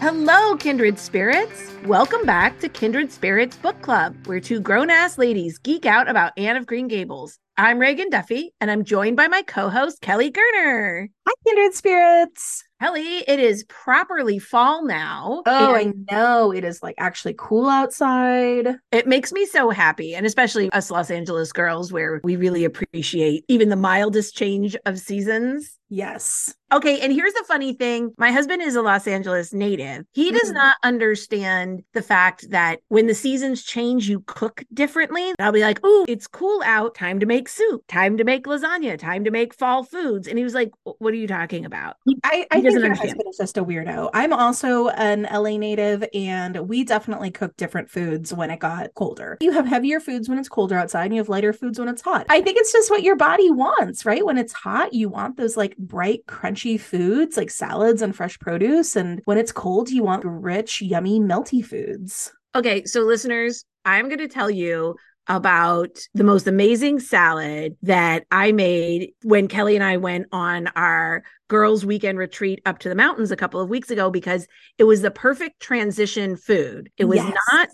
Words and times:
Hello, 0.00 0.56
kindred 0.56 0.98
spirits. 0.98 1.72
Welcome 1.84 2.24
back 2.26 2.58
to 2.60 2.68
Kindred 2.68 3.10
Spirits 3.10 3.56
Book 3.56 3.80
Club, 3.82 4.14
where 4.26 4.40
two 4.40 4.60
grown 4.60 4.90
ass 4.90 5.18
ladies 5.18 5.58
geek 5.58 5.86
out 5.86 6.08
about 6.08 6.32
Anne 6.36 6.56
of 6.56 6.66
Green 6.66 6.88
Gables. 6.88 7.38
I'm 7.56 7.78
Ragon 7.78 8.10
Duffy, 8.10 8.52
and 8.60 8.70
I'm 8.70 8.84
joined 8.84 9.16
by 9.16 9.28
my 9.28 9.42
co 9.42 9.70
host, 9.70 10.00
Kelly 10.02 10.30
Gerner. 10.30 11.08
Hi, 11.26 11.32
kindred 11.46 11.74
spirits. 11.74 12.64
Kelly, 12.80 13.24
it 13.26 13.40
is 13.40 13.64
properly 13.64 14.38
fall 14.38 14.84
now. 14.84 15.42
Oh, 15.46 15.74
I 15.74 15.92
know. 16.10 16.52
It 16.52 16.62
is 16.62 16.82
like 16.82 16.94
actually 16.98 17.34
cool 17.38 17.68
outside. 17.68 18.76
It 18.92 19.06
makes 19.06 19.32
me 19.32 19.46
so 19.46 19.70
happy. 19.70 20.14
And 20.14 20.26
especially 20.26 20.70
us 20.72 20.90
Los 20.90 21.10
Angeles 21.10 21.52
girls, 21.52 21.90
where 21.90 22.20
we 22.22 22.36
really 22.36 22.64
appreciate 22.64 23.44
even 23.48 23.70
the 23.70 23.76
mildest 23.76 24.36
change 24.36 24.76
of 24.84 24.98
seasons. 24.98 25.78
Yes. 25.88 26.52
Okay, 26.72 26.98
and 26.98 27.12
here's 27.12 27.32
the 27.34 27.44
funny 27.46 27.72
thing. 27.72 28.10
My 28.18 28.32
husband 28.32 28.60
is 28.60 28.74
a 28.74 28.82
Los 28.82 29.06
Angeles 29.06 29.52
native. 29.54 30.04
He 30.14 30.32
does 30.32 30.50
Mhm. 30.50 30.54
not 30.54 30.76
understand 30.82 31.84
the 31.94 32.02
fact 32.02 32.50
that 32.50 32.80
when 32.88 33.06
the 33.06 33.14
seasons 33.14 33.62
change, 33.62 34.08
you 34.08 34.24
cook 34.26 34.64
differently. 34.74 35.32
I'll 35.38 35.52
be 35.52 35.60
like, 35.60 35.78
oh, 35.84 36.04
it's 36.08 36.26
cool 36.26 36.60
out. 36.64 36.96
Time 36.96 37.20
to 37.20 37.26
make 37.26 37.48
soup. 37.48 37.82
Time 37.86 38.16
to 38.16 38.24
make 38.24 38.46
lasagna. 38.46 38.98
Time 38.98 39.22
to 39.22 39.30
make 39.30 39.54
fall 39.54 39.84
foods. 39.84 40.26
And 40.26 40.38
he 40.38 40.42
was 40.44 40.54
like, 40.54 40.72
what 40.82 41.14
are 41.14 41.16
you 41.16 41.28
talking 41.28 41.64
about? 41.64 41.94
I, 42.24 42.46
I 42.50 42.60
doesn't 42.66 42.80
your 42.80 42.90
understand. 42.90 43.10
husband 43.10 43.28
is 43.30 43.36
just 43.36 43.58
a 43.58 43.64
weirdo. 43.64 44.10
I'm 44.12 44.32
also 44.32 44.88
an 44.88 45.22
LA 45.32 45.56
native, 45.56 46.04
and 46.14 46.68
we 46.68 46.84
definitely 46.84 47.30
cook 47.30 47.56
different 47.56 47.90
foods 47.90 48.32
when 48.32 48.50
it 48.50 48.60
got 48.60 48.94
colder. 48.94 49.38
You 49.40 49.52
have 49.52 49.66
heavier 49.66 50.00
foods 50.00 50.28
when 50.28 50.38
it's 50.38 50.48
colder 50.48 50.76
outside, 50.76 51.06
and 51.06 51.14
you 51.14 51.20
have 51.20 51.28
lighter 51.28 51.52
foods 51.52 51.78
when 51.78 51.88
it's 51.88 52.02
hot. 52.02 52.26
I 52.28 52.40
think 52.40 52.58
it's 52.58 52.72
just 52.72 52.90
what 52.90 53.02
your 53.02 53.16
body 53.16 53.50
wants, 53.50 54.04
right? 54.04 54.24
When 54.24 54.38
it's 54.38 54.52
hot, 54.52 54.92
you 54.92 55.08
want 55.08 55.36
those 55.36 55.56
like 55.56 55.76
bright, 55.76 56.26
crunchy 56.26 56.78
foods 56.80 57.36
like 57.36 57.50
salads 57.50 58.02
and 58.02 58.14
fresh 58.14 58.38
produce. 58.38 58.96
And 58.96 59.20
when 59.24 59.38
it's 59.38 59.52
cold, 59.52 59.90
you 59.90 60.02
want 60.02 60.24
rich, 60.24 60.82
yummy, 60.82 61.20
melty 61.20 61.64
foods. 61.64 62.32
Okay, 62.54 62.84
so 62.84 63.00
listeners, 63.02 63.64
I'm 63.84 64.06
going 64.08 64.18
to 64.18 64.28
tell 64.28 64.50
you 64.50 64.96
about 65.28 65.98
the 66.14 66.24
most 66.24 66.46
amazing 66.46 67.00
salad 67.00 67.76
that 67.82 68.24
I 68.30 68.52
made 68.52 69.10
when 69.22 69.48
Kelly 69.48 69.74
and 69.74 69.84
I 69.84 69.96
went 69.96 70.26
on 70.32 70.68
our 70.76 71.24
girls' 71.48 71.84
weekend 71.86 72.18
retreat 72.18 72.60
up 72.66 72.78
to 72.80 72.88
the 72.88 72.94
mountains 72.94 73.30
a 73.30 73.36
couple 73.36 73.60
of 73.60 73.68
weeks 73.68 73.90
ago 73.90 74.10
because 74.10 74.46
it 74.78 74.84
was 74.84 75.02
the 75.02 75.10
perfect 75.10 75.60
transition 75.60 76.36
food. 76.36 76.90
It 76.96 77.04
was 77.04 77.18
Yes. 77.18 77.34
not 77.52 77.68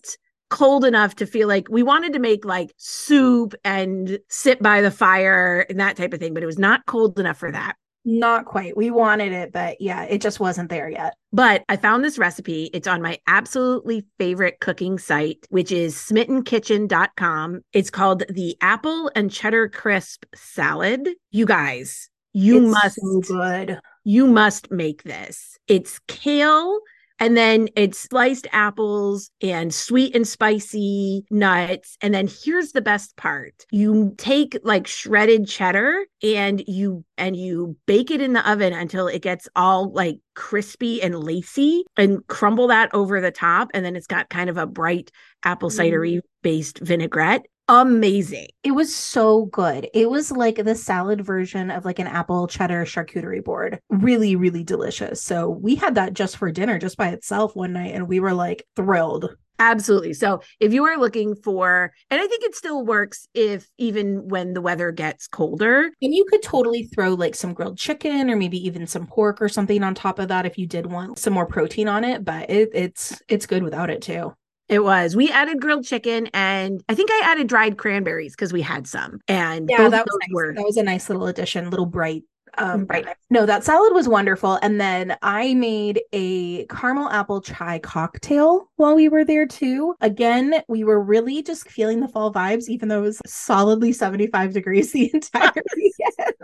cold 0.51 0.85
enough 0.85 1.17
to 1.17 1.27
feel 1.27 1.49
like 1.49 1.67
we 1.71 1.83
wanted 1.83 2.13
to 2.13 2.19
make 2.19 2.45
like 2.45 2.73
soup 2.77 3.55
and 3.65 4.19
sit 4.29 4.63
by 4.63 4.83
the 4.83 4.91
fire 4.91 5.65
and 5.71 5.81
that 5.81 5.97
type 5.97 6.13
of 6.13 6.21
thing, 6.21 6.35
but 6.35 6.43
it 6.43 6.47
was 6.47 6.59
not 6.59 6.85
cold 6.87 7.19
enough 7.19 7.39
for 7.39 7.51
that. 7.51 7.77
Not 8.05 8.47
quite. 8.47 8.77
We 8.77 8.91
wanted 8.91 9.33
it, 9.33 9.53
but 9.53 9.81
yeah, 9.81 10.03
it 10.05 10.21
just 10.21 10.41
wasn't 10.41 10.71
there 10.71 10.89
yet. 10.91 11.15
But 11.33 11.63
I 11.69 11.77
found 11.77 12.05
this 12.05 12.19
recipe. 12.19 12.69
It's 12.75 12.89
on 12.89 13.01
my 13.01 13.19
absolutely 13.29 14.05
favorite 14.19 14.59
cooking 14.61 14.99
site, 14.99 15.47
which 15.51 15.71
is 15.71 15.95
smittenkitchen.com. 15.95 17.61
It's 17.73 17.91
called 17.91 18.25
the 18.29 18.57
apple 18.61 19.11
and 19.15 19.31
cheddar 19.31 19.69
crisp 19.69 20.25
salad. 20.35 21.09
You 21.31 21.47
guys, 21.47 22.09
you 22.33 22.65
It's 22.65 22.73
must 22.73 23.01
so 23.01 23.21
good. 23.21 23.81
you 24.05 24.27
must 24.27 24.71
make 24.73 25.05
this. 25.05 25.57
It's 25.69 26.01
kale 26.09 26.81
and 27.23 27.37
then 27.37 27.69
it's 27.77 28.01
sliced 28.01 28.49
apples 28.51 29.31
and 29.41 29.73
sweet 29.73 30.17
and 30.17 30.27
spicy 30.27 31.25
nuts. 31.31 31.97
And 32.01 32.13
then 32.13 32.27
here's 32.27 32.73
the 32.73 32.83
best 32.83 33.17
part. 33.17 33.65
You 33.71 34.15
take 34.19 34.59
like 34.65 34.89
shredded 34.89 35.47
cheddar 35.47 36.05
and 36.21 36.65
you 36.67 37.05
and 37.17 37.37
you 37.37 37.77
bake 37.87 38.11
it 38.11 38.21
in 38.21 38.33
the 38.33 38.51
oven 38.51 38.73
until 38.73 39.07
it 39.07 39.23
gets 39.23 39.49
all 39.55 39.93
like 39.93 40.17
crispy 40.35 41.01
and 41.01 41.15
lacy 41.15 41.85
and 41.97 42.27
crumble 42.27 42.67
that 42.67 42.93
over 42.93 43.21
the 43.21 43.31
top. 43.31 43.69
And 43.73 43.85
then 43.85 43.95
it's 43.95 44.09
got 44.09 44.29
kind 44.29 44.51
of 44.51 44.59
a 44.59 44.67
bright 44.67 45.13
apple 45.45 45.71
cidery 45.71 46.17
mm. 46.17 46.21
based 46.43 46.81
vinaigrette. 46.81 47.47
Amazing. 47.75 48.49
It 48.63 48.73
was 48.73 48.95
so 48.95 49.47
good. 49.47 49.89
It 49.95 50.11
was 50.11 50.31
like 50.31 50.57
the 50.57 50.75
salad 50.75 51.25
version 51.25 51.71
of 51.71 51.87
like 51.87 51.99
an 51.99 52.07
apple 52.07 52.47
cheddar 52.47 52.85
charcuterie 52.85 53.43
board. 53.43 53.81
Really, 53.89 54.37
really 54.37 54.63
delicious. 54.63 55.23
So 55.23 55.49
we 55.49 55.77
had 55.77 55.95
that 55.95 56.13
just 56.13 56.37
for 56.37 56.53
dinner, 56.53 56.79
just 56.79 56.99
by 56.99 57.09
itself 57.09 57.57
one 57.57 57.73
night, 57.73 57.95
and 57.95 58.09
we 58.09 58.21
were 58.21 58.35
like 58.35 58.67
thrilled. 58.77 59.37
Absolutely. 59.59 60.13
So 60.13 60.43
if 60.61 60.75
you 60.75 60.85
are 60.85 60.99
looking 60.99 61.35
for, 61.35 61.95
and 62.11 62.21
I 62.21 62.27
think 62.27 62.45
it 62.45 62.55
still 62.55 62.85
works 62.85 63.27
if 63.33 63.71
even 63.79 64.29
when 64.29 64.53
the 64.53 64.61
weather 64.61 64.93
gets 64.93 65.27
colder. 65.27 65.85
And 66.03 66.15
you 66.15 66.27
could 66.29 66.43
totally 66.43 66.85
throw 66.95 67.15
like 67.15 67.35
some 67.35 67.55
grilled 67.55 67.79
chicken 67.79 68.29
or 68.29 68.37
maybe 68.37 68.59
even 68.67 68.87
some 68.87 69.07
pork 69.07 69.41
or 69.41 69.49
something 69.49 69.83
on 69.83 69.95
top 69.95 70.19
of 70.19 70.29
that 70.29 70.45
if 70.45 70.59
you 70.59 70.67
did 70.67 70.93
want 70.93 71.19
some 71.19 71.33
more 71.33 71.47
protein 71.47 71.89
on 71.89 72.05
it. 72.05 72.23
But 72.23 72.51
it, 72.51 72.69
it's 72.75 73.23
it's 73.29 73.47
good 73.47 73.63
without 73.63 73.89
it 73.89 74.03
too. 74.03 74.35
It 74.73 74.83
was. 74.83 75.15
We 75.15 75.31
added 75.31 75.61
grilled 75.61 75.85
chicken 75.85 76.29
and 76.33 76.83
I 76.89 76.95
think 76.95 77.11
I 77.13 77.23
added 77.25 77.47
dried 77.47 77.77
cranberries 77.79 78.33
because 78.35 78.53
we 78.53 78.63
had 78.63 78.87
some. 78.87 79.21
And 79.29 79.69
Yeah, 79.71 79.89
that 79.89 80.07
was 80.07 80.19
nice. 80.21 80.31
were 80.33 80.55
That 80.55 80.65
was 80.65 80.77
a 80.79 80.83
nice 80.83 81.09
little 81.09 81.27
addition, 81.27 81.69
little 81.71 81.87
bright. 81.87 82.23
Um, 82.59 82.83
Mhm. 82.83 82.87
bright. 82.87 83.07
No, 83.31 83.47
that 83.47 83.65
salad 83.65 83.95
was 83.95 84.07
wonderful. 84.09 84.59
And 84.61 84.79
then 84.81 85.17
I 85.23 85.55
made 85.55 86.03
a 86.13 86.67
caramel 86.67 87.09
apple 87.09 87.41
chai 87.41 87.79
cocktail 87.79 88.69
while 88.77 88.95
we 88.95 89.09
were 89.09 89.25
there 89.25 89.47
too. 89.47 89.95
Again, 90.03 90.63
we 90.69 90.85
were 90.85 91.01
really 91.03 91.43
just 91.43 91.69
feeling 91.71 92.01
the 92.01 92.09
fall 92.09 92.31
vibes, 92.33 92.69
even 92.69 92.89
though 92.89 92.99
it 92.99 93.07
was 93.07 93.21
solidly 93.27 93.91
75 93.93 94.53
degrees 94.53 94.93
the 94.93 95.11
entire 95.15 95.53
weekend. 95.77 96.35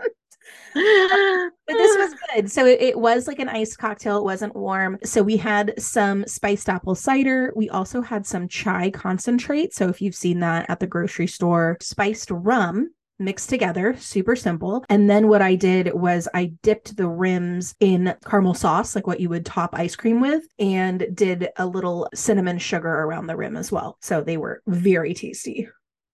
But 0.73 1.77
this 1.77 1.97
was 1.97 2.15
good. 2.33 2.51
So 2.51 2.65
it, 2.65 2.81
it 2.81 2.99
was 2.99 3.27
like 3.27 3.39
an 3.39 3.49
iced 3.49 3.77
cocktail. 3.77 4.17
It 4.17 4.23
wasn't 4.23 4.55
warm. 4.55 4.97
So 5.03 5.21
we 5.21 5.37
had 5.37 5.73
some 5.81 6.25
spiced 6.25 6.69
apple 6.69 6.95
cider. 6.95 7.53
We 7.55 7.69
also 7.69 8.01
had 8.01 8.25
some 8.25 8.47
chai 8.47 8.89
concentrate. 8.89 9.73
So 9.73 9.87
if 9.87 10.01
you've 10.01 10.15
seen 10.15 10.39
that 10.39 10.69
at 10.69 10.79
the 10.79 10.87
grocery 10.87 11.27
store, 11.27 11.77
spiced 11.81 12.31
rum 12.31 12.89
mixed 13.19 13.49
together, 13.49 13.95
super 13.99 14.35
simple. 14.35 14.83
And 14.89 15.09
then 15.09 15.27
what 15.27 15.41
I 15.41 15.55
did 15.55 15.93
was 15.93 16.27
I 16.33 16.53
dipped 16.63 16.95
the 16.95 17.07
rims 17.07 17.75
in 17.79 18.15
caramel 18.25 18.53
sauce, 18.53 18.95
like 18.95 19.07
what 19.07 19.19
you 19.19 19.29
would 19.29 19.45
top 19.45 19.71
ice 19.73 19.95
cream 19.95 20.21
with, 20.21 20.43
and 20.57 21.05
did 21.13 21.49
a 21.57 21.67
little 21.67 22.07
cinnamon 22.15 22.57
sugar 22.57 22.89
around 22.89 23.27
the 23.27 23.35
rim 23.35 23.57
as 23.57 23.71
well. 23.71 23.97
So 24.01 24.21
they 24.21 24.37
were 24.37 24.61
very 24.67 25.13
tasty. 25.13 25.67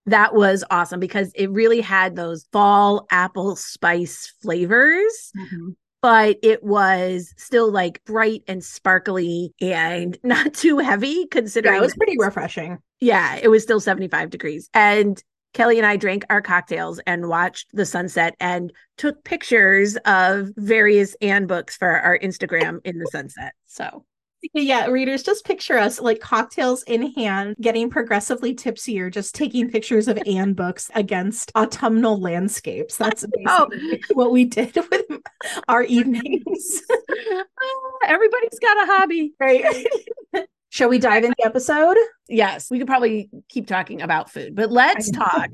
That 0.06 0.34
was 0.36 0.64
awesome 0.70 1.00
because 1.00 1.32
it 1.36 1.50
really 1.52 1.82
had 1.82 2.16
those 2.16 2.46
fall 2.52 3.08
apple 3.12 3.56
spice 3.56 4.34
flavors. 4.42 5.32
Mm-hmm. 5.38 5.70
but 6.02 6.38
it 6.44 6.64
was 6.64 7.34
still 7.38 7.72
like 7.72 8.04
bright 8.06 8.44
and 8.48 8.64
sparkly 8.64 9.54
and 9.62 10.18
not 10.24 10.54
too 10.54 10.78
heavy 10.78 11.08
Yeah, 11.08 11.26
considering 11.32 11.78
it 11.78 11.82
was 11.82 11.96
pretty 11.96 12.16
refreshing. 12.20 12.78
yeah 13.00 13.36
it 13.42 13.48
was 13.50 13.64
still 13.64 13.80
75 13.80 14.30
degrees 14.30 14.70
and 14.74 15.22
kelly 15.54 15.78
and 15.78 15.86
i 15.88 15.96
drank 15.98 16.24
our 16.30 16.42
cocktails 16.42 17.00
and 17.08 17.28
watched 17.30 17.68
the 17.74 17.86
sunset 17.86 18.36
and 18.40 18.72
took 18.98 19.24
pictures 19.24 19.96
of 20.06 20.50
various 20.58 21.16
Anne 21.22 21.48
books 21.48 21.76
for 21.78 21.90
our 21.90 22.20
instagram 22.20 22.80
in 22.86 23.00
the 23.00 23.08
sunset 23.12 23.54
so 23.66 24.06
Yeah, 24.54 24.88
readers, 24.88 25.24
just 25.24 25.46
picture 25.46 25.78
us 25.78 26.00
like 26.00 26.20
cocktails 26.20 26.84
in 26.84 27.12
hand, 27.14 27.56
getting 27.62 27.90
progressively 27.90 28.54
tipsier, 28.56 29.10
just 29.12 29.36
taking 29.36 29.70
pictures 29.70 30.08
of 30.08 30.20
Anne 30.28 30.54
books 30.54 30.90
against 30.96 31.52
autumnal 31.56 32.20
landscapes. 32.20 32.98
That's 32.98 33.26
Oh. 33.48 33.68
basically 33.70 34.16
what 34.16 34.32
we 34.32 34.46
did 34.46 34.76
with 34.76 35.06
our 35.68 35.84
evenings. 35.84 36.82
Oh, 37.68 37.98
everybody's 38.06 38.60
got 38.60 38.78
a 38.84 38.86
hobby 38.86 39.34
right. 39.40 39.86
Shall 40.70 40.90
we 40.90 41.00
dive 41.00 41.24
into 41.24 41.36
the 41.40 41.46
episode? 41.46 41.98
yes 42.28 42.70
we 42.72 42.80
could 42.80 42.88
probably 42.88 43.30
keep 43.50 43.68
talking 43.68 44.02
about 44.02 44.32
food 44.32 44.56
but 44.56 44.72
let's 44.72 45.12
talk 45.12 45.52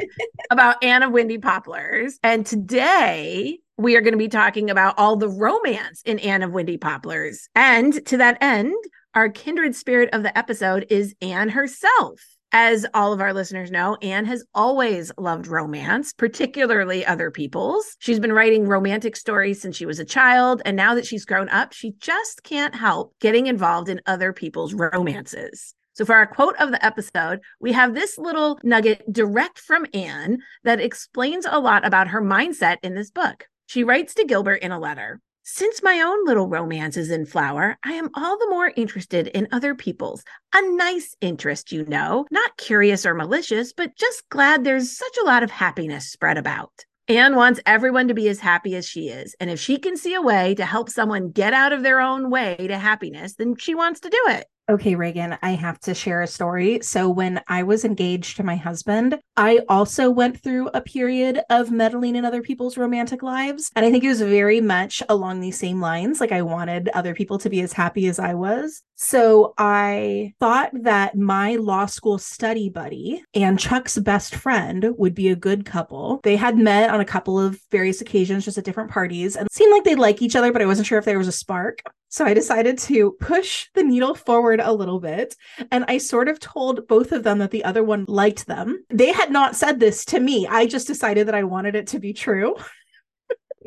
about 0.52 0.82
Anne 0.84 1.04
of 1.04 1.12
Windy 1.12 1.38
Poplars. 1.38 2.18
And 2.24 2.46
today 2.46 3.60
we 3.82 3.96
are 3.96 4.02
going 4.02 4.14
to 4.14 4.18
be 4.18 4.28
talking 4.28 4.70
about 4.70 4.94
all 4.98 5.16
the 5.16 5.30
romance 5.30 6.04
in 6.06 6.20
Anne 6.20 6.44
of 6.44 6.52
Windy 6.52 6.78
Poplars. 6.78 7.50
And 7.56 8.06
to 8.06 8.18
that 8.18 8.38
end, 8.40 8.76
our 9.16 9.28
kindred 9.28 9.76
spirit 9.76 10.10
of 10.14 10.24
the 10.24 10.38
episode 10.38 10.86
is 10.90 11.16
Anne 11.22 11.50
herself. 11.50 12.22
As 12.54 12.86
all 12.94 13.14
of 13.14 13.22
our 13.22 13.34
listeners 13.34 13.72
know, 13.72 13.98
Anne 14.02 14.26
has 14.26 14.44
always 14.54 15.12
loved 15.18 15.48
romance, 15.48 16.14
particularly 16.14 17.06
other 17.06 17.32
people's. 17.32 17.96
She's 18.00 18.20
been 18.20 18.34
writing 18.34 18.68
romantic 18.68 19.16
stories 19.16 19.62
since 19.62 19.78
she 19.78 19.86
was 19.86 20.00
a 20.00 20.06
child, 20.06 20.62
and 20.66 20.76
now 20.76 20.94
that 20.94 21.06
she's 21.06 21.26
grown 21.26 21.50
up, 21.50 21.72
she 21.72 21.94
just 22.00 22.44
can't 22.44 22.76
help 22.76 23.16
getting 23.20 23.48
involved 23.48 23.90
in 23.90 24.02
other 24.06 24.34
people's 24.34 24.74
romances. 24.74 25.74
So, 25.94 26.06
for 26.06 26.16
our 26.16 26.28
quote 26.28 26.56
of 26.58 26.72
the 26.72 26.86
episode, 26.86 27.40
we 27.60 27.72
have 27.72 27.94
this 27.94 28.18
little 28.18 28.60
nugget 28.64 29.12
direct 29.12 29.58
from 29.58 29.86
Anne 29.94 30.40
that 30.64 30.82
explains 30.82 31.46
a 31.50 31.60
lot 31.60 31.86
about 31.86 32.10
her 32.10 32.22
mindset 32.22 32.78
in 32.84 32.96
this 32.96 33.12
book. 33.12 33.48
She 33.72 33.86
writes 33.86 34.14
to 34.16 34.26
Gilbert 34.26 34.56
in 34.56 34.74
a 34.74 34.80
letter 34.80 35.22
Since 35.44 35.82
my 35.82 36.02
own 36.02 36.26
little 36.26 36.50
romance 36.50 36.98
is 36.98 37.10
in 37.10 37.26
flower, 37.26 37.78
I 37.86 37.94
am 37.94 38.10
all 38.16 38.38
the 38.38 38.50
more 38.50 38.74
interested 38.76 39.28
in 39.28 39.48
other 39.54 39.76
people's. 39.76 40.26
A 40.54 40.62
nice 40.76 41.16
interest, 41.22 41.72
you 41.72 41.86
know, 41.86 42.26
not 42.32 42.58
curious 42.58 43.06
or 43.06 43.14
malicious, 43.14 43.72
but 43.72 43.96
just 43.96 44.28
glad 44.28 44.66
there's 44.66 44.98
such 44.98 45.16
a 45.22 45.24
lot 45.24 45.42
of 45.42 45.52
happiness 45.52 46.12
spread 46.12 46.38
about. 46.38 46.84
Anne 47.08 47.38
wants 47.38 47.62
everyone 47.66 48.10
to 48.10 48.14
be 48.14 48.28
as 48.28 48.42
happy 48.42 48.76
as 48.76 48.86
she 48.86 49.08
is. 49.08 49.38
And 49.40 49.50
if 49.50 49.58
she 49.58 49.78
can 49.78 49.96
see 49.96 50.16
a 50.16 50.22
way 50.22 50.54
to 50.56 50.66
help 50.66 50.90
someone 50.90 51.32
get 51.32 51.54
out 51.54 51.72
of 51.72 51.82
their 51.82 52.02
own 52.02 52.30
way 52.30 52.58
to 52.58 52.78
happiness, 52.78 53.36
then 53.36 53.56
she 53.56 53.74
wants 53.74 54.02
to 54.02 54.10
do 54.10 54.22
it. 54.32 54.48
Okay, 54.72 54.96
Ragon, 54.96 55.38
I 55.42 55.50
have 55.50 55.82
to 55.82 55.94
share 55.94 56.22
a 56.22 56.28
story. 56.28 56.80
So, 56.82 57.10
when 57.10 57.42
I 57.50 57.62
was 57.64 57.84
engaged 57.84 58.38
to 58.38 58.44
my 58.44 58.56
husband, 58.56 59.20
I 59.36 59.60
also 59.68 60.10
went 60.10 60.40
through 60.42 60.70
a 60.70 60.80
period 60.80 61.42
of 61.50 61.72
meddling 61.72 62.16
in 62.16 62.24
other 62.24 62.42
people's 62.42 62.78
romantic 62.78 63.22
lives. 63.22 63.70
And 63.76 63.86
I 63.86 63.92
think 63.92 64.06
it 64.06 64.08
was 64.08 64.22
very 64.22 64.62
much 64.62 65.04
along 65.10 65.42
these 65.42 65.60
same 65.60 65.82
lines. 65.82 66.22
Like, 66.22 66.32
I 66.32 66.42
wanted 66.44 66.88
other 66.94 67.14
people 67.14 67.38
to 67.40 67.50
be 67.50 67.60
as 67.60 67.74
happy 67.74 68.08
as 68.08 68.18
I 68.18 68.34
was. 68.34 68.82
So, 68.96 69.54
I 69.58 70.36
thought 70.40 70.70
that 70.74 71.18
my 71.18 71.58
law 71.58 71.86
school 71.86 72.18
study 72.18 72.70
buddy 72.70 73.26
and 73.34 73.60
Chuck's 73.60 73.98
best 73.98 74.36
friend 74.36 74.94
would 74.98 75.14
be 75.14 75.28
a 75.28 75.36
good 75.36 75.66
couple. 75.66 76.22
They 76.24 76.38
had 76.38 76.58
met 76.58 76.92
on 76.92 77.02
a 77.02 77.06
couple 77.06 77.38
of 77.38 77.60
various 77.72 78.00
occasions, 78.00 78.46
just 78.46 78.58
at 78.58 78.64
different 78.64 78.92
parties, 78.92 79.36
and 79.36 79.52
seemed 79.52 79.74
like 79.74 79.84
they'd 79.84 79.96
like 79.96 80.22
each 80.22 80.38
other, 80.38 80.54
but 80.54 80.62
I 80.62 80.66
wasn't 80.66 80.88
sure 80.88 80.98
if 80.98 81.04
there 81.04 81.18
was 81.18 81.28
a 81.28 81.34
spark. 81.34 81.82
So 82.12 82.26
I 82.26 82.34
decided 82.34 82.78
to 82.80 83.12
push 83.22 83.70
the 83.74 83.84
needle 83.84 84.16
forward 84.16 84.60
a 84.66 84.72
little 84.74 85.00
bit. 85.00 85.36
And 85.72 85.86
I 85.88 85.98
sort 85.98 86.28
of 86.30 86.40
told 86.40 86.88
both 86.88 87.12
of 87.12 87.24
them 87.24 87.40
that 87.40 87.52
the 87.52 87.64
other 87.64 87.84
one 87.84 88.06
liked 88.08 88.48
them. 88.48 88.84
They 88.90 89.12
had 89.12 89.32
not 89.32 89.56
said 89.56 89.80
this 89.80 90.06
to 90.06 90.20
me. 90.20 90.48
I 90.48 90.66
just 90.66 90.88
decided 90.88 91.28
that 91.28 91.36
I 91.36 91.44
wanted 91.44 91.76
it 91.76 91.88
to 91.88 92.00
be 92.00 92.14
true. 92.14 92.56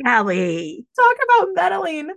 Callie. 0.03 0.85
Talk 0.97 1.17
about 1.25 1.55
meddling. 1.55 2.11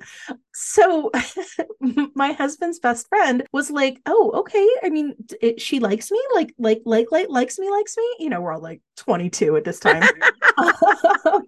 So, 0.53 1.12
my 2.15 2.31
husband's 2.31 2.79
best 2.79 3.07
friend 3.09 3.44
was 3.51 3.69
like, 3.69 4.00
"Oh, 4.06 4.31
okay. 4.35 4.68
I 4.83 4.89
mean, 4.89 5.15
it, 5.41 5.62
she 5.62 5.79
likes 5.79 6.12
me. 6.12 6.21
Like, 6.33 6.53
like, 6.57 6.81
like, 6.85 7.07
like, 7.12 7.29
likes 7.29 7.59
me, 7.59 7.69
likes 7.69 7.95
me. 7.97 8.15
You 8.19 8.29
know, 8.29 8.41
we're 8.41 8.53
all 8.53 8.62
like 8.62 8.81
22 8.97 9.56
at 9.57 9.63
this 9.63 9.79
time." 9.79 10.03
um, 10.57 11.44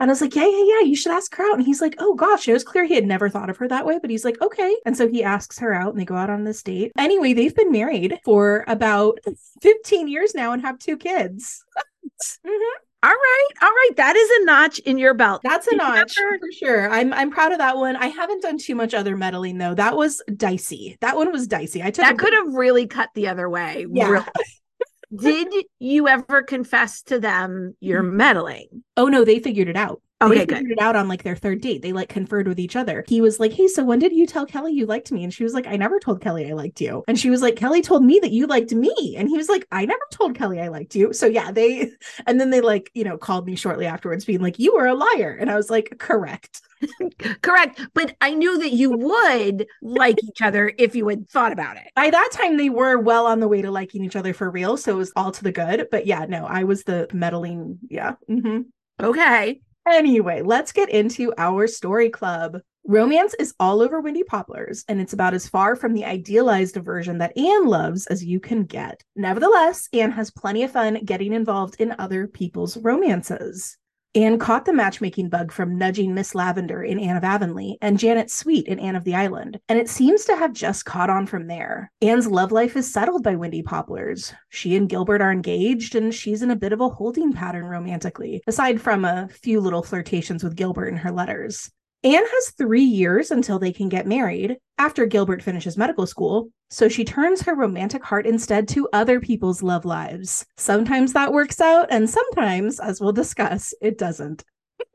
I 0.00 0.06
was 0.06 0.20
like, 0.20 0.34
"Yeah, 0.34 0.48
yeah, 0.48 0.64
yeah. 0.64 0.80
You 0.80 0.96
should 0.96 1.12
ask 1.12 1.34
her 1.36 1.44
out." 1.44 1.58
And 1.58 1.66
he's 1.66 1.80
like, 1.80 1.96
"Oh 1.98 2.14
gosh, 2.14 2.48
it 2.48 2.52
was 2.52 2.64
clear 2.64 2.84
he 2.84 2.94
had 2.94 3.06
never 3.06 3.28
thought 3.28 3.50
of 3.50 3.56
her 3.58 3.68
that 3.68 3.86
way." 3.86 3.98
But 4.00 4.10
he's 4.10 4.24
like, 4.24 4.40
"Okay." 4.40 4.76
And 4.86 4.96
so 4.96 5.08
he 5.08 5.22
asks 5.22 5.58
her 5.58 5.74
out, 5.74 5.90
and 5.90 6.00
they 6.00 6.04
go 6.04 6.16
out 6.16 6.30
on 6.30 6.44
this 6.44 6.62
date. 6.62 6.92
Anyway, 6.96 7.32
they've 7.32 7.54
been 7.54 7.72
married 7.72 8.18
for 8.24 8.64
about 8.66 9.18
15 9.62 10.08
years 10.08 10.34
now 10.34 10.52
and 10.52 10.62
have 10.62 10.78
two 10.78 10.96
kids. 10.96 11.64
mm-hmm. 12.46 12.89
All 13.02 13.10
right, 13.10 13.48
all 13.62 13.70
right. 13.70 13.90
That 13.96 14.14
is 14.14 14.28
a 14.30 14.44
notch 14.44 14.78
in 14.80 14.98
your 14.98 15.14
belt. 15.14 15.40
That's 15.42 15.66
a 15.68 15.76
notch 15.76 16.14
for 16.14 16.38
sure. 16.52 16.90
I'm 16.90 17.14
I'm 17.14 17.30
proud 17.30 17.52
of 17.52 17.58
that 17.58 17.78
one. 17.78 17.96
I 17.96 18.06
haven't 18.06 18.42
done 18.42 18.58
too 18.58 18.74
much 18.74 18.92
other 18.92 19.16
meddling 19.16 19.56
though. 19.56 19.74
That 19.74 19.96
was 19.96 20.22
dicey. 20.36 20.98
That 21.00 21.16
one 21.16 21.32
was 21.32 21.46
dicey. 21.46 21.82
I 21.82 21.90
took 21.90 22.04
that 22.04 22.18
could 22.18 22.34
have 22.34 22.52
really 22.54 22.86
cut 22.86 23.08
the 23.14 23.28
other 23.28 23.48
way. 23.48 23.86
Yeah. 23.90 24.08
Really. 24.08 24.26
Did 25.16 25.64
you 25.78 26.08
ever 26.08 26.42
confess 26.42 27.02
to 27.04 27.18
them 27.18 27.74
you're 27.80 28.02
mm-hmm. 28.02 28.16
meddling? 28.16 28.84
Oh 28.96 29.08
no, 29.08 29.24
they 29.24 29.38
figured 29.38 29.68
it 29.68 29.76
out. 29.76 30.02
Okay, 30.22 30.44
they 30.44 30.46
figured 30.46 30.66
good. 30.68 30.72
it 30.72 30.80
out 30.80 30.96
on 30.96 31.08
like 31.08 31.22
their 31.22 31.36
third 31.36 31.60
date. 31.62 31.80
They 31.80 31.92
like 31.92 32.08
conferred 32.10 32.46
with 32.46 32.60
each 32.60 32.76
other. 32.76 33.04
He 33.08 33.20
was 33.20 33.40
like, 33.40 33.52
"Hey, 33.52 33.68
so 33.68 33.82
when 33.84 33.98
did 33.98 34.12
you 34.12 34.26
tell 34.26 34.44
Kelly 34.44 34.72
you 34.72 34.84
liked 34.84 35.10
me?" 35.10 35.24
And 35.24 35.32
she 35.32 35.44
was 35.44 35.54
like, 35.54 35.66
"I 35.66 35.76
never 35.76 35.98
told 35.98 36.20
Kelly 36.20 36.50
I 36.50 36.54
liked 36.54 36.80
you." 36.80 37.04
And 37.08 37.18
she 37.18 37.30
was 37.30 37.40
like, 37.40 37.56
"Kelly 37.56 37.80
told 37.80 38.04
me 38.04 38.18
that 38.20 38.30
you 38.30 38.46
liked 38.46 38.72
me." 38.72 39.14
And 39.16 39.28
he 39.28 39.36
was 39.38 39.48
like, 39.48 39.66
"I 39.72 39.86
never 39.86 40.02
told 40.10 40.34
Kelly 40.34 40.60
I 40.60 40.68
liked 40.68 40.94
you." 40.94 41.12
So 41.14 41.26
yeah, 41.26 41.50
they 41.52 41.90
and 42.26 42.38
then 42.38 42.50
they 42.50 42.60
like, 42.60 42.90
you 42.94 43.04
know, 43.04 43.16
called 43.16 43.46
me 43.46 43.56
shortly 43.56 43.86
afterwards 43.86 44.24
being 44.26 44.40
like, 44.42 44.58
"You 44.58 44.74
were 44.74 44.86
a 44.86 44.94
liar." 44.94 45.36
And 45.40 45.50
I 45.50 45.56
was 45.56 45.70
like, 45.70 45.96
"Correct." 45.98 46.60
Correct. 47.42 47.80
But 47.94 48.16
I 48.20 48.34
knew 48.34 48.58
that 48.58 48.72
you 48.72 48.90
would 48.90 49.66
like 49.82 50.22
each 50.24 50.42
other 50.42 50.72
if 50.78 50.94
you 50.94 51.06
had 51.08 51.28
thought 51.28 51.52
about 51.52 51.76
it. 51.76 51.84
By 51.94 52.10
that 52.10 52.30
time, 52.32 52.56
they 52.56 52.70
were 52.70 52.98
well 52.98 53.26
on 53.26 53.40
the 53.40 53.48
way 53.48 53.62
to 53.62 53.70
liking 53.70 54.04
each 54.04 54.16
other 54.16 54.32
for 54.32 54.50
real. 54.50 54.76
So 54.76 54.92
it 54.92 54.96
was 54.96 55.12
all 55.16 55.30
to 55.32 55.42
the 55.42 55.52
good. 55.52 55.88
But 55.90 56.06
yeah, 56.06 56.26
no, 56.26 56.46
I 56.46 56.64
was 56.64 56.84
the 56.84 57.08
meddling. 57.12 57.78
Yeah. 57.88 58.14
Mm-hmm. 58.28 58.62
Okay. 59.04 59.60
Anyway, 59.86 60.42
let's 60.42 60.72
get 60.72 60.90
into 60.90 61.32
our 61.38 61.66
story 61.66 62.10
club. 62.10 62.58
Romance 62.86 63.34
is 63.34 63.54
all 63.60 63.82
over 63.82 64.00
Windy 64.00 64.24
Poplars, 64.24 64.84
and 64.88 65.00
it's 65.00 65.12
about 65.12 65.34
as 65.34 65.48
far 65.48 65.76
from 65.76 65.92
the 65.92 66.04
idealized 66.04 66.76
version 66.76 67.18
that 67.18 67.36
Anne 67.36 67.66
loves 67.66 68.06
as 68.06 68.24
you 68.24 68.40
can 68.40 68.64
get. 68.64 69.02
Nevertheless, 69.16 69.88
Anne 69.92 70.10
has 70.12 70.30
plenty 70.30 70.62
of 70.62 70.72
fun 70.72 71.04
getting 71.04 71.32
involved 71.32 71.76
in 71.78 71.94
other 71.98 72.26
people's 72.26 72.76
romances. 72.78 73.76
Anne 74.16 74.40
caught 74.40 74.64
the 74.64 74.72
matchmaking 74.72 75.28
bug 75.28 75.52
from 75.52 75.78
nudging 75.78 76.12
Miss 76.12 76.34
Lavender 76.34 76.82
in 76.82 76.98
Anne 76.98 77.16
of 77.16 77.22
Avonlea 77.22 77.76
and 77.80 77.96
Janet 77.96 78.28
Sweet 78.28 78.66
in 78.66 78.80
Anne 78.80 78.96
of 78.96 79.04
the 79.04 79.14
Island, 79.14 79.60
and 79.68 79.78
it 79.78 79.88
seems 79.88 80.24
to 80.24 80.34
have 80.34 80.52
just 80.52 80.84
caught 80.84 81.08
on 81.08 81.26
from 81.26 81.46
there. 81.46 81.92
Anne's 82.02 82.26
love 82.26 82.50
life 82.50 82.76
is 82.76 82.92
settled 82.92 83.22
by 83.22 83.36
Windy 83.36 83.62
Poplars. 83.62 84.34
She 84.48 84.74
and 84.74 84.88
Gilbert 84.88 85.22
are 85.22 85.30
engaged, 85.30 85.94
and 85.94 86.12
she's 86.12 86.42
in 86.42 86.50
a 86.50 86.56
bit 86.56 86.72
of 86.72 86.80
a 86.80 86.88
holding 86.88 87.32
pattern 87.32 87.66
romantically, 87.66 88.42
aside 88.48 88.80
from 88.80 89.04
a 89.04 89.28
few 89.28 89.60
little 89.60 89.84
flirtations 89.84 90.42
with 90.42 90.56
Gilbert 90.56 90.88
in 90.88 90.96
her 90.96 91.12
letters. 91.12 91.70
Anne 92.02 92.24
has 92.26 92.50
three 92.50 92.82
years 92.82 93.30
until 93.30 93.58
they 93.58 93.72
can 93.72 93.90
get 93.90 94.06
married 94.06 94.56
after 94.78 95.04
Gilbert 95.04 95.42
finishes 95.42 95.76
medical 95.76 96.06
school, 96.06 96.48
so 96.70 96.88
she 96.88 97.04
turns 97.04 97.42
her 97.42 97.54
romantic 97.54 98.02
heart 98.02 98.26
instead 98.26 98.66
to 98.68 98.88
other 98.94 99.20
people's 99.20 99.62
love 99.62 99.84
lives. 99.84 100.46
Sometimes 100.56 101.12
that 101.12 101.32
works 101.32 101.60
out, 101.60 101.88
and 101.90 102.08
sometimes, 102.08 102.80
as 102.80 103.00
we'll 103.00 103.12
discuss, 103.12 103.74
it 103.82 103.98
doesn't. 103.98 104.44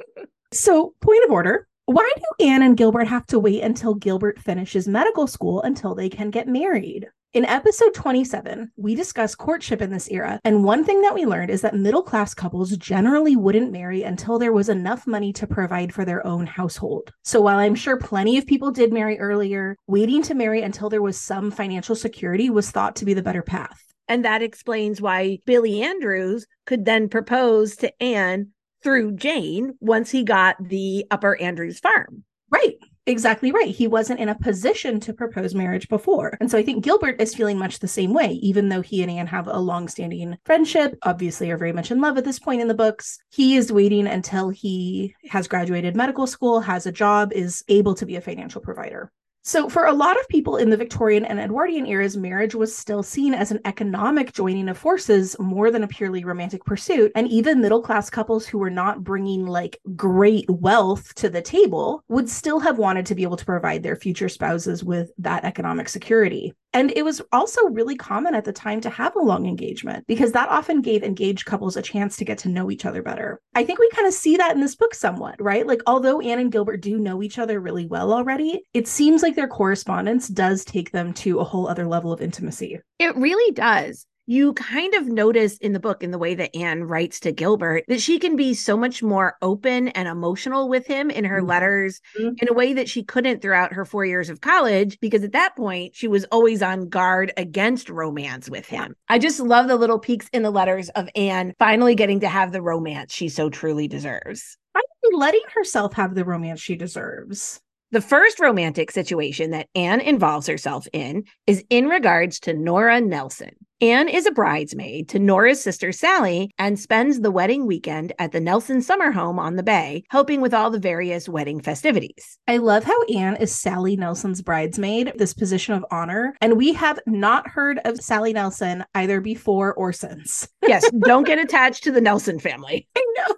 so, 0.52 0.96
point 1.02 1.24
of 1.26 1.32
order 1.32 1.68
why 1.88 2.12
do 2.16 2.46
Anne 2.48 2.64
and 2.64 2.76
Gilbert 2.76 3.08
have 3.08 3.28
to 3.28 3.38
wait 3.38 3.62
until 3.62 3.94
Gilbert 3.94 4.40
finishes 4.40 4.88
medical 4.88 5.28
school 5.28 5.62
until 5.62 5.94
they 5.94 6.10
can 6.10 6.32
get 6.32 6.48
married? 6.48 7.08
In 7.36 7.44
episode 7.44 7.94
27, 7.94 8.72
we 8.78 8.96
discuss 8.96 9.36
courtship 9.36 9.82
in 9.82 9.90
this 9.90 10.10
era, 10.10 10.40
and 10.46 10.64
one 10.64 10.86
thing 10.86 11.02
that 11.02 11.14
we 11.14 11.26
learned 11.26 11.52
is 11.52 11.60
that 11.64 11.76
middle 11.76 12.02
class 12.02 12.34
couples 12.34 12.78
generally 12.78 13.36
wouldn't 13.36 13.74
marry 13.74 14.04
until 14.04 14.40
there 14.40 14.54
was 14.54 14.70
enough 14.70 15.06
money 15.06 15.34
to 15.34 15.46
provide 15.46 15.94
for 15.94 16.06
their 16.06 16.26
own 16.26 16.46
household. 16.46 17.12
So 17.26 17.42
while 17.42 17.58
I'm 17.58 17.76
sure 17.76 17.98
plenty 17.98 18.38
of 18.38 18.48
people 18.48 18.72
did 18.72 18.94
marry 18.94 19.20
earlier, 19.20 19.76
waiting 19.86 20.22
to 20.22 20.34
marry 20.34 20.62
until 20.62 20.90
there 20.90 21.02
was 21.02 21.20
some 21.20 21.52
financial 21.52 21.94
security 21.94 22.50
was 22.50 22.72
thought 22.72 22.96
to 22.96 23.06
be 23.06 23.14
the 23.14 23.22
better 23.22 23.44
path. 23.44 23.84
And 24.08 24.24
that 24.24 24.42
explains 24.42 25.02
why 25.02 25.40
Billy 25.46 25.82
Andrews 25.82 26.48
could 26.66 26.86
then 26.86 27.10
propose 27.10 27.76
to 27.76 27.92
Anne 28.02 28.52
through 28.82 29.18
Jane 29.18 29.74
once 29.82 30.10
he 30.10 30.24
got 30.24 30.56
the 30.64 31.06
Upper 31.12 31.36
Andrews 31.42 31.82
farm. 31.82 32.24
Right. 32.50 32.78
Exactly 33.08 33.52
right. 33.52 33.74
He 33.74 33.86
wasn't 33.86 34.20
in 34.20 34.30
a 34.30 34.36
position 34.36 35.00
to 35.02 35.14
propose 35.14 35.54
marriage 35.54 35.88
before. 35.90 36.36
And 36.40 36.50
so 36.50 36.58
I 36.58 36.64
think 36.64 36.84
Gilbert 36.84 37.22
is 37.22 37.36
feeling 37.36 37.58
much 37.58 37.78
the 37.78 37.88
same 37.88 38.14
way, 38.14 38.32
even 38.42 38.70
though 38.70 38.82
he 38.82 39.04
and 39.04 39.12
Anne 39.12 39.28
have 39.28 39.48
a 39.48 39.60
long-standing 39.60 40.38
friendship, 40.44 40.98
obviously 41.04 41.52
are 41.52 41.58
very 41.58 41.72
much 41.72 41.92
in 41.92 42.02
love 42.02 42.18
at 42.18 42.26
this 42.26 42.40
point 42.40 42.62
in 42.62 42.68
the 42.68 42.74
books. 42.74 43.20
He 43.32 43.58
is 43.58 43.72
waiting 43.72 44.08
until 44.08 44.50
he 44.50 45.14
has 45.30 45.48
graduated 45.48 45.96
medical 45.96 46.26
school, 46.26 46.62
has 46.62 46.88
a 46.88 46.92
job, 46.92 47.32
is 47.32 47.64
able 47.68 47.94
to 47.94 48.08
be 48.08 48.16
a 48.16 48.22
financial 48.22 48.62
provider. 48.62 49.12
So, 49.48 49.70
for 49.70 49.86
a 49.86 49.94
lot 49.94 50.20
of 50.20 50.28
people 50.28 50.58
in 50.58 50.72
the 50.72 50.76
Victorian 50.76 51.24
and 51.24 51.40
Edwardian 51.40 51.86
eras, 51.86 52.18
marriage 52.18 52.56
was 52.56 52.76
still 52.76 53.04
seen 53.04 53.36
as 53.36 53.52
an 53.52 53.60
economic 53.64 54.34
joining 54.34 54.68
of 54.70 54.76
forces 54.76 55.36
more 55.38 55.70
than 55.70 55.84
a 55.84 55.88
purely 55.88 56.24
romantic 56.26 56.66
pursuit. 56.66 57.12
And 57.14 57.28
even 57.28 57.62
middle 57.62 57.84
class 57.84 58.10
couples 58.10 58.48
who 58.48 58.58
were 58.58 58.72
not 58.72 59.04
bringing 59.04 59.46
like 59.46 59.80
great 59.96 60.50
wealth 60.50 61.14
to 61.16 61.30
the 61.30 61.44
table 61.44 62.04
would 62.08 62.28
still 62.28 62.60
have 62.60 62.80
wanted 62.80 63.06
to 63.06 63.14
be 63.14 63.22
able 63.22 63.38
to 63.38 63.46
provide 63.46 63.84
their 63.84 63.96
future 63.96 64.30
spouses 64.30 64.84
with 64.84 65.12
that 65.20 65.46
economic 65.46 65.90
security. 65.90 66.56
And 66.76 66.92
it 66.94 67.06
was 67.06 67.22
also 67.32 67.70
really 67.70 67.96
common 67.96 68.36
at 68.36 68.44
the 68.44 68.52
time 68.52 68.82
to 68.82 68.90
have 68.90 69.16
a 69.16 69.22
long 69.22 69.46
engagement 69.46 70.06
because 70.08 70.34
that 70.34 70.50
often 70.50 70.82
gave 70.82 71.04
engaged 71.04 71.46
couples 71.46 71.78
a 71.78 71.82
chance 71.82 72.18
to 72.18 72.26
get 72.26 72.38
to 72.40 72.50
know 72.50 72.70
each 72.70 72.86
other 72.86 73.02
better. 73.02 73.40
I 73.56 73.64
think 73.64 73.80
we 73.80 73.90
kind 73.92 74.06
of 74.06 74.14
see 74.14 74.36
that 74.36 74.54
in 74.54 74.60
this 74.60 74.76
book 74.76 74.94
somewhat, 74.94 75.42
right? 75.42 75.66
Like, 75.66 75.80
although 75.88 76.20
Anne 76.20 76.40
and 76.40 76.52
Gilbert 76.52 76.82
do 76.82 77.00
know 77.00 77.24
each 77.24 77.40
other 77.40 77.62
really 77.62 77.86
well 77.86 78.12
already, 78.12 78.62
it 78.74 78.90
seems 78.90 79.24
like 79.24 79.38
their 79.38 79.48
correspondence 79.48 80.28
does 80.28 80.66
take 80.66 80.92
them 80.92 81.14
to 81.14 81.40
a 81.40 81.46
whole 81.46 81.70
other 81.70 81.88
level 81.88 82.12
of 82.12 82.22
intimacy. 82.22 82.78
It 83.00 83.16
really 83.16 83.54
does 83.54 84.06
you 84.28 84.54
kind 84.54 84.94
of 84.96 85.08
notice 85.08 85.58
in 85.58 85.74
the 85.74 85.80
book, 85.80 86.04
in 86.04 86.12
the 86.12 86.18
way 86.18 86.36
that 86.36 86.56
Anne 86.56 86.84
writes 86.84 87.20
to 87.22 87.32
Gilbert, 87.32 87.84
that 87.88 88.02
she 88.02 88.20
can 88.20 88.36
be 88.36 88.54
so 88.54 88.76
much 88.76 89.04
more 89.04 89.38
open 89.42 89.90
and 89.90 90.08
emotional 90.08 90.68
with 90.68 90.88
him 90.88 91.10
in 91.10 91.26
her 91.26 91.40
mm-hmm. 91.40 91.50
letters 91.50 92.02
mm-hmm. 92.18 92.36
in 92.40 92.50
a 92.50 92.54
way 92.54 92.74
that 92.74 92.90
she 92.90 93.04
couldn't 93.04 93.42
throughout 93.42 93.74
her 93.74 93.86
four 93.86 94.06
years 94.06 94.30
of 94.30 94.42
college, 94.42 95.00
because 95.00 95.24
at 95.24 95.34
that 95.34 95.56
point, 95.56 95.96
she 95.96 96.08
was 96.08 96.26
always 96.26 96.62
on 96.62 96.90
guard 96.90 97.32
against 97.38 97.90
romance 97.90 98.50
with 98.50 98.66
him. 98.66 98.96
I 99.10 99.20
just 99.20 99.40
love 99.40 99.68
the 99.68 99.76
little 99.76 100.00
peeks 100.00 100.30
in 100.34 100.44
the 100.44 100.52
letters 100.52 100.90
of 100.90 101.08
Anne 101.16 101.54
finally 101.60 101.96
getting 101.96 102.20
to 102.22 102.28
have 102.28 102.52
the 102.52 102.62
romance 102.62 103.14
she 103.14 103.30
so 103.30 103.50
truly 103.50 103.88
deserves. 103.88 104.58
I'm 104.76 104.84
letting 105.14 105.44
herself 105.54 105.94
have 105.94 106.16
the 106.16 106.26
romance 106.26 106.60
she 106.60 106.76
deserves. 106.76 107.62
The 107.92 108.02
first 108.02 108.40
romantic 108.40 108.92
situation 108.92 109.52
that 109.52 109.68
Anne 109.76 110.02
involves 110.02 110.48
herself 110.48 110.88
in 110.92 111.24
is 111.46 111.64
in 111.70 111.88
regards 111.88 112.40
to 112.42 112.54
Nora 112.54 113.00
Nelson. 113.00 113.52
Anne 113.80 114.08
is 114.08 114.26
a 114.26 114.32
bridesmaid 114.32 115.10
to 115.10 115.20
Nora's 115.20 115.62
sister 115.62 115.92
Sally 115.92 116.50
and 116.58 116.80
spends 116.80 117.20
the 117.20 117.30
wedding 117.30 117.68
weekend 117.68 118.14
at 118.18 118.32
the 118.32 118.40
Nelson 118.40 118.82
summer 118.82 119.12
home 119.12 119.38
on 119.38 119.56
the 119.56 119.64
bay, 119.64 120.04
helping 120.10 120.42
with 120.42 120.54
all 120.54 120.72
the 120.72 120.80
various 120.80 121.30
wedding 121.30 121.62
festivities. 121.62 122.40
I 122.48 122.58
love 122.58 122.86
how 122.86 123.04
Anne 123.04 123.36
is 123.36 123.54
Sally 123.54 123.96
Nelson's 123.98 124.42
bridesmaid, 124.42 125.14
this 125.18 125.34
position 125.34 125.76
of 125.76 125.86
honor, 125.92 126.36
and 126.42 126.58
we 126.58 126.74
have 126.74 127.00
not 127.06 127.50
heard 127.50 127.80
of 127.86 128.02
Sally 128.02 128.34
Nelson 128.34 128.86
either 128.96 129.22
before 129.22 129.74
or 129.76 129.94
since. 129.94 130.48
yes, 130.66 130.90
don't 131.06 131.28
get 131.28 131.38
attached 131.38 131.84
to 131.84 131.92
the 131.92 132.02
Nelson 132.02 132.40
family. 132.40 132.88
I 132.96 133.06
know. 133.18 133.36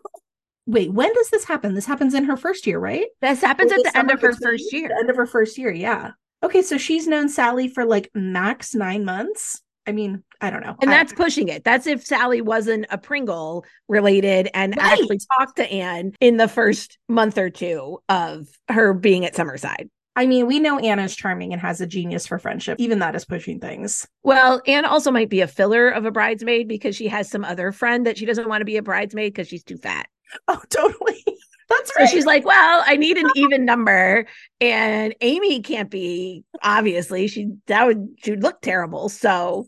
Wait, 0.67 0.91
when 0.93 1.11
does 1.13 1.29
this 1.29 1.43
happen? 1.45 1.73
This 1.73 1.85
happens 1.85 2.13
in 2.13 2.25
her 2.25 2.37
first 2.37 2.67
year, 2.67 2.77
right? 2.79 3.07
This 3.21 3.41
happens 3.41 3.71
at 3.71 3.81
the 3.83 3.97
end 3.97 4.11
of 4.11 4.21
her 4.21 4.33
first 4.33 4.71
year. 4.71 4.89
The 4.89 4.95
end 4.95 5.09
of 5.09 5.15
her 5.15 5.25
first 5.25 5.57
year, 5.57 5.71
yeah. 5.71 6.11
Okay, 6.43 6.61
so 6.61 6.77
she's 6.77 7.07
known 7.07 7.29
Sally 7.29 7.67
for 7.67 7.83
like 7.85 8.11
max 8.13 8.75
nine 8.75 9.03
months. 9.05 9.61
I 9.87 9.93
mean, 9.93 10.21
I 10.41 10.49
don't 10.49 10.61
know. 10.63 10.75
And 10.81 10.91
I- 10.91 10.97
that's 10.97 11.13
pushing 11.13 11.47
it. 11.47 11.63
That's 11.63 11.87
if 11.87 12.05
Sally 12.05 12.41
wasn't 12.41 12.85
a 12.91 12.97
Pringle 12.97 13.65
related 13.87 14.49
and 14.53 14.75
Right. 14.77 14.91
actually 14.91 15.19
talked 15.37 15.55
to 15.57 15.71
Anne 15.71 16.11
in 16.19 16.37
the 16.37 16.47
first 16.49 16.97
month 17.07 17.37
or 17.37 17.49
two 17.49 17.99
of 18.09 18.47
her 18.69 18.93
being 18.93 19.25
at 19.25 19.33
Summerside. 19.33 19.89
I 20.17 20.25
mean, 20.25 20.47
we 20.47 20.59
know 20.59 20.79
Anna's 20.79 21.15
charming 21.15 21.53
and 21.53 21.61
has 21.61 21.79
a 21.79 21.85
genius 21.87 22.25
for 22.27 22.37
friendship. 22.39 22.77
Even 22.79 22.99
that 22.99 23.15
is 23.15 23.23
pushing 23.23 23.59
things. 23.59 24.05
Well, 24.23 24.61
Anne 24.67 24.83
also 24.83 25.11
might 25.11 25.29
be 25.29 25.41
a 25.41 25.47
filler 25.47 25.89
of 25.89 26.05
a 26.05 26.11
bridesmaid 26.11 26.67
because 26.67 26.95
she 26.95 27.07
has 27.07 27.29
some 27.29 27.45
other 27.45 27.71
friend 27.71 28.05
that 28.07 28.17
she 28.17 28.25
doesn't 28.25 28.49
want 28.49 28.61
to 28.61 28.65
be 28.65 28.77
a 28.77 28.81
bridesmaid 28.81 29.33
because 29.33 29.47
she's 29.47 29.63
too 29.63 29.77
fat. 29.77 30.07
Oh, 30.47 30.61
totally. 30.69 31.23
That's 31.69 31.93
So 31.93 32.03
right. 32.03 32.09
she's 32.09 32.25
like, 32.25 32.45
well, 32.45 32.83
I 32.85 32.95
need 32.95 33.17
an 33.17 33.29
even 33.35 33.65
number. 33.65 34.25
And 34.61 35.13
Amy 35.21 35.61
can't 35.61 35.89
be, 35.91 36.43
obviously. 36.63 37.27
She 37.27 37.49
that 37.67 37.85
would 37.85 38.07
she 38.23 38.31
would 38.31 38.43
look 38.43 38.61
terrible. 38.61 39.09
So 39.09 39.67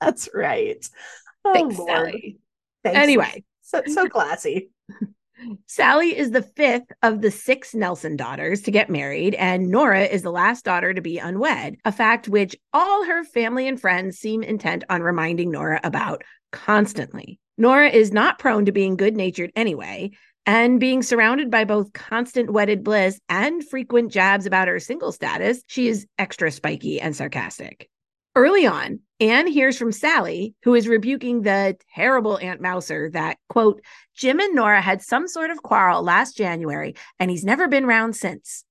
That's 0.00 0.28
right. 0.34 0.84
Oh, 1.44 1.52
thanks, 1.54 1.78
Lord. 1.78 1.88
Sally. 1.88 2.38
Thanks. 2.84 2.98
Anyway, 2.98 3.44
so 3.62 3.82
so 3.86 4.08
classy. 4.08 4.70
Sally 5.66 6.16
is 6.16 6.30
the 6.30 6.42
fifth 6.42 6.92
of 7.02 7.20
the 7.20 7.30
six 7.30 7.74
Nelson 7.74 8.16
daughters 8.16 8.62
to 8.62 8.70
get 8.70 8.90
married, 8.90 9.34
and 9.34 9.68
Nora 9.68 10.02
is 10.04 10.22
the 10.22 10.30
last 10.30 10.64
daughter 10.64 10.94
to 10.94 11.00
be 11.00 11.18
unwed, 11.18 11.76
a 11.84 11.90
fact 11.90 12.28
which 12.28 12.54
all 12.72 13.04
her 13.04 13.24
family 13.24 13.66
and 13.66 13.80
friends 13.80 14.18
seem 14.18 14.42
intent 14.42 14.84
on 14.88 15.02
reminding 15.02 15.50
Nora 15.50 15.80
about 15.82 16.22
constantly. 16.52 17.40
Nora 17.58 17.88
is 17.88 18.12
not 18.12 18.38
prone 18.38 18.64
to 18.64 18.72
being 18.72 18.96
good 18.96 19.16
natured 19.16 19.52
anyway, 19.54 20.10
and 20.46 20.80
being 20.80 21.02
surrounded 21.02 21.50
by 21.50 21.64
both 21.64 21.92
constant 21.92 22.50
wedded 22.50 22.82
bliss 22.82 23.20
and 23.28 23.66
frequent 23.66 24.10
jabs 24.10 24.46
about 24.46 24.68
her 24.68 24.80
single 24.80 25.12
status, 25.12 25.62
she 25.66 25.88
is 25.88 26.06
extra 26.18 26.50
spiky 26.50 27.00
and 27.00 27.14
sarcastic. 27.14 27.88
Early 28.34 28.66
on, 28.66 29.00
Anne 29.20 29.46
hears 29.46 29.76
from 29.76 29.92
Sally, 29.92 30.54
who 30.64 30.74
is 30.74 30.88
rebuking 30.88 31.42
the 31.42 31.76
terrible 31.94 32.38
Aunt 32.38 32.62
Mouser 32.62 33.10
that, 33.10 33.36
quote, 33.48 33.82
Jim 34.16 34.40
and 34.40 34.54
Nora 34.54 34.80
had 34.80 35.02
some 35.02 35.28
sort 35.28 35.50
of 35.50 35.62
quarrel 35.62 36.02
last 36.02 36.36
January, 36.36 36.94
and 37.20 37.30
he's 37.30 37.44
never 37.44 37.68
been 37.68 37.86
round 37.86 38.16
since. 38.16 38.64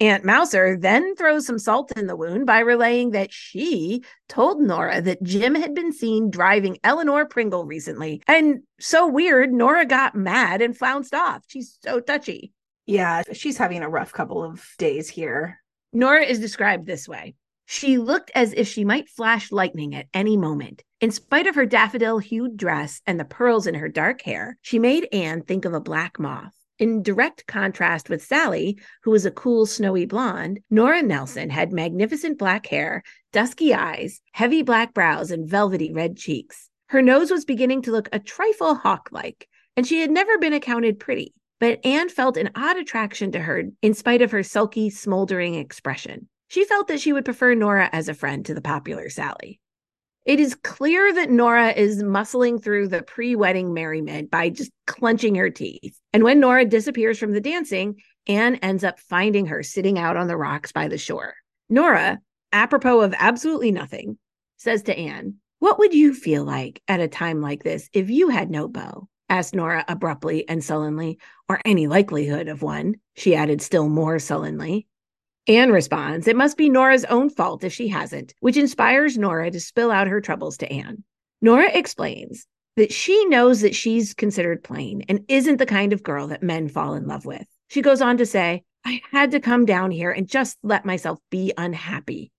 Aunt 0.00 0.24
Mouser 0.24 0.76
then 0.76 1.16
throws 1.16 1.46
some 1.46 1.58
salt 1.58 1.90
in 1.96 2.06
the 2.06 2.14
wound 2.14 2.46
by 2.46 2.60
relaying 2.60 3.10
that 3.10 3.32
she 3.32 4.04
told 4.28 4.60
Nora 4.60 5.00
that 5.02 5.22
Jim 5.24 5.56
had 5.56 5.74
been 5.74 5.92
seen 5.92 6.30
driving 6.30 6.78
Eleanor 6.84 7.26
Pringle 7.26 7.64
recently. 7.64 8.22
And 8.28 8.60
so 8.78 9.08
weird, 9.08 9.52
Nora 9.52 9.84
got 9.84 10.14
mad 10.14 10.62
and 10.62 10.78
flounced 10.78 11.14
off. 11.14 11.42
She's 11.48 11.78
so 11.82 11.98
touchy. 11.98 12.52
Yeah, 12.86 13.22
she's 13.32 13.58
having 13.58 13.82
a 13.82 13.88
rough 13.88 14.12
couple 14.12 14.44
of 14.44 14.64
days 14.78 15.08
here. 15.08 15.60
Nora 15.92 16.24
is 16.24 16.38
described 16.38 16.86
this 16.86 17.08
way. 17.08 17.34
She 17.66 17.98
looked 17.98 18.30
as 18.34 18.54
if 18.54 18.66
she 18.68 18.84
might 18.84 19.10
flash 19.10 19.52
lightning 19.52 19.94
at 19.94 20.06
any 20.14 20.36
moment. 20.36 20.84
In 21.00 21.10
spite 21.10 21.46
of 21.46 21.54
her 21.54 21.66
daffodil 21.66 22.18
hued 22.18 22.56
dress 22.56 23.02
and 23.04 23.20
the 23.20 23.24
pearls 23.24 23.66
in 23.66 23.74
her 23.74 23.88
dark 23.88 24.22
hair, 24.22 24.56
she 24.62 24.78
made 24.78 25.08
Anne 25.12 25.42
think 25.42 25.64
of 25.64 25.74
a 25.74 25.80
black 25.80 26.18
moth. 26.18 26.54
In 26.78 27.02
direct 27.02 27.44
contrast 27.48 28.08
with 28.08 28.24
Sally, 28.24 28.78
who 29.02 29.10
was 29.10 29.26
a 29.26 29.32
cool, 29.32 29.66
snowy 29.66 30.06
blonde, 30.06 30.60
Nora 30.70 31.02
Nelson 31.02 31.50
had 31.50 31.72
magnificent 31.72 32.38
black 32.38 32.68
hair, 32.68 33.02
dusky 33.32 33.74
eyes, 33.74 34.20
heavy 34.30 34.62
black 34.62 34.94
brows, 34.94 35.32
and 35.32 35.48
velvety 35.48 35.92
red 35.92 36.16
cheeks. 36.16 36.70
Her 36.86 37.02
nose 37.02 37.32
was 37.32 37.44
beginning 37.44 37.82
to 37.82 37.90
look 37.90 38.08
a 38.12 38.20
trifle 38.20 38.76
hawk 38.76 39.08
like, 39.10 39.48
and 39.76 39.84
she 39.84 40.00
had 40.00 40.12
never 40.12 40.38
been 40.38 40.52
accounted 40.52 41.00
pretty. 41.00 41.34
But 41.58 41.84
Anne 41.84 42.08
felt 42.10 42.36
an 42.36 42.50
odd 42.54 42.76
attraction 42.76 43.32
to 43.32 43.40
her 43.40 43.64
in 43.82 43.94
spite 43.94 44.22
of 44.22 44.30
her 44.30 44.44
sulky, 44.44 44.88
smoldering 44.88 45.56
expression. 45.56 46.28
She 46.46 46.64
felt 46.64 46.86
that 46.86 47.00
she 47.00 47.12
would 47.12 47.24
prefer 47.24 47.54
Nora 47.54 47.90
as 47.92 48.08
a 48.08 48.14
friend 48.14 48.46
to 48.46 48.54
the 48.54 48.60
popular 48.60 49.10
Sally. 49.10 49.58
It 50.28 50.40
is 50.40 50.54
clear 50.56 51.10
that 51.14 51.30
Nora 51.30 51.70
is 51.70 52.02
muscling 52.02 52.62
through 52.62 52.88
the 52.88 53.02
pre 53.02 53.34
wedding 53.34 53.72
merriment 53.72 54.30
by 54.30 54.50
just 54.50 54.70
clenching 54.86 55.34
her 55.36 55.48
teeth. 55.48 55.98
And 56.12 56.22
when 56.22 56.38
Nora 56.38 56.66
disappears 56.66 57.18
from 57.18 57.32
the 57.32 57.40
dancing, 57.40 58.02
Anne 58.26 58.56
ends 58.56 58.84
up 58.84 59.00
finding 59.00 59.46
her 59.46 59.62
sitting 59.62 59.98
out 59.98 60.18
on 60.18 60.26
the 60.26 60.36
rocks 60.36 60.70
by 60.70 60.86
the 60.86 60.98
shore. 60.98 61.32
Nora, 61.70 62.18
apropos 62.52 63.00
of 63.00 63.14
absolutely 63.16 63.72
nothing, 63.72 64.18
says 64.58 64.82
to 64.82 64.98
Anne, 64.98 65.36
What 65.60 65.78
would 65.78 65.94
you 65.94 66.12
feel 66.12 66.44
like 66.44 66.82
at 66.88 67.00
a 67.00 67.08
time 67.08 67.40
like 67.40 67.62
this 67.62 67.88
if 67.94 68.10
you 68.10 68.28
had 68.28 68.50
no 68.50 68.68
beau? 68.68 69.08
asked 69.30 69.54
Nora 69.54 69.82
abruptly 69.88 70.46
and 70.46 70.62
sullenly, 70.62 71.18
or 71.48 71.58
any 71.64 71.86
likelihood 71.86 72.48
of 72.48 72.60
one, 72.60 72.96
she 73.16 73.34
added 73.34 73.62
still 73.62 73.88
more 73.88 74.18
sullenly. 74.18 74.86
Anne 75.48 75.72
responds, 75.72 76.28
It 76.28 76.36
must 76.36 76.58
be 76.58 76.68
Nora's 76.68 77.06
own 77.06 77.30
fault 77.30 77.64
if 77.64 77.72
she 77.72 77.88
hasn't, 77.88 78.34
which 78.40 78.58
inspires 78.58 79.16
Nora 79.16 79.50
to 79.50 79.58
spill 79.58 79.90
out 79.90 80.06
her 80.06 80.20
troubles 80.20 80.58
to 80.58 80.70
Anne. 80.70 81.02
Nora 81.40 81.70
explains 81.72 82.46
that 82.76 82.92
she 82.92 83.24
knows 83.24 83.62
that 83.62 83.74
she's 83.74 84.12
considered 84.12 84.62
plain 84.62 85.04
and 85.08 85.24
isn't 85.28 85.56
the 85.56 85.66
kind 85.66 85.94
of 85.94 86.02
girl 86.02 86.28
that 86.28 86.42
men 86.42 86.68
fall 86.68 86.92
in 86.94 87.06
love 87.06 87.24
with. 87.24 87.46
She 87.68 87.80
goes 87.80 88.02
on 88.02 88.18
to 88.18 88.26
say, 88.26 88.62
I 88.84 89.00
had 89.10 89.30
to 89.30 89.40
come 89.40 89.64
down 89.64 89.90
here 89.90 90.10
and 90.10 90.28
just 90.28 90.58
let 90.62 90.84
myself 90.84 91.18
be 91.30 91.52
unhappy. 91.56 92.30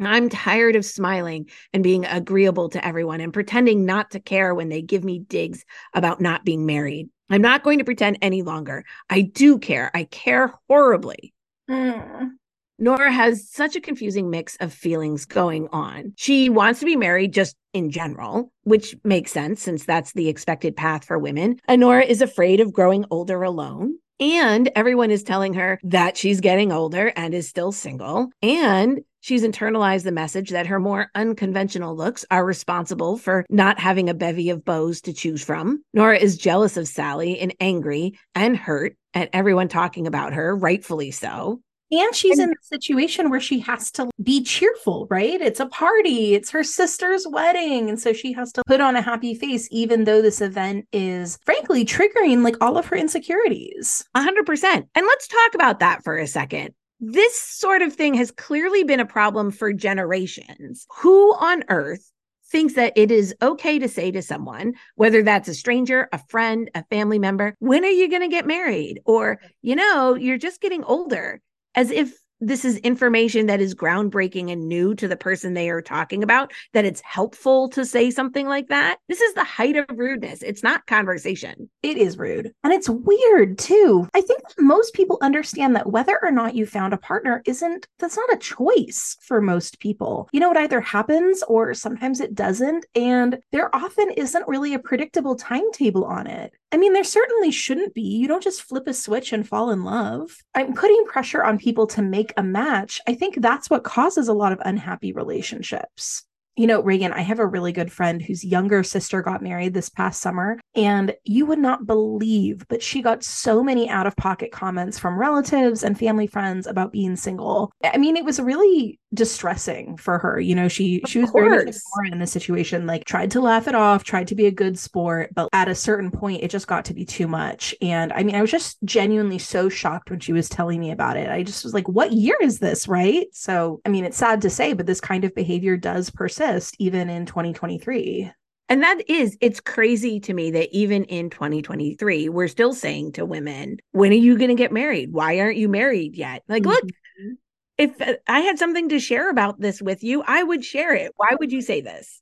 I'm 0.00 0.28
tired 0.28 0.76
of 0.76 0.84
smiling 0.84 1.48
and 1.72 1.82
being 1.82 2.04
agreeable 2.04 2.68
to 2.70 2.84
everyone 2.84 3.20
and 3.20 3.32
pretending 3.32 3.86
not 3.86 4.10
to 4.10 4.20
care 4.20 4.54
when 4.54 4.68
they 4.68 4.82
give 4.82 5.04
me 5.04 5.20
digs 5.20 5.64
about 5.94 6.20
not 6.20 6.44
being 6.44 6.66
married. 6.66 7.08
I'm 7.30 7.40
not 7.40 7.62
going 7.62 7.78
to 7.78 7.84
pretend 7.84 8.18
any 8.20 8.42
longer. 8.42 8.84
I 9.08 9.22
do 9.22 9.58
care. 9.58 9.90
I 9.94 10.04
care 10.04 10.52
horribly. 10.68 11.32
Mm. 11.70 12.32
Nora 12.78 13.10
has 13.10 13.48
such 13.48 13.74
a 13.74 13.80
confusing 13.80 14.28
mix 14.28 14.56
of 14.56 14.72
feelings 14.72 15.24
going 15.24 15.66
on. 15.72 16.12
She 16.16 16.50
wants 16.50 16.80
to 16.80 16.86
be 16.86 16.96
married 16.96 17.32
just 17.32 17.56
in 17.72 17.90
general, 17.90 18.52
which 18.64 18.94
makes 19.02 19.32
sense 19.32 19.62
since 19.62 19.84
that's 19.84 20.12
the 20.12 20.28
expected 20.28 20.76
path 20.76 21.04
for 21.04 21.18
women. 21.18 21.58
And 21.66 21.80
Nora 21.80 22.04
is 22.04 22.20
afraid 22.20 22.60
of 22.60 22.74
growing 22.74 23.06
older 23.10 23.42
alone. 23.42 23.98
And 24.20 24.70
everyone 24.74 25.10
is 25.10 25.22
telling 25.22 25.54
her 25.54 25.78
that 25.84 26.16
she's 26.16 26.40
getting 26.40 26.72
older 26.72 27.12
and 27.16 27.34
is 27.34 27.48
still 27.48 27.72
single. 27.72 28.30
And 28.42 29.00
she's 29.20 29.42
internalized 29.42 30.04
the 30.04 30.12
message 30.12 30.50
that 30.50 30.66
her 30.66 30.80
more 30.80 31.10
unconventional 31.14 31.96
looks 31.96 32.24
are 32.30 32.44
responsible 32.44 33.18
for 33.18 33.44
not 33.50 33.78
having 33.78 34.08
a 34.08 34.14
bevy 34.14 34.50
of 34.50 34.64
beaux 34.64 34.92
to 34.92 35.12
choose 35.12 35.44
from. 35.44 35.82
Nora 35.92 36.18
is 36.18 36.38
jealous 36.38 36.76
of 36.76 36.88
Sally 36.88 37.38
and 37.40 37.54
angry 37.60 38.18
and 38.34 38.56
hurt 38.56 38.96
at 39.12 39.30
everyone 39.32 39.68
talking 39.68 40.06
about 40.06 40.32
her, 40.34 40.54
rightfully 40.54 41.10
so. 41.10 41.60
And 41.90 42.14
she's 42.14 42.38
And- 42.38 42.50
in 42.50 42.56
a 42.60 42.64
situation 42.64 43.30
where 43.30 43.40
she 43.40 43.60
has 43.60 43.90
to 43.92 44.08
be 44.22 44.42
cheerful, 44.42 45.06
right? 45.08 45.40
It's 45.40 45.60
a 45.60 45.66
party, 45.66 46.34
it's 46.34 46.50
her 46.50 46.64
sister's 46.64 47.26
wedding. 47.28 47.88
And 47.88 48.00
so 48.00 48.12
she 48.12 48.32
has 48.32 48.50
to 48.52 48.62
put 48.66 48.80
on 48.80 48.96
a 48.96 49.02
happy 49.02 49.34
face, 49.34 49.68
even 49.70 50.04
though 50.04 50.20
this 50.20 50.40
event 50.40 50.86
is 50.92 51.38
frankly 51.44 51.84
triggering 51.84 52.42
like 52.42 52.56
all 52.60 52.76
of 52.76 52.86
her 52.86 52.96
insecurities. 52.96 54.04
A 54.14 54.22
hundred 54.22 54.46
percent. 54.46 54.86
And 54.94 55.06
let's 55.06 55.28
talk 55.28 55.54
about 55.54 55.80
that 55.80 56.02
for 56.02 56.16
a 56.16 56.26
second. 56.26 56.74
This 56.98 57.40
sort 57.40 57.82
of 57.82 57.92
thing 57.92 58.14
has 58.14 58.30
clearly 58.30 58.82
been 58.82 59.00
a 59.00 59.06
problem 59.06 59.50
for 59.50 59.72
generations. 59.72 60.86
Who 60.98 61.34
on 61.34 61.62
earth 61.68 62.10
thinks 62.50 62.74
that 62.74 62.92
it 62.96 63.10
is 63.10 63.34
okay 63.42 63.78
to 63.78 63.88
say 63.88 64.10
to 64.12 64.22
someone, 64.22 64.72
whether 64.94 65.22
that's 65.22 65.48
a 65.48 65.54
stranger, 65.54 66.08
a 66.12 66.20
friend, 66.28 66.70
a 66.74 66.84
family 66.84 67.18
member, 67.18 67.54
when 67.58 67.84
are 67.84 67.88
you 67.88 68.08
going 68.08 68.22
to 68.22 68.28
get 68.28 68.46
married? 68.46 69.00
Or, 69.04 69.40
you 69.62 69.74
know, 69.76 70.14
you're 70.14 70.38
just 70.38 70.60
getting 70.60 70.84
older, 70.84 71.40
as 71.76 71.90
if 71.90 72.14
this 72.40 72.64
is 72.64 72.76
information 72.78 73.46
that 73.46 73.60
is 73.60 73.74
groundbreaking 73.74 74.52
and 74.52 74.68
new 74.68 74.94
to 74.94 75.08
the 75.08 75.16
person 75.16 75.54
they 75.54 75.70
are 75.70 75.82
talking 75.82 76.22
about, 76.22 76.52
that 76.72 76.84
it's 76.84 77.00
helpful 77.00 77.68
to 77.70 77.84
say 77.84 78.10
something 78.10 78.46
like 78.46 78.68
that. 78.68 78.98
This 79.08 79.20
is 79.20 79.34
the 79.34 79.44
height 79.44 79.76
of 79.76 79.86
rudeness. 79.90 80.42
It's 80.42 80.62
not 80.62 80.86
conversation. 80.86 81.70
It 81.82 81.96
is 81.96 82.18
rude. 82.18 82.52
And 82.62 82.72
it's 82.72 82.88
weird 82.88 83.58
too. 83.58 84.08
I 84.14 84.20
think 84.20 84.40
most 84.58 84.94
people 84.94 85.18
understand 85.22 85.74
that 85.76 85.90
whether 85.90 86.18
or 86.22 86.30
not 86.30 86.54
you 86.54 86.66
found 86.66 86.92
a 86.92 86.98
partner 86.98 87.42
isn't, 87.46 87.86
that's 87.98 88.16
not 88.16 88.32
a 88.32 88.38
choice 88.38 89.16
for 89.22 89.40
most 89.40 89.80
people. 89.80 90.28
You 90.32 90.40
know, 90.40 90.50
it 90.50 90.58
either 90.58 90.80
happens 90.80 91.42
or 91.48 91.74
sometimes 91.74 92.20
it 92.20 92.34
doesn't. 92.34 92.84
And 92.94 93.38
there 93.52 93.74
often 93.74 94.10
isn't 94.10 94.48
really 94.48 94.74
a 94.74 94.78
predictable 94.78 95.36
timetable 95.36 96.04
on 96.04 96.26
it. 96.26 96.52
I 96.72 96.78
mean, 96.78 96.92
there 96.92 97.04
certainly 97.04 97.52
shouldn't 97.52 97.94
be. 97.94 98.02
You 98.02 98.26
don't 98.26 98.42
just 98.42 98.62
flip 98.62 98.88
a 98.88 98.92
switch 98.92 99.32
and 99.32 99.48
fall 99.48 99.70
in 99.70 99.84
love. 99.84 100.36
I'm 100.54 100.74
putting 100.74 101.04
pressure 101.06 101.44
on 101.44 101.58
people 101.58 101.86
to 101.88 102.02
make 102.02 102.25
a 102.36 102.42
match. 102.42 103.00
I 103.06 103.14
think 103.14 103.40
that's 103.40 103.70
what 103.70 103.84
causes 103.84 104.28
a 104.28 104.34
lot 104.34 104.52
of 104.52 104.60
unhappy 104.64 105.12
relationships. 105.12 106.24
You 106.56 106.66
know, 106.66 106.82
Ragon, 106.82 107.12
I 107.12 107.20
have 107.20 107.38
a 107.38 107.46
really 107.46 107.72
good 107.72 107.92
friend 107.92 108.22
whose 108.22 108.42
younger 108.42 108.82
sister 108.82 109.20
got 109.20 109.42
married 109.42 109.74
this 109.74 109.90
past 109.90 110.22
summer, 110.22 110.58
and 110.74 111.14
you 111.24 111.44
would 111.44 111.58
not 111.58 111.86
believe, 111.86 112.66
but 112.68 112.82
she 112.82 113.02
got 113.02 113.22
so 113.22 113.62
many 113.62 113.90
out 113.90 114.06
of 114.06 114.16
pocket 114.16 114.52
comments 114.52 114.98
from 114.98 115.18
relatives 115.18 115.82
and 115.82 115.98
family 115.98 116.26
friends 116.26 116.66
about 116.66 116.92
being 116.92 117.14
single. 117.14 117.72
I 117.84 117.98
mean, 117.98 118.16
it 118.16 118.24
was 118.24 118.40
really 118.40 118.98
distressing 119.12 119.98
for 119.98 120.18
her. 120.18 120.40
You 120.40 120.54
know, 120.54 120.68
she 120.68 121.02
Of 121.02 121.10
she 121.10 121.18
was 121.18 121.30
very 121.30 121.48
course. 121.48 121.66
like 121.66 121.74
Nora 121.96 122.12
in 122.12 122.18
this 122.20 122.32
situation, 122.32 122.86
like 122.86 123.04
tried 123.04 123.30
to 123.32 123.40
laugh 123.40 123.68
it 123.68 123.74
off, 123.74 124.02
tried 124.02 124.28
to 124.28 124.34
be 124.34 124.46
a 124.46 124.50
good 124.50 124.78
sport, 124.78 125.34
but 125.34 125.50
at 125.52 125.68
a 125.68 125.74
certain 125.74 126.10
point, 126.10 126.42
it 126.42 126.50
just 126.50 126.66
got 126.66 126.86
to 126.86 126.94
be 126.94 127.04
too 127.04 127.28
much. 127.28 127.74
And 127.82 128.14
I 128.14 128.22
mean, 128.22 128.34
I 128.34 128.40
was 128.40 128.50
just 128.50 128.78
genuinely 128.84 129.38
so 129.38 129.68
shocked 129.68 130.08
when 130.10 130.20
she 130.20 130.32
was 130.32 130.48
telling 130.48 130.80
me 130.80 130.90
about 130.90 131.18
it. 131.18 131.28
I 131.28 131.42
just 131.42 131.64
was 131.64 131.74
like, 131.74 131.88
what 131.88 132.12
year 132.12 132.36
is 132.40 132.60
this, 132.60 132.88
right? 132.88 133.26
So, 133.32 133.82
I 133.84 133.90
mean, 133.90 134.06
it's 134.06 134.16
sad 134.16 134.40
to 134.40 134.50
say, 134.50 134.72
but 134.72 134.86
this 134.86 135.00
kind 135.02 135.24
of 135.24 135.34
behavior 135.34 135.76
does 135.76 136.08
persist 136.08 136.45
even 136.78 137.08
in 137.08 137.26
2023. 137.26 138.30
And 138.68 138.82
that 138.82 139.08
is, 139.08 139.38
it's 139.40 139.60
crazy 139.60 140.18
to 140.20 140.34
me 140.34 140.50
that 140.50 140.74
even 140.76 141.04
in 141.04 141.30
2023, 141.30 142.28
we're 142.28 142.48
still 142.48 142.72
saying 142.74 143.12
to 143.12 143.24
women, 143.24 143.76
when 143.92 144.10
are 144.10 144.14
you 144.14 144.36
going 144.36 144.48
to 144.48 144.56
get 144.56 144.72
married? 144.72 145.12
Why 145.12 145.38
aren't 145.38 145.56
you 145.56 145.68
married 145.68 146.16
yet? 146.16 146.42
Like, 146.48 146.66
look, 146.66 146.82
Mhm. 146.84 147.36
if 147.78 148.00
uh, 148.00 148.14
I 148.26 148.40
had 148.40 148.58
something 148.58 148.88
to 148.88 148.98
share 148.98 149.30
about 149.30 149.60
this 149.60 149.80
with 149.80 150.02
you, 150.02 150.22
I 150.26 150.42
would 150.42 150.64
share 150.64 150.94
it. 150.94 151.12
Why 151.16 151.36
would 151.38 151.52
you 151.52 151.62
say 151.62 151.80
this? 151.80 152.20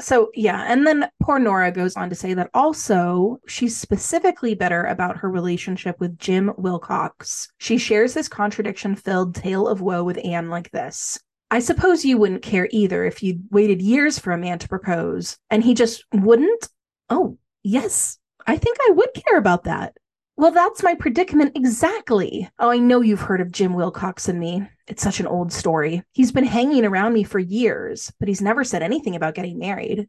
So, 0.00 0.30
yeah. 0.34 0.64
And 0.66 0.86
then 0.86 1.10
poor 1.22 1.38
Nora 1.38 1.70
goes 1.70 1.94
on 1.94 2.08
to 2.08 2.14
say 2.14 2.32
that 2.34 2.48
also 2.54 3.38
she's 3.46 3.76
specifically 3.76 4.54
bitter 4.54 4.84
about 4.84 5.18
her 5.18 5.30
relationship 5.30 6.00
with 6.00 6.18
Jim 6.18 6.52
Wilcox. 6.56 7.52
She 7.58 7.76
shares 7.76 8.14
this 8.14 8.28
contradiction 8.28 8.96
filled 8.96 9.34
tale 9.34 9.68
of 9.68 9.82
woe 9.82 10.02
with 10.02 10.18
Anne 10.24 10.48
like 10.48 10.70
this. 10.70 11.20
I 11.52 11.58
suppose 11.58 12.02
you 12.02 12.16
wouldn't 12.16 12.40
care 12.40 12.66
either 12.70 13.04
if 13.04 13.22
you'd 13.22 13.44
waited 13.50 13.82
years 13.82 14.18
for 14.18 14.32
a 14.32 14.38
man 14.38 14.58
to 14.60 14.68
propose 14.68 15.36
and 15.50 15.62
he 15.62 15.74
just 15.74 16.02
wouldn't? 16.14 16.66
Oh, 17.10 17.36
yes. 17.62 18.18
I 18.46 18.56
think 18.56 18.78
I 18.80 18.92
would 18.92 19.10
care 19.12 19.36
about 19.36 19.64
that. 19.64 19.94
Well, 20.38 20.52
that's 20.52 20.82
my 20.82 20.94
predicament 20.94 21.54
exactly. 21.54 22.48
Oh, 22.58 22.70
I 22.70 22.78
know 22.78 23.02
you've 23.02 23.20
heard 23.20 23.42
of 23.42 23.52
Jim 23.52 23.74
Wilcox 23.74 24.30
and 24.30 24.40
me. 24.40 24.66
It's 24.86 25.02
such 25.02 25.20
an 25.20 25.26
old 25.26 25.52
story. 25.52 26.02
He's 26.12 26.32
been 26.32 26.46
hanging 26.46 26.86
around 26.86 27.12
me 27.12 27.22
for 27.22 27.38
years, 27.38 28.10
but 28.18 28.28
he's 28.28 28.40
never 28.40 28.64
said 28.64 28.82
anything 28.82 29.14
about 29.14 29.34
getting 29.34 29.58
married. 29.58 30.08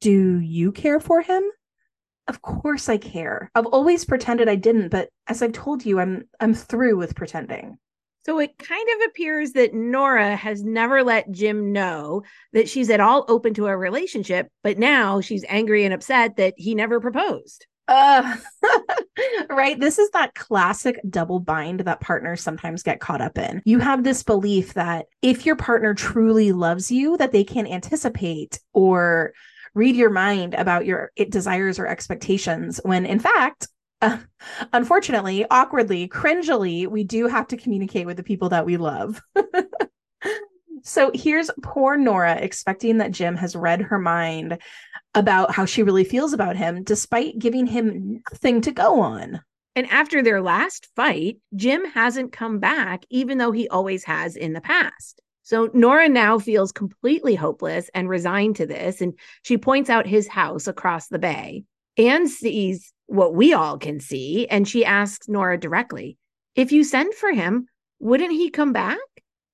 Do 0.00 0.38
you 0.38 0.70
care 0.70 1.00
for 1.00 1.22
him? 1.22 1.42
Of 2.28 2.40
course 2.40 2.88
I 2.88 2.98
care. 2.98 3.50
I've 3.56 3.66
always 3.66 4.04
pretended 4.04 4.48
I 4.48 4.54
didn't, 4.54 4.90
but 4.90 5.08
as 5.26 5.42
I've 5.42 5.52
told 5.52 5.84
you, 5.84 5.98
I'm 5.98 6.28
I'm 6.38 6.54
through 6.54 6.96
with 6.98 7.16
pretending. 7.16 7.78
So 8.24 8.38
it 8.38 8.56
kind 8.58 8.88
of 8.94 9.08
appears 9.08 9.52
that 9.52 9.74
Nora 9.74 10.34
has 10.34 10.62
never 10.62 11.02
let 11.02 11.30
Jim 11.30 11.72
know 11.72 12.22
that 12.52 12.68
she's 12.68 12.88
at 12.88 13.00
all 13.00 13.26
open 13.28 13.52
to 13.54 13.66
a 13.66 13.76
relationship, 13.76 14.48
but 14.62 14.78
now 14.78 15.20
she's 15.20 15.44
angry 15.48 15.84
and 15.84 15.92
upset 15.92 16.36
that 16.36 16.54
he 16.56 16.74
never 16.74 17.00
proposed. 17.00 17.66
Uh, 17.86 18.36
right. 19.50 19.78
This 19.78 19.98
is 19.98 20.08
that 20.10 20.34
classic 20.34 20.98
double 21.08 21.38
bind 21.38 21.80
that 21.80 22.00
partners 22.00 22.40
sometimes 22.40 22.82
get 22.82 23.00
caught 23.00 23.20
up 23.20 23.36
in. 23.36 23.60
You 23.66 23.78
have 23.78 24.04
this 24.04 24.22
belief 24.22 24.72
that 24.72 25.06
if 25.20 25.44
your 25.44 25.56
partner 25.56 25.92
truly 25.92 26.52
loves 26.52 26.90
you, 26.90 27.18
that 27.18 27.32
they 27.32 27.44
can 27.44 27.66
anticipate 27.66 28.58
or 28.72 29.34
read 29.74 29.96
your 29.96 30.10
mind 30.10 30.54
about 30.54 30.86
your 30.86 31.10
desires 31.28 31.78
or 31.78 31.86
expectations 31.86 32.80
when 32.84 33.04
in 33.04 33.18
fact 33.18 33.66
unfortunately 34.72 35.44
awkwardly 35.50 36.08
cringily 36.08 36.86
we 36.86 37.04
do 37.04 37.26
have 37.26 37.46
to 37.46 37.56
communicate 37.56 38.06
with 38.06 38.16
the 38.16 38.22
people 38.22 38.48
that 38.48 38.66
we 38.66 38.76
love 38.76 39.20
so 40.82 41.10
here's 41.14 41.50
poor 41.62 41.96
nora 41.96 42.36
expecting 42.36 42.98
that 42.98 43.12
jim 43.12 43.36
has 43.36 43.56
read 43.56 43.80
her 43.80 43.98
mind 43.98 44.58
about 45.14 45.52
how 45.52 45.64
she 45.64 45.82
really 45.82 46.04
feels 46.04 46.32
about 46.32 46.56
him 46.56 46.82
despite 46.82 47.38
giving 47.38 47.66
him 47.66 48.22
nothing 48.30 48.60
to 48.60 48.72
go 48.72 49.00
on 49.00 49.40
And 49.76 49.88
after 49.90 50.22
their 50.22 50.40
last 50.40 50.88
fight, 50.94 51.38
Jim 51.56 51.84
hasn't 51.84 52.32
come 52.32 52.60
back, 52.60 53.04
even 53.10 53.38
though 53.38 53.50
he 53.50 53.68
always 53.68 54.04
has 54.04 54.36
in 54.36 54.52
the 54.52 54.60
past. 54.60 55.20
So 55.42 55.68
Nora 55.74 56.08
now 56.08 56.38
feels 56.38 56.72
completely 56.72 57.34
hopeless 57.34 57.90
and 57.92 58.08
resigned 58.08 58.56
to 58.56 58.66
this. 58.66 59.00
And 59.00 59.18
she 59.42 59.58
points 59.58 59.90
out 59.90 60.06
his 60.06 60.28
house 60.28 60.66
across 60.68 61.08
the 61.08 61.18
bay. 61.18 61.64
Anne 61.98 62.28
sees 62.28 62.93
what 63.06 63.34
we 63.34 63.52
all 63.52 63.78
can 63.78 64.00
see. 64.00 64.46
And 64.48 64.66
she 64.66 64.84
asks 64.84 65.28
Nora 65.28 65.58
directly, 65.58 66.16
if 66.54 66.72
you 66.72 66.84
send 66.84 67.14
for 67.14 67.32
him, 67.32 67.66
wouldn't 67.98 68.32
he 68.32 68.50
come 68.50 68.72
back? 68.72 68.98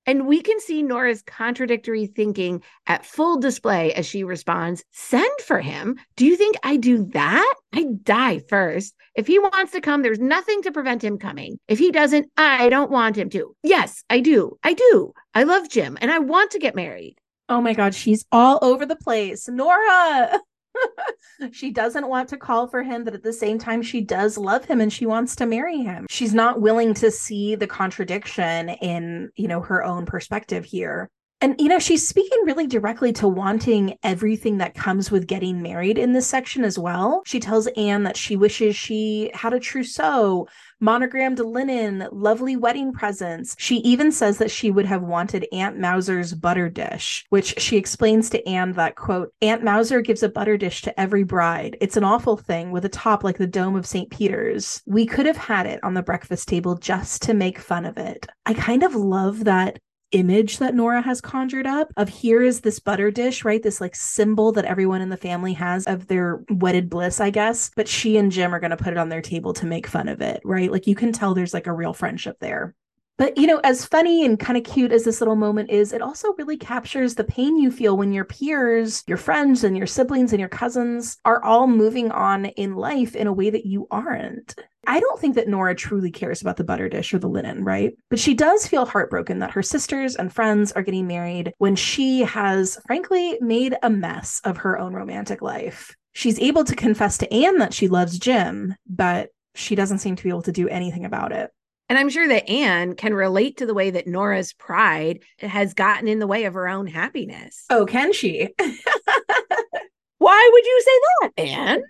And 0.07 0.25
we 0.25 0.41
can 0.41 0.59
see 0.59 0.81
Nora's 0.81 1.21
contradictory 1.21 2.07
thinking 2.07 2.63
at 2.87 3.05
full 3.05 3.39
display 3.39 3.93
as 3.93 4.07
she 4.07 4.23
responds, 4.23 4.83
Send 4.91 5.29
for 5.45 5.59
him? 5.59 5.99
Do 6.15 6.25
you 6.25 6.35
think 6.35 6.55
I 6.63 6.77
do 6.77 7.05
that? 7.13 7.53
I 7.73 7.85
die 8.01 8.39
first. 8.49 8.95
If 9.15 9.27
he 9.27 9.37
wants 9.37 9.73
to 9.73 9.81
come, 9.81 10.01
there's 10.01 10.19
nothing 10.19 10.63
to 10.63 10.71
prevent 10.71 11.03
him 11.03 11.19
coming. 11.19 11.59
If 11.67 11.77
he 11.77 11.91
doesn't, 11.91 12.31
I 12.35 12.69
don't 12.69 12.89
want 12.89 13.15
him 13.15 13.29
to. 13.31 13.55
Yes, 13.61 14.03
I 14.09 14.21
do. 14.21 14.57
I 14.63 14.73
do. 14.73 15.13
I 15.35 15.43
love 15.43 15.69
Jim 15.69 15.97
and 16.01 16.09
I 16.11 16.17
want 16.19 16.51
to 16.51 16.59
get 16.59 16.75
married. 16.75 17.17
oh 17.49 17.61
my 17.61 17.73
god 17.73 17.93
she's 17.93 18.25
all 18.31 18.57
over 18.61 18.85
the 18.85 18.95
place 18.95 19.47
nora 19.49 20.39
she 21.51 21.71
doesn't 21.71 22.07
want 22.07 22.29
to 22.29 22.37
call 22.37 22.67
for 22.67 22.83
him 22.83 23.03
but 23.03 23.13
at 23.13 23.23
the 23.23 23.33
same 23.33 23.57
time 23.57 23.81
she 23.81 24.01
does 24.01 24.37
love 24.37 24.65
him 24.65 24.81
and 24.81 24.91
she 24.91 25.05
wants 25.05 25.35
to 25.35 25.45
marry 25.45 25.79
him. 25.79 26.05
She's 26.09 26.33
not 26.33 26.61
willing 26.61 26.93
to 26.95 27.11
see 27.11 27.55
the 27.55 27.67
contradiction 27.67 28.69
in 28.69 29.31
you 29.35 29.47
know 29.47 29.61
her 29.61 29.83
own 29.83 30.05
perspective 30.05 30.65
here 30.65 31.09
and 31.41 31.59
you 31.59 31.67
know 31.67 31.79
she's 31.79 32.07
speaking 32.07 32.39
really 32.45 32.67
directly 32.67 33.11
to 33.11 33.27
wanting 33.27 33.97
everything 34.03 34.57
that 34.57 34.75
comes 34.75 35.11
with 35.11 35.27
getting 35.27 35.61
married 35.61 35.97
in 35.97 36.13
this 36.13 36.27
section 36.27 36.63
as 36.63 36.77
well 36.77 37.21
she 37.25 37.39
tells 37.39 37.67
anne 37.67 38.03
that 38.03 38.17
she 38.17 38.35
wishes 38.35 38.75
she 38.75 39.31
had 39.33 39.53
a 39.53 39.59
trousseau 39.59 40.47
monogrammed 40.81 41.39
linen, 41.39 42.07
lovely 42.11 42.57
wedding 42.57 42.91
presents. 42.91 43.55
She 43.57 43.77
even 43.77 44.11
says 44.11 44.39
that 44.39 44.51
she 44.51 44.71
would 44.71 44.87
have 44.87 45.03
wanted 45.03 45.47
Aunt 45.53 45.77
Mouser's 45.77 46.33
butter 46.33 46.67
dish, 46.67 47.23
which 47.29 47.59
she 47.61 47.77
explains 47.77 48.29
to 48.31 48.45
Anne 48.47 48.73
that, 48.73 48.95
quote, 48.95 49.31
Aunt 49.41 49.63
Mouser 49.63 50.01
gives 50.01 50.23
a 50.23 50.29
butter 50.29 50.57
dish 50.57 50.81
to 50.81 50.99
every 50.99 51.23
bride. 51.23 51.77
It's 51.79 51.97
an 51.97 52.03
awful 52.03 52.35
thing 52.35 52.71
with 52.71 52.83
a 52.83 52.89
top 52.89 53.23
like 53.23 53.37
the 53.37 53.47
dome 53.47 53.75
of 53.75 53.85
St. 53.85 54.09
Peter's. 54.09 54.81
We 54.87 55.05
could 55.05 55.27
have 55.27 55.37
had 55.37 55.67
it 55.67 55.79
on 55.83 55.93
the 55.93 56.01
breakfast 56.01 56.47
table 56.47 56.75
just 56.75 57.21
to 57.23 57.35
make 57.35 57.59
fun 57.59 57.85
of 57.85 57.97
it. 57.97 58.25
I 58.47 58.55
kind 58.55 58.81
of 58.81 58.95
love 58.95 59.43
that 59.43 59.79
image 60.11 60.57
that 60.57 60.75
Nora 60.75 61.01
has 61.01 61.21
conjured 61.21 61.65
up 61.65 61.93
of 61.97 62.09
here 62.09 62.41
is 62.41 62.61
this 62.61 62.79
butter 62.79 63.11
dish, 63.11 63.43
right? 63.43 63.61
This 63.61 63.81
like 63.81 63.95
symbol 63.95 64.51
that 64.53 64.65
everyone 64.65 65.01
in 65.01 65.09
the 65.09 65.17
family 65.17 65.53
has 65.53 65.85
of 65.87 66.07
their 66.07 66.43
wedded 66.49 66.89
bliss, 66.89 67.19
I 67.19 67.29
guess. 67.29 67.71
But 67.75 67.87
she 67.87 68.17
and 68.17 68.31
Jim 68.31 68.53
are 68.53 68.59
going 68.59 68.71
to 68.71 68.77
put 68.77 68.93
it 68.93 68.97
on 68.97 69.09
their 69.09 69.21
table 69.21 69.53
to 69.53 69.65
make 69.65 69.87
fun 69.87 70.07
of 70.07 70.21
it, 70.21 70.41
right? 70.43 70.71
Like 70.71 70.87
you 70.87 70.95
can 70.95 71.11
tell 71.11 71.33
there's 71.33 71.53
like 71.53 71.67
a 71.67 71.73
real 71.73 71.93
friendship 71.93 72.37
there. 72.39 72.75
But, 73.17 73.37
you 73.37 73.45
know, 73.45 73.59
as 73.63 73.85
funny 73.85 74.25
and 74.25 74.39
kind 74.39 74.57
of 74.57 74.63
cute 74.63 74.91
as 74.91 75.03
this 75.03 75.21
little 75.21 75.35
moment 75.35 75.69
is, 75.69 75.93
it 75.93 76.01
also 76.01 76.33
really 76.39 76.57
captures 76.57 77.13
the 77.13 77.23
pain 77.23 77.55
you 77.57 77.69
feel 77.69 77.95
when 77.95 78.11
your 78.11 78.25
peers, 78.25 79.03
your 79.05 79.17
friends, 79.17 79.63
and 79.63 79.77
your 79.77 79.85
siblings 79.85 80.33
and 80.33 80.39
your 80.39 80.49
cousins 80.49 81.17
are 81.23 81.43
all 81.43 81.67
moving 81.67 82.09
on 82.11 82.45
in 82.45 82.75
life 82.75 83.15
in 83.15 83.27
a 83.27 83.33
way 83.33 83.51
that 83.51 83.65
you 83.65 83.87
aren't. 83.91 84.55
I 84.87 84.99
don't 84.99 85.19
think 85.19 85.35
that 85.35 85.47
Nora 85.47 85.75
truly 85.75 86.09
cares 86.09 86.41
about 86.41 86.57
the 86.57 86.63
butter 86.63 86.89
dish 86.89 87.13
or 87.13 87.19
the 87.19 87.29
linen, 87.29 87.63
right? 87.63 87.93
But 88.09 88.17
she 88.17 88.33
does 88.33 88.65
feel 88.65 88.87
heartbroken 88.87 89.37
that 89.39 89.51
her 89.51 89.61
sisters 89.61 90.15
and 90.15 90.33
friends 90.33 90.71
are 90.71 90.81
getting 90.81 91.05
married 91.05 91.53
when 91.59 91.75
she 91.75 92.21
has, 92.21 92.79
frankly, 92.87 93.37
made 93.41 93.75
a 93.83 93.89
mess 93.91 94.41
of 94.43 94.57
her 94.57 94.79
own 94.79 94.93
romantic 94.93 95.43
life. 95.43 95.95
She's 96.13 96.39
able 96.39 96.63
to 96.63 96.75
confess 96.75 97.19
to 97.19 97.31
Anne 97.31 97.59
that 97.59 97.73
she 97.73 97.87
loves 97.87 98.17
Jim, 98.17 98.75
but 98.89 99.29
she 99.53 99.75
doesn't 99.75 99.99
seem 99.99 100.15
to 100.15 100.23
be 100.23 100.29
able 100.29 100.41
to 100.43 100.51
do 100.51 100.67
anything 100.67 101.05
about 101.05 101.31
it. 101.31 101.51
And 101.91 101.97
I'm 101.97 102.07
sure 102.07 102.25
that 102.25 102.49
Anne 102.49 102.95
can 102.95 103.13
relate 103.13 103.57
to 103.57 103.65
the 103.65 103.73
way 103.73 103.89
that 103.89 104.07
Nora's 104.07 104.53
pride 104.53 105.19
has 105.39 105.73
gotten 105.73 106.07
in 106.07 106.19
the 106.19 106.25
way 106.25 106.45
of 106.45 106.53
her 106.53 106.69
own 106.69 106.87
happiness. 106.87 107.65
Oh, 107.69 107.85
can 107.85 108.13
she? 108.13 108.47
Why 110.17 110.49
would 110.53 110.65
you 110.65 110.83
say 110.85 110.91
that, 111.19 111.31
Anne? 111.37 111.83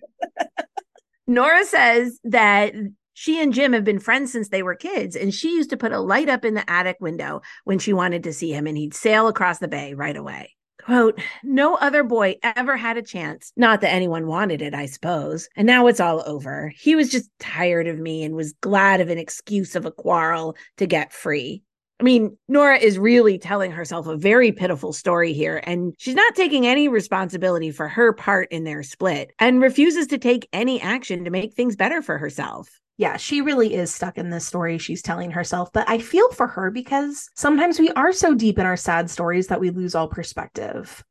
Nora 1.28 1.64
says 1.66 2.20
that 2.24 2.74
she 3.14 3.44
and 3.44 3.54
Jim 3.54 3.74
have 3.74 3.84
been 3.84 4.00
friends 4.00 4.32
since 4.32 4.50
they 4.50 4.64
were 4.64 4.74
kids, 4.74 5.16
and 5.16 5.32
she 5.32 5.54
used 5.54 5.70
to 5.70 5.78
put 5.78 5.92
a 5.92 6.00
light 6.00 6.30
up 6.30 6.46
in 6.46 6.56
the 6.56 6.68
attic 6.68 6.98
window 7.00 7.44
when 7.66 7.78
she 7.78 7.94
wanted 7.94 8.24
to 8.24 8.34
see 8.34 8.52
him, 8.52 8.66
and 8.66 8.80
he'd 8.80 8.96
sail 8.96 9.28
across 9.28 9.60
the 9.60 9.68
bay 9.68 9.94
right 9.94 10.18
away. 10.18 10.56
Quote, 10.86 11.20
no 11.44 11.76
other 11.76 12.04
boy 12.04 12.36
ever 12.44 12.76
had 12.78 12.98
a 12.98 13.02
chance. 13.02 13.52
Not 13.56 13.82
that 13.82 13.94
anyone 13.94 14.28
wanted 14.28 14.62
it, 14.62 14.74
I 14.74 14.86
suppose. 14.86 15.48
And 15.56 15.68
now 15.68 15.88
it's 15.88 16.00
all 16.00 16.24
over. 16.26 16.72
He 16.76 16.96
was 16.96 17.10
just 17.10 17.30
tired 17.40 17.88
of 17.88 18.00
me 18.00 18.24
and 18.24 18.36
was 18.36 18.54
glad 18.62 19.02
of 19.02 19.10
an 19.10 19.18
excuse 19.18 19.76
of 19.76 19.86
a 19.86 19.92
quarrel 19.92 20.56
to 20.78 20.88
get 20.88 21.14
free. 21.14 21.64
I 22.00 22.04
mean, 22.04 22.36
Nora 22.48 22.80
is 22.80 22.98
really 22.98 23.38
telling 23.38 23.70
herself 23.70 24.08
a 24.08 24.18
very 24.18 24.52
pitiful 24.52 24.92
story 24.92 25.34
here, 25.34 25.62
and 25.68 25.94
she's 26.00 26.16
not 26.16 26.34
taking 26.34 26.66
any 26.66 26.88
responsibility 26.88 27.70
for 27.70 27.88
her 27.88 28.12
part 28.12 28.52
in 28.52 28.64
their 28.64 28.82
split 28.82 29.34
and 29.38 29.62
refuses 29.62 30.08
to 30.08 30.18
take 30.18 30.50
any 30.52 30.82
action 30.82 31.26
to 31.26 31.30
make 31.30 31.54
things 31.54 31.76
better 31.76 32.02
for 32.02 32.18
herself. 32.18 32.80
Yeah, 33.02 33.18
she 33.18 33.42
really 33.42 33.74
is 33.74 33.92
stuck 33.92 34.20
in 34.20 34.30
this 34.30 34.46
story 34.46 34.78
she's 34.78 35.02
telling 35.02 35.32
herself. 35.32 35.74
But 35.74 35.90
I 35.90 35.98
feel 35.98 36.32
for 36.34 36.46
her 36.46 36.70
because 36.70 37.32
sometimes 37.34 37.80
we 37.80 37.90
are 37.94 38.14
so 38.14 38.36
deep 38.36 38.60
in 38.60 38.68
our 38.68 38.78
sad 38.78 39.10
stories 39.10 39.48
that 39.48 39.60
we 39.60 39.72
lose 39.72 39.96
all 39.96 40.08
perspective. 40.08 41.04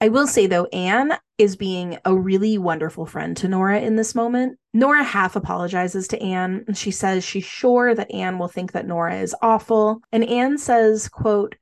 I 0.00 0.08
will 0.08 0.26
say 0.26 0.48
though, 0.48 0.64
Anne 0.72 1.12
is 1.38 1.54
being 1.54 1.98
a 2.04 2.16
really 2.16 2.58
wonderful 2.58 3.06
friend 3.06 3.36
to 3.36 3.46
Nora 3.46 3.78
in 3.78 3.94
this 3.94 4.12
moment. 4.12 4.58
Nora 4.74 5.04
half 5.04 5.36
apologizes 5.36 6.08
to 6.08 6.20
Anne. 6.20 6.64
She 6.74 6.90
says 6.90 7.22
she's 7.22 7.44
sure 7.44 7.94
that 7.94 8.12
Anne 8.12 8.40
will 8.40 8.48
think 8.48 8.72
that 8.72 8.88
Nora 8.88 9.14
is 9.14 9.32
awful. 9.40 10.00
And 10.10 10.24
Anne 10.24 10.58
says, 10.58 11.08
quote, 11.08 11.54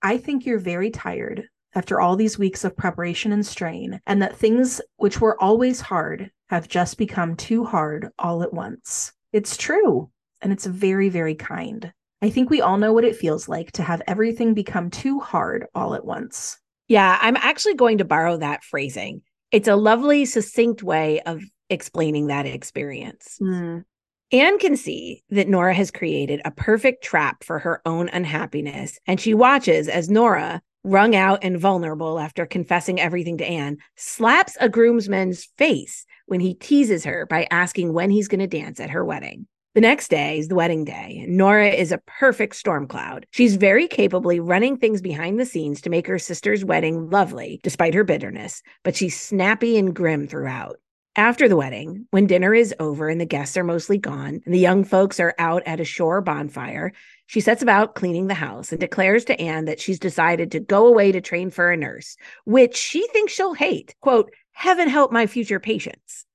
I 0.00 0.16
think 0.16 0.46
you're 0.46 0.58
very 0.58 0.90
tired 0.90 1.46
after 1.74 2.00
all 2.00 2.16
these 2.16 2.38
weeks 2.38 2.64
of 2.64 2.74
preparation 2.74 3.32
and 3.32 3.44
strain, 3.44 4.00
and 4.06 4.22
that 4.22 4.34
things 4.34 4.80
which 4.96 5.20
were 5.20 5.38
always 5.42 5.82
hard 5.82 6.30
have 6.48 6.68
just 6.68 6.96
become 6.96 7.36
too 7.36 7.66
hard 7.66 8.08
all 8.18 8.42
at 8.42 8.54
once. 8.54 9.12
It's 9.32 9.56
true, 9.56 10.10
and 10.40 10.52
it's 10.52 10.66
very, 10.66 11.08
very 11.08 11.34
kind. 11.34 11.92
I 12.22 12.30
think 12.30 12.48
we 12.48 12.60
all 12.60 12.78
know 12.78 12.92
what 12.92 13.04
it 13.04 13.16
feels 13.16 13.48
like 13.48 13.72
to 13.72 13.82
have 13.82 14.02
everything 14.06 14.54
become 14.54 14.90
too 14.90 15.20
hard 15.20 15.66
all 15.74 15.94
at 15.94 16.04
once. 16.04 16.58
Yeah, 16.88 17.18
I'm 17.20 17.36
actually 17.36 17.74
going 17.74 17.98
to 17.98 18.04
borrow 18.04 18.36
that 18.38 18.64
phrasing. 18.64 19.22
It's 19.52 19.68
a 19.68 19.76
lovely, 19.76 20.24
succinct 20.24 20.82
way 20.82 21.20
of 21.20 21.42
explaining 21.68 22.28
that 22.28 22.46
experience. 22.46 23.38
Mm. 23.40 23.84
Anne 24.32 24.58
can 24.58 24.76
see 24.76 25.22
that 25.30 25.48
Nora 25.48 25.74
has 25.74 25.90
created 25.90 26.40
a 26.44 26.50
perfect 26.50 27.04
trap 27.04 27.44
for 27.44 27.58
her 27.60 27.80
own 27.86 28.08
unhappiness, 28.08 28.98
and 29.06 29.20
she 29.20 29.34
watches 29.34 29.88
as 29.88 30.10
Nora, 30.10 30.62
wrung 30.82 31.16
out 31.16 31.40
and 31.42 31.58
vulnerable 31.58 32.18
after 32.18 32.46
confessing 32.46 33.00
everything 33.00 33.38
to 33.38 33.44
Anne, 33.44 33.78
slaps 33.96 34.56
a 34.60 34.68
groomsman's 34.68 35.44
face 35.58 36.06
when 36.26 36.40
he 36.40 36.54
teases 36.54 37.04
her 37.04 37.26
by 37.26 37.46
asking 37.50 37.92
when 37.92 38.10
he's 38.10 38.28
going 38.28 38.40
to 38.40 38.46
dance 38.46 38.78
at 38.80 38.90
her 38.90 39.04
wedding. 39.04 39.46
The 39.74 39.82
next 39.82 40.08
day 40.08 40.38
is 40.38 40.48
the 40.48 40.54
wedding 40.54 40.84
day. 40.84 41.26
Nora 41.28 41.68
is 41.68 41.92
a 41.92 42.00
perfect 42.06 42.56
storm 42.56 42.86
cloud. 42.86 43.26
She's 43.32 43.56
very 43.56 43.86
capably 43.88 44.40
running 44.40 44.78
things 44.78 45.02
behind 45.02 45.38
the 45.38 45.44
scenes 45.44 45.82
to 45.82 45.90
make 45.90 46.06
her 46.06 46.18
sister's 46.18 46.64
wedding 46.64 47.10
lovely, 47.10 47.60
despite 47.62 47.92
her 47.92 48.02
bitterness, 48.02 48.62
but 48.84 48.96
she's 48.96 49.20
snappy 49.20 49.76
and 49.76 49.94
grim 49.94 50.28
throughout. 50.28 50.76
After 51.14 51.48
the 51.48 51.56
wedding, 51.56 52.06
when 52.10 52.26
dinner 52.26 52.54
is 52.54 52.74
over 52.78 53.08
and 53.08 53.20
the 53.20 53.26
guests 53.26 53.56
are 53.56 53.64
mostly 53.64 53.96
gone, 53.96 54.40
and 54.44 54.54
the 54.54 54.58
young 54.58 54.84
folks 54.84 55.20
are 55.20 55.34
out 55.38 55.62
at 55.66 55.80
a 55.80 55.84
shore 55.84 56.20
bonfire, 56.20 56.92
she 57.26 57.40
sets 57.40 57.62
about 57.62 57.94
cleaning 57.94 58.26
the 58.26 58.34
house 58.34 58.70
and 58.70 58.80
declares 58.80 59.24
to 59.26 59.40
Anne 59.40 59.64
that 59.64 59.80
she's 59.80 59.98
decided 59.98 60.52
to 60.52 60.60
go 60.60 60.86
away 60.86 61.12
to 61.12 61.20
train 61.20 61.50
for 61.50 61.70
a 61.70 61.76
nurse, 61.76 62.16
which 62.44 62.76
she 62.76 63.06
thinks 63.08 63.32
she'll 63.32 63.54
hate. 63.54 63.94
Quote, 64.00 64.30
Heaven 64.56 64.88
help 64.88 65.12
my 65.12 65.26
future 65.26 65.60
patients 65.60 66.26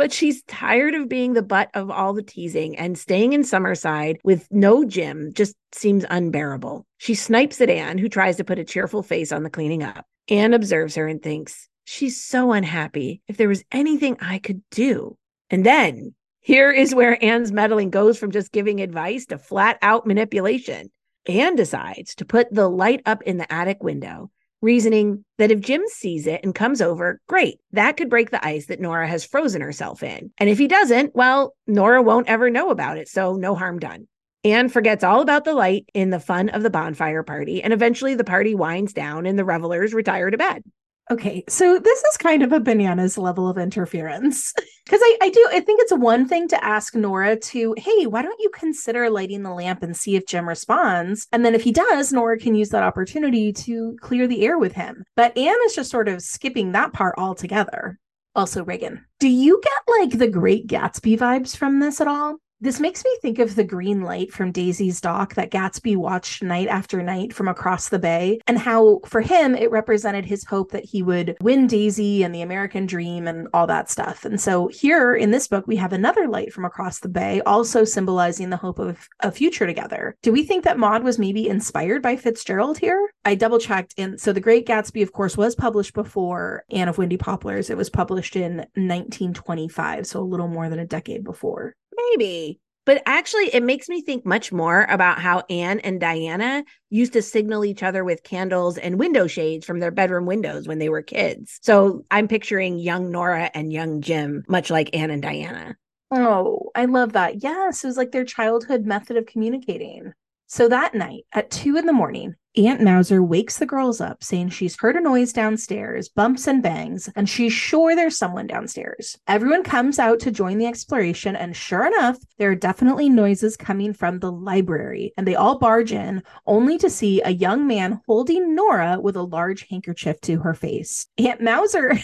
but 0.00 0.14
she's 0.14 0.42
tired 0.44 0.94
of 0.94 1.10
being 1.10 1.34
the 1.34 1.42
butt 1.42 1.68
of 1.74 1.90
all 1.90 2.14
the 2.14 2.22
teasing 2.22 2.74
and 2.78 2.96
staying 2.96 3.34
in 3.34 3.42
Summerside 3.42 4.16
with 4.24 4.48
no 4.50 4.82
Jim 4.82 5.30
just 5.34 5.54
seems 5.72 6.06
unbearable. 6.08 6.86
She 6.96 7.14
snipes 7.14 7.60
at 7.60 7.68
Anne, 7.68 7.98
who 7.98 8.08
tries 8.08 8.38
to 8.38 8.44
put 8.44 8.58
a 8.58 8.64
cheerful 8.64 9.02
face 9.02 9.30
on 9.30 9.42
the 9.42 9.50
cleaning 9.50 9.82
up. 9.82 10.06
Anne 10.30 10.54
observes 10.54 10.94
her 10.94 11.06
and 11.06 11.22
thinks, 11.22 11.68
She's 11.84 12.18
so 12.18 12.52
unhappy. 12.52 13.20
If 13.28 13.36
there 13.36 13.50
was 13.50 13.62
anything 13.72 14.16
I 14.22 14.38
could 14.38 14.62
do. 14.70 15.18
And 15.50 15.66
then 15.66 16.14
here 16.40 16.72
is 16.72 16.94
where 16.94 17.22
Anne's 17.22 17.52
meddling 17.52 17.90
goes 17.90 18.16
from 18.16 18.30
just 18.30 18.52
giving 18.52 18.80
advice 18.80 19.26
to 19.26 19.36
flat 19.36 19.78
out 19.82 20.06
manipulation. 20.06 20.90
Anne 21.26 21.56
decides 21.56 22.14
to 22.14 22.24
put 22.24 22.50
the 22.50 22.70
light 22.70 23.02
up 23.04 23.22
in 23.24 23.36
the 23.36 23.52
attic 23.52 23.82
window 23.82 24.30
reasoning 24.62 25.24
that 25.38 25.50
if 25.50 25.60
Jim 25.60 25.82
sees 25.88 26.26
it 26.26 26.42
and 26.42 26.54
comes 26.54 26.80
over, 26.80 27.20
great, 27.28 27.58
that 27.72 27.96
could 27.96 28.10
break 28.10 28.30
the 28.30 28.44
ice 28.44 28.66
that 28.66 28.80
Nora 28.80 29.08
has 29.08 29.24
frozen 29.24 29.62
herself 29.62 30.02
in. 30.02 30.30
And 30.38 30.50
if 30.50 30.58
he 30.58 30.68
doesn't, 30.68 31.14
well, 31.14 31.54
Nora 31.66 32.02
won't 32.02 32.28
ever 32.28 32.50
know 32.50 32.70
about 32.70 32.98
it, 32.98 33.08
so 33.08 33.36
no 33.36 33.54
harm 33.54 33.78
done. 33.78 34.06
Anne 34.42 34.70
forgets 34.70 35.04
all 35.04 35.20
about 35.20 35.44
the 35.44 35.52
light 35.52 35.86
in 35.92 36.10
the 36.10 36.20
fun 36.20 36.48
of 36.48 36.62
the 36.62 36.70
bonfire 36.70 37.22
party, 37.22 37.62
and 37.62 37.72
eventually 37.72 38.14
the 38.14 38.24
party 38.24 38.54
winds 38.54 38.92
down 38.92 39.26
and 39.26 39.38
the 39.38 39.44
revelers 39.44 39.92
retire 39.92 40.30
to 40.30 40.38
bed. 40.38 40.62
Okay, 41.10 41.42
so 41.48 41.76
this 41.80 42.04
is 42.04 42.16
kind 42.16 42.44
of 42.44 42.52
a 42.52 42.60
bananas 42.60 43.18
level 43.18 43.48
of 43.48 43.58
interference. 43.58 44.54
Because 44.86 45.02
I, 45.04 45.18
I 45.22 45.30
do, 45.30 45.48
I 45.52 45.60
think 45.60 45.80
it's 45.80 45.92
one 45.92 46.26
thing 46.26 46.48
to 46.48 46.64
ask 46.64 46.96
Nora 46.96 47.36
to, 47.36 47.74
hey, 47.78 48.06
why 48.08 48.22
don't 48.22 48.40
you 48.40 48.50
consider 48.52 49.08
lighting 49.08 49.44
the 49.44 49.52
lamp 49.52 49.84
and 49.84 49.96
see 49.96 50.16
if 50.16 50.26
Jim 50.26 50.48
responds? 50.48 51.28
And 51.30 51.44
then 51.44 51.54
if 51.54 51.62
he 51.62 51.70
does, 51.70 52.12
Nora 52.12 52.36
can 52.36 52.56
use 52.56 52.70
that 52.70 52.82
opportunity 52.82 53.52
to 53.52 53.96
clear 54.00 54.26
the 54.26 54.44
air 54.44 54.58
with 54.58 54.72
him. 54.72 55.04
But 55.14 55.38
Anne 55.38 55.54
is 55.66 55.76
just 55.76 55.92
sort 55.92 56.08
of 56.08 56.22
skipping 56.22 56.72
that 56.72 56.92
part 56.92 57.14
altogether. 57.18 58.00
Also, 58.34 58.64
Ragon, 58.64 59.04
do 59.20 59.28
you 59.28 59.60
get 59.62 60.00
like 60.00 60.18
the 60.18 60.26
Great 60.26 60.66
Gatsby 60.66 61.16
vibes 61.16 61.56
from 61.56 61.78
this 61.78 62.00
at 62.00 62.08
all? 62.08 62.38
This 62.62 62.78
makes 62.78 63.02
me 63.06 63.16
think 63.22 63.38
of 63.38 63.54
the 63.54 63.64
green 63.64 64.02
light 64.02 64.30
from 64.30 64.52
Daisy's 64.52 65.00
dock 65.00 65.34
that 65.36 65.50
Gatsby 65.50 65.96
watched 65.96 66.42
night 66.42 66.68
after 66.68 67.02
night 67.02 67.32
from 67.32 67.48
across 67.48 67.88
the 67.88 67.98
bay, 67.98 68.38
and 68.46 68.58
how 68.58 69.00
for 69.06 69.22
him 69.22 69.54
it 69.54 69.70
represented 69.70 70.26
his 70.26 70.44
hope 70.44 70.72
that 70.72 70.84
he 70.84 71.02
would 71.02 71.38
win 71.40 71.66
Daisy 71.66 72.22
and 72.22 72.34
the 72.34 72.42
American 72.42 72.84
dream 72.84 73.26
and 73.26 73.48
all 73.54 73.66
that 73.66 73.88
stuff. 73.88 74.26
And 74.26 74.38
so 74.38 74.68
here 74.68 75.14
in 75.14 75.30
this 75.30 75.48
book, 75.48 75.66
we 75.66 75.76
have 75.76 75.94
another 75.94 76.28
light 76.28 76.52
from 76.52 76.66
across 76.66 76.98
the 76.98 77.08
bay, 77.08 77.40
also 77.46 77.82
symbolizing 77.82 78.50
the 78.50 78.58
hope 78.58 78.78
of 78.78 79.08
a 79.20 79.32
future 79.32 79.66
together. 79.66 80.14
Do 80.20 80.30
we 80.30 80.44
think 80.44 80.64
that 80.64 80.78
Maud 80.78 81.02
was 81.02 81.18
maybe 81.18 81.48
inspired 81.48 82.02
by 82.02 82.16
Fitzgerald 82.16 82.76
here? 82.76 83.10
I 83.24 83.36
double 83.36 83.58
checked. 83.58 83.94
And 83.96 84.20
so 84.20 84.34
The 84.34 84.40
Great 84.40 84.66
Gatsby, 84.66 85.02
of 85.02 85.12
course, 85.12 85.34
was 85.34 85.54
published 85.54 85.94
before 85.94 86.64
Anne 86.70 86.88
of 86.88 86.98
Windy 86.98 87.16
Poplars. 87.16 87.70
It 87.70 87.78
was 87.78 87.88
published 87.88 88.36
in 88.36 88.58
1925, 88.74 90.06
so 90.06 90.20
a 90.20 90.22
little 90.22 90.48
more 90.48 90.68
than 90.68 90.78
a 90.78 90.86
decade 90.86 91.24
before. 91.24 91.74
Maybe. 92.10 92.60
But 92.86 93.02
actually, 93.06 93.54
it 93.54 93.62
makes 93.62 93.88
me 93.88 94.00
think 94.00 94.24
much 94.24 94.52
more 94.52 94.84
about 94.88 95.20
how 95.20 95.44
Anne 95.50 95.80
and 95.80 96.00
Diana 96.00 96.64
used 96.88 97.12
to 97.12 97.22
signal 97.22 97.64
each 97.64 97.82
other 97.82 98.04
with 98.04 98.22
candles 98.22 98.78
and 98.78 98.98
window 98.98 99.26
shades 99.26 99.66
from 99.66 99.80
their 99.80 99.90
bedroom 99.90 100.26
windows 100.26 100.66
when 100.66 100.78
they 100.78 100.88
were 100.88 101.02
kids. 101.02 101.58
So 101.62 102.04
I'm 102.10 102.26
picturing 102.26 102.78
young 102.78 103.10
Nora 103.10 103.50
and 103.54 103.72
young 103.72 104.00
Jim, 104.00 104.44
much 104.48 104.70
like 104.70 104.96
Anne 104.96 105.10
and 105.10 105.22
Diana. 105.22 105.76
Oh, 106.10 106.70
I 106.74 106.86
love 106.86 107.12
that. 107.12 107.42
Yes, 107.42 107.84
it 107.84 107.86
was 107.86 107.96
like 107.96 108.12
their 108.12 108.24
childhood 108.24 108.86
method 108.86 109.16
of 109.16 109.26
communicating. 109.26 110.12
So 110.50 110.66
that 110.66 110.96
night 110.96 111.26
at 111.32 111.52
two 111.52 111.76
in 111.76 111.86
the 111.86 111.92
morning, 111.92 112.34
Aunt 112.56 112.80
Mouser 112.80 113.22
wakes 113.22 113.58
the 113.58 113.66
girls 113.66 114.00
up 114.00 114.24
saying 114.24 114.48
she's 114.48 114.76
heard 114.76 114.96
a 114.96 115.00
noise 115.00 115.32
downstairs, 115.32 116.08
bumps 116.08 116.48
and 116.48 116.60
bangs, 116.60 117.08
and 117.14 117.28
she's 117.28 117.52
sure 117.52 117.94
there's 117.94 118.18
someone 118.18 118.48
downstairs. 118.48 119.16
Everyone 119.28 119.62
comes 119.62 120.00
out 120.00 120.18
to 120.20 120.32
join 120.32 120.58
the 120.58 120.66
exploration, 120.66 121.36
and 121.36 121.54
sure 121.54 121.86
enough, 121.86 122.18
there 122.38 122.50
are 122.50 122.56
definitely 122.56 123.08
noises 123.08 123.56
coming 123.56 123.92
from 123.92 124.18
the 124.18 124.32
library, 124.32 125.12
and 125.16 125.24
they 125.24 125.36
all 125.36 125.60
barge 125.60 125.92
in, 125.92 126.20
only 126.48 126.78
to 126.78 126.90
see 126.90 127.22
a 127.22 127.30
young 127.30 127.68
man 127.68 128.00
holding 128.08 128.56
Nora 128.56 128.98
with 129.00 129.14
a 129.14 129.22
large 129.22 129.68
handkerchief 129.70 130.20
to 130.22 130.40
her 130.40 130.54
face. 130.54 131.06
Aunt 131.16 131.40
Mouser. 131.40 131.96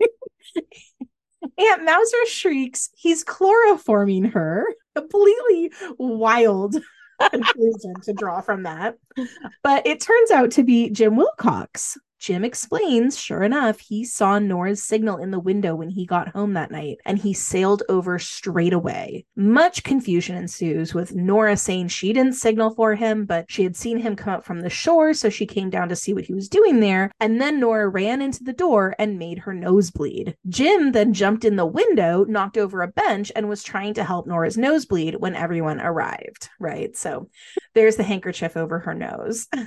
Aunt 1.58 1.84
Mouser 1.84 2.26
shrieks, 2.26 2.88
he's 2.96 3.22
chloroforming 3.22 4.32
her. 4.32 4.64
Completely 4.94 5.72
wild 5.98 6.76
conclusion 7.30 7.94
to 8.02 8.12
draw 8.12 8.40
from 8.40 8.62
that. 8.64 8.98
But 9.62 9.86
it 9.86 10.00
turns 10.00 10.30
out 10.30 10.50
to 10.52 10.62
be 10.62 10.90
Jim 10.90 11.16
Wilcox. 11.16 11.98
Jim 12.22 12.44
explains, 12.44 13.18
sure 13.18 13.42
enough, 13.42 13.80
he 13.80 14.04
saw 14.04 14.38
Nora's 14.38 14.80
signal 14.80 15.16
in 15.16 15.32
the 15.32 15.40
window 15.40 15.74
when 15.74 15.90
he 15.90 16.06
got 16.06 16.28
home 16.28 16.52
that 16.52 16.70
night 16.70 16.98
and 17.04 17.18
he 17.18 17.34
sailed 17.34 17.82
over 17.88 18.16
straight 18.16 18.72
away. 18.72 19.26
Much 19.34 19.82
confusion 19.82 20.36
ensues 20.36 20.94
with 20.94 21.16
Nora 21.16 21.56
saying 21.56 21.88
she 21.88 22.12
didn't 22.12 22.34
signal 22.34 22.76
for 22.76 22.94
him, 22.94 23.24
but 23.24 23.50
she 23.50 23.64
had 23.64 23.74
seen 23.74 23.98
him 23.98 24.14
come 24.14 24.34
up 24.34 24.44
from 24.44 24.60
the 24.60 24.70
shore, 24.70 25.12
so 25.14 25.28
she 25.28 25.46
came 25.46 25.68
down 25.68 25.88
to 25.88 25.96
see 25.96 26.14
what 26.14 26.24
he 26.24 26.32
was 26.32 26.48
doing 26.48 26.78
there. 26.78 27.10
And 27.18 27.40
then 27.40 27.58
Nora 27.58 27.88
ran 27.88 28.22
into 28.22 28.44
the 28.44 28.52
door 28.52 28.94
and 29.00 29.18
made 29.18 29.40
her 29.40 29.52
nose 29.52 29.90
bleed. 29.90 30.36
Jim 30.48 30.92
then 30.92 31.12
jumped 31.12 31.44
in 31.44 31.56
the 31.56 31.66
window, 31.66 32.24
knocked 32.28 32.56
over 32.56 32.82
a 32.82 32.88
bench, 32.88 33.32
and 33.34 33.48
was 33.48 33.64
trying 33.64 33.94
to 33.94 34.04
help 34.04 34.28
Nora's 34.28 34.56
nosebleed 34.56 35.16
when 35.16 35.34
everyone 35.34 35.80
arrived, 35.80 36.50
right? 36.60 36.96
So 36.96 37.30
there's 37.74 37.96
the 37.96 38.04
handkerchief 38.04 38.56
over 38.56 38.78
her 38.78 38.94
nose. 38.94 39.48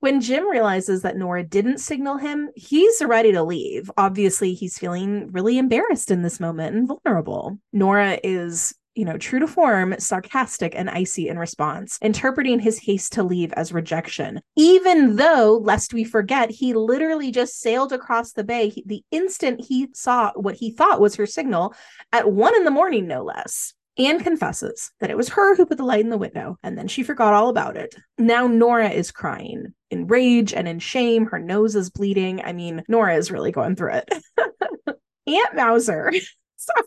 When 0.00 0.20
Jim 0.20 0.48
realizes 0.48 1.02
that 1.02 1.16
Nora 1.16 1.42
didn't 1.42 1.78
signal 1.78 2.18
him, 2.18 2.50
he's 2.54 3.02
ready 3.04 3.32
to 3.32 3.42
leave. 3.42 3.90
Obviously, 3.96 4.54
he's 4.54 4.78
feeling 4.78 5.32
really 5.32 5.58
embarrassed 5.58 6.12
in 6.12 6.22
this 6.22 6.38
moment 6.38 6.76
and 6.76 6.86
vulnerable. 6.86 7.58
Nora 7.72 8.20
is 8.22 8.74
you 8.94 9.04
know, 9.04 9.16
true 9.16 9.38
to 9.38 9.46
form, 9.46 9.94
sarcastic 10.00 10.74
and 10.74 10.90
icy 10.90 11.28
in 11.28 11.38
response, 11.38 11.98
interpreting 12.02 12.58
his 12.58 12.80
haste 12.80 13.12
to 13.12 13.22
leave 13.22 13.52
as 13.52 13.72
rejection. 13.72 14.40
Even 14.56 15.14
though, 15.14 15.60
lest 15.62 15.94
we 15.94 16.02
forget, 16.02 16.50
he 16.50 16.74
literally 16.74 17.30
just 17.30 17.60
sailed 17.60 17.92
across 17.92 18.32
the 18.32 18.42
bay 18.42 18.72
the 18.86 19.04
instant 19.12 19.64
he 19.68 19.86
saw 19.94 20.32
what 20.34 20.56
he 20.56 20.72
thought 20.72 21.00
was 21.00 21.14
her 21.14 21.26
signal 21.26 21.74
at 22.12 22.32
one 22.32 22.56
in 22.56 22.64
the 22.64 22.72
morning, 22.72 23.06
no 23.06 23.22
less. 23.22 23.72
Anne 23.98 24.18
confesses 24.18 24.90
that 24.98 25.10
it 25.10 25.16
was 25.16 25.28
her 25.28 25.54
who 25.54 25.66
put 25.66 25.78
the 25.78 25.84
light 25.84 26.00
in 26.00 26.10
the 26.10 26.18
window, 26.18 26.56
and 26.64 26.76
then 26.76 26.88
she 26.88 27.04
forgot 27.04 27.34
all 27.34 27.50
about 27.50 27.76
it. 27.76 27.94
Now 28.16 28.48
Nora 28.48 28.90
is 28.90 29.12
crying 29.12 29.74
in 29.90 30.06
rage 30.06 30.52
and 30.52 30.68
in 30.68 30.78
shame. 30.78 31.26
Her 31.26 31.38
nose 31.38 31.74
is 31.74 31.90
bleeding. 31.90 32.42
I 32.42 32.52
mean, 32.52 32.84
Nora 32.88 33.16
is 33.16 33.30
really 33.30 33.52
going 33.52 33.76
through 33.76 33.94
it. 33.94 34.12
Aunt 35.26 35.54
Mouser, 35.54 36.12
sorry. 36.56 36.84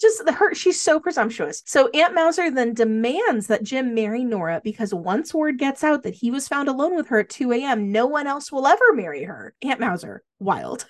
just 0.00 0.24
the 0.26 0.32
her 0.32 0.54
she's 0.54 0.80
so 0.80 1.00
presumptuous. 1.00 1.62
So 1.66 1.88
Aunt 1.88 2.14
Mouser 2.14 2.50
then 2.50 2.74
demands 2.74 3.46
that 3.46 3.62
Jim 3.62 3.94
marry 3.94 4.24
Nora 4.24 4.60
because 4.62 4.92
once 4.92 5.32
word 5.32 5.58
gets 5.58 5.82
out 5.82 6.02
that 6.02 6.14
he 6.14 6.30
was 6.30 6.48
found 6.48 6.68
alone 6.68 6.94
with 6.94 7.08
her 7.08 7.20
at 7.20 7.30
2 7.30 7.52
a.m., 7.52 7.90
no 7.92 8.06
one 8.06 8.26
else 8.26 8.52
will 8.52 8.66
ever 8.66 8.92
marry 8.92 9.24
her. 9.24 9.54
Aunt 9.62 9.80
Mouser, 9.80 10.22
wild. 10.38 10.86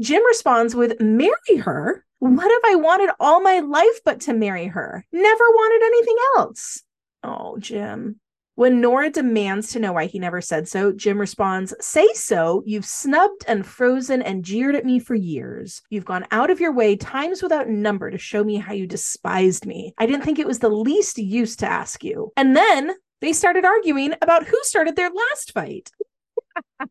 Jim 0.00 0.24
responds 0.26 0.74
with, 0.74 1.00
Marry 1.00 1.56
her? 1.62 2.04
What 2.18 2.50
if 2.50 2.62
I 2.64 2.76
wanted 2.76 3.10
all 3.18 3.40
my 3.40 3.60
life 3.60 4.00
but 4.04 4.20
to 4.22 4.34
marry 4.34 4.66
her? 4.66 5.04
Never 5.12 5.44
wanted 5.44 5.84
anything 5.84 6.16
else. 6.36 6.82
Oh, 7.22 7.56
Jim. 7.58 8.20
When 8.56 8.80
Nora 8.80 9.10
demands 9.10 9.70
to 9.72 9.78
know 9.78 9.92
why 9.92 10.06
he 10.06 10.18
never 10.18 10.40
said 10.40 10.66
so, 10.66 10.90
Jim 10.90 11.20
responds, 11.20 11.74
Say 11.78 12.08
so. 12.14 12.62
You've 12.64 12.86
snubbed 12.86 13.44
and 13.46 13.66
frozen 13.66 14.22
and 14.22 14.42
jeered 14.42 14.74
at 14.74 14.86
me 14.86 14.98
for 14.98 15.14
years. 15.14 15.82
You've 15.90 16.06
gone 16.06 16.26
out 16.30 16.48
of 16.48 16.58
your 16.58 16.72
way 16.72 16.96
times 16.96 17.42
without 17.42 17.68
number 17.68 18.10
to 18.10 18.16
show 18.16 18.42
me 18.42 18.56
how 18.56 18.72
you 18.72 18.86
despised 18.86 19.66
me. 19.66 19.92
I 19.98 20.06
didn't 20.06 20.22
think 20.22 20.38
it 20.38 20.46
was 20.46 20.60
the 20.60 20.70
least 20.70 21.18
use 21.18 21.54
to 21.56 21.70
ask 21.70 22.02
you. 22.02 22.32
And 22.34 22.56
then 22.56 22.92
they 23.20 23.34
started 23.34 23.66
arguing 23.66 24.14
about 24.22 24.46
who 24.46 24.58
started 24.62 24.96
their 24.96 25.10
last 25.10 25.52
fight. 25.52 25.90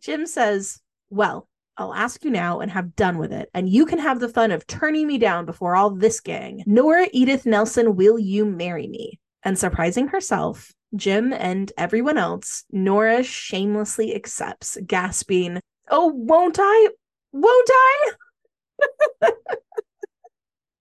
Jim 0.00 0.26
says, 0.26 0.80
Well, 1.08 1.46
I'll 1.76 1.94
ask 1.94 2.24
you 2.24 2.32
now 2.32 2.58
and 2.58 2.70
have 2.72 2.96
done 2.96 3.18
with 3.18 3.32
it, 3.32 3.48
and 3.54 3.68
you 3.68 3.86
can 3.86 4.00
have 4.00 4.18
the 4.18 4.28
fun 4.28 4.50
of 4.50 4.66
turning 4.66 5.06
me 5.06 5.18
down 5.18 5.46
before 5.46 5.76
all 5.76 5.90
this 5.90 6.18
gang. 6.18 6.64
Nora 6.66 7.06
Edith 7.12 7.46
Nelson, 7.46 7.94
will 7.94 8.18
you 8.18 8.44
marry 8.44 8.88
me? 8.88 9.20
And 9.44 9.56
surprising 9.56 10.08
herself, 10.08 10.72
Jim 10.94 11.32
and 11.32 11.72
everyone 11.78 12.18
else, 12.18 12.64
Nora 12.70 13.22
shamelessly 13.22 14.14
accepts, 14.14 14.76
gasping, 14.86 15.60
Oh, 15.90 16.06
won't 16.06 16.58
I? 16.60 16.88
Won't 17.32 17.70
I? 17.72 19.32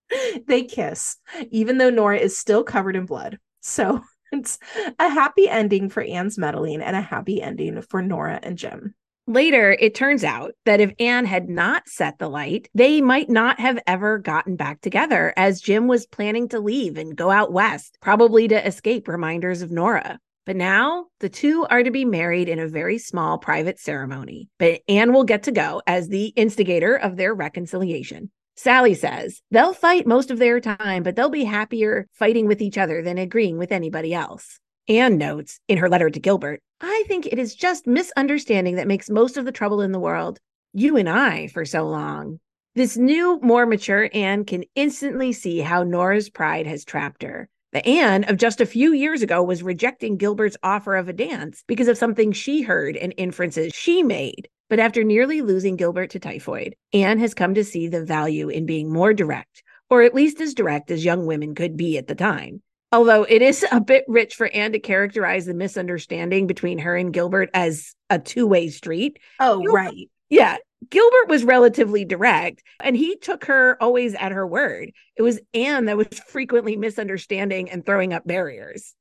they 0.47 0.63
kiss, 0.63 1.17
even 1.49 1.77
though 1.77 1.89
Nora 1.89 2.17
is 2.17 2.37
still 2.37 2.63
covered 2.63 2.95
in 2.95 3.05
blood. 3.05 3.39
So 3.61 4.03
it's 4.31 4.59
a 4.99 5.09
happy 5.09 5.49
ending 5.49 5.89
for 5.89 6.03
Anne's 6.03 6.37
meddling 6.37 6.81
and 6.81 6.95
a 6.95 7.01
happy 7.01 7.41
ending 7.41 7.81
for 7.81 8.01
Nora 8.01 8.39
and 8.41 8.57
Jim. 8.57 8.93
Later, 9.29 9.77
it 9.79 9.93
turns 9.93 10.23
out 10.23 10.53
that 10.65 10.81
if 10.81 10.91
Anne 10.99 11.25
had 11.25 11.49
not 11.49 11.87
set 11.87 12.17
the 12.17 12.27
light, 12.27 12.67
they 12.73 12.99
might 12.99 13.29
not 13.29 13.59
have 13.59 13.77
ever 13.85 14.17
gotten 14.17 14.55
back 14.55 14.81
together 14.81 15.35
as 15.37 15.61
Jim 15.61 15.87
was 15.87 16.07
planning 16.07 16.49
to 16.49 16.59
leave 16.59 16.97
and 16.97 17.15
go 17.15 17.29
out 17.29 17.53
west, 17.53 17.99
probably 18.01 18.47
to 18.47 18.67
escape 18.67 19.07
reminders 19.07 19.61
of 19.61 19.69
Nora. 19.69 20.17
But 20.47 20.55
now 20.55 21.05
the 21.19 21.29
two 21.29 21.67
are 21.69 21.83
to 21.83 21.91
be 21.91 22.05
married 22.05 22.49
in 22.49 22.57
a 22.57 22.67
very 22.67 22.97
small 22.97 23.37
private 23.37 23.79
ceremony. 23.79 24.49
But 24.57 24.81
Anne 24.87 25.13
will 25.13 25.25
get 25.25 25.43
to 25.43 25.51
go 25.51 25.83
as 25.85 26.07
the 26.07 26.29
instigator 26.29 26.95
of 26.95 27.15
their 27.15 27.35
reconciliation. 27.35 28.31
Sally 28.55 28.95
says 28.95 29.43
they'll 29.51 29.73
fight 29.73 30.07
most 30.07 30.31
of 30.31 30.39
their 30.39 30.59
time, 30.59 31.03
but 31.03 31.15
they'll 31.15 31.29
be 31.29 31.43
happier 31.43 32.07
fighting 32.13 32.47
with 32.47 32.63
each 32.63 32.79
other 32.79 33.03
than 33.03 33.19
agreeing 33.19 33.59
with 33.59 33.71
anybody 33.71 34.11
else. 34.11 34.59
Anne 34.87 35.19
notes 35.19 35.59
in 35.67 35.77
her 35.77 35.87
letter 35.87 36.09
to 36.09 36.19
Gilbert, 36.19 36.63
I 36.81 37.03
think 37.07 37.25
it 37.25 37.39
is 37.39 37.55
just 37.55 37.87
misunderstanding 37.87 38.75
that 38.75 38.87
makes 38.87 39.09
most 39.09 39.37
of 39.37 39.45
the 39.45 39.51
trouble 39.51 39.81
in 39.81 39.91
the 39.91 39.99
world. 39.99 40.39
You 40.73 40.97
and 40.97 41.09
I 41.09 41.47
for 41.47 41.65
so 41.65 41.87
long. 41.87 42.39
This 42.75 42.95
new, 42.95 43.39
more 43.41 43.65
mature 43.65 44.09
Anne 44.13 44.45
can 44.45 44.63
instantly 44.75 45.33
see 45.33 45.59
how 45.59 45.83
Nora's 45.83 46.29
pride 46.29 46.67
has 46.67 46.85
trapped 46.85 47.23
her. 47.23 47.49
The 47.71 47.85
Anne 47.85 48.23
of 48.23 48.37
just 48.37 48.61
a 48.61 48.65
few 48.65 48.93
years 48.93 49.21
ago 49.21 49.43
was 49.43 49.61
rejecting 49.61 50.17
Gilbert's 50.17 50.57
offer 50.63 50.95
of 50.95 51.09
a 51.09 51.13
dance 51.13 51.63
because 51.67 51.87
of 51.87 51.97
something 51.97 52.31
she 52.31 52.61
heard 52.61 52.95
and 52.95 53.13
inferences 53.17 53.73
she 53.75 54.01
made. 54.01 54.47
But 54.69 54.79
after 54.79 55.03
nearly 55.03 55.41
losing 55.41 55.75
Gilbert 55.75 56.11
to 56.11 56.19
typhoid, 56.19 56.75
Anne 56.93 57.19
has 57.19 57.33
come 57.33 57.55
to 57.55 57.63
see 57.63 57.87
the 57.87 58.05
value 58.05 58.49
in 58.49 58.65
being 58.65 58.91
more 58.91 59.13
direct, 59.13 59.63
or 59.89 60.03
at 60.03 60.15
least 60.15 60.39
as 60.39 60.53
direct 60.53 60.91
as 60.91 61.03
young 61.03 61.25
women 61.25 61.55
could 61.55 61.75
be 61.75 61.97
at 61.97 62.07
the 62.07 62.15
time. 62.15 62.61
Although 62.91 63.23
it 63.23 63.41
is 63.41 63.65
a 63.71 63.79
bit 63.79 64.03
rich 64.07 64.35
for 64.35 64.47
Anne 64.47 64.71
to 64.71 64.79
characterize 64.79 65.45
the 65.45 65.53
misunderstanding 65.53 66.47
between 66.47 66.79
her 66.79 66.95
and 66.95 67.13
Gilbert 67.13 67.49
as 67.53 67.95
a 68.09 68.17
two 68.17 68.47
way 68.47 68.69
street. 68.69 69.19
Oh, 69.39 69.63
right. 69.65 70.09
Yeah. 70.29 70.57
Gilbert 70.89 71.27
was 71.27 71.43
relatively 71.43 72.05
direct 72.05 72.63
and 72.81 72.95
he 72.95 73.17
took 73.17 73.45
her 73.45 73.77
always 73.81 74.15
at 74.15 74.31
her 74.31 74.47
word. 74.47 74.91
It 75.17 75.21
was 75.21 75.39
Anne 75.53 75.85
that 75.85 75.97
was 75.97 76.07
frequently 76.27 76.77
misunderstanding 76.77 77.69
and 77.69 77.85
throwing 77.85 78.13
up 78.13 78.25
barriers. 78.25 78.95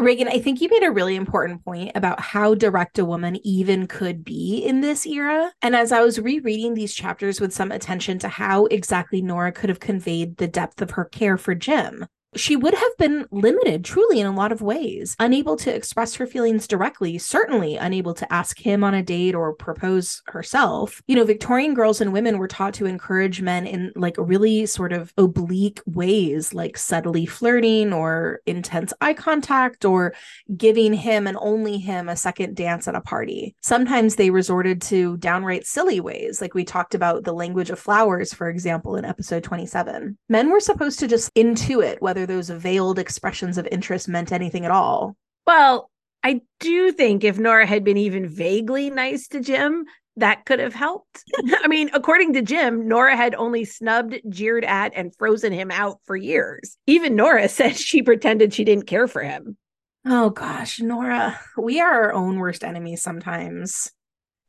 Ragon, 0.00 0.26
I 0.26 0.40
think 0.40 0.60
you 0.60 0.68
made 0.68 0.82
a 0.82 0.90
really 0.90 1.14
important 1.14 1.64
point 1.64 1.92
about 1.94 2.18
how 2.18 2.54
direct 2.54 2.98
a 2.98 3.04
woman 3.04 3.38
even 3.46 3.86
could 3.86 4.24
be 4.24 4.58
in 4.58 4.80
this 4.80 5.06
era. 5.06 5.52
And 5.62 5.76
as 5.76 5.92
I 5.92 6.00
was 6.00 6.18
rereading 6.18 6.74
these 6.74 6.94
chapters 6.94 7.40
with 7.40 7.52
some 7.52 7.70
attention 7.70 8.18
to 8.20 8.28
how 8.28 8.66
exactly 8.66 9.22
Nora 9.22 9.52
could 9.52 9.70
have 9.70 9.78
conveyed 9.78 10.38
the 10.38 10.48
depth 10.48 10.82
of 10.82 10.92
her 10.92 11.04
care 11.04 11.38
for 11.38 11.54
Jim, 11.54 12.06
she 12.36 12.56
would 12.56 12.74
have 12.74 12.96
been 12.98 13.26
limited 13.30 13.84
truly 13.84 14.20
in 14.20 14.26
a 14.26 14.34
lot 14.34 14.52
of 14.52 14.62
ways, 14.62 15.16
unable 15.18 15.56
to 15.56 15.74
express 15.74 16.14
her 16.14 16.26
feelings 16.26 16.66
directly, 16.66 17.18
certainly 17.18 17.76
unable 17.76 18.14
to 18.14 18.32
ask 18.32 18.58
him 18.58 18.84
on 18.84 18.94
a 18.94 19.02
date 19.02 19.34
or 19.34 19.54
propose 19.54 20.22
herself. 20.26 21.02
You 21.06 21.16
know, 21.16 21.24
Victorian 21.24 21.74
girls 21.74 22.00
and 22.00 22.12
women 22.12 22.38
were 22.38 22.48
taught 22.48 22.74
to 22.74 22.86
encourage 22.86 23.40
men 23.40 23.66
in 23.66 23.92
like 23.96 24.16
really 24.18 24.66
sort 24.66 24.92
of 24.92 25.12
oblique 25.16 25.80
ways, 25.86 26.54
like 26.54 26.76
subtly 26.76 27.26
flirting 27.26 27.92
or 27.92 28.40
intense 28.46 28.92
eye 29.00 29.14
contact 29.14 29.84
or 29.84 30.14
giving 30.56 30.92
him 30.92 31.26
and 31.26 31.36
only 31.40 31.78
him 31.78 32.08
a 32.08 32.16
second 32.16 32.56
dance 32.56 32.88
at 32.88 32.94
a 32.94 33.00
party. 33.00 33.54
Sometimes 33.62 34.16
they 34.16 34.30
resorted 34.30 34.80
to 34.82 35.16
downright 35.18 35.66
silly 35.66 36.00
ways, 36.00 36.40
like 36.40 36.54
we 36.54 36.64
talked 36.64 36.94
about 36.94 37.24
the 37.24 37.32
language 37.32 37.70
of 37.70 37.78
flowers, 37.78 38.32
for 38.32 38.48
example, 38.48 38.96
in 38.96 39.04
episode 39.04 39.42
27. 39.42 40.16
Men 40.28 40.50
were 40.50 40.60
supposed 40.60 40.98
to 40.98 41.08
just 41.08 41.32
intuit 41.34 42.00
whether 42.00 42.23
whether 42.24 42.36
those 42.36 42.48
veiled 42.48 42.98
expressions 42.98 43.58
of 43.58 43.68
interest 43.70 44.08
meant 44.08 44.32
anything 44.32 44.64
at 44.64 44.70
all. 44.70 45.14
Well, 45.46 45.90
I 46.22 46.40
do 46.58 46.90
think 46.90 47.22
if 47.22 47.38
Nora 47.38 47.66
had 47.66 47.84
been 47.84 47.98
even 47.98 48.26
vaguely 48.26 48.88
nice 48.88 49.28
to 49.28 49.40
Jim, 49.40 49.84
that 50.16 50.46
could 50.46 50.58
have 50.58 50.74
helped. 50.74 51.22
I 51.62 51.68
mean, 51.68 51.90
according 51.92 52.32
to 52.32 52.42
Jim, 52.42 52.88
Nora 52.88 53.14
had 53.14 53.34
only 53.34 53.66
snubbed, 53.66 54.20
jeered 54.30 54.64
at, 54.64 54.92
and 54.94 55.14
frozen 55.16 55.52
him 55.52 55.70
out 55.70 55.98
for 56.06 56.16
years. 56.16 56.78
Even 56.86 57.14
Nora 57.14 57.48
said 57.50 57.76
she 57.76 58.02
pretended 58.02 58.54
she 58.54 58.64
didn't 58.64 58.86
care 58.86 59.06
for 59.06 59.22
him. 59.22 59.58
Oh 60.06 60.30
gosh, 60.30 60.80
Nora, 60.80 61.38
we 61.58 61.80
are 61.80 62.04
our 62.04 62.12
own 62.14 62.38
worst 62.38 62.64
enemies 62.64 63.02
sometimes. 63.02 63.90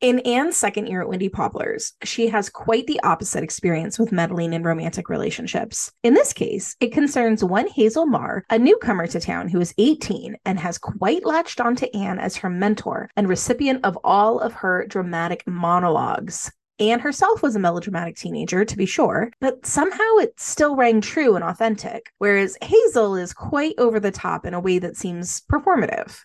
In 0.01 0.19
Anne's 0.19 0.57
second 0.57 0.87
year 0.87 1.01
at 1.01 1.07
Windy 1.07 1.29
Poplars, 1.29 1.93
she 2.03 2.27
has 2.27 2.49
quite 2.49 2.85
the 2.85 2.99
opposite 3.01 3.43
experience 3.43 3.97
with 3.97 4.11
meddling 4.11 4.51
in 4.51 4.61
romantic 4.61 5.07
relationships. 5.07 5.89
In 6.03 6.13
this 6.13 6.33
case, 6.33 6.75
it 6.81 6.91
concerns 6.91 7.45
one 7.45 7.67
Hazel 7.69 8.05
Marr, 8.05 8.43
a 8.49 8.59
newcomer 8.59 9.07
to 9.07 9.21
town 9.21 9.47
who 9.47 9.61
is 9.61 9.73
18 9.77 10.35
and 10.43 10.59
has 10.59 10.77
quite 10.77 11.25
latched 11.25 11.61
onto 11.61 11.85
Anne 11.93 12.19
as 12.19 12.35
her 12.35 12.49
mentor 12.49 13.09
and 13.15 13.29
recipient 13.29 13.85
of 13.85 13.97
all 14.03 14.37
of 14.39 14.51
her 14.53 14.85
dramatic 14.85 15.43
monologues. 15.47 16.51
Anne 16.77 16.99
herself 16.99 17.41
was 17.41 17.55
a 17.55 17.59
melodramatic 17.59 18.17
teenager, 18.17 18.65
to 18.65 18.75
be 18.75 18.85
sure, 18.85 19.31
but 19.39 19.65
somehow 19.65 20.17
it 20.17 20.37
still 20.37 20.75
rang 20.75 20.99
true 20.99 21.35
and 21.35 21.43
authentic, 21.43 22.11
whereas 22.17 22.57
Hazel 22.61 23.15
is 23.15 23.33
quite 23.33 23.75
over 23.77 24.01
the 24.01 24.11
top 24.11 24.45
in 24.45 24.53
a 24.53 24.59
way 24.59 24.77
that 24.77 24.97
seems 24.97 25.41
performative. 25.49 26.19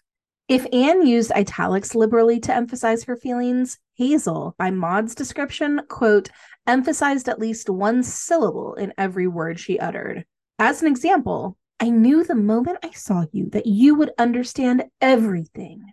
If 0.50 0.66
Anne 0.72 1.06
used 1.06 1.30
italics 1.30 1.94
liberally 1.94 2.40
to 2.40 2.52
emphasize 2.52 3.04
her 3.04 3.14
feelings, 3.14 3.78
Hazel, 3.94 4.56
by 4.58 4.72
Maud's 4.72 5.14
description, 5.14 5.80
quote, 5.88 6.28
emphasized 6.66 7.28
at 7.28 7.38
least 7.38 7.70
one 7.70 8.02
syllable 8.02 8.74
in 8.74 8.92
every 8.98 9.28
word 9.28 9.60
she 9.60 9.78
uttered. 9.78 10.24
As 10.58 10.82
an 10.82 10.88
example, 10.88 11.56
I 11.78 11.90
knew 11.90 12.24
the 12.24 12.34
moment 12.34 12.78
I 12.82 12.90
saw 12.90 13.26
you 13.30 13.48
that 13.50 13.66
you 13.66 13.94
would 13.94 14.10
understand 14.18 14.86
everything. 15.00 15.84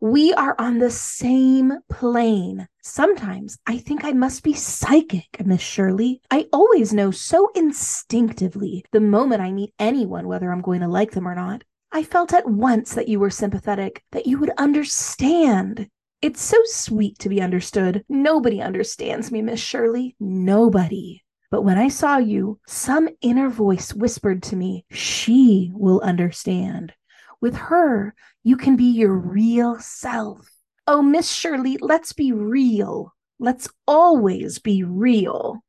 We 0.00 0.32
are 0.32 0.56
on 0.58 0.78
the 0.78 0.90
same 0.90 1.74
plane. 1.90 2.68
Sometimes 2.80 3.58
I 3.66 3.76
think 3.76 4.02
I 4.02 4.12
must 4.12 4.42
be 4.42 4.54
psychic, 4.54 5.44
Miss 5.44 5.60
Shirley. 5.60 6.22
I 6.30 6.46
always 6.54 6.94
know 6.94 7.10
so 7.10 7.50
instinctively 7.54 8.82
the 8.92 9.00
moment 9.00 9.42
I 9.42 9.52
meet 9.52 9.74
anyone 9.78 10.26
whether 10.26 10.50
I'm 10.50 10.62
going 10.62 10.80
to 10.80 10.88
like 10.88 11.10
them 11.10 11.28
or 11.28 11.34
not. 11.34 11.64
I 11.92 12.04
felt 12.04 12.32
at 12.32 12.48
once 12.48 12.94
that 12.94 13.08
you 13.08 13.18
were 13.18 13.30
sympathetic, 13.30 14.04
that 14.12 14.26
you 14.26 14.38
would 14.38 14.52
understand. 14.58 15.88
It's 16.22 16.40
so 16.40 16.58
sweet 16.64 17.18
to 17.18 17.28
be 17.28 17.40
understood. 17.40 18.04
Nobody 18.08 18.62
understands 18.62 19.32
me, 19.32 19.42
Miss 19.42 19.58
Shirley. 19.58 20.14
Nobody. 20.20 21.22
But 21.50 21.62
when 21.62 21.78
I 21.78 21.88
saw 21.88 22.18
you, 22.18 22.60
some 22.68 23.08
inner 23.20 23.48
voice 23.48 23.92
whispered 23.92 24.42
to 24.44 24.56
me, 24.56 24.84
She 24.92 25.72
will 25.74 26.00
understand. 26.00 26.92
With 27.40 27.56
her, 27.56 28.14
you 28.44 28.56
can 28.56 28.76
be 28.76 28.84
your 28.84 29.14
real 29.14 29.80
self. 29.80 30.48
Oh, 30.86 31.02
Miss 31.02 31.32
Shirley, 31.32 31.76
let's 31.80 32.12
be 32.12 32.30
real. 32.30 33.12
Let's 33.40 33.68
always 33.88 34.60
be 34.60 34.84
real. 34.84 35.64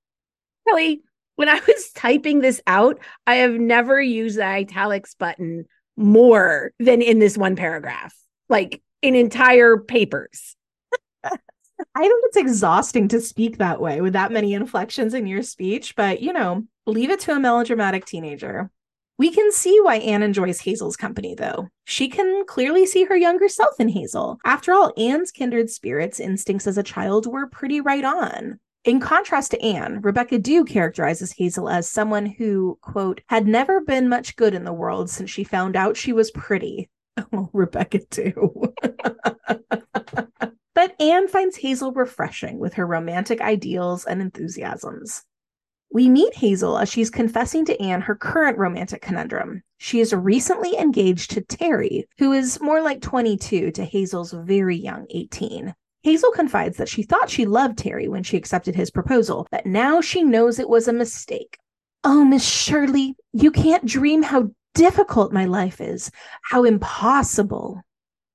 Really, 0.67 1.01
when 1.35 1.49
I 1.49 1.59
was 1.67 1.91
typing 1.95 2.41
this 2.41 2.61
out, 2.67 2.99
I 3.25 3.35
have 3.35 3.53
never 3.53 3.99
used 3.99 4.37
the 4.37 4.45
italics 4.45 5.15
button 5.15 5.65
more 6.01 6.71
than 6.79 7.01
in 7.01 7.19
this 7.19 7.37
one 7.37 7.55
paragraph, 7.55 8.13
like 8.49 8.81
in 9.01 9.15
entire 9.15 9.77
papers. 9.77 10.55
I 11.23 12.01
think 12.01 12.23
it's 12.25 12.37
exhausting 12.37 13.07
to 13.09 13.21
speak 13.21 13.57
that 13.57 13.81
way 13.81 14.01
with 14.01 14.13
that 14.13 14.31
many 14.31 14.53
inflections 14.53 15.13
in 15.13 15.25
your 15.25 15.41
speech, 15.41 15.95
but 15.95 16.21
you 16.21 16.33
know, 16.33 16.63
leave 16.85 17.09
it 17.09 17.19
to 17.21 17.33
a 17.33 17.39
melodramatic 17.39 18.05
teenager. 18.05 18.69
We 19.17 19.31
can 19.31 19.51
see 19.51 19.79
why 19.79 19.97
Anne 19.97 20.23
enjoys 20.23 20.61
Hazel's 20.61 20.97
company, 20.97 21.35
though. 21.35 21.67
She 21.85 22.07
can 22.07 22.43
clearly 22.47 22.87
see 22.87 23.03
her 23.03 23.15
younger 23.15 23.47
self 23.47 23.79
in 23.79 23.89
Hazel. 23.89 24.39
After 24.43 24.73
all, 24.73 24.93
Anne's 24.97 25.31
kindred 25.31 25.69
spirits 25.69 26.19
instincts 26.19 26.65
as 26.65 26.77
a 26.77 26.83
child 26.83 27.27
were 27.27 27.45
pretty 27.45 27.81
right 27.81 28.03
on. 28.03 28.59
In 28.83 28.99
contrast 28.99 29.51
to 29.51 29.61
Anne, 29.61 30.01
Rebecca 30.01 30.39
Dew 30.39 30.65
characterizes 30.65 31.33
Hazel 31.33 31.69
as 31.69 31.87
someone 31.87 32.25
who, 32.25 32.79
quote, 32.81 33.21
had 33.27 33.45
never 33.45 33.79
been 33.79 34.09
much 34.09 34.35
good 34.35 34.55
in 34.55 34.63
the 34.63 34.73
world 34.73 35.07
since 35.07 35.29
she 35.29 35.43
found 35.43 35.75
out 35.75 35.97
she 35.97 36.13
was 36.13 36.31
pretty. 36.31 36.89
Oh, 37.33 37.49
Rebecca 37.53 37.99
Dew. 38.09 38.73
but 40.73 40.99
Anne 40.99 41.27
finds 41.27 41.57
Hazel 41.57 41.91
refreshing 41.91 42.57
with 42.57 42.73
her 42.75 42.87
romantic 42.87 43.41
ideals 43.41 44.05
and 44.05 44.21
enthusiasms. 44.21 45.21
We 45.93 46.07
meet 46.09 46.33
Hazel 46.33 46.77
as 46.77 46.89
she's 46.89 47.09
confessing 47.09 47.65
to 47.65 47.79
Anne 47.81 48.01
her 48.01 48.15
current 48.15 48.57
romantic 48.57 49.01
conundrum. 49.01 49.61
She 49.77 49.99
is 49.99 50.13
recently 50.13 50.77
engaged 50.77 51.31
to 51.31 51.41
Terry, 51.41 52.07
who 52.17 52.31
is 52.31 52.61
more 52.61 52.81
like 52.81 53.01
22 53.01 53.71
to 53.71 53.83
Hazel's 53.83 54.31
very 54.31 54.77
young 54.77 55.05
18. 55.09 55.75
Hazel 56.03 56.31
confides 56.31 56.77
that 56.77 56.89
she 56.89 57.03
thought 57.03 57.29
she 57.29 57.45
loved 57.45 57.77
Terry 57.77 58.07
when 58.07 58.23
she 58.23 58.37
accepted 58.37 58.75
his 58.75 58.89
proposal, 58.89 59.47
but 59.51 59.65
now 59.65 60.01
she 60.01 60.23
knows 60.23 60.57
it 60.57 60.69
was 60.69 60.87
a 60.87 60.93
mistake. 60.93 61.57
Oh, 62.03 62.25
Miss 62.25 62.43
Shirley, 62.43 63.15
you 63.33 63.51
can't 63.51 63.85
dream 63.85 64.23
how 64.23 64.49
difficult 64.73 65.31
my 65.31 65.45
life 65.45 65.79
is, 65.79 66.09
how 66.43 66.63
impossible. 66.63 67.81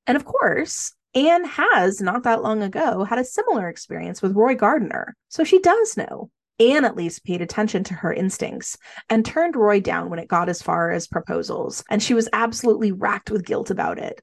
And 0.07 0.17
of 0.17 0.25
course, 0.25 0.95
Anne 1.15 1.45
has 1.45 2.01
not 2.01 2.23
that 2.23 2.43
long 2.43 2.63
ago 2.63 3.03
had 3.05 3.19
a 3.19 3.25
similar 3.25 3.69
experience 3.69 4.23
with 4.23 4.37
Roy 4.37 4.55
Gardner, 4.55 5.17
so 5.29 5.43
she 5.43 5.59
does 5.59 5.97
know. 5.97 6.31
Anne 6.59 6.85
at 6.85 6.97
least 6.97 7.25
paid 7.25 7.43
attention 7.43 7.85
to 7.85 7.95
her 7.95 8.13
instincts 8.13 8.79
and 9.11 9.25
turned 9.25 9.57
Roy 9.57 9.81
down 9.81 10.09
when 10.09 10.19
it 10.19 10.29
got 10.29 10.49
as 10.49 10.63
far 10.63 10.91
as 10.91 11.07
proposals, 11.07 11.83
and 11.91 12.03
she 12.03 12.15
was 12.15 12.29
absolutely 12.33 12.93
racked 12.93 13.31
with 13.31 13.45
guilt 13.45 13.71
about 13.71 13.99
it. 13.99 14.23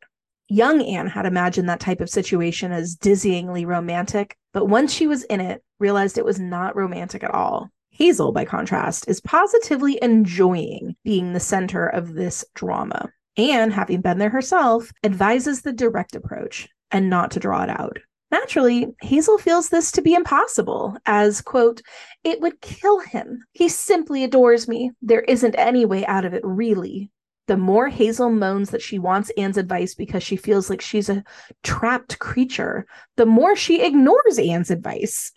Young 0.49 0.81
Anne 0.81 1.07
had 1.07 1.25
imagined 1.25 1.69
that 1.69 1.79
type 1.79 2.01
of 2.01 2.09
situation 2.09 2.71
as 2.71 2.95
dizzyingly 2.95 3.65
romantic, 3.65 4.37
but 4.53 4.67
once 4.67 4.93
she 4.93 5.07
was 5.07 5.23
in 5.25 5.39
it, 5.39 5.63
realized 5.79 6.17
it 6.17 6.25
was 6.25 6.39
not 6.39 6.75
romantic 6.75 7.23
at 7.23 7.33
all. 7.33 7.69
Hazel, 7.91 8.31
by 8.31 8.43
contrast, 8.43 9.07
is 9.07 9.21
positively 9.21 9.99
enjoying 10.01 10.95
being 11.03 11.33
the 11.33 11.39
center 11.39 11.87
of 11.87 12.13
this 12.13 12.43
drama. 12.55 13.09
Anne, 13.37 13.71
having 13.71 14.01
been 14.01 14.17
there 14.17 14.29
herself, 14.29 14.91
advises 15.03 15.61
the 15.61 15.73
direct 15.73 16.15
approach 16.15 16.67
and 16.91 17.09
not 17.09 17.31
to 17.31 17.39
draw 17.39 17.63
it 17.63 17.69
out. 17.69 17.97
Naturally, 18.31 18.87
Hazel 19.01 19.37
feels 19.37 19.69
this 19.69 19.91
to 19.91 20.01
be 20.01 20.15
impossible, 20.15 20.97
as, 21.05 21.39
quote, 21.39 21.81
it 22.23 22.41
would 22.41 22.61
kill 22.61 22.99
him. 22.99 23.43
He 23.51 23.69
simply 23.69 24.23
adores 24.23 24.67
me. 24.67 24.91
There 25.03 25.21
isn't 25.21 25.55
any 25.55 25.85
way 25.85 26.03
out 26.05 26.25
of 26.25 26.33
it, 26.33 26.41
really. 26.43 27.11
The 27.47 27.57
more 27.57 27.89
Hazel 27.89 28.29
moans 28.29 28.69
that 28.69 28.81
she 28.81 28.99
wants 28.99 29.31
Anne's 29.37 29.57
advice 29.57 29.95
because 29.95 30.23
she 30.23 30.37
feels 30.37 30.69
like 30.69 30.81
she's 30.81 31.09
a 31.09 31.23
trapped 31.61 32.19
creature, 32.19 32.85
the 33.17 33.25
more 33.25 33.55
she 33.55 33.83
ignores 33.83 34.39
Anne's 34.39 34.71
advice. 34.71 35.31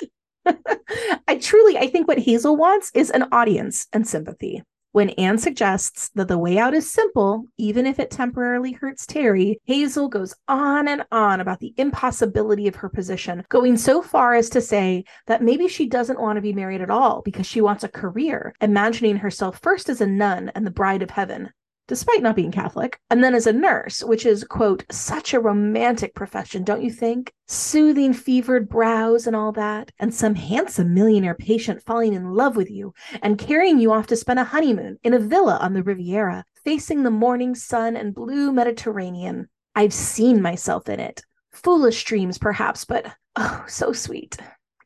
I 1.29 1.37
truly, 1.37 1.77
I 1.79 1.89
think 1.89 2.07
what 2.07 2.21
Hazel 2.21 2.57
wants 2.57 2.93
is 2.95 3.11
an 3.11 3.25
audience 3.33 3.89
and 3.93 4.07
sympathy. 4.07 4.63
When 4.97 5.11
Anne 5.11 5.37
suggests 5.37 6.09
that 6.15 6.29
the 6.29 6.39
way 6.39 6.57
out 6.57 6.73
is 6.73 6.91
simple, 6.91 7.45
even 7.59 7.85
if 7.85 7.99
it 7.99 8.11
temporarily 8.11 8.73
hurts 8.73 9.05
Terry, 9.05 9.61
Hazel 9.65 10.09
goes 10.09 10.35
on 10.49 10.89
and 10.89 11.05
on 11.13 11.41
about 11.43 11.61
the 11.61 11.75
impossibility 11.77 12.67
of 12.67 12.77
her 12.77 12.89
position, 12.89 13.45
going 13.51 13.77
so 13.77 14.01
far 14.01 14.33
as 14.33 14.49
to 14.49 14.63
say 14.63 15.05
that 15.27 15.43
maybe 15.43 15.69
she 15.69 15.87
doesn't 15.87 16.19
want 16.19 16.39
to 16.39 16.41
be 16.41 16.55
married 16.55 16.81
at 16.81 16.89
all 16.89 17.21
because 17.21 17.45
she 17.45 17.61
wants 17.61 17.85
a 17.85 17.89
career, 17.89 18.55
imagining 18.63 19.19
herself 19.19 19.59
first 19.61 19.91
as 19.91 20.01
a 20.01 20.07
nun 20.07 20.51
and 20.55 20.67
the 20.67 20.71
bride 20.71 21.03
of 21.03 21.11
heaven, 21.11 21.51
despite 21.89 22.23
not 22.23 22.37
being 22.37 22.51
Catholic, 22.51 22.99
and 23.11 23.23
then 23.23 23.35
as 23.35 23.47
a 23.47 23.53
nurse, 23.53 24.03
which 24.03 24.27
is, 24.27 24.45
quote, 24.45 24.85
such 24.91 25.35
a 25.35 25.41
romantic 25.41 26.15
profession, 26.15 26.65
don't 26.65 26.83
you 26.83 26.91
think? 26.91 27.33
Soothing 27.47 28.13
fevered 28.13 28.69
brows 28.69 29.27
and 29.27 29.37
all 29.37 29.53
that, 29.53 29.93
and 29.99 30.15
some 30.15 30.35
handsome 30.35 30.95
millionaire 30.95 31.35
patient 31.35 31.83
falling 31.83 32.15
in 32.15 32.33
love 32.33 32.57
with 32.57 32.71
you 32.71 32.93
and 33.23 33.39
carrying 33.39 33.79
you 33.79 33.93
off 33.93 34.07
to 34.09 34.17
spend 34.17 34.39
a 34.39 34.45
honeymoon 34.45 34.99
in 35.05 35.15
a 35.15 35.19
villa 35.19 35.59
on 35.61 35.75
the 35.75 35.83
Riviera, 35.83 36.45
facing 36.65 37.03
the 37.03 37.11
morning 37.11 37.55
sun 37.55 37.97
and 37.97 38.15
blue 38.15 38.53
Mediterranean. 38.53 39.49
I've 39.75 39.95
seen 39.95 40.43
myself 40.43 40.89
in 40.89 41.01
it. 41.01 41.23
Foolish 41.53 42.05
dreams, 42.05 42.39
perhaps, 42.39 42.85
but 42.85 43.07
oh, 43.37 43.65
so 43.67 43.93
sweet. 43.93 44.37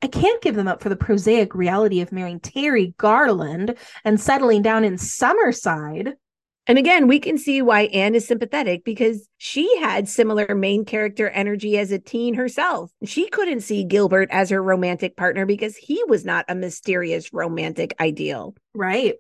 I 0.03 0.07
can't 0.07 0.41
give 0.43 0.55
them 0.55 0.69
up 0.69 0.83
for 0.83 0.89
the 0.89 0.97
prosaic 0.97 1.55
reality 1.55 2.01
of 2.01 2.11
marrying 2.11 2.41
Terry 2.41 2.95
Garland 2.97 3.77
and 4.05 4.21
settling 4.21 4.63
down 4.63 4.83
in 4.83 4.95
Summerside. 4.95 6.15
And 6.67 6.79
again, 6.79 7.09
we 7.09 7.19
can 7.19 7.39
see 7.39 7.63
why 7.63 7.83
Anne 7.87 8.15
is 8.15 8.27
sympathetic 8.27 8.85
because 8.85 9.29
she 9.39 9.79
had 9.79 10.09
similar 10.09 10.55
main 10.55 10.85
character 10.85 11.29
energy 11.31 11.79
as 11.79 11.91
a 11.91 11.99
teen 11.99 12.35
herself. 12.35 12.93
She 13.05 13.29
couldn't 13.29 13.63
see 13.63 13.83
Gilbert 13.83 14.29
as 14.31 14.51
her 14.51 14.63
romantic 14.63 15.17
partner 15.17 15.47
because 15.47 15.77
he 15.77 16.03
was 16.07 16.25
not 16.25 16.45
a 16.49 16.55
mysterious 16.55 17.33
romantic 17.33 17.95
ideal. 17.99 18.55
Right. 18.75 19.15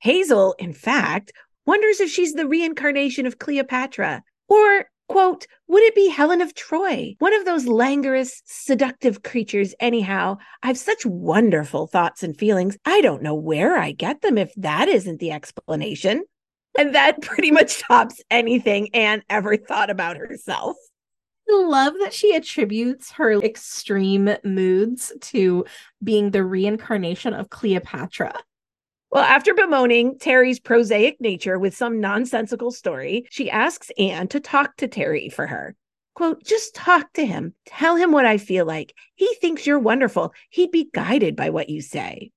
Hazel, 0.00 0.54
in 0.58 0.72
fact, 0.72 1.32
wonders 1.64 2.00
if 2.00 2.10
she's 2.10 2.34
the 2.34 2.46
reincarnation 2.46 3.26
of 3.26 3.38
Cleopatra 3.38 4.22
or 4.48 4.86
Quote, 5.08 5.46
would 5.68 5.84
it 5.84 5.94
be 5.94 6.08
Helen 6.08 6.40
of 6.40 6.54
Troy? 6.54 7.14
One 7.20 7.32
of 7.32 7.44
those 7.44 7.66
languorous, 7.66 8.42
seductive 8.44 9.22
creatures, 9.22 9.72
anyhow. 9.78 10.38
I've 10.64 10.78
such 10.78 11.06
wonderful 11.06 11.86
thoughts 11.86 12.24
and 12.24 12.36
feelings. 12.36 12.76
I 12.84 13.00
don't 13.02 13.22
know 13.22 13.34
where 13.34 13.76
I 13.76 13.92
get 13.92 14.22
them 14.22 14.36
if 14.36 14.52
that 14.56 14.88
isn't 14.88 15.20
the 15.20 15.30
explanation. 15.30 16.24
And 16.78 16.94
that 16.94 17.20
pretty 17.22 17.50
much 17.50 17.82
tops 17.82 18.20
anything 18.30 18.94
Anne 18.94 19.22
ever 19.28 19.56
thought 19.56 19.90
about 19.90 20.16
herself. 20.16 20.76
I 21.48 21.62
love 21.64 21.94
that 22.00 22.12
she 22.12 22.34
attributes 22.34 23.12
her 23.12 23.32
extreme 23.32 24.30
moods 24.42 25.12
to 25.20 25.64
being 26.02 26.30
the 26.30 26.44
reincarnation 26.44 27.34
of 27.34 27.50
Cleopatra. 27.50 28.34
Well, 29.12 29.22
after 29.22 29.54
bemoaning 29.54 30.18
Terry's 30.18 30.58
prosaic 30.58 31.20
nature 31.20 31.58
with 31.58 31.76
some 31.76 32.00
nonsensical 32.00 32.72
story, 32.72 33.26
she 33.30 33.48
asks 33.48 33.90
Anne 33.96 34.26
to 34.28 34.40
talk 34.40 34.76
to 34.78 34.88
Terry 34.88 35.28
for 35.28 35.46
her. 35.46 35.76
Quote, 36.14 36.42
just 36.44 36.74
talk 36.74 37.12
to 37.12 37.24
him. 37.24 37.54
Tell 37.66 37.94
him 37.94 38.10
what 38.10 38.26
I 38.26 38.38
feel 38.38 38.66
like. 38.66 38.94
He 39.14 39.32
thinks 39.40 39.66
you're 39.66 39.78
wonderful. 39.78 40.34
He'd 40.50 40.70
be 40.72 40.90
guided 40.92 41.36
by 41.36 41.50
what 41.50 41.68
you 41.68 41.80
say. 41.80 42.32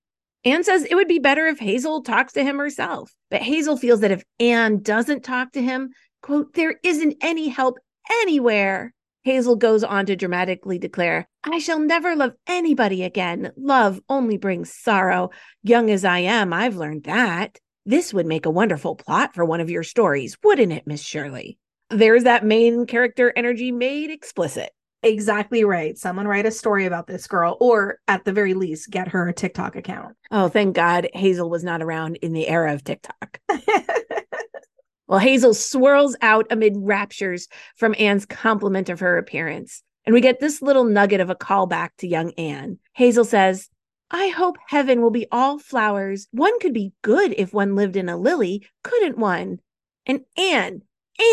Anne 0.45 0.63
says 0.63 0.85
it 0.85 0.95
would 0.95 1.07
be 1.07 1.19
better 1.19 1.47
if 1.47 1.59
Hazel 1.59 2.01
talks 2.01 2.33
to 2.33 2.43
him 2.43 2.57
herself. 2.57 3.13
But 3.29 3.41
Hazel 3.41 3.77
feels 3.77 3.99
that 4.01 4.11
if 4.11 4.23
Anne 4.39 4.81
doesn't 4.81 5.23
talk 5.23 5.51
to 5.53 5.61
him, 5.61 5.89
quote, 6.21 6.53
there 6.53 6.75
isn't 6.83 7.17
any 7.21 7.49
help 7.49 7.77
anywhere. 8.21 8.93
Hazel 9.23 9.57
goes 9.57 9.83
on 9.83 10.05
to 10.05 10.15
dramatically 10.15 10.79
declare, 10.79 11.27
I 11.43 11.59
shall 11.59 11.79
never 11.79 12.15
love 12.15 12.33
anybody 12.47 13.03
again. 13.03 13.51
Love 13.57 13.99
only 14.07 14.37
brings 14.37 14.73
sorrow. 14.73 15.29
Young 15.61 15.89
as 15.89 16.05
I 16.05 16.19
am, 16.19 16.53
I've 16.53 16.77
learned 16.77 17.03
that. 17.03 17.59
This 17.85 18.13
would 18.13 18.25
make 18.25 18.45
a 18.45 18.51
wonderful 18.51 18.95
plot 18.95 19.35
for 19.35 19.43
one 19.43 19.59
of 19.59 19.69
your 19.69 19.83
stories, 19.83 20.37
wouldn't 20.43 20.71
it, 20.71 20.87
Miss 20.87 21.01
Shirley? 21.01 21.57
There's 21.89 22.23
that 22.23 22.45
main 22.45 22.85
character 22.85 23.33
energy 23.35 23.71
made 23.71 24.09
explicit. 24.09 24.69
Exactly 25.01 25.63
right. 25.63 25.97
Someone 25.97 26.27
write 26.27 26.45
a 26.45 26.51
story 26.51 26.85
about 26.85 27.07
this 27.07 27.25
girl, 27.25 27.57
or 27.61 27.99
at 28.07 28.25
the 28.25 28.33
very 28.33 28.53
least, 28.53 28.89
get 28.89 29.07
her 29.07 29.27
a 29.27 29.33
TikTok 29.33 29.75
account. 29.75 30.15
Oh, 30.31 30.49
thank 30.49 30.75
God 30.75 31.09
Hazel 31.13 31.49
was 31.49 31.63
not 31.63 31.81
around 31.81 32.17
in 32.17 32.33
the 32.33 32.47
era 32.47 32.73
of 32.73 32.83
TikTok. 32.83 33.39
well, 35.07 35.19
Hazel 35.19 35.53
swirls 35.53 36.17
out 36.21 36.47
amid 36.49 36.73
raptures 36.75 37.47
from 37.77 37.95
Anne's 37.97 38.25
compliment 38.25 38.89
of 38.89 38.99
her 38.99 39.17
appearance. 39.17 39.83
And 40.05 40.13
we 40.13 40.21
get 40.21 40.39
this 40.39 40.61
little 40.61 40.83
nugget 40.83 41.21
of 41.21 41.29
a 41.29 41.35
callback 41.35 41.89
to 41.99 42.07
young 42.07 42.31
Anne. 42.31 42.79
Hazel 42.93 43.25
says, 43.25 43.69
I 44.11 44.29
hope 44.29 44.57
heaven 44.67 45.01
will 45.01 45.11
be 45.11 45.27
all 45.31 45.59
flowers. 45.59 46.27
One 46.31 46.59
could 46.59 46.73
be 46.73 46.93
good 47.03 47.33
if 47.37 47.53
one 47.53 47.75
lived 47.75 47.95
in 47.95 48.09
a 48.09 48.17
lily, 48.17 48.67
couldn't 48.83 49.17
one? 49.17 49.59
And 50.05 50.21
Anne, 50.35 50.81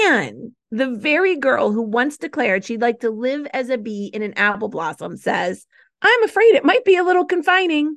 Anne, 0.05 0.55
the 0.71 0.91
very 0.91 1.37
girl 1.37 1.73
who 1.73 1.83
once 1.83 2.17
declared 2.17 2.65
she'd 2.65 2.81
like 2.81 3.01
to 3.01 3.11
live 3.11 3.47
as 3.53 3.71
a 3.71 3.79
bee 3.79 4.11
in 4.13 4.23
an 4.23 4.35
apple 4.35 4.69
blossom, 4.69 5.17
says, 5.17 5.67
I'm 6.03 6.25
afraid 6.25 6.55
it 6.55 6.65
might 6.65 6.85
be 6.85 6.97
a 6.97 7.05
little 7.05 7.25
confining. 7.25 7.97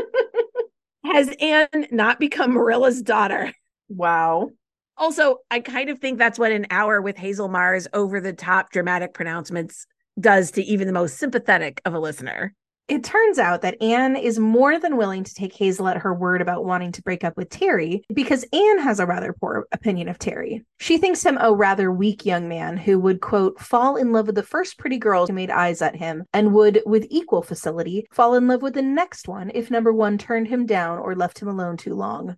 Has 1.04 1.34
Anne 1.40 1.86
not 1.90 2.20
become 2.20 2.52
Marilla's 2.52 3.02
daughter? 3.02 3.52
Wow. 3.88 4.50
Also, 4.96 5.38
I 5.50 5.60
kind 5.60 5.90
of 5.90 5.98
think 5.98 6.18
that's 6.18 6.38
what 6.38 6.52
an 6.52 6.66
hour 6.70 7.00
with 7.00 7.16
Hazel 7.16 7.48
Marr's 7.48 7.88
over 7.92 8.20
the 8.20 8.32
top 8.32 8.70
dramatic 8.70 9.14
pronouncements 9.14 9.86
does 10.20 10.52
to 10.52 10.62
even 10.62 10.86
the 10.86 10.92
most 10.92 11.18
sympathetic 11.18 11.80
of 11.84 11.94
a 11.94 11.98
listener. 11.98 12.54
It 12.92 13.04
turns 13.04 13.38
out 13.38 13.62
that 13.62 13.80
Anne 13.80 14.16
is 14.16 14.38
more 14.38 14.78
than 14.78 14.98
willing 14.98 15.24
to 15.24 15.34
take 15.34 15.54
Hazel 15.54 15.88
at 15.88 15.96
her 15.96 16.12
word 16.12 16.42
about 16.42 16.66
wanting 16.66 16.92
to 16.92 17.02
break 17.02 17.24
up 17.24 17.38
with 17.38 17.48
Terry 17.48 18.04
because 18.12 18.44
Anne 18.52 18.80
has 18.80 19.00
a 19.00 19.06
rather 19.06 19.32
poor 19.32 19.66
opinion 19.72 20.08
of 20.08 20.18
Terry. 20.18 20.66
She 20.78 20.98
thinks 20.98 21.24
him 21.24 21.38
a 21.40 21.54
rather 21.54 21.90
weak 21.90 22.26
young 22.26 22.50
man 22.50 22.76
who 22.76 22.98
would, 22.98 23.22
quote, 23.22 23.58
fall 23.58 23.96
in 23.96 24.12
love 24.12 24.26
with 24.26 24.34
the 24.34 24.42
first 24.42 24.76
pretty 24.76 24.98
girl 24.98 25.26
who 25.26 25.32
made 25.32 25.48
eyes 25.48 25.80
at 25.80 25.96
him 25.96 26.24
and 26.34 26.52
would, 26.52 26.82
with 26.84 27.06
equal 27.08 27.40
facility, 27.40 28.06
fall 28.12 28.34
in 28.34 28.46
love 28.46 28.60
with 28.60 28.74
the 28.74 28.82
next 28.82 29.26
one 29.26 29.50
if 29.54 29.70
number 29.70 29.90
one 29.90 30.18
turned 30.18 30.48
him 30.48 30.66
down 30.66 30.98
or 30.98 31.16
left 31.16 31.38
him 31.38 31.48
alone 31.48 31.78
too 31.78 31.94
long. 31.94 32.36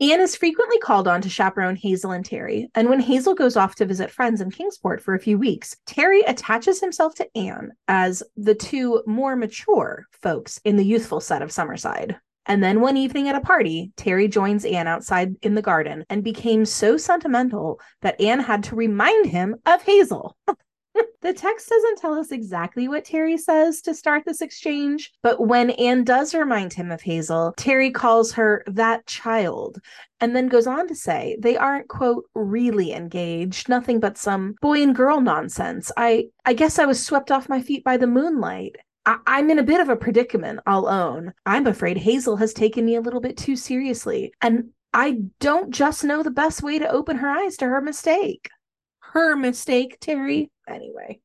Anne 0.00 0.22
is 0.22 0.34
frequently 0.34 0.78
called 0.78 1.06
on 1.06 1.20
to 1.20 1.28
chaperone 1.28 1.76
Hazel 1.76 2.12
and 2.12 2.24
Terry, 2.24 2.70
and 2.74 2.88
when 2.88 3.00
Hazel 3.00 3.34
goes 3.34 3.54
off 3.54 3.74
to 3.74 3.84
visit 3.84 4.10
friends 4.10 4.40
in 4.40 4.50
Kingsport 4.50 5.02
for 5.02 5.14
a 5.14 5.20
few 5.20 5.36
weeks, 5.36 5.76
Terry 5.84 6.22
attaches 6.22 6.80
himself 6.80 7.14
to 7.16 7.36
Anne 7.36 7.72
as 7.86 8.22
the 8.34 8.54
two 8.54 9.02
more 9.06 9.36
mature 9.36 10.06
folks 10.22 10.58
in 10.64 10.76
the 10.76 10.84
youthful 10.86 11.20
set 11.20 11.42
of 11.42 11.50
Summerside. 11.50 12.16
And 12.46 12.64
then 12.64 12.80
one 12.80 12.96
evening 12.96 13.28
at 13.28 13.36
a 13.36 13.42
party, 13.42 13.92
Terry 13.96 14.26
joins 14.26 14.64
Anne 14.64 14.86
outside 14.86 15.36
in 15.42 15.54
the 15.54 15.60
garden 15.60 16.06
and 16.08 16.24
became 16.24 16.64
so 16.64 16.96
sentimental 16.96 17.78
that 18.00 18.18
Anne 18.18 18.40
had 18.40 18.64
to 18.64 18.76
remind 18.76 19.26
him 19.26 19.56
of 19.66 19.82
Hazel. 19.82 20.34
the 21.22 21.32
text 21.32 21.68
doesn't 21.68 21.98
tell 21.98 22.14
us 22.14 22.32
exactly 22.32 22.88
what 22.88 23.04
Terry 23.04 23.36
says 23.38 23.80
to 23.82 23.94
start 23.94 24.24
this 24.24 24.40
exchange, 24.40 25.12
but 25.22 25.46
when 25.46 25.70
Anne 25.70 26.04
does 26.04 26.34
remind 26.34 26.72
him 26.72 26.90
of 26.90 27.00
Hazel, 27.02 27.54
Terry 27.56 27.90
calls 27.90 28.32
her 28.32 28.64
that 28.66 29.06
child 29.06 29.78
and 30.20 30.34
then 30.36 30.48
goes 30.48 30.66
on 30.66 30.86
to 30.88 30.94
say 30.94 31.36
they 31.40 31.56
aren't 31.56 31.88
quote 31.88 32.24
really 32.34 32.92
engaged 32.92 33.68
nothing 33.68 34.00
but 34.00 34.18
some 34.18 34.54
boy 34.60 34.82
and 34.82 34.94
girl 34.94 35.20
nonsense. 35.20 35.90
I 35.96 36.26
i 36.44 36.52
guess 36.52 36.78
i 36.78 36.84
was 36.84 37.04
swept 37.04 37.30
off 37.30 37.48
my 37.48 37.60
feet 37.62 37.84
by 37.84 37.96
the 37.96 38.06
moonlight. 38.06 38.76
I- 39.06 39.18
i'm 39.26 39.50
in 39.50 39.58
a 39.58 39.62
bit 39.62 39.80
of 39.80 39.88
a 39.88 39.96
predicament 39.96 40.60
i'll 40.66 40.88
own. 40.88 41.32
I'm 41.46 41.66
afraid 41.66 41.96
hazel 41.98 42.36
has 42.36 42.52
taken 42.52 42.84
me 42.84 42.96
a 42.96 43.00
little 43.00 43.20
bit 43.20 43.36
too 43.36 43.56
seriously 43.56 44.32
and 44.42 44.70
i 44.92 45.18
don't 45.38 45.70
just 45.70 46.04
know 46.04 46.22
the 46.22 46.30
best 46.30 46.62
way 46.62 46.78
to 46.78 46.90
open 46.90 47.16
her 47.18 47.30
eyes 47.30 47.56
to 47.58 47.66
her 47.66 47.80
mistake. 47.80 48.48
Her 49.00 49.36
mistake 49.36 49.98
terry 50.00 50.50
anyway. 50.70 51.20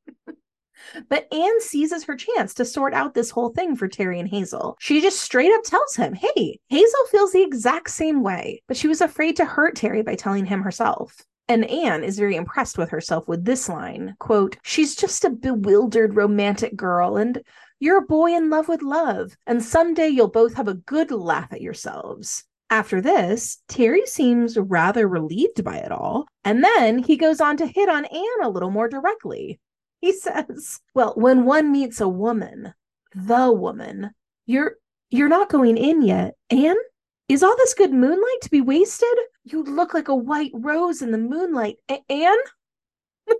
But 1.08 1.32
Anne 1.32 1.60
seizes 1.60 2.04
her 2.04 2.16
chance 2.16 2.54
to 2.54 2.64
sort 2.64 2.92
out 2.92 3.14
this 3.14 3.30
whole 3.30 3.50
thing 3.50 3.76
for 3.76 3.88
Terry 3.88 4.20
and 4.20 4.28
Hazel. 4.28 4.76
She 4.78 5.00
just 5.00 5.20
straight 5.20 5.52
up 5.52 5.62
tells 5.64 5.96
him, 5.96 6.14
Hey, 6.14 6.60
Hazel 6.68 7.06
feels 7.10 7.32
the 7.32 7.42
exact 7.42 7.90
same 7.90 8.22
way, 8.22 8.62
but 8.68 8.76
she 8.76 8.88
was 8.88 9.00
afraid 9.00 9.36
to 9.36 9.44
hurt 9.44 9.76
Terry 9.76 10.02
by 10.02 10.14
telling 10.14 10.46
him 10.46 10.62
herself. 10.62 11.24
And 11.48 11.64
Anne 11.64 12.02
is 12.02 12.18
very 12.18 12.34
impressed 12.34 12.76
with 12.76 12.90
herself 12.90 13.28
with 13.28 13.44
this 13.44 13.68
line 13.68 14.16
quote, 14.18 14.56
She's 14.64 14.96
just 14.96 15.24
a 15.24 15.30
bewildered 15.30 16.16
romantic 16.16 16.76
girl, 16.76 17.16
and 17.16 17.40
you're 17.78 17.98
a 17.98 18.06
boy 18.06 18.34
in 18.34 18.50
love 18.50 18.68
with 18.68 18.82
love, 18.82 19.36
and 19.46 19.62
someday 19.62 20.08
you'll 20.08 20.28
both 20.28 20.54
have 20.54 20.68
a 20.68 20.74
good 20.74 21.10
laugh 21.10 21.52
at 21.52 21.60
yourselves. 21.60 22.44
After 22.68 23.00
this, 23.00 23.62
Terry 23.68 24.06
seems 24.06 24.58
rather 24.58 25.06
relieved 25.06 25.62
by 25.62 25.76
it 25.76 25.92
all, 25.92 26.26
and 26.44 26.64
then 26.64 26.98
he 26.98 27.16
goes 27.16 27.40
on 27.40 27.56
to 27.58 27.66
hit 27.66 27.88
on 27.88 28.04
Anne 28.06 28.42
a 28.42 28.48
little 28.48 28.70
more 28.70 28.88
directly. 28.88 29.60
He 30.00 30.12
says, 30.18 30.80
"Well, 30.94 31.12
when 31.16 31.44
one 31.44 31.70
meets 31.70 32.00
a 32.00 32.08
woman, 32.08 32.74
the 33.14 33.52
woman, 33.52 34.10
you're 34.46 34.76
you're 35.10 35.28
not 35.28 35.48
going 35.48 35.76
in 35.76 36.02
yet, 36.02 36.34
Anne? 36.50 36.76
Is 37.28 37.42
all 37.42 37.56
this 37.56 37.74
good 37.74 37.92
moonlight 37.92 38.40
to 38.42 38.50
be 38.50 38.60
wasted? 38.60 39.16
You 39.44 39.62
look 39.62 39.94
like 39.94 40.08
a 40.08 40.14
white 40.14 40.52
rose 40.54 41.02
in 41.02 41.12
the 41.12 41.18
moonlight, 41.18 41.76
a- 41.88 42.02
Anne." 42.10 42.38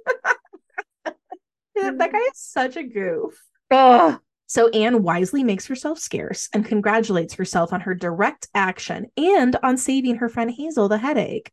that 1.74 2.12
guy 2.12 2.18
is 2.18 2.30
such 2.34 2.76
a 2.76 2.84
goof. 2.84 3.42
Ugh. 3.72 4.20
So 4.46 4.68
Anne 4.68 5.02
wisely 5.02 5.42
makes 5.42 5.66
herself 5.66 5.98
scarce 5.98 6.48
and 6.52 6.64
congratulates 6.64 7.34
herself 7.34 7.72
on 7.72 7.80
her 7.80 7.94
direct 7.94 8.48
action 8.54 9.06
and 9.16 9.56
on 9.62 9.76
saving 9.76 10.16
her 10.16 10.28
friend 10.28 10.50
Hazel 10.50 10.88
the 10.88 10.98
headache. 10.98 11.50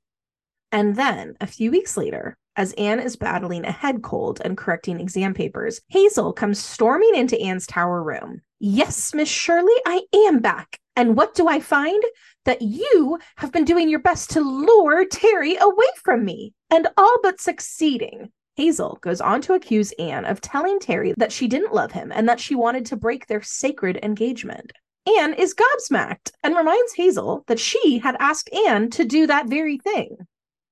And 0.72 0.96
then, 0.96 1.36
a 1.42 1.48
few 1.48 1.72
weeks 1.72 1.98
later, 1.98 2.38
as 2.56 2.74
Anne 2.74 3.00
is 3.00 3.16
battling 3.16 3.66
a 3.66 3.72
head 3.72 4.04
cold 4.04 4.42
and 4.44 4.58
correcting 4.58 5.00
exam 5.00 5.34
papers, 5.34 5.82
Hazel 5.90 6.34
comes 6.34 6.60
storming 6.60 7.16
into 7.16 7.40
Anne's 7.40 7.66
tower 7.66 8.04
room. 8.04 8.42
Yes, 8.60 9.14
Miss 9.14 9.30
Shirley, 9.30 9.74
I 9.86 10.04
am 10.28 10.40
back. 10.40 10.80
And 10.96 11.16
what 11.16 11.34
do 11.34 11.48
I 11.48 11.60
find? 11.60 12.02
That 12.46 12.62
you 12.62 13.18
have 13.38 13.52
been 13.52 13.66
doing 13.66 13.90
your 13.90 14.00
best 14.00 14.32
to 14.32 14.42
lure 14.42 15.06
Terry 15.06 15.56
away 15.56 15.88
from 16.04 16.24
me, 16.26 16.54
and 16.70 16.88
all 16.98 17.18
but 17.24 17.40
succeeding. 17.40 18.32
Hazel 18.56 19.00
goes 19.02 19.20
on 19.20 19.42
to 19.42 19.54
accuse 19.54 19.94
Anne 19.94 20.26
of 20.26 20.42
telling 20.42 20.80
Terry 20.80 21.14
that 21.18 21.32
she 21.32 21.48
didn't 21.48 21.74
love 21.74 21.92
him 21.92 22.12
and 22.14 22.30
that 22.30 22.40
she 22.40 22.56
wanted 22.56 22.86
to 22.88 22.96
break 22.96 23.28
their 23.28 23.42
sacred 23.42 24.00
engagement. 24.04 24.72
Anne 25.20 25.34
is 25.34 25.56
gobsmacked 25.56 26.32
and 26.44 26.56
reminds 26.56 26.94
Hazel 26.94 27.44
that 27.48 27.60
she 27.60 28.00
had 28.00 28.16
asked 28.20 28.50
Anne 28.68 28.90
to 28.92 29.04
do 29.04 29.28
that 29.28 29.48
very 29.48 29.78
thing. 29.78 30.18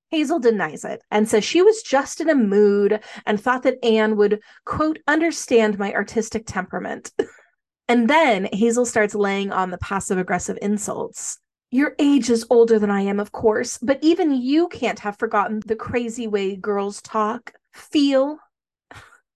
Hazel 0.10 0.40
denies 0.40 0.86
it 0.86 1.02
and 1.10 1.28
says 1.28 1.44
she 1.44 1.62
was 1.62 1.82
just 1.82 2.22
in 2.22 2.30
a 2.30 2.36
mood 2.36 3.00
and 3.26 3.42
thought 3.42 3.64
that 3.64 3.84
Anne 3.84 4.18
would, 4.18 4.42
quote, 4.66 5.00
understand 5.08 5.80
my 5.80 5.94
artistic 5.94 6.46
temperament. 6.46 7.12
and 7.88 8.10
then 8.10 8.48
Hazel 8.52 8.86
starts 8.86 9.16
laying 9.16 9.52
on 9.52 9.72
the 9.72 9.78
passive 9.78 10.18
aggressive 10.18 10.58
insults. 10.62 11.40
Your 11.74 11.96
age 12.00 12.30
is 12.30 12.46
older 12.50 12.80
than 12.80 12.92
I 12.92 13.00
am, 13.04 13.18
of 13.18 13.32
course, 13.32 13.78
but 13.78 13.98
even 14.02 14.34
you 14.34 14.68
can't 14.68 15.00
have 15.00 15.18
forgotten 15.18 15.62
the 15.66 15.76
crazy 15.78 16.28
way 16.28 16.58
girls 16.58 17.02
talk 17.02 17.54
feel 17.72 18.40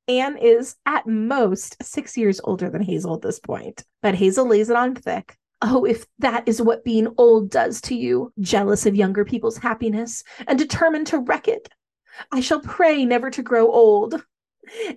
Anne 0.09 0.37
is 0.37 0.75
at 0.85 1.07
most 1.07 1.81
six 1.81 2.17
years 2.17 2.41
older 2.43 2.69
than 2.69 2.81
Hazel 2.81 3.15
at 3.15 3.21
this 3.21 3.39
point, 3.39 3.85
but 4.01 4.15
Hazel 4.15 4.45
lays 4.45 4.69
it 4.69 4.75
on 4.75 4.95
thick. 4.95 5.37
Oh, 5.61 5.85
if 5.85 6.05
that 6.19 6.45
is 6.45 6.61
what 6.61 6.83
being 6.83 7.07
old 7.17 7.49
does 7.49 7.79
to 7.81 7.95
you, 7.95 8.33
jealous 8.41 8.85
of 8.85 8.97
younger 8.97 9.23
people's 9.23 9.57
happiness 9.57 10.21
and 10.45 10.59
determined 10.59 11.07
to 11.07 11.19
wreck 11.19 11.47
it, 11.47 11.69
I 12.33 12.41
shall 12.41 12.59
pray 12.59 13.05
never 13.05 13.29
to 13.31 13.43
grow 13.43 13.71
old. 13.71 14.21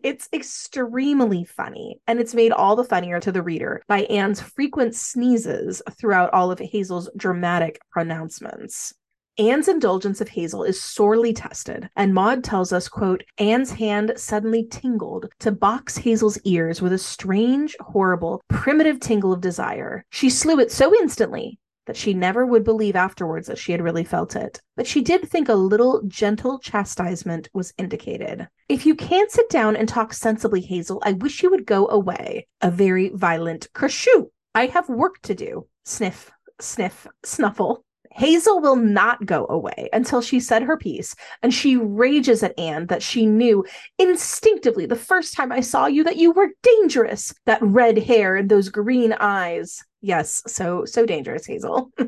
It's 0.02 0.28
extremely 0.32 1.44
funny, 1.44 2.00
and 2.06 2.20
it's 2.20 2.34
made 2.34 2.52
all 2.52 2.76
the 2.76 2.84
funnier 2.84 3.20
to 3.20 3.32
the 3.32 3.42
reader 3.42 3.82
by 3.88 4.00
Anne's 4.02 4.40
frequent 4.40 4.94
sneezes 4.94 5.82
throughout 5.98 6.32
all 6.32 6.50
of 6.50 6.58
Hazel's 6.58 7.08
dramatic 7.16 7.78
pronouncements. 7.90 8.94
Anne's 9.38 9.68
indulgence 9.68 10.20
of 10.20 10.28
Hazel 10.28 10.64
is 10.64 10.82
sorely 10.82 11.32
tested, 11.32 11.88
and 11.94 12.12
Maud 12.12 12.42
tells 12.42 12.72
us, 12.72 12.88
quote, 12.88 13.22
Anne's 13.38 13.70
hand 13.70 14.12
suddenly 14.16 14.66
tingled 14.68 15.26
to 15.38 15.52
box 15.52 15.96
Hazel's 15.96 16.38
ears 16.42 16.82
with 16.82 16.92
a 16.92 16.98
strange, 16.98 17.76
horrible, 17.78 18.42
primitive 18.48 18.98
tingle 18.98 19.32
of 19.32 19.40
desire. 19.40 20.04
She 20.10 20.28
slew 20.28 20.58
it 20.58 20.72
so 20.72 20.92
instantly 20.92 21.60
that 21.88 21.96
she 21.96 22.12
never 22.14 22.46
would 22.46 22.62
believe 22.64 22.94
afterwards 22.94 23.48
that 23.48 23.58
she 23.58 23.72
had 23.72 23.80
really 23.80 24.04
felt 24.04 24.36
it. 24.36 24.60
But 24.76 24.86
she 24.86 25.00
did 25.00 25.26
think 25.26 25.48
a 25.48 25.54
little 25.54 26.02
gentle 26.06 26.58
chastisement 26.58 27.48
was 27.54 27.72
indicated. 27.78 28.46
If 28.68 28.84
you 28.84 28.94
can't 28.94 29.30
sit 29.30 29.48
down 29.48 29.74
and 29.74 29.88
talk 29.88 30.12
sensibly, 30.12 30.60
Hazel, 30.60 31.02
I 31.02 31.12
wish 31.12 31.42
you 31.42 31.50
would 31.50 31.64
go 31.64 31.88
away. 31.88 32.46
A 32.60 32.70
very 32.70 33.08
violent 33.08 33.68
kershoo. 33.72 34.30
I 34.54 34.66
have 34.66 34.90
work 34.90 35.22
to 35.22 35.34
do. 35.34 35.66
Sniff, 35.86 36.30
sniff, 36.60 37.06
snuffle. 37.24 37.84
Hazel 38.10 38.60
will 38.60 38.76
not 38.76 39.24
go 39.24 39.46
away 39.48 39.88
until 39.92 40.20
she 40.20 40.40
said 40.40 40.64
her 40.64 40.76
piece, 40.76 41.14
and 41.42 41.54
she 41.54 41.76
rages 41.76 42.42
at 42.42 42.58
Anne 42.58 42.86
that 42.88 43.02
she 43.02 43.24
knew 43.24 43.64
instinctively 43.98 44.86
the 44.86 44.96
first 44.96 45.34
time 45.34 45.52
I 45.52 45.60
saw 45.60 45.86
you 45.86 46.04
that 46.04 46.16
you 46.16 46.32
were 46.32 46.48
dangerous. 46.62 47.32
That 47.46 47.62
red 47.62 47.96
hair 47.96 48.36
and 48.36 48.48
those 48.48 48.68
green 48.68 49.14
eyes. 49.18 49.84
Yes, 50.00 50.42
so 50.46 50.84
so 50.84 51.04
dangerous, 51.06 51.46
Hazel. 51.46 51.90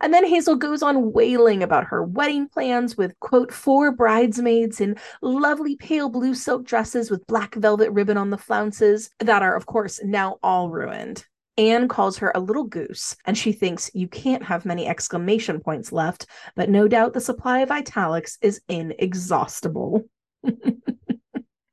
And 0.00 0.14
then 0.14 0.26
Hazel 0.26 0.56
goes 0.56 0.82
on 0.82 1.12
wailing 1.12 1.62
about 1.62 1.86
her 1.86 2.02
wedding 2.02 2.48
plans 2.48 2.96
with, 2.96 3.18
quote, 3.20 3.52
four 3.52 3.92
bridesmaids 3.92 4.80
in 4.80 4.96
lovely 5.22 5.76
pale 5.76 6.08
blue 6.08 6.34
silk 6.34 6.64
dresses 6.64 7.10
with 7.10 7.26
black 7.26 7.54
velvet 7.54 7.90
ribbon 7.90 8.16
on 8.16 8.30
the 8.30 8.38
flounces 8.38 9.10
that 9.20 9.42
are, 9.42 9.56
of 9.56 9.66
course, 9.66 10.00
now 10.04 10.36
all 10.42 10.70
ruined. 10.70 11.24
Anne 11.58 11.88
calls 11.88 12.18
her 12.18 12.30
a 12.34 12.40
little 12.40 12.64
goose, 12.64 13.16
and 13.24 13.36
she 13.36 13.50
thinks 13.50 13.90
you 13.94 14.08
can't 14.08 14.44
have 14.44 14.66
many 14.66 14.86
exclamation 14.86 15.58
points 15.58 15.90
left, 15.90 16.26
but 16.54 16.68
no 16.68 16.86
doubt 16.86 17.14
the 17.14 17.20
supply 17.20 17.60
of 17.60 17.70
italics 17.70 18.36
is 18.42 18.60
inexhaustible. 18.68 20.04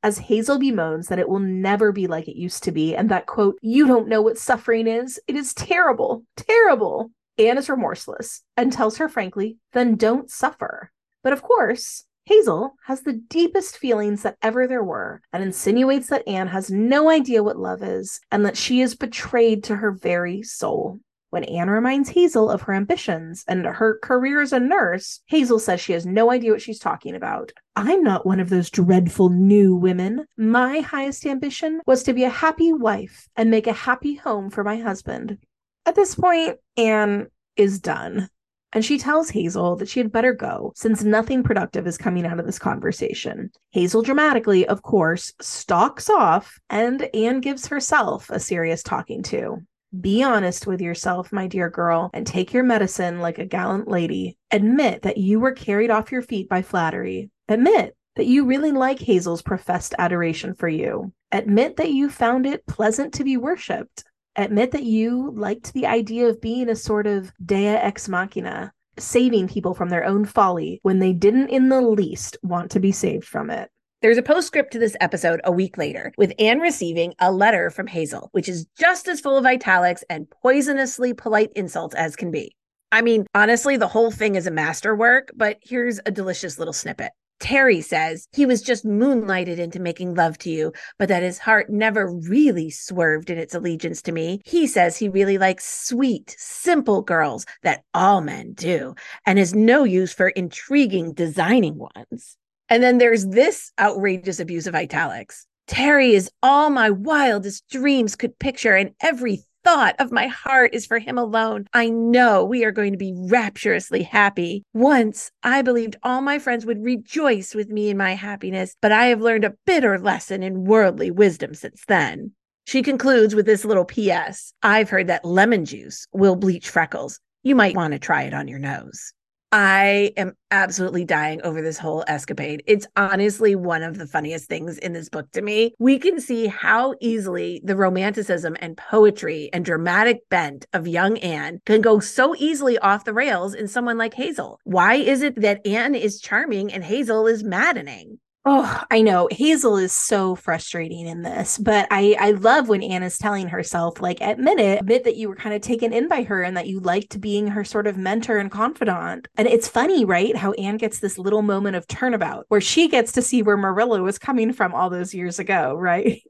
As 0.04 0.18
Hazel 0.18 0.60
bemoans 0.60 1.08
that 1.08 1.20
it 1.20 1.30
will 1.30 1.40
never 1.40 1.94
be 1.94 2.08
like 2.08 2.28
it 2.28 2.36
used 2.36 2.64
to 2.64 2.72
be, 2.74 2.94
and 2.94 3.10
that, 3.10 3.26
quote, 3.26 3.58
you 3.62 3.88
don't 3.88 4.10
know 4.10 4.22
what 4.22 4.38
suffering 4.38 4.86
is. 4.86 5.20
It 5.28 5.38
is 5.38 5.54
terrible, 5.54 6.26
terrible. 6.36 7.10
Anne 7.38 7.58
is 7.58 7.70
remorseless 7.70 8.42
and 8.58 8.72
tells 8.72 8.98
her 8.98 9.08
frankly, 9.10 9.58
then 9.72 9.96
don't 9.96 10.30
suffer. 10.30 10.92
But 11.24 11.34
of 11.34 11.42
course, 11.42 12.04
Hazel 12.26 12.76
has 12.86 13.02
the 13.02 13.14
deepest 13.14 13.78
feelings 13.78 14.24
that 14.24 14.38
ever 14.42 14.68
there 14.68 14.84
were 14.84 15.22
and 15.32 15.42
insinuates 15.42 16.08
that 16.08 16.28
Anne 16.28 16.48
has 16.48 16.70
no 16.70 17.10
idea 17.10 17.44
what 17.44 17.58
love 17.58 17.82
is 17.82 18.20
and 18.32 18.46
that 18.46 18.58
she 18.58 18.82
is 18.82 18.96
betrayed 18.96 19.64
to 19.66 19.78
her 19.78 19.92
very 19.92 20.44
soul. 20.44 21.00
When 21.34 21.46
Anne 21.46 21.72
reminds 21.72 22.10
Hazel 22.10 22.48
of 22.48 22.62
her 22.62 22.76
ambitions 22.76 23.44
and 23.48 23.66
her 23.66 23.98
career 24.04 24.40
as 24.44 24.54
a 24.54 24.60
nurse, 24.60 25.20
Hazel 25.26 25.58
says 25.58 25.82
she 25.82 25.94
has 25.94 26.06
no 26.06 26.30
idea 26.30 26.52
what 26.52 26.62
she's 26.62 26.78
talking 26.78 27.16
about. 27.16 27.52
I'm 27.76 28.04
not 28.04 28.24
one 28.24 28.40
of 28.40 28.50
those 28.50 28.70
dreadful 28.70 29.30
new 29.30 29.76
women. 29.76 30.28
My 30.38 30.82
highest 30.82 31.26
ambition 31.26 31.82
was 31.88 32.04
to 32.04 32.14
be 32.14 32.24
a 32.24 32.30
happy 32.30 32.72
wife 32.72 33.28
and 33.36 33.50
make 33.50 33.66
a 33.66 33.74
happy 33.74 34.14
home 34.14 34.52
for 34.52 34.64
my 34.64 34.78
husband. 34.78 35.40
At 35.88 35.96
this 35.96 36.14
point, 36.14 36.60
Anne 36.78 37.26
is 37.58 37.80
done. 37.80 38.30
And 38.72 38.86
she 38.86 39.00
tells 39.00 39.32
Hazel 39.32 39.76
that 39.78 39.90
she 39.90 40.02
had 40.02 40.12
better 40.12 40.34
go 40.34 40.72
since 40.76 41.04
nothing 41.04 41.42
productive 41.42 41.88
is 41.88 41.98
coming 41.98 42.28
out 42.28 42.40
of 42.40 42.46
this 42.46 42.60
conversation. 42.60 43.50
Hazel 43.72 44.04
dramatically, 44.04 44.68
of 44.68 44.84
course, 44.84 45.34
stalks 45.42 46.12
off, 46.12 46.60
and 46.70 47.10
Anne 47.16 47.40
gives 47.40 47.66
herself 47.66 48.30
a 48.30 48.40
serious 48.40 48.84
talking 48.84 49.24
to. 49.24 49.66
Be 50.00 50.24
honest 50.24 50.66
with 50.66 50.82
yourself, 50.82 51.32
my 51.32 51.48
dear 51.48 51.70
girl, 51.70 52.10
and 52.14 52.26
take 52.26 52.54
your 52.54 52.64
medicine 52.64 53.20
like 53.20 53.38
a 53.38 53.46
gallant 53.46 53.88
lady. 53.88 54.38
Admit 54.52 55.04
that 55.04 55.18
you 55.18 55.40
were 55.40 55.52
carried 55.52 55.92
off 55.92 56.12
your 56.12 56.22
feet 56.22 56.50
by 56.50 56.62
flattery. 56.62 57.30
Admit 57.48 57.96
that 58.16 58.26
you 58.26 58.46
really 58.46 58.72
like 58.72 59.00
Hazel's 59.00 59.42
professed 59.42 59.94
adoration 60.00 60.54
for 60.54 60.68
you. 60.68 61.12
Admit 61.32 61.78
that 61.78 61.92
you 61.92 62.10
found 62.10 62.46
it 62.46 62.66
pleasant 62.66 63.14
to 63.14 63.24
be 63.24 63.38
worshipped 63.38 64.04
admit 64.36 64.72
that 64.72 64.84
you 64.84 65.32
liked 65.36 65.74
the 65.74 65.86
idea 65.86 66.28
of 66.28 66.42
being 66.42 66.70
a 66.70 66.76
sort 66.76 67.08
of 67.08 67.32
dea 67.46 67.68
ex 67.68 68.10
machina, 68.10 68.72
saving 68.98 69.48
people 69.48 69.74
from 69.74 69.90
their 69.90 70.06
own 70.06 70.26
folly 70.26 70.80
when 70.84 71.00
they 71.00 71.14
didn't 71.14 71.50
in 71.50 71.70
the 71.70 71.82
least 71.82 72.38
want 72.44 72.72
to 72.72 72.80
be 72.80 72.92
saved 72.92 73.26
from 73.26 73.50
it. 73.50 73.70
There's 74.04 74.18
a 74.18 74.22
postscript 74.22 74.74
to 74.74 74.80
this 74.80 74.98
episode 75.00 75.40
a 75.46 75.52
week 75.54 75.78
later, 75.78 76.12
with 76.18 76.34
Anne 76.38 76.60
receiving 76.60 77.14
a 77.20 77.32
letter 77.32 77.70
from 77.70 77.88
Hazel, 77.88 78.28
which 78.34 78.50
is 78.50 78.68
just 78.78 79.08
as 79.08 79.22
full 79.22 79.38
of 79.38 79.46
italics 79.46 80.04
and 80.10 80.30
poisonously 80.30 81.14
polite 81.14 81.52
insults 81.56 81.96
as 81.96 82.18
can 82.18 82.30
be. 82.30 82.54
I 82.92 83.02
mean, 83.02 83.26
honestly, 83.34 83.78
the 83.78 83.88
whole 83.88 84.12
thing 84.12 84.36
is 84.36 84.46
a 84.46 84.52
masterwork, 84.52 85.32
but 85.38 85.58
here's 85.62 86.02
a 86.06 86.12
delicious 86.12 86.60
little 86.60 86.74
snippet. 86.74 87.14
Terry 87.40 87.80
says 87.80 88.28
he 88.34 88.46
was 88.46 88.62
just 88.62 88.84
moonlighted 88.84 89.58
into 89.58 89.80
making 89.80 90.16
love 90.16 90.38
to 90.40 90.50
you, 90.50 90.74
but 91.00 91.08
that 91.08 91.24
his 91.24 91.40
heart 91.40 91.70
never 91.70 92.12
really 92.12 92.70
swerved 92.72 93.30
in 93.30 93.38
its 93.38 93.56
allegiance 93.56 94.02
to 94.02 94.12
me. 94.12 94.42
He 94.44 94.68
says 94.68 94.98
he 94.98 95.08
really 95.08 95.38
likes 95.38 95.88
sweet, 95.88 96.36
simple 96.38 97.04
girls 97.04 97.46
that 97.62 97.84
all 97.94 98.20
men 98.20 98.52
do, 98.52 98.96
and 99.26 99.40
is 99.40 99.56
no 99.56 99.86
use 99.86 100.12
for 100.12 100.28
intriguing, 100.28 101.14
designing 101.14 101.78
ones. 101.78 102.36
And 102.74 102.82
then 102.82 102.98
there's 102.98 103.28
this 103.28 103.72
outrageous 103.80 104.40
abuse 104.40 104.66
of 104.66 104.74
italics. 104.74 105.46
Terry 105.68 106.16
is 106.16 106.32
all 106.42 106.72
my 106.72 106.90
wildest 106.90 107.70
dreams 107.70 108.16
could 108.16 108.40
picture, 108.40 108.74
and 108.74 108.96
every 109.00 109.44
thought 109.64 109.96
of 110.00 110.12
my 110.12 110.26
heart 110.26 110.74
is 110.74 110.88
for 110.88 110.98
him 110.98 111.20
alone. 111.20 111.68
I 111.72 111.90
know 111.90 112.44
we 112.44 112.66
are 112.66 112.72
going 112.72 112.92
to 112.92 112.98
be 112.98 113.14
rapturously 113.16 114.02
happy. 114.02 114.64
Once 114.74 115.30
I 115.44 115.62
believed 115.62 115.98
all 116.02 116.22
my 116.22 116.40
friends 116.40 116.66
would 116.66 116.84
rejoice 116.84 117.54
with 117.54 117.70
me 117.70 117.92
in 117.92 117.98
my 117.98 118.16
happiness, 118.16 118.76
but 118.82 118.92
I 118.92 119.06
have 119.06 119.22
learned 119.22 119.46
a 119.46 119.54
bitter 119.68 120.00
lesson 120.00 120.42
in 120.42 120.66
worldly 120.66 121.12
wisdom 121.12 121.54
since 121.54 121.84
then. 121.88 122.32
She 122.66 122.82
concludes 122.82 123.36
with 123.36 123.46
this 123.46 123.66
little 123.66 123.86
PS 123.86 124.52
I've 124.64 124.90
heard 124.90 125.06
that 125.10 125.24
lemon 125.24 125.66
juice 125.66 126.08
will 126.12 126.36
bleach 126.36 126.68
freckles. 126.68 127.20
You 127.44 127.54
might 127.54 127.76
want 127.76 127.94
to 127.94 128.00
try 128.00 128.24
it 128.24 128.34
on 128.34 128.48
your 128.48 128.58
nose. 128.58 129.14
I 129.56 130.14
am 130.18 130.34
absolutely 130.50 131.06
dying 131.06 131.40
over 131.44 131.62
this 131.62 131.78
whole 131.78 132.04
escapade. 132.08 132.64
It's 132.66 132.88
honestly 132.96 133.56
one 133.56 133.84
of 133.84 134.00
the 134.00 134.08
funniest 134.08 134.50
things 134.50 134.80
in 134.80 134.94
this 134.94 135.10
book 135.10 135.32
to 135.34 135.44
me. 135.44 135.76
We 135.78 136.00
can 136.00 136.20
see 136.20 136.48
how 136.48 136.96
easily 137.00 137.62
the 137.64 137.76
romanticism 137.76 138.58
and 138.62 138.76
poetry 138.76 139.52
and 139.54 139.64
dramatic 139.64 140.28
bent 140.28 140.66
of 140.74 140.88
young 140.88 141.20
Anne 141.20 141.60
can 141.68 141.82
go 141.82 142.00
so 142.00 142.36
easily 142.36 142.80
off 142.80 143.06
the 143.06 143.14
rails 143.14 143.54
in 143.54 143.68
someone 143.68 144.00
like 144.00 144.16
Hazel. 144.16 144.60
Why 144.64 144.96
is 144.96 145.22
it 145.22 145.40
that 145.42 145.64
Anne 145.68 145.94
is 145.94 146.20
charming 146.20 146.74
and 146.74 146.84
Hazel 146.84 147.28
is 147.28 147.44
maddening? 147.44 148.18
Oh, 148.46 148.84
I 148.92 149.02
know. 149.02 149.30
Hazel 149.32 149.78
is 149.78 149.94
so 149.94 150.36
frustrating 150.36 151.08
in 151.08 151.22
this, 151.22 151.58
but 151.58 151.88
I 151.92 152.18
I 152.20 152.32
love 152.32 152.68
when 152.68 152.84
Anna's 152.84 153.18
telling 153.18 153.48
herself 153.48 154.02
like 154.02 154.20
admit 154.20 154.60
it, 154.60 154.82
admit 154.82 155.06
that 155.06 155.16
you 155.16 155.30
were 155.30 155.36
kind 155.38 155.56
of 155.56 155.62
taken 155.62 155.94
in 155.94 156.10
by 156.10 156.24
her 156.24 156.44
and 156.44 156.58
that 156.58 156.68
you 156.68 156.82
liked 156.82 157.22
being 157.22 157.48
her 157.48 157.64
sort 157.64 157.88
of 157.88 157.98
mentor 157.98 158.40
and 158.40 158.52
confidant. 158.52 159.30
And 159.38 159.48
it's 159.48 159.70
funny, 159.70 160.04
right? 160.04 160.36
How 160.36 160.52
Anne 160.54 160.76
gets 160.76 161.00
this 161.00 161.18
little 161.18 161.42
moment 161.42 161.78
of 161.78 161.88
turnabout 161.88 162.44
where 162.50 162.60
she 162.60 162.90
gets 162.90 163.14
to 163.14 163.22
see 163.22 163.42
where 163.42 163.56
Marilla 163.56 164.02
was 164.02 164.20
coming 164.20 164.52
from 164.52 164.74
all 164.74 164.90
those 164.90 165.14
years 165.14 165.40
ago, 165.40 165.76
right? 165.80 166.22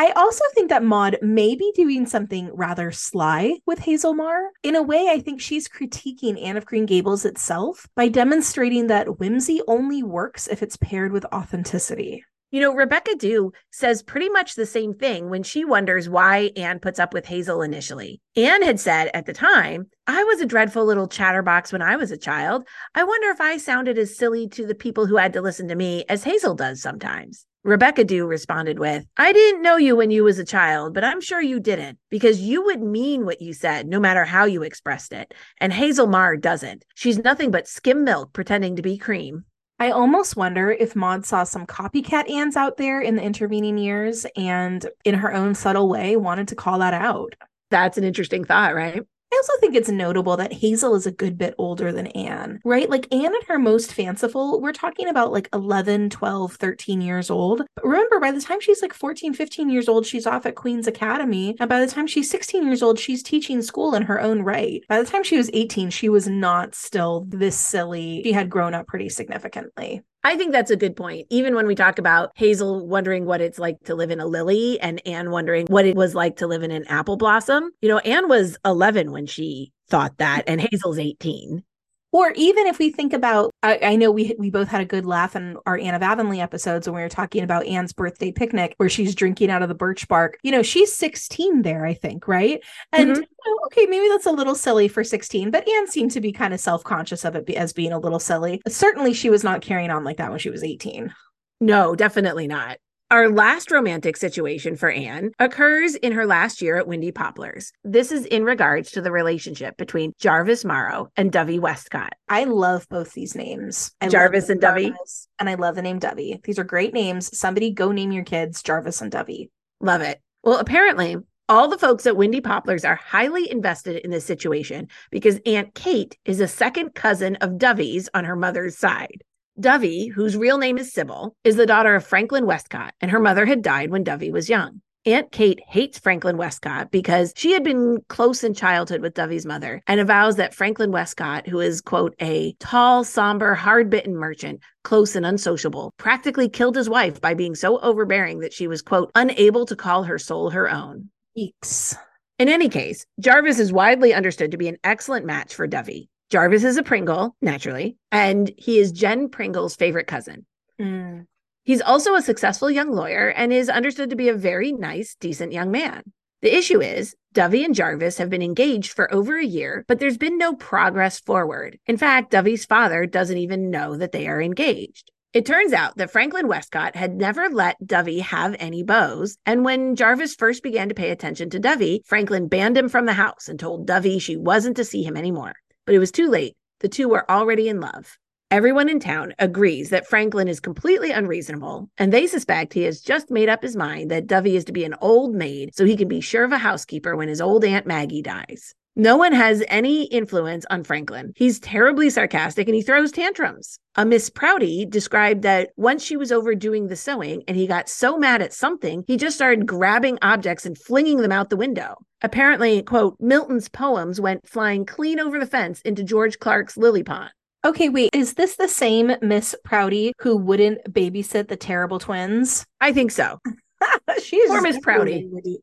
I 0.00 0.12
also 0.16 0.44
think 0.54 0.70
that 0.70 0.82
Maud 0.82 1.18
may 1.20 1.54
be 1.54 1.72
doing 1.74 2.06
something 2.06 2.50
rather 2.54 2.90
sly 2.90 3.58
with 3.66 3.80
Hazel 3.80 4.14
Marr. 4.14 4.48
In 4.62 4.74
a 4.74 4.82
way, 4.82 5.08
I 5.10 5.20
think 5.20 5.42
she's 5.42 5.68
critiquing 5.68 6.42
Anne 6.42 6.56
of 6.56 6.64
Green 6.64 6.86
Gables 6.86 7.26
itself 7.26 7.86
by 7.94 8.08
demonstrating 8.08 8.86
that 8.86 9.18
whimsy 9.18 9.60
only 9.68 10.02
works 10.02 10.48
if 10.48 10.62
it's 10.62 10.78
paired 10.78 11.12
with 11.12 11.26
authenticity. 11.26 12.24
You 12.50 12.62
know, 12.62 12.74
Rebecca 12.74 13.14
Dew 13.14 13.52
says 13.70 14.02
pretty 14.02 14.30
much 14.30 14.54
the 14.54 14.64
same 14.64 14.94
thing 14.94 15.28
when 15.28 15.42
she 15.42 15.66
wonders 15.66 16.08
why 16.08 16.50
Anne 16.56 16.80
puts 16.80 16.98
up 16.98 17.12
with 17.12 17.26
Hazel 17.26 17.60
initially. 17.60 18.22
Anne 18.36 18.62
had 18.62 18.80
said 18.80 19.10
at 19.12 19.26
the 19.26 19.34
time, 19.34 19.90
I 20.06 20.24
was 20.24 20.40
a 20.40 20.46
dreadful 20.46 20.86
little 20.86 21.08
chatterbox 21.08 21.72
when 21.72 21.82
I 21.82 21.96
was 21.96 22.10
a 22.10 22.16
child. 22.16 22.66
I 22.94 23.04
wonder 23.04 23.28
if 23.28 23.40
I 23.42 23.58
sounded 23.58 23.98
as 23.98 24.16
silly 24.16 24.48
to 24.48 24.66
the 24.66 24.74
people 24.74 25.04
who 25.04 25.18
had 25.18 25.34
to 25.34 25.42
listen 25.42 25.68
to 25.68 25.74
me 25.74 26.06
as 26.08 26.24
Hazel 26.24 26.54
does 26.54 26.80
sometimes. 26.80 27.44
Rebecca 27.62 28.04
Dew 28.04 28.26
responded 28.26 28.78
with, 28.78 29.04
I 29.18 29.34
didn't 29.34 29.60
know 29.60 29.76
you 29.76 29.94
when 29.94 30.10
you 30.10 30.24
was 30.24 30.38
a 30.38 30.46
child, 30.46 30.94
but 30.94 31.04
I'm 31.04 31.20
sure 31.20 31.42
you 31.42 31.60
didn't 31.60 31.98
because 32.08 32.40
you 32.40 32.64
would 32.64 32.80
mean 32.80 33.26
what 33.26 33.42
you 33.42 33.52
said 33.52 33.86
no 33.86 34.00
matter 34.00 34.24
how 34.24 34.46
you 34.46 34.62
expressed 34.62 35.12
it. 35.12 35.34
And 35.58 35.70
Hazel 35.70 36.06
Marr 36.06 36.38
doesn't. 36.38 36.86
She's 36.94 37.18
nothing 37.18 37.50
but 37.50 37.68
skim 37.68 38.02
milk 38.02 38.32
pretending 38.32 38.76
to 38.76 38.82
be 38.82 38.96
cream. 38.96 39.44
I 39.78 39.90
almost 39.90 40.36
wonder 40.36 40.70
if 40.70 40.96
Maud 40.96 41.26
saw 41.26 41.44
some 41.44 41.66
copycat 41.66 42.30
Anns 42.30 42.56
out 42.56 42.78
there 42.78 42.98
in 42.98 43.16
the 43.16 43.22
intervening 43.22 43.76
years 43.76 44.24
and 44.36 44.88
in 45.04 45.16
her 45.16 45.32
own 45.34 45.54
subtle 45.54 45.88
way 45.88 46.16
wanted 46.16 46.48
to 46.48 46.54
call 46.54 46.78
that 46.78 46.94
out. 46.94 47.34
That's 47.70 47.98
an 47.98 48.04
interesting 48.04 48.44
thought, 48.44 48.74
right? 48.74 49.02
I 49.32 49.36
also 49.36 49.52
think 49.60 49.76
it's 49.76 49.88
notable 49.88 50.36
that 50.36 50.52
Hazel 50.52 50.96
is 50.96 51.06
a 51.06 51.12
good 51.12 51.38
bit 51.38 51.54
older 51.56 51.92
than 51.92 52.08
Anne, 52.08 52.60
right? 52.64 52.90
Like 52.90 53.12
Anne 53.12 53.34
at 53.34 53.46
her 53.46 53.58
most 53.60 53.94
fanciful, 53.94 54.60
we're 54.60 54.72
talking 54.72 55.08
about 55.08 55.30
like 55.32 55.48
11, 55.52 56.10
12, 56.10 56.54
13 56.54 57.00
years 57.00 57.30
old. 57.30 57.62
But 57.76 57.84
remember, 57.84 58.18
by 58.18 58.32
the 58.32 58.40
time 58.40 58.60
she's 58.60 58.82
like 58.82 58.92
14, 58.92 59.32
15 59.34 59.70
years 59.70 59.88
old, 59.88 60.04
she's 60.04 60.26
off 60.26 60.46
at 60.46 60.56
Queen's 60.56 60.88
Academy. 60.88 61.56
And 61.60 61.68
by 61.68 61.80
the 61.80 61.86
time 61.86 62.08
she's 62.08 62.28
16 62.28 62.64
years 62.66 62.82
old, 62.82 62.98
she's 62.98 63.22
teaching 63.22 63.62
school 63.62 63.94
in 63.94 64.02
her 64.02 64.20
own 64.20 64.42
right. 64.42 64.82
By 64.88 65.00
the 65.00 65.08
time 65.08 65.22
she 65.22 65.36
was 65.36 65.50
18, 65.52 65.90
she 65.90 66.08
was 66.08 66.26
not 66.26 66.74
still 66.74 67.24
this 67.28 67.56
silly. 67.56 68.22
She 68.24 68.32
had 68.32 68.50
grown 68.50 68.74
up 68.74 68.88
pretty 68.88 69.08
significantly. 69.08 70.02
I 70.22 70.36
think 70.36 70.52
that's 70.52 70.70
a 70.70 70.76
good 70.76 70.96
point. 70.96 71.26
Even 71.30 71.54
when 71.54 71.66
we 71.66 71.74
talk 71.74 71.98
about 71.98 72.32
Hazel 72.34 72.86
wondering 72.86 73.24
what 73.24 73.40
it's 73.40 73.58
like 73.58 73.82
to 73.84 73.94
live 73.94 74.10
in 74.10 74.20
a 74.20 74.26
lily 74.26 74.78
and 74.80 75.00
Anne 75.06 75.30
wondering 75.30 75.66
what 75.68 75.86
it 75.86 75.96
was 75.96 76.14
like 76.14 76.36
to 76.36 76.46
live 76.46 76.62
in 76.62 76.70
an 76.70 76.84
apple 76.88 77.16
blossom, 77.16 77.70
you 77.80 77.88
know, 77.88 77.98
Anne 77.98 78.28
was 78.28 78.58
11 78.64 79.12
when 79.12 79.26
she 79.26 79.72
thought 79.88 80.18
that, 80.18 80.44
and 80.46 80.60
Hazel's 80.60 80.98
18. 80.98 81.64
Or 82.12 82.32
even 82.34 82.66
if 82.66 82.78
we 82.78 82.90
think 82.90 83.12
about, 83.12 83.52
I, 83.62 83.78
I, 83.82 83.96
know 83.96 84.10
we 84.10 84.34
we 84.36 84.50
both 84.50 84.66
had 84.68 84.80
a 84.80 84.84
good 84.84 85.06
laugh 85.06 85.36
in 85.36 85.56
our 85.64 85.78
Anne 85.78 85.94
of 85.94 86.02
Avonlea 86.02 86.40
episodes 86.40 86.88
when 86.88 86.96
we 86.96 87.02
were 87.02 87.08
talking 87.08 87.44
about 87.44 87.66
Anne's 87.66 87.92
birthday 87.92 88.32
picnic, 88.32 88.74
where 88.78 88.88
she's 88.88 89.14
drinking 89.14 89.50
out 89.50 89.62
of 89.62 89.68
the 89.68 89.76
birch 89.76 90.08
bark. 90.08 90.38
You 90.42 90.50
know, 90.50 90.62
she's 90.62 90.92
16 90.92 91.62
there, 91.62 91.86
I 91.86 91.94
think, 91.94 92.26
right? 92.26 92.60
And 92.92 93.10
mm-hmm. 93.10 93.20
you 93.20 93.28
know, 93.46 93.58
okay, 93.66 93.86
maybe 93.86 94.08
that's 94.08 94.26
a 94.26 94.32
little 94.32 94.56
silly 94.56 94.88
for 94.88 95.04
16, 95.04 95.52
but 95.52 95.68
Anne 95.68 95.86
seemed 95.86 96.10
to 96.12 96.20
be 96.20 96.32
kind 96.32 96.52
of 96.52 96.58
self 96.58 96.82
conscious 96.82 97.24
of 97.24 97.36
it 97.36 97.48
as 97.50 97.72
being 97.72 97.92
a 97.92 97.98
little 97.98 98.18
silly. 98.18 98.60
Certainly, 98.66 99.14
she 99.14 99.30
was 99.30 99.44
not 99.44 99.62
carrying 99.62 99.90
on 99.90 100.02
like 100.02 100.16
that 100.16 100.30
when 100.30 100.40
she 100.40 100.50
was 100.50 100.64
18. 100.64 101.14
No, 101.60 101.94
definitely 101.94 102.48
not. 102.48 102.78
Our 103.12 103.28
last 103.28 103.72
romantic 103.72 104.16
situation 104.16 104.76
for 104.76 104.88
Anne 104.88 105.32
occurs 105.40 105.96
in 105.96 106.12
her 106.12 106.26
last 106.26 106.62
year 106.62 106.76
at 106.76 106.86
Windy 106.86 107.10
Poplars. 107.10 107.72
This 107.82 108.12
is 108.12 108.24
in 108.24 108.44
regards 108.44 108.92
to 108.92 109.00
the 109.00 109.10
relationship 109.10 109.76
between 109.76 110.12
Jarvis 110.20 110.64
Morrow 110.64 111.08
and 111.16 111.32
Dovey 111.32 111.58
Westcott. 111.58 112.12
I 112.28 112.44
love 112.44 112.86
both 112.88 113.12
these 113.12 113.34
names. 113.34 113.90
I 114.00 114.06
Jarvis 114.06 114.48
and 114.48 114.60
Dovey. 114.60 114.94
And 115.40 115.50
I 115.50 115.54
love 115.54 115.74
the 115.74 115.82
name 115.82 115.98
Dovey. 115.98 116.40
These 116.44 116.60
are 116.60 116.64
great 116.64 116.94
names. 116.94 117.36
Somebody 117.36 117.72
go 117.72 117.90
name 117.90 118.12
your 118.12 118.22
kids 118.22 118.62
Jarvis 118.62 119.00
and 119.00 119.10
Dovey. 119.10 119.50
Love 119.80 120.02
it. 120.02 120.20
Well, 120.44 120.58
apparently, 120.60 121.16
all 121.48 121.66
the 121.66 121.78
folks 121.78 122.06
at 122.06 122.16
Windy 122.16 122.40
Poplars 122.40 122.84
are 122.84 122.94
highly 122.94 123.50
invested 123.50 123.96
in 124.04 124.12
this 124.12 124.24
situation 124.24 124.86
because 125.10 125.40
Aunt 125.46 125.74
Kate 125.74 126.16
is 126.24 126.38
a 126.38 126.46
second 126.46 126.94
cousin 126.94 127.34
of 127.40 127.58
Dovey's 127.58 128.08
on 128.14 128.24
her 128.24 128.36
mother's 128.36 128.78
side. 128.78 129.24
Dovey, 129.60 130.06
whose 130.06 130.36
real 130.36 130.56
name 130.56 130.78
is 130.78 130.92
Sybil, 130.92 131.34
is 131.44 131.56
the 131.56 131.66
daughter 131.66 131.94
of 131.94 132.06
Franklin 132.06 132.46
Westcott, 132.46 132.94
and 133.00 133.10
her 133.10 133.20
mother 133.20 133.44
had 133.44 133.60
died 133.60 133.90
when 133.90 134.04
Dovey 134.04 134.30
was 134.30 134.48
young. 134.48 134.80
Aunt 135.06 135.32
Kate 135.32 135.60
hates 135.66 135.98
Franklin 135.98 136.36
Westcott 136.36 136.90
because 136.90 137.32
she 137.34 137.52
had 137.52 137.64
been 137.64 137.98
close 138.08 138.44
in 138.44 138.52
childhood 138.52 139.00
with 139.00 139.14
Dovey's 139.14 139.46
mother 139.46 139.80
and 139.86 139.98
avows 139.98 140.36
that 140.36 140.54
Franklin 140.54 140.92
Westcott, 140.92 141.46
who 141.46 141.58
is, 141.58 141.80
quote, 141.80 142.14
a 142.20 142.52
tall, 142.60 143.02
somber, 143.02 143.54
hard 143.54 143.88
bitten 143.88 144.14
merchant, 144.14 144.60
close 144.84 145.16
and 145.16 145.24
unsociable, 145.24 145.94
practically 145.96 146.50
killed 146.50 146.76
his 146.76 146.90
wife 146.90 147.18
by 147.20 147.32
being 147.32 147.54
so 147.54 147.78
overbearing 147.78 148.40
that 148.40 148.52
she 148.52 148.66
was, 148.66 148.82
quote, 148.82 149.10
unable 149.14 149.64
to 149.64 149.76
call 149.76 150.02
her 150.02 150.18
soul 150.18 150.50
her 150.50 150.70
own. 150.70 151.08
Eeks. 151.38 151.96
In 152.38 152.48
any 152.48 152.68
case, 152.68 153.06
Jarvis 153.20 153.58
is 153.58 153.72
widely 153.72 154.12
understood 154.12 154.50
to 154.50 154.58
be 154.58 154.68
an 154.68 154.78
excellent 154.84 155.24
match 155.24 155.54
for 155.54 155.66
Dovey. 155.66 156.09
Jarvis 156.30 156.62
is 156.62 156.76
a 156.76 156.84
Pringle, 156.84 157.34
naturally, 157.42 157.96
and 158.12 158.52
he 158.56 158.78
is 158.78 158.92
Jen 158.92 159.28
Pringle's 159.28 159.74
favorite 159.74 160.06
cousin. 160.06 160.46
Mm. 160.80 161.26
He's 161.64 161.80
also 161.80 162.14
a 162.14 162.22
successful 162.22 162.70
young 162.70 162.92
lawyer 162.92 163.28
and 163.28 163.52
is 163.52 163.68
understood 163.68 164.10
to 164.10 164.16
be 164.16 164.28
a 164.28 164.34
very 164.34 164.70
nice, 164.70 165.16
decent 165.16 165.52
young 165.52 165.72
man. 165.72 166.04
The 166.42 166.56
issue 166.56 166.80
is, 166.80 167.16
Dovey 167.32 167.64
and 167.64 167.74
Jarvis 167.74 168.18
have 168.18 168.30
been 168.30 168.42
engaged 168.42 168.92
for 168.92 169.12
over 169.12 169.36
a 169.36 169.44
year, 169.44 169.84
but 169.88 169.98
there's 169.98 170.16
been 170.16 170.38
no 170.38 170.54
progress 170.54 171.18
forward. 171.18 171.78
In 171.86 171.96
fact, 171.96 172.30
Dovey's 172.30 172.64
father 172.64 173.06
doesn't 173.06 173.36
even 173.36 173.70
know 173.70 173.96
that 173.96 174.12
they 174.12 174.28
are 174.28 174.40
engaged. 174.40 175.10
It 175.32 175.46
turns 175.46 175.72
out 175.72 175.96
that 175.96 176.10
Franklin 176.10 176.48
Westcott 176.48 176.96
had 176.96 177.14
never 177.14 177.48
let 177.48 177.84
Dovey 177.84 178.20
have 178.20 178.56
any 178.58 178.82
beaux, 178.82 179.26
and 179.44 179.64
when 179.64 179.96
Jarvis 179.96 180.34
first 180.34 180.62
began 180.62 180.88
to 180.88 180.94
pay 180.94 181.10
attention 181.10 181.50
to 181.50 181.58
Dovey, 181.58 182.02
Franklin 182.06 182.48
banned 182.48 182.76
him 182.76 182.88
from 182.88 183.06
the 183.06 183.12
house 183.12 183.48
and 183.48 183.58
told 183.58 183.86
Dovey 183.86 184.18
she 184.18 184.36
wasn't 184.36 184.76
to 184.76 184.84
see 184.84 185.02
him 185.02 185.16
anymore. 185.16 185.52
But 185.86 185.94
it 185.94 185.98
was 185.98 186.12
too 186.12 186.28
late. 186.28 186.56
The 186.80 186.88
two 186.88 187.08
were 187.08 187.30
already 187.30 187.68
in 187.68 187.80
love. 187.80 188.18
Everyone 188.50 188.88
in 188.88 188.98
town 188.98 189.32
agrees 189.38 189.90
that 189.90 190.08
Franklin 190.08 190.48
is 190.48 190.58
completely 190.58 191.12
unreasonable, 191.12 191.88
and 191.98 192.12
they 192.12 192.26
suspect 192.26 192.72
he 192.72 192.82
has 192.82 193.00
just 193.00 193.30
made 193.30 193.48
up 193.48 193.62
his 193.62 193.76
mind 193.76 194.10
that 194.10 194.26
Dovey 194.26 194.56
is 194.56 194.64
to 194.64 194.72
be 194.72 194.84
an 194.84 194.96
old 195.00 195.34
maid 195.34 195.70
so 195.74 195.84
he 195.84 195.96
can 195.96 196.08
be 196.08 196.20
sure 196.20 196.42
of 196.42 196.50
a 196.50 196.58
housekeeper 196.58 197.14
when 197.14 197.28
his 197.28 197.40
old 197.40 197.64
Aunt 197.64 197.86
Maggie 197.86 198.22
dies. 198.22 198.74
No 198.96 199.16
one 199.16 199.32
has 199.32 199.62
any 199.68 200.04
influence 200.06 200.66
on 200.68 200.82
Franklin. 200.82 201.32
He's 201.36 201.60
terribly 201.60 202.10
sarcastic 202.10 202.66
and 202.66 202.74
he 202.74 202.82
throws 202.82 203.12
tantrums. 203.12 203.78
A 203.94 204.04
Miss 204.04 204.28
Prouty 204.28 204.84
described 204.84 205.42
that 205.42 205.70
once 205.76 206.02
she 206.02 206.16
was 206.16 206.32
overdoing 206.32 206.88
the 206.88 206.96
sewing 206.96 207.44
and 207.46 207.56
he 207.56 207.68
got 207.68 207.88
so 207.88 208.18
mad 208.18 208.42
at 208.42 208.52
something, 208.52 209.04
he 209.06 209.16
just 209.16 209.36
started 209.36 209.64
grabbing 209.64 210.18
objects 210.22 210.66
and 210.66 210.76
flinging 210.76 211.18
them 211.18 211.30
out 211.30 211.50
the 211.50 211.56
window. 211.56 211.98
Apparently, 212.22 212.82
quote, 212.82 213.16
Milton's 213.18 213.68
poems 213.68 214.20
went 214.20 214.48
flying 214.48 214.84
clean 214.84 215.18
over 215.18 215.38
the 215.38 215.46
fence 215.46 215.80
into 215.82 216.02
George 216.04 216.38
Clark's 216.38 216.76
lily 216.76 217.02
pond. 217.02 217.30
Okay, 217.64 217.88
wait, 217.88 218.10
is 218.14 218.34
this 218.34 218.56
the 218.56 218.68
same 218.68 219.12
Miss 219.20 219.54
Prouty 219.64 220.12
who 220.18 220.36
wouldn't 220.36 220.82
babysit 220.92 221.48
the 221.48 221.56
terrible 221.56 221.98
twins? 221.98 222.64
I 222.80 222.92
think 222.92 223.10
so. 223.10 223.38
She's 224.22 224.48
Poor 224.48 224.62
Miss 224.62 224.78
Prouty. 224.80 225.28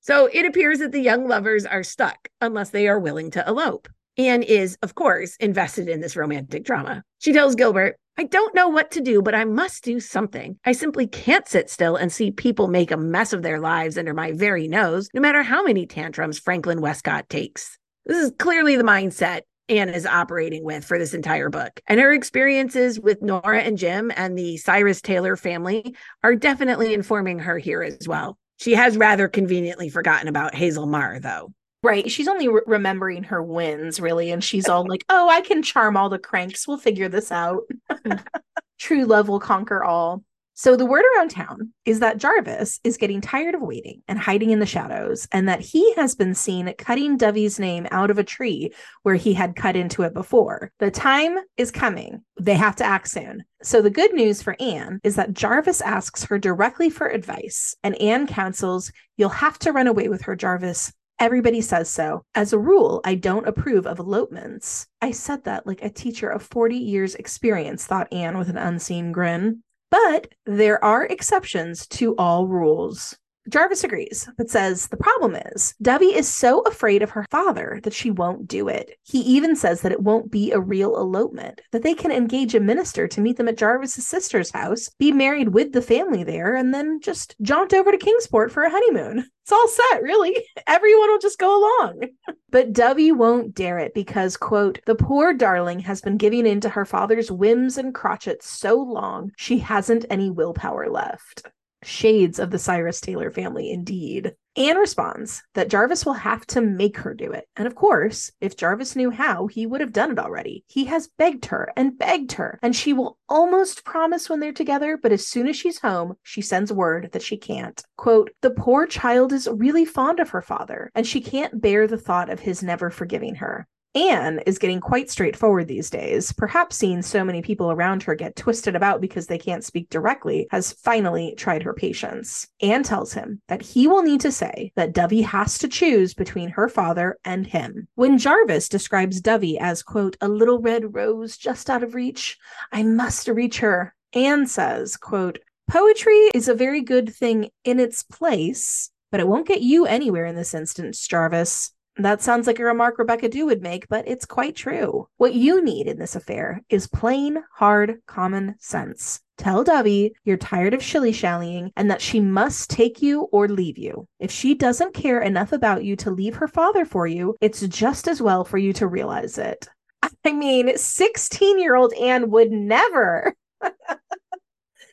So 0.00 0.24
it 0.32 0.46
appears 0.46 0.78
that 0.78 0.90
the 0.90 1.02
young 1.02 1.28
lovers 1.28 1.66
are 1.66 1.82
stuck 1.82 2.28
unless 2.40 2.70
they 2.70 2.88
are 2.88 2.98
willing 2.98 3.30
to 3.32 3.46
elope. 3.46 3.90
Anne 4.18 4.42
is, 4.42 4.76
of 4.82 4.96
course, 4.96 5.36
invested 5.36 5.88
in 5.88 6.00
this 6.00 6.16
romantic 6.16 6.64
drama. 6.64 7.04
She 7.20 7.32
tells 7.32 7.54
Gilbert, 7.54 7.96
I 8.18 8.24
don't 8.24 8.52
know 8.52 8.68
what 8.68 8.90
to 8.90 9.00
do, 9.00 9.22
but 9.22 9.36
I 9.36 9.44
must 9.44 9.84
do 9.84 10.00
something. 10.00 10.58
I 10.64 10.72
simply 10.72 11.06
can't 11.06 11.46
sit 11.46 11.70
still 11.70 11.94
and 11.94 12.12
see 12.12 12.32
people 12.32 12.66
make 12.66 12.90
a 12.90 12.96
mess 12.96 13.32
of 13.32 13.42
their 13.42 13.60
lives 13.60 13.96
under 13.96 14.12
my 14.12 14.32
very 14.32 14.66
nose, 14.66 15.08
no 15.14 15.20
matter 15.20 15.44
how 15.44 15.62
many 15.62 15.86
tantrums 15.86 16.40
Franklin 16.40 16.80
Westcott 16.80 17.28
takes. 17.28 17.78
This 18.06 18.16
is 18.16 18.32
clearly 18.40 18.74
the 18.74 18.82
mindset 18.82 19.42
Anne 19.68 19.90
is 19.90 20.04
operating 20.04 20.64
with 20.64 20.84
for 20.84 20.98
this 20.98 21.14
entire 21.14 21.48
book. 21.48 21.80
And 21.86 22.00
her 22.00 22.12
experiences 22.12 22.98
with 22.98 23.22
Nora 23.22 23.60
and 23.60 23.78
Jim 23.78 24.10
and 24.16 24.36
the 24.36 24.56
Cyrus 24.56 25.00
Taylor 25.00 25.36
family 25.36 25.94
are 26.24 26.34
definitely 26.34 26.92
informing 26.92 27.38
her 27.38 27.56
here 27.56 27.82
as 27.82 28.08
well. 28.08 28.36
She 28.56 28.74
has 28.74 28.96
rather 28.96 29.28
conveniently 29.28 29.90
forgotten 29.90 30.26
about 30.26 30.56
Hazel 30.56 30.86
Marr, 30.86 31.20
though. 31.20 31.52
Right. 31.82 32.10
She's 32.10 32.28
only 32.28 32.48
re- 32.48 32.62
remembering 32.66 33.24
her 33.24 33.42
wins, 33.42 34.00
really. 34.00 34.30
And 34.30 34.42
she's 34.42 34.68
all 34.68 34.84
like, 34.86 35.04
oh, 35.08 35.28
I 35.28 35.42
can 35.42 35.62
charm 35.62 35.96
all 35.96 36.08
the 36.08 36.18
cranks. 36.18 36.66
We'll 36.66 36.78
figure 36.78 37.08
this 37.08 37.30
out. 37.30 37.62
Hmm. 37.90 38.14
True 38.78 39.04
love 39.04 39.28
will 39.28 39.40
conquer 39.40 39.82
all. 39.84 40.22
So 40.58 40.74
the 40.74 40.86
word 40.86 41.04
around 41.14 41.30
town 41.30 41.72
is 41.84 42.00
that 42.00 42.18
Jarvis 42.18 42.80
is 42.82 42.96
getting 42.96 43.20
tired 43.20 43.54
of 43.54 43.60
waiting 43.60 44.02
and 44.08 44.18
hiding 44.18 44.50
in 44.50 44.58
the 44.58 44.66
shadows, 44.66 45.28
and 45.30 45.48
that 45.48 45.60
he 45.60 45.94
has 45.94 46.16
been 46.16 46.34
seen 46.34 46.74
cutting 46.78 47.16
Dovey's 47.16 47.60
name 47.60 47.86
out 47.92 48.10
of 48.10 48.18
a 48.18 48.24
tree 48.24 48.72
where 49.04 49.14
he 49.14 49.34
had 49.34 49.54
cut 49.54 49.76
into 49.76 50.02
it 50.02 50.12
before. 50.12 50.72
The 50.80 50.90
time 50.90 51.38
is 51.56 51.70
coming. 51.70 52.24
They 52.40 52.54
have 52.54 52.74
to 52.76 52.84
act 52.84 53.06
soon. 53.06 53.44
So 53.62 53.80
the 53.80 53.88
good 53.88 54.12
news 54.14 54.42
for 54.42 54.56
Anne 54.58 54.98
is 55.04 55.14
that 55.14 55.32
Jarvis 55.32 55.80
asks 55.80 56.24
her 56.24 56.40
directly 56.40 56.90
for 56.90 57.06
advice, 57.06 57.76
and 57.84 57.94
Anne 58.00 58.26
counsels, 58.26 58.90
You'll 59.16 59.28
have 59.30 59.58
to 59.60 59.72
run 59.72 59.86
away 59.86 60.08
with 60.08 60.22
her, 60.22 60.34
Jarvis. 60.34 60.92
Everybody 61.20 61.60
says 61.60 61.90
so. 61.90 62.22
As 62.36 62.52
a 62.52 62.58
rule, 62.58 63.00
I 63.04 63.16
don't 63.16 63.48
approve 63.48 63.86
of 63.86 63.98
elopements. 63.98 64.86
I 65.02 65.10
said 65.10 65.42
that 65.44 65.66
like 65.66 65.82
a 65.82 65.90
teacher 65.90 66.28
of 66.28 66.42
40 66.42 66.76
years' 66.76 67.16
experience, 67.16 67.84
thought 67.84 68.12
Anne 68.12 68.38
with 68.38 68.48
an 68.48 68.56
unseen 68.56 69.10
grin. 69.10 69.62
But 69.90 70.28
there 70.46 70.82
are 70.84 71.06
exceptions 71.06 71.88
to 71.88 72.14
all 72.16 72.46
rules. 72.46 73.18
Jarvis 73.48 73.84
agrees, 73.84 74.28
but 74.36 74.50
says 74.50 74.88
the 74.88 74.96
problem 74.96 75.34
is 75.34 75.74
Dovey 75.80 76.14
is 76.14 76.28
so 76.28 76.60
afraid 76.60 77.02
of 77.02 77.10
her 77.10 77.26
father 77.30 77.80
that 77.82 77.94
she 77.94 78.10
won't 78.10 78.46
do 78.46 78.68
it. 78.68 78.98
He 79.02 79.20
even 79.20 79.56
says 79.56 79.80
that 79.80 79.92
it 79.92 80.02
won't 80.02 80.30
be 80.30 80.52
a 80.52 80.60
real 80.60 80.96
elopement, 80.96 81.60
that 81.72 81.82
they 81.82 81.94
can 81.94 82.10
engage 82.10 82.54
a 82.54 82.60
minister 82.60 83.08
to 83.08 83.20
meet 83.20 83.36
them 83.36 83.48
at 83.48 83.56
Jarvis's 83.56 84.06
sister's 84.06 84.50
house, 84.50 84.90
be 84.98 85.12
married 85.12 85.50
with 85.50 85.72
the 85.72 85.82
family 85.82 86.24
there, 86.24 86.56
and 86.56 86.74
then 86.74 87.00
just 87.00 87.36
jaunt 87.40 87.72
over 87.72 87.90
to 87.90 87.98
Kingsport 87.98 88.52
for 88.52 88.64
a 88.64 88.70
honeymoon. 88.70 89.24
It's 89.48 89.52
all 89.52 89.68
set, 89.68 90.02
really. 90.02 90.44
Everyone 90.66 91.08
will 91.08 91.18
just 91.18 91.38
go 91.38 91.58
along. 91.58 92.02
but 92.50 92.74
Dovey 92.74 93.12
won't 93.12 93.54
dare 93.54 93.78
it 93.78 93.94
because, 93.94 94.36
quote, 94.36 94.78
the 94.84 94.94
poor 94.94 95.32
darling 95.32 95.80
has 95.80 96.02
been 96.02 96.18
giving 96.18 96.46
in 96.46 96.60
to 96.60 96.68
her 96.68 96.84
father's 96.84 97.30
whims 97.30 97.78
and 97.78 97.94
crotchets 97.94 98.42
so 98.42 98.74
long, 98.74 99.30
she 99.38 99.58
hasn't 99.58 100.04
any 100.10 100.30
willpower 100.30 100.90
left. 100.90 101.46
Shades 101.82 102.38
of 102.38 102.50
the 102.50 102.58
Cyrus 102.58 103.00
Taylor 103.00 103.30
family, 103.30 103.70
indeed. 103.70 104.34
Anne 104.56 104.76
responds 104.76 105.42
that 105.54 105.68
Jarvis 105.68 106.04
will 106.04 106.14
have 106.14 106.44
to 106.48 106.60
make 106.60 106.96
her 106.98 107.14
do 107.14 107.30
it. 107.30 107.46
And 107.56 107.68
of 107.68 107.76
course, 107.76 108.32
if 108.40 108.56
Jarvis 108.56 108.96
knew 108.96 109.10
how, 109.10 109.46
he 109.46 109.66
would 109.66 109.80
have 109.80 109.92
done 109.92 110.10
it 110.10 110.18
already. 110.18 110.64
He 110.66 110.86
has 110.86 111.10
begged 111.16 111.46
her 111.46 111.72
and 111.76 111.96
begged 111.96 112.32
her, 112.32 112.58
and 112.60 112.74
she 112.74 112.92
will 112.92 113.18
almost 113.28 113.84
promise 113.84 114.28
when 114.28 114.40
they're 114.40 114.52
together, 114.52 114.96
but 114.96 115.12
as 115.12 115.26
soon 115.26 115.46
as 115.46 115.56
she's 115.56 115.78
home, 115.78 116.16
she 116.24 116.42
sends 116.42 116.72
word 116.72 117.10
that 117.12 117.22
she 117.22 117.36
can't. 117.36 117.80
Quote, 117.96 118.30
The 118.42 118.50
poor 118.50 118.86
child 118.86 119.32
is 119.32 119.48
really 119.48 119.84
fond 119.84 120.18
of 120.18 120.30
her 120.30 120.42
father, 120.42 120.90
and 120.96 121.06
she 121.06 121.20
can't 121.20 121.60
bear 121.60 121.86
the 121.86 121.96
thought 121.96 122.28
of 122.28 122.40
his 122.40 122.62
never 122.62 122.90
forgiving 122.90 123.36
her. 123.36 123.68
Anne 123.94 124.40
is 124.46 124.58
getting 124.58 124.80
quite 124.80 125.10
straightforward 125.10 125.66
these 125.66 125.90
days. 125.90 126.32
Perhaps 126.32 126.76
seeing 126.76 127.02
so 127.02 127.24
many 127.24 127.42
people 127.42 127.70
around 127.70 128.02
her 128.02 128.14
get 128.14 128.36
twisted 128.36 128.76
about 128.76 129.00
because 129.00 129.26
they 129.26 129.38
can't 129.38 129.64
speak 129.64 129.88
directly 129.88 130.46
has 130.50 130.72
finally 130.72 131.34
tried 131.36 131.62
her 131.62 131.72
patience. 131.72 132.46
Anne 132.60 132.82
tells 132.82 133.12
him 133.12 133.40
that 133.48 133.62
he 133.62 133.88
will 133.88 134.02
need 134.02 134.20
to 134.20 134.32
say 134.32 134.72
that 134.76 134.92
Dovey 134.92 135.22
has 135.22 135.58
to 135.58 135.68
choose 135.68 136.14
between 136.14 136.50
her 136.50 136.68
father 136.68 137.18
and 137.24 137.46
him. 137.46 137.88
When 137.94 138.18
Jarvis 138.18 138.68
describes 138.68 139.20
Dovey 139.20 139.58
as, 139.58 139.82
quote, 139.82 140.16
a 140.20 140.28
little 140.28 140.60
red 140.60 140.94
rose 140.94 141.36
just 141.36 141.70
out 141.70 141.82
of 141.82 141.94
reach, 141.94 142.38
I 142.70 142.82
must 142.82 143.28
reach 143.28 143.58
her. 143.60 143.94
Anne 144.12 144.46
says, 144.46 144.96
quote, 144.96 145.38
Poetry 145.68 146.30
is 146.34 146.48
a 146.48 146.54
very 146.54 146.80
good 146.80 147.14
thing 147.14 147.50
in 147.64 147.78
its 147.78 148.02
place, 148.02 148.90
but 149.10 149.20
it 149.20 149.28
won't 149.28 149.46
get 149.46 149.60
you 149.60 149.84
anywhere 149.84 150.24
in 150.24 150.34
this 150.34 150.54
instance, 150.54 151.06
Jarvis. 151.06 151.72
That 152.00 152.22
sounds 152.22 152.46
like 152.46 152.60
a 152.60 152.64
remark 152.64 152.96
Rebecca 152.96 153.28
Dew 153.28 153.46
would 153.46 153.60
make, 153.60 153.88
but 153.88 154.06
it's 154.06 154.24
quite 154.24 154.54
true. 154.54 155.08
What 155.16 155.34
you 155.34 155.64
need 155.64 155.88
in 155.88 155.98
this 155.98 156.14
affair 156.14 156.62
is 156.68 156.86
plain, 156.86 157.42
hard, 157.52 158.00
common 158.06 158.54
sense. 158.60 159.20
Tell 159.36 159.64
Dovey 159.64 160.14
you're 160.24 160.36
tired 160.36 160.74
of 160.74 160.82
shilly 160.82 161.12
shallying 161.12 161.72
and 161.76 161.90
that 161.90 162.00
she 162.00 162.20
must 162.20 162.70
take 162.70 163.02
you 163.02 163.22
or 163.32 163.48
leave 163.48 163.78
you. 163.78 164.06
If 164.20 164.30
she 164.30 164.54
doesn't 164.54 164.94
care 164.94 165.20
enough 165.20 165.52
about 165.52 165.82
you 165.82 165.96
to 165.96 166.12
leave 166.12 166.36
her 166.36 166.46
father 166.46 166.84
for 166.84 167.08
you, 167.08 167.36
it's 167.40 167.62
just 167.62 168.06
as 168.06 168.22
well 168.22 168.44
for 168.44 168.58
you 168.58 168.72
to 168.74 168.86
realize 168.86 169.36
it. 169.36 169.68
I 170.24 170.32
mean, 170.32 170.76
16 170.78 171.58
year 171.58 171.74
old 171.74 171.92
Anne 171.94 172.30
would 172.30 172.52
never. 172.52 173.34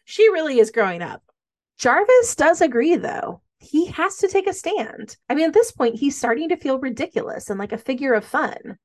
she 0.05 0.27
really 0.29 0.59
is 0.59 0.71
growing 0.71 1.03
up. 1.03 1.21
Jarvis 1.77 2.35
does 2.35 2.61
agree, 2.61 2.95
though 2.95 3.41
he 3.65 3.87
has 3.87 4.17
to 4.17 4.27
take 4.27 4.47
a 4.47 4.53
stand. 4.53 5.17
I 5.29 5.35
mean, 5.35 5.47
at 5.47 5.53
this 5.53 5.71
point, 5.71 5.95
he's 5.95 6.17
starting 6.17 6.49
to 6.49 6.57
feel 6.57 6.79
ridiculous 6.79 7.49
and 7.49 7.59
like 7.59 7.71
a 7.71 7.77
figure 7.77 8.13
of 8.13 8.25
fun. 8.25 8.77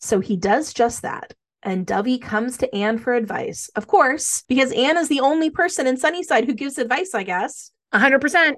So 0.00 0.20
he 0.20 0.36
does 0.36 0.72
just 0.72 1.02
that. 1.02 1.34
And 1.62 1.86
Dovey 1.86 2.18
comes 2.18 2.56
to 2.58 2.74
Anne 2.74 2.98
for 2.98 3.14
advice. 3.14 3.68
Of 3.74 3.88
course, 3.88 4.44
because 4.48 4.72
Anne 4.72 4.96
is 4.96 5.08
the 5.08 5.20
only 5.20 5.50
person 5.50 5.86
in 5.86 5.96
Summerside 5.96 6.46
who 6.46 6.54
gives 6.54 6.78
advice, 6.78 7.14
I 7.14 7.24
guess. 7.24 7.72
100%. 7.92 8.54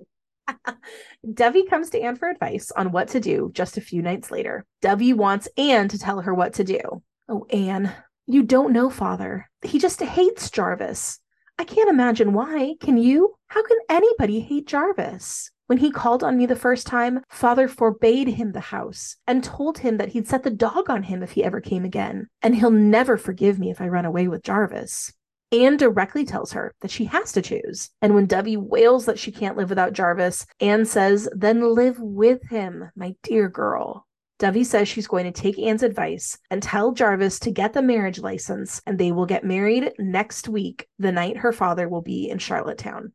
Dovey 1.35 1.65
comes 1.65 1.91
to 1.91 2.01
Anne 2.01 2.17
for 2.17 2.29
advice 2.29 2.71
on 2.73 2.93
what 2.93 3.09
to 3.09 3.21
do 3.21 3.51
just 3.55 3.77
a 3.77 3.81
few 3.81 4.03
nights 4.03 4.31
later. 4.31 4.67
Dovey 4.83 5.13
wants 5.13 5.49
Anne 5.57 5.89
to 5.89 5.99
tell 5.99 6.21
her 6.21 6.35
what 6.35 6.55
to 6.55 6.65
do. 6.65 6.81
Oh, 7.29 7.47
Anne, 7.51 7.93
you 8.27 8.43
don't 8.43 8.73
know 8.73 8.91
father. 8.91 9.49
He 9.63 9.79
just 9.79 10.03
hates 10.03 10.51
Jarvis. 10.51 11.21
I 11.59 11.65
can't 11.65 11.91
imagine 11.91 12.33
why. 12.33 12.75
Can 12.81 12.97
you? 12.97 13.35
How 13.49 13.63
can 13.63 13.77
anybody 13.89 14.41
hate 14.41 14.67
Jarvis? 14.67 15.51
When 15.71 15.79
he 15.79 15.93
called 15.93 16.25
on 16.25 16.37
me 16.37 16.47
the 16.47 16.57
first 16.57 16.89
time, 16.89 17.23
father 17.29 17.69
forbade 17.69 18.27
him 18.27 18.51
the 18.51 18.59
house 18.59 19.15
and 19.29 19.45
told 19.45 19.79
him 19.79 19.99
that 19.99 20.09
he'd 20.09 20.27
set 20.27 20.43
the 20.43 20.51
dog 20.51 20.91
on 20.91 21.05
him 21.05 21.23
if 21.23 21.31
he 21.31 21.45
ever 21.45 21.61
came 21.61 21.85
again, 21.85 22.27
and 22.43 22.57
he'll 22.57 22.73
never 22.73 23.17
forgive 23.17 23.61
me 23.61 23.71
if 23.71 23.81
I 23.81 23.87
run 23.87 24.05
away 24.05 24.27
with 24.27 24.43
Jarvis. 24.43 25.13
Anne 25.53 25.77
directly 25.77 26.25
tells 26.25 26.51
her 26.55 26.75
that 26.81 26.91
she 26.91 27.05
has 27.05 27.31
to 27.31 27.41
choose. 27.41 27.89
And 28.03 28.17
when 28.17 28.27
Dovey 28.27 28.57
wails 28.57 29.07
that 29.07 29.21
she 29.21 29.31
can't 29.31 29.57
live 29.57 29.69
without 29.69 29.93
Jarvis, 29.93 30.45
Anne 30.59 30.87
says, 30.87 31.29
Then 31.37 31.61
live 31.73 32.01
with 32.01 32.43
him, 32.51 32.91
my 32.97 33.15
dear 33.23 33.49
girl. 33.49 34.09
Dovey 34.41 34.65
says 34.65 34.89
she's 34.89 35.07
going 35.07 35.33
to 35.33 35.41
take 35.41 35.57
Anne's 35.57 35.85
advice 35.85 36.37
and 36.51 36.61
tell 36.61 36.91
Jarvis 36.91 37.39
to 37.39 37.53
get 37.53 37.75
the 37.75 37.81
marriage 37.81 38.19
license, 38.19 38.83
and 38.87 38.99
they 38.99 39.13
will 39.13 39.25
get 39.25 39.45
married 39.45 39.93
next 40.01 40.49
week, 40.49 40.89
the 40.99 41.13
night 41.13 41.37
her 41.37 41.53
father 41.53 41.89
will 41.89 42.03
be 42.03 42.29
in 42.29 42.39
Charlottetown. 42.39 43.13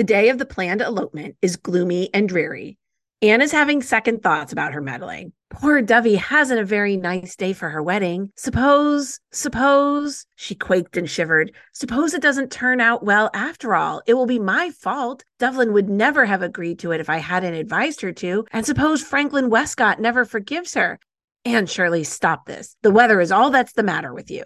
The 0.00 0.04
day 0.04 0.30
of 0.30 0.38
the 0.38 0.46
planned 0.46 0.80
elopement 0.80 1.36
is 1.42 1.56
gloomy 1.56 2.08
and 2.14 2.26
dreary. 2.26 2.78
Anne 3.20 3.42
is 3.42 3.52
having 3.52 3.82
second 3.82 4.22
thoughts 4.22 4.50
about 4.50 4.72
her 4.72 4.80
meddling. 4.80 5.34
Poor 5.50 5.82
Dovey 5.82 6.14
hasn't 6.14 6.58
a 6.58 6.64
very 6.64 6.96
nice 6.96 7.36
day 7.36 7.52
for 7.52 7.68
her 7.68 7.82
wedding. 7.82 8.32
Suppose, 8.34 9.20
suppose, 9.30 10.24
she 10.36 10.54
quaked 10.54 10.96
and 10.96 11.06
shivered. 11.06 11.52
Suppose 11.74 12.14
it 12.14 12.22
doesn't 12.22 12.50
turn 12.50 12.80
out 12.80 13.04
well 13.04 13.28
after 13.34 13.74
all. 13.74 14.00
It 14.06 14.14
will 14.14 14.24
be 14.24 14.38
my 14.38 14.70
fault. 14.70 15.22
Dovey 15.38 15.68
would 15.68 15.90
never 15.90 16.24
have 16.24 16.40
agreed 16.40 16.78
to 16.78 16.92
it 16.92 17.00
if 17.02 17.10
I 17.10 17.18
hadn't 17.18 17.52
advised 17.52 18.00
her 18.00 18.12
to. 18.12 18.46
And 18.52 18.64
suppose 18.64 19.02
Franklin 19.02 19.50
Westcott 19.50 20.00
never 20.00 20.24
forgives 20.24 20.72
her. 20.72 20.98
Anne 21.44 21.66
Shirley, 21.66 22.04
stop 22.04 22.46
this. 22.46 22.74
The 22.80 22.90
weather 22.90 23.20
is 23.20 23.30
all 23.30 23.50
that's 23.50 23.74
the 23.74 23.82
matter 23.82 24.14
with 24.14 24.30
you. 24.30 24.44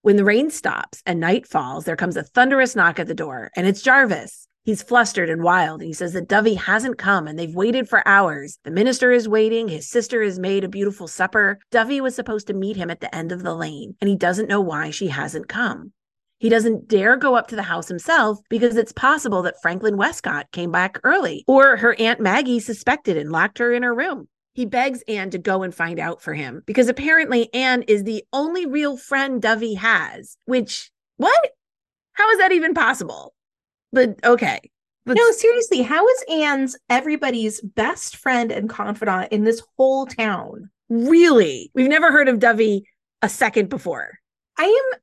When 0.00 0.16
the 0.16 0.24
rain 0.24 0.50
stops 0.50 1.02
and 1.04 1.20
night 1.20 1.46
falls, 1.46 1.84
there 1.84 1.96
comes 1.96 2.16
a 2.16 2.22
thunderous 2.22 2.74
knock 2.74 2.98
at 2.98 3.08
the 3.08 3.14
door, 3.14 3.50
and 3.54 3.66
it's 3.66 3.82
Jarvis. 3.82 4.45
He's 4.66 4.82
flustered 4.82 5.30
and 5.30 5.44
wild. 5.44 5.80
And 5.80 5.86
he 5.86 5.92
says 5.92 6.12
that 6.14 6.26
Dovey 6.26 6.54
hasn't 6.54 6.98
come 6.98 7.28
and 7.28 7.38
they've 7.38 7.54
waited 7.54 7.88
for 7.88 8.06
hours. 8.06 8.58
The 8.64 8.72
minister 8.72 9.12
is 9.12 9.28
waiting. 9.28 9.68
His 9.68 9.88
sister 9.88 10.24
has 10.24 10.40
made 10.40 10.64
a 10.64 10.68
beautiful 10.68 11.06
supper. 11.06 11.60
Dovey 11.70 12.00
was 12.00 12.16
supposed 12.16 12.48
to 12.48 12.52
meet 12.52 12.76
him 12.76 12.90
at 12.90 12.98
the 12.98 13.14
end 13.14 13.30
of 13.30 13.44
the 13.44 13.54
lane, 13.54 13.94
and 14.00 14.10
he 14.10 14.16
doesn't 14.16 14.48
know 14.48 14.60
why 14.60 14.90
she 14.90 15.06
hasn't 15.06 15.48
come. 15.48 15.92
He 16.38 16.48
doesn't 16.48 16.88
dare 16.88 17.16
go 17.16 17.36
up 17.36 17.46
to 17.48 17.56
the 17.56 17.62
house 17.62 17.86
himself 17.86 18.40
because 18.50 18.76
it's 18.76 18.90
possible 18.90 19.40
that 19.42 19.62
Franklin 19.62 19.96
Westcott 19.96 20.50
came 20.50 20.72
back 20.72 20.98
early 21.04 21.44
or 21.46 21.76
her 21.76 21.94
Aunt 22.00 22.18
Maggie 22.18 22.58
suspected 22.58 23.16
and 23.16 23.30
locked 23.30 23.58
her 23.58 23.72
in 23.72 23.84
her 23.84 23.94
room. 23.94 24.26
He 24.52 24.66
begs 24.66 25.04
Anne 25.06 25.30
to 25.30 25.38
go 25.38 25.62
and 25.62 25.72
find 25.72 26.00
out 26.00 26.20
for 26.20 26.34
him 26.34 26.62
because 26.66 26.88
apparently 26.88 27.54
Anne 27.54 27.82
is 27.82 28.02
the 28.02 28.24
only 28.32 28.66
real 28.66 28.96
friend 28.96 29.40
Dovey 29.40 29.74
has, 29.74 30.36
which, 30.44 30.90
what? 31.18 31.50
How 32.14 32.28
is 32.30 32.38
that 32.38 32.52
even 32.52 32.74
possible? 32.74 33.32
But 33.96 34.22
okay. 34.24 34.60
But 35.06 35.16
no, 35.16 35.30
seriously, 35.30 35.80
how 35.80 36.06
is 36.06 36.24
Anne's 36.28 36.76
everybody's 36.90 37.62
best 37.62 38.16
friend 38.16 38.52
and 38.52 38.68
confidant 38.68 39.32
in 39.32 39.44
this 39.44 39.62
whole 39.78 40.04
town? 40.04 40.68
Really? 40.90 41.70
We've 41.74 41.88
never 41.88 42.12
heard 42.12 42.28
of 42.28 42.38
Dovey 42.38 42.86
a 43.22 43.30
second 43.30 43.70
before. 43.70 44.18
I 44.58 44.64
am 44.64 45.00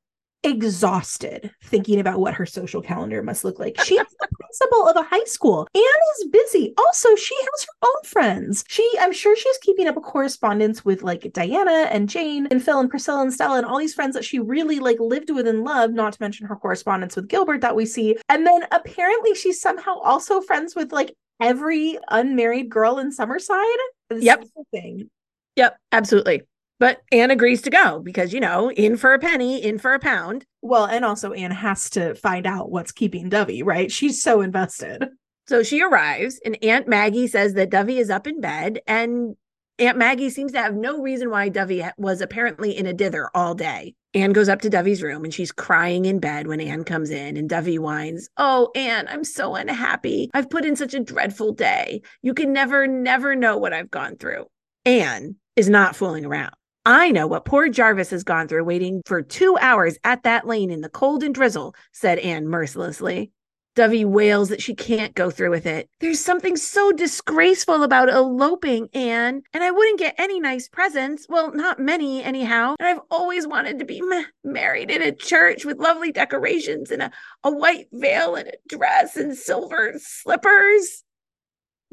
exhausted 0.52 1.50
thinking 1.64 2.00
about 2.00 2.20
what 2.20 2.36
her 2.36 2.46
social 2.46 2.84
calendar 2.84 3.24
must 3.24 3.44
look 3.44 3.58
like. 3.58 3.82
She 3.82 3.98
principal 4.54 4.88
of 4.88 4.96
a 4.96 5.08
high 5.08 5.24
school. 5.26 5.68
Anne 5.74 5.84
is 5.84 6.28
busy. 6.30 6.74
Also, 6.78 7.16
she 7.16 7.36
has 7.36 7.66
her 7.66 7.88
own 7.88 8.04
friends. 8.06 8.64
She, 8.68 8.88
I'm 9.00 9.14
sure 9.14 9.36
she's 9.36 9.58
keeping 9.60 9.88
up 9.88 9.98
a 9.98 10.02
correspondence 10.02 10.86
with 10.86 11.04
like 11.04 11.32
Diana 11.34 11.88
and 11.90 12.10
Jane 12.10 12.48
and 12.48 12.64
Phil 12.64 12.80
and 12.80 12.90
Priscilla 12.90 13.22
and 13.22 13.34
Stella 13.34 13.58
and 13.58 13.66
all 13.66 13.80
these 13.80 13.94
friends 13.94 14.14
that 14.16 14.26
she 14.26 14.40
really 14.40 14.80
like 14.80 15.00
lived 15.00 15.30
with 15.30 15.48
and 15.48 15.64
loved, 15.64 15.94
not 15.94 16.14
to 16.14 16.22
mention 16.22 16.48
her 16.48 16.56
correspondence 16.56 17.16
with 17.16 17.28
Gilbert 17.28 17.62
that 17.62 17.76
we 17.76 17.86
see. 17.86 18.18
And 18.30 18.46
then 18.46 18.66
apparently 18.72 19.36
she's 19.36 19.60
somehow 19.60 20.00
also 20.00 20.42
friends 20.42 20.76
with 20.76 20.92
like 20.92 21.14
every 21.42 21.98
unmarried 22.10 22.70
girl 22.70 23.00
in 23.00 23.12
Summerside. 23.12 23.78
Yep. 24.12 24.46
Thing. 24.72 25.10
Yep, 25.56 25.78
absolutely. 25.92 26.44
But 26.80 27.02
Anne 27.12 27.32
agrees 27.32 27.62
to 27.64 27.70
go 27.70 28.00
because, 28.00 28.34
you 28.34 28.40
know, 28.40 28.72
in 28.72 28.98
for 28.98 29.14
a 29.14 29.20
penny, 29.20 29.64
in 29.64 29.80
for 29.80 29.94
a 29.94 30.00
pound. 30.00 30.46
Well, 30.62 30.86
and 30.86 31.06
also 31.06 31.34
Anne 31.34 31.52
has 31.52 31.90
to 31.92 32.16
find 32.16 32.46
out 32.46 32.72
what's 32.72 32.92
keeping 32.92 33.30
Dovey, 33.30 33.64
right? 33.64 33.92
She's 33.92 34.22
so 34.22 34.42
invested. 34.42 35.08
So 35.48 35.62
she 35.62 35.82
arrives, 35.82 36.40
and 36.46 36.58
Aunt 36.64 36.88
Maggie 36.88 37.28
says 37.28 37.54
that 37.56 37.70
Dovey 37.70 37.98
is 37.98 38.10
up 38.10 38.28
in 38.28 38.40
bed, 38.40 38.80
and 38.88 39.36
Aunt 39.78 39.98
Maggie 39.98 40.30
seems 40.30 40.54
to 40.54 40.62
have 40.62 40.76
no 40.76 41.02
reason 41.02 41.30
why 41.30 41.50
Dovey 41.50 41.84
was 41.98 42.22
apparently 42.22 42.78
in 42.78 42.86
a 42.86 42.94
dither 42.94 43.30
all 43.34 43.54
day. 43.54 43.96
Anne 44.14 44.32
goes 44.32 44.48
up 44.48 44.62
to 44.62 44.70
Dovey's 44.70 45.02
room 45.02 45.24
and 45.24 45.34
she's 45.34 45.52
crying 45.52 46.06
in 46.06 46.20
bed 46.20 46.46
when 46.46 46.62
Anne 46.62 46.84
comes 46.84 47.10
in, 47.10 47.36
and 47.36 47.50
Dovey 47.50 47.80
whines, 47.80 48.30
Oh, 48.38 48.72
Anne, 48.76 49.08
I'm 49.10 49.24
so 49.24 49.56
unhappy. 49.56 50.30
I've 50.34 50.50
put 50.50 50.66
in 50.66 50.76
such 50.76 50.94
a 50.94 51.00
dreadful 51.00 51.54
day. 51.54 52.04
You 52.22 52.34
can 52.34 52.54
never, 52.54 52.86
never 52.88 53.36
know 53.36 53.58
what 53.58 53.74
I've 53.74 53.92
gone 53.92 54.16
through. 54.18 54.46
Anne 54.86 55.36
is 55.56 55.70
not 55.70 55.96
fooling 55.96 56.26
around. 56.26 56.54
I 56.86 57.12
know 57.12 57.28
what 57.28 57.46
poor 57.46 57.70
Jarvis 57.70 58.10
has 58.10 58.26
gone 58.26 58.50
through 58.50 58.66
waiting 58.66 59.02
for 59.06 59.22
two 59.22 59.58
hours 59.62 59.98
at 60.04 60.24
that 60.24 60.46
lane 60.46 60.70
in 60.70 60.82
the 60.82 60.90
cold 60.90 61.24
and 61.24 61.34
drizzle, 61.34 61.76
said 61.94 62.20
Anne 62.20 62.48
mercilessly. 62.48 63.32
Dovey 63.76 64.06
wails 64.06 64.50
that 64.50 64.62
she 64.62 64.76
can't 64.76 65.16
go 65.16 65.32
through 65.32 65.50
with 65.50 65.66
it. 65.66 65.90
There's 66.00 66.20
something 66.20 66.58
so 66.58 66.92
disgraceful 66.92 67.84
about 67.84 68.10
eloping, 68.10 68.90
Anne, 68.94 69.42
and 69.54 69.64
I 69.64 69.72
wouldn't 69.72 69.98
get 69.98 70.14
any 70.18 70.40
nice 70.40 70.68
presents. 70.68 71.26
Well, 71.28 71.54
not 71.54 71.80
many, 71.80 72.22
anyhow. 72.22 72.76
And 72.80 72.88
I've 72.88 73.02
always 73.10 73.48
wanted 73.48 73.80
to 73.80 73.86
be 73.86 74.04
married 74.44 74.92
in 74.92 75.02
a 75.02 75.12
church 75.12 75.66
with 75.66 75.80
lovely 75.80 76.12
decorations 76.12 76.92
and 76.92 77.02
a, 77.02 77.12
a 77.44 77.52
white 77.52 77.88
veil 77.94 78.36
and 78.36 78.50
a 78.50 78.54
dress 78.68 79.16
and 79.16 79.36
silver 79.36 79.94
slippers. 79.98 81.03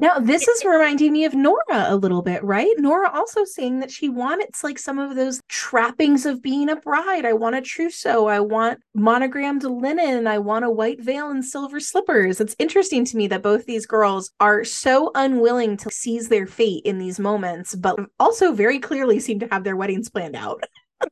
Now, 0.01 0.17
this 0.17 0.47
is 0.47 0.65
reminding 0.65 1.13
me 1.13 1.25
of 1.25 1.35
Nora 1.35 1.85
a 1.85 1.95
little 1.95 2.23
bit, 2.23 2.43
right? 2.43 2.73
Nora 2.79 3.11
also 3.11 3.45
saying 3.45 3.81
that 3.81 3.91
she 3.91 4.09
wants 4.09 4.63
like 4.63 4.79
some 4.79 4.97
of 4.97 5.15
those 5.15 5.39
trappings 5.47 6.25
of 6.25 6.41
being 6.41 6.69
a 6.69 6.75
bride. 6.75 7.23
I 7.23 7.33
want 7.33 7.55
a 7.55 7.61
trousseau. 7.61 8.25
I 8.25 8.39
want 8.39 8.79
monogrammed 8.95 9.63
linen. 9.63 10.25
I 10.25 10.39
want 10.39 10.65
a 10.65 10.71
white 10.71 10.99
veil 10.99 11.29
and 11.29 11.45
silver 11.45 11.79
slippers. 11.79 12.41
It's 12.41 12.55
interesting 12.57 13.05
to 13.05 13.15
me 13.15 13.27
that 13.27 13.43
both 13.43 13.67
these 13.67 13.85
girls 13.85 14.31
are 14.39 14.63
so 14.63 15.11
unwilling 15.13 15.77
to 15.77 15.91
seize 15.91 16.29
their 16.29 16.47
fate 16.47 16.81
in 16.83 16.97
these 16.97 17.19
moments, 17.19 17.75
but 17.75 17.99
also 18.19 18.53
very 18.53 18.79
clearly 18.79 19.19
seem 19.19 19.37
to 19.41 19.47
have 19.51 19.63
their 19.63 19.75
weddings 19.77 20.09
planned 20.09 20.35
out. 20.35 20.63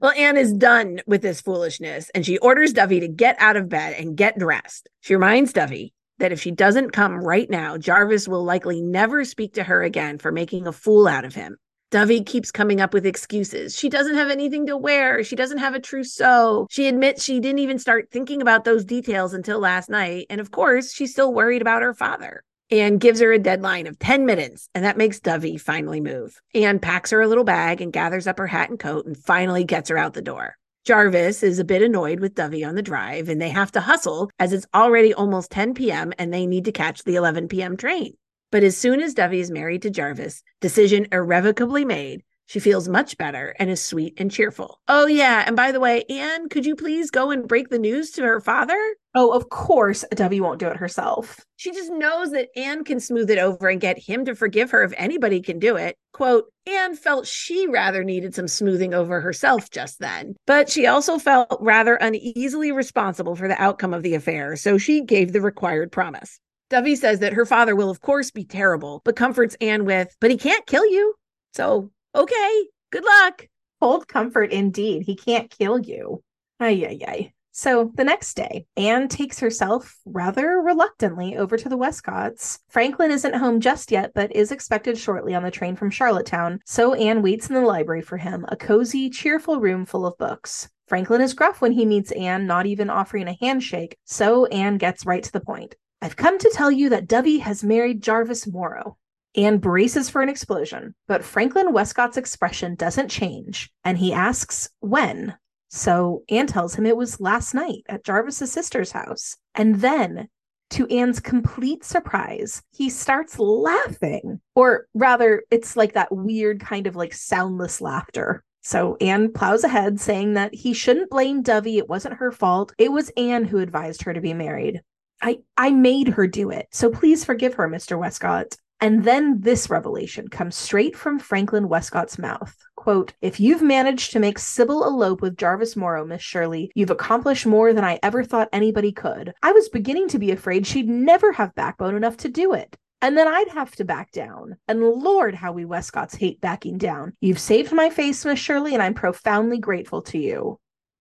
Well, 0.00 0.12
Anne 0.16 0.36
is 0.36 0.52
done 0.52 1.00
with 1.06 1.22
this 1.22 1.40
foolishness 1.40 2.10
and 2.12 2.26
she 2.26 2.36
orders 2.38 2.72
Dovey 2.72 2.98
to 2.98 3.06
get 3.06 3.36
out 3.38 3.56
of 3.56 3.68
bed 3.68 3.94
and 3.96 4.16
get 4.16 4.36
dressed. 4.36 4.88
She 5.00 5.14
reminds 5.14 5.52
Dovey 5.52 5.94
that 6.22 6.30
if 6.30 6.40
she 6.40 6.52
doesn't 6.52 6.92
come 6.92 7.20
right 7.20 7.50
now, 7.50 7.76
Jarvis 7.76 8.28
will 8.28 8.44
likely 8.44 8.80
never 8.80 9.24
speak 9.24 9.54
to 9.54 9.64
her 9.64 9.82
again 9.82 10.18
for 10.18 10.30
making 10.30 10.68
a 10.68 10.72
fool 10.72 11.08
out 11.08 11.24
of 11.24 11.34
him. 11.34 11.56
Dovey 11.90 12.22
keeps 12.22 12.52
coming 12.52 12.80
up 12.80 12.94
with 12.94 13.04
excuses. 13.04 13.76
She 13.76 13.88
doesn't 13.88 14.14
have 14.14 14.30
anything 14.30 14.66
to 14.66 14.76
wear. 14.76 15.24
She 15.24 15.34
doesn't 15.34 15.58
have 15.58 15.74
a 15.74 15.80
trousseau. 15.80 16.68
She 16.70 16.86
admits 16.86 17.24
she 17.24 17.40
didn't 17.40 17.58
even 17.58 17.80
start 17.80 18.08
thinking 18.12 18.40
about 18.40 18.62
those 18.62 18.84
details 18.84 19.34
until 19.34 19.58
last 19.58 19.90
night. 19.90 20.26
And 20.30 20.40
of 20.40 20.52
course, 20.52 20.92
she's 20.92 21.10
still 21.10 21.34
worried 21.34 21.60
about 21.60 21.82
her 21.82 21.92
father. 21.92 22.44
Anne 22.70 22.98
gives 22.98 23.20
her 23.20 23.32
a 23.32 23.38
deadline 23.38 23.88
of 23.88 23.98
10 23.98 24.24
minutes, 24.24 24.68
and 24.76 24.84
that 24.84 24.96
makes 24.96 25.18
Dovey 25.18 25.58
finally 25.58 26.00
move. 26.00 26.40
Anne 26.54 26.78
packs 26.78 27.10
her 27.10 27.20
a 27.20 27.26
little 27.26 27.44
bag 27.44 27.80
and 27.80 27.92
gathers 27.92 28.28
up 28.28 28.38
her 28.38 28.46
hat 28.46 28.70
and 28.70 28.78
coat 28.78 29.06
and 29.06 29.16
finally 29.16 29.64
gets 29.64 29.90
her 29.90 29.98
out 29.98 30.14
the 30.14 30.22
door. 30.22 30.56
Jarvis 30.84 31.44
is 31.44 31.60
a 31.60 31.64
bit 31.64 31.80
annoyed 31.80 32.18
with 32.18 32.34
Dovey 32.34 32.64
on 32.64 32.74
the 32.74 32.82
drive, 32.82 33.28
and 33.28 33.40
they 33.40 33.50
have 33.50 33.70
to 33.72 33.80
hustle 33.80 34.30
as 34.40 34.52
it's 34.52 34.66
already 34.74 35.14
almost 35.14 35.52
10 35.52 35.74
p.m. 35.74 36.12
and 36.18 36.34
they 36.34 36.44
need 36.44 36.64
to 36.64 36.72
catch 36.72 37.04
the 37.04 37.14
11 37.14 37.46
p.m. 37.46 37.76
train. 37.76 38.14
But 38.50 38.64
as 38.64 38.76
soon 38.76 39.00
as 39.00 39.14
Dovey 39.14 39.38
is 39.38 39.48
married 39.48 39.82
to 39.82 39.90
Jarvis, 39.90 40.42
decision 40.60 41.06
irrevocably 41.12 41.84
made, 41.84 42.24
she 42.46 42.60
feels 42.60 42.88
much 42.88 43.16
better 43.16 43.54
and 43.58 43.70
is 43.70 43.82
sweet 43.82 44.14
and 44.18 44.30
cheerful. 44.30 44.80
Oh, 44.88 45.06
yeah. 45.06 45.44
And 45.46 45.56
by 45.56 45.72
the 45.72 45.80
way, 45.80 46.04
Anne, 46.10 46.48
could 46.48 46.66
you 46.66 46.76
please 46.76 47.10
go 47.10 47.30
and 47.30 47.48
break 47.48 47.68
the 47.68 47.78
news 47.78 48.10
to 48.12 48.22
her 48.22 48.40
father? 48.40 48.78
Oh, 49.14 49.32
of 49.32 49.48
course, 49.50 50.04
Dovey 50.14 50.40
won't 50.40 50.58
do 50.58 50.68
it 50.68 50.76
herself. 50.76 51.40
She 51.56 51.70
just 51.70 51.90
knows 51.92 52.30
that 52.32 52.48
Anne 52.56 52.84
can 52.84 52.98
smooth 52.98 53.30
it 53.30 53.38
over 53.38 53.68
and 53.68 53.80
get 53.80 53.98
him 53.98 54.24
to 54.24 54.34
forgive 54.34 54.70
her 54.70 54.82
if 54.82 54.92
anybody 54.96 55.40
can 55.40 55.58
do 55.58 55.76
it. 55.76 55.96
Quote, 56.12 56.46
Anne 56.66 56.96
felt 56.96 57.26
she 57.26 57.66
rather 57.66 58.04
needed 58.04 58.34
some 58.34 58.48
smoothing 58.48 58.94
over 58.94 59.20
herself 59.20 59.70
just 59.70 59.98
then, 59.98 60.34
but 60.46 60.68
she 60.68 60.86
also 60.86 61.18
felt 61.18 61.58
rather 61.60 61.96
uneasily 61.96 62.72
responsible 62.72 63.34
for 63.34 63.48
the 63.48 63.60
outcome 63.60 63.92
of 63.92 64.02
the 64.02 64.14
affair, 64.14 64.56
so 64.56 64.78
she 64.78 65.02
gave 65.02 65.32
the 65.32 65.40
required 65.40 65.90
promise. 65.92 66.38
Dovey 66.70 66.96
says 66.96 67.18
that 67.18 67.34
her 67.34 67.44
father 67.44 67.76
will, 67.76 67.90
of 67.90 68.00
course, 68.00 68.30
be 68.30 68.44
terrible, 68.44 69.02
but 69.04 69.16
comforts 69.16 69.56
Anne 69.60 69.84
with, 69.84 70.16
but 70.20 70.30
he 70.30 70.38
can't 70.38 70.66
kill 70.66 70.86
you. 70.86 71.14
So 71.52 71.90
okay, 72.14 72.66
good 72.90 73.04
luck. 73.04 73.48
Hold 73.80 74.06
comfort 74.08 74.52
indeed. 74.52 75.02
He 75.02 75.16
can't 75.16 75.50
kill 75.50 75.78
you. 75.78 76.22
Ay, 76.60 76.86
ay, 76.86 76.98
ay. 77.06 77.32
So 77.54 77.92
the 77.96 78.04
next 78.04 78.34
day, 78.34 78.64
Anne 78.78 79.08
takes 79.08 79.38
herself 79.38 79.98
rather 80.06 80.62
reluctantly 80.62 81.36
over 81.36 81.58
to 81.58 81.68
the 81.68 81.76
Westcotts. 81.76 82.58
Franklin 82.70 83.10
isn't 83.10 83.34
home 83.34 83.60
just 83.60 83.90
yet, 83.90 84.12
but 84.14 84.34
is 84.34 84.50
expected 84.50 84.96
shortly 84.96 85.34
on 85.34 85.42
the 85.42 85.50
train 85.50 85.76
from 85.76 85.90
Charlottetown, 85.90 86.60
so 86.64 86.94
Anne 86.94 87.20
waits 87.20 87.48
in 87.48 87.54
the 87.54 87.60
library 87.60 88.00
for 88.00 88.16
him, 88.16 88.46
a 88.48 88.56
cozy, 88.56 89.10
cheerful 89.10 89.60
room 89.60 89.84
full 89.84 90.06
of 90.06 90.16
books. 90.16 90.70
Franklin 90.88 91.20
is 91.20 91.34
gruff 91.34 91.60
when 91.60 91.72
he 91.72 91.84
meets 91.84 92.10
Anne, 92.12 92.46
not 92.46 92.64
even 92.64 92.88
offering 92.88 93.28
a 93.28 93.36
handshake, 93.38 93.98
so 94.06 94.46
Anne 94.46 94.78
gets 94.78 95.04
right 95.04 95.22
to 95.22 95.32
the 95.32 95.40
point. 95.40 95.74
I've 96.00 96.16
come 96.16 96.38
to 96.38 96.52
tell 96.54 96.70
you 96.70 96.88
that 96.88 97.06
Dovey 97.06 97.38
has 97.38 97.62
married 97.62 98.02
Jarvis 98.02 98.46
Morrow. 98.46 98.96
Anne 99.34 99.58
braces 99.58 100.10
for 100.10 100.22
an 100.22 100.28
explosion, 100.28 100.94
but 101.08 101.24
Franklin 101.24 101.72
Westcott's 101.72 102.16
expression 102.16 102.74
doesn't 102.74 103.08
change, 103.08 103.70
and 103.84 103.96
he 103.96 104.12
asks 104.12 104.68
when. 104.80 105.36
So 105.70 106.22
Anne 106.28 106.46
tells 106.46 106.74
him 106.74 106.84
it 106.84 106.96
was 106.96 107.20
last 107.20 107.54
night 107.54 107.82
at 107.88 108.04
Jarvis's 108.04 108.52
sister's 108.52 108.92
house. 108.92 109.36
And 109.54 109.76
then 109.76 110.28
to 110.70 110.86
Anne's 110.88 111.20
complete 111.20 111.82
surprise, 111.82 112.62
he 112.72 112.90
starts 112.90 113.38
laughing. 113.38 114.40
Or 114.54 114.86
rather, 114.92 115.44
it's 115.50 115.76
like 115.76 115.94
that 115.94 116.12
weird 116.12 116.60
kind 116.60 116.86
of 116.86 116.96
like 116.96 117.14
soundless 117.14 117.80
laughter. 117.80 118.44
So 118.60 118.96
Anne 119.00 119.32
plows 119.32 119.64
ahead, 119.64 119.98
saying 119.98 120.34
that 120.34 120.54
he 120.54 120.72
shouldn't 120.72 121.10
blame 121.10 121.42
Dovey. 121.42 121.78
It 121.78 121.88
wasn't 121.88 122.14
her 122.14 122.30
fault. 122.30 122.72
It 122.78 122.92
was 122.92 123.10
Anne 123.16 123.44
who 123.44 123.58
advised 123.58 124.02
her 124.02 124.12
to 124.12 124.20
be 124.20 124.34
married. 124.34 124.82
I, 125.20 125.38
I 125.56 125.70
made 125.70 126.08
her 126.08 126.26
do 126.26 126.50
it. 126.50 126.68
So 126.70 126.90
please 126.90 127.24
forgive 127.24 127.54
her, 127.54 127.68
Mr. 127.68 127.98
Westcott. 127.98 128.56
And 128.82 129.04
then 129.04 129.40
this 129.40 129.70
revelation 129.70 130.26
comes 130.26 130.56
straight 130.56 130.96
from 130.96 131.20
Franklin 131.20 131.68
Westcott's 131.68 132.18
mouth. 132.18 132.56
Quote, 132.74 133.12
if 133.22 133.38
you've 133.38 133.62
managed 133.62 134.10
to 134.10 134.18
make 134.18 134.40
Sybil 134.40 134.82
elope 134.82 135.22
with 135.22 135.36
Jarvis 135.36 135.76
Morrow, 135.76 136.04
Miss 136.04 136.20
Shirley, 136.20 136.72
you've 136.74 136.90
accomplished 136.90 137.46
more 137.46 137.72
than 137.72 137.84
I 137.84 138.00
ever 138.02 138.24
thought 138.24 138.48
anybody 138.52 138.90
could. 138.90 139.34
I 139.40 139.52
was 139.52 139.68
beginning 139.68 140.08
to 140.08 140.18
be 140.18 140.32
afraid 140.32 140.66
she'd 140.66 140.88
never 140.88 141.30
have 141.30 141.54
backbone 141.54 141.94
enough 141.94 142.16
to 142.18 142.28
do 142.28 142.54
it. 142.54 142.76
And 143.00 143.16
then 143.16 143.28
I'd 143.28 143.50
have 143.50 143.70
to 143.76 143.84
back 143.84 144.10
down. 144.10 144.56
And 144.66 144.82
Lord, 144.82 145.36
how 145.36 145.52
we 145.52 145.64
Westcotts 145.64 146.16
hate 146.16 146.40
backing 146.40 146.76
down. 146.76 147.12
You've 147.20 147.38
saved 147.38 147.72
my 147.72 147.88
face, 147.88 148.24
Miss 148.24 148.40
Shirley, 148.40 148.74
and 148.74 148.82
I'm 148.82 148.94
profoundly 148.94 149.58
grateful 149.58 150.02
to 150.02 150.18
you. 150.18 150.58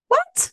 What? 0.07 0.51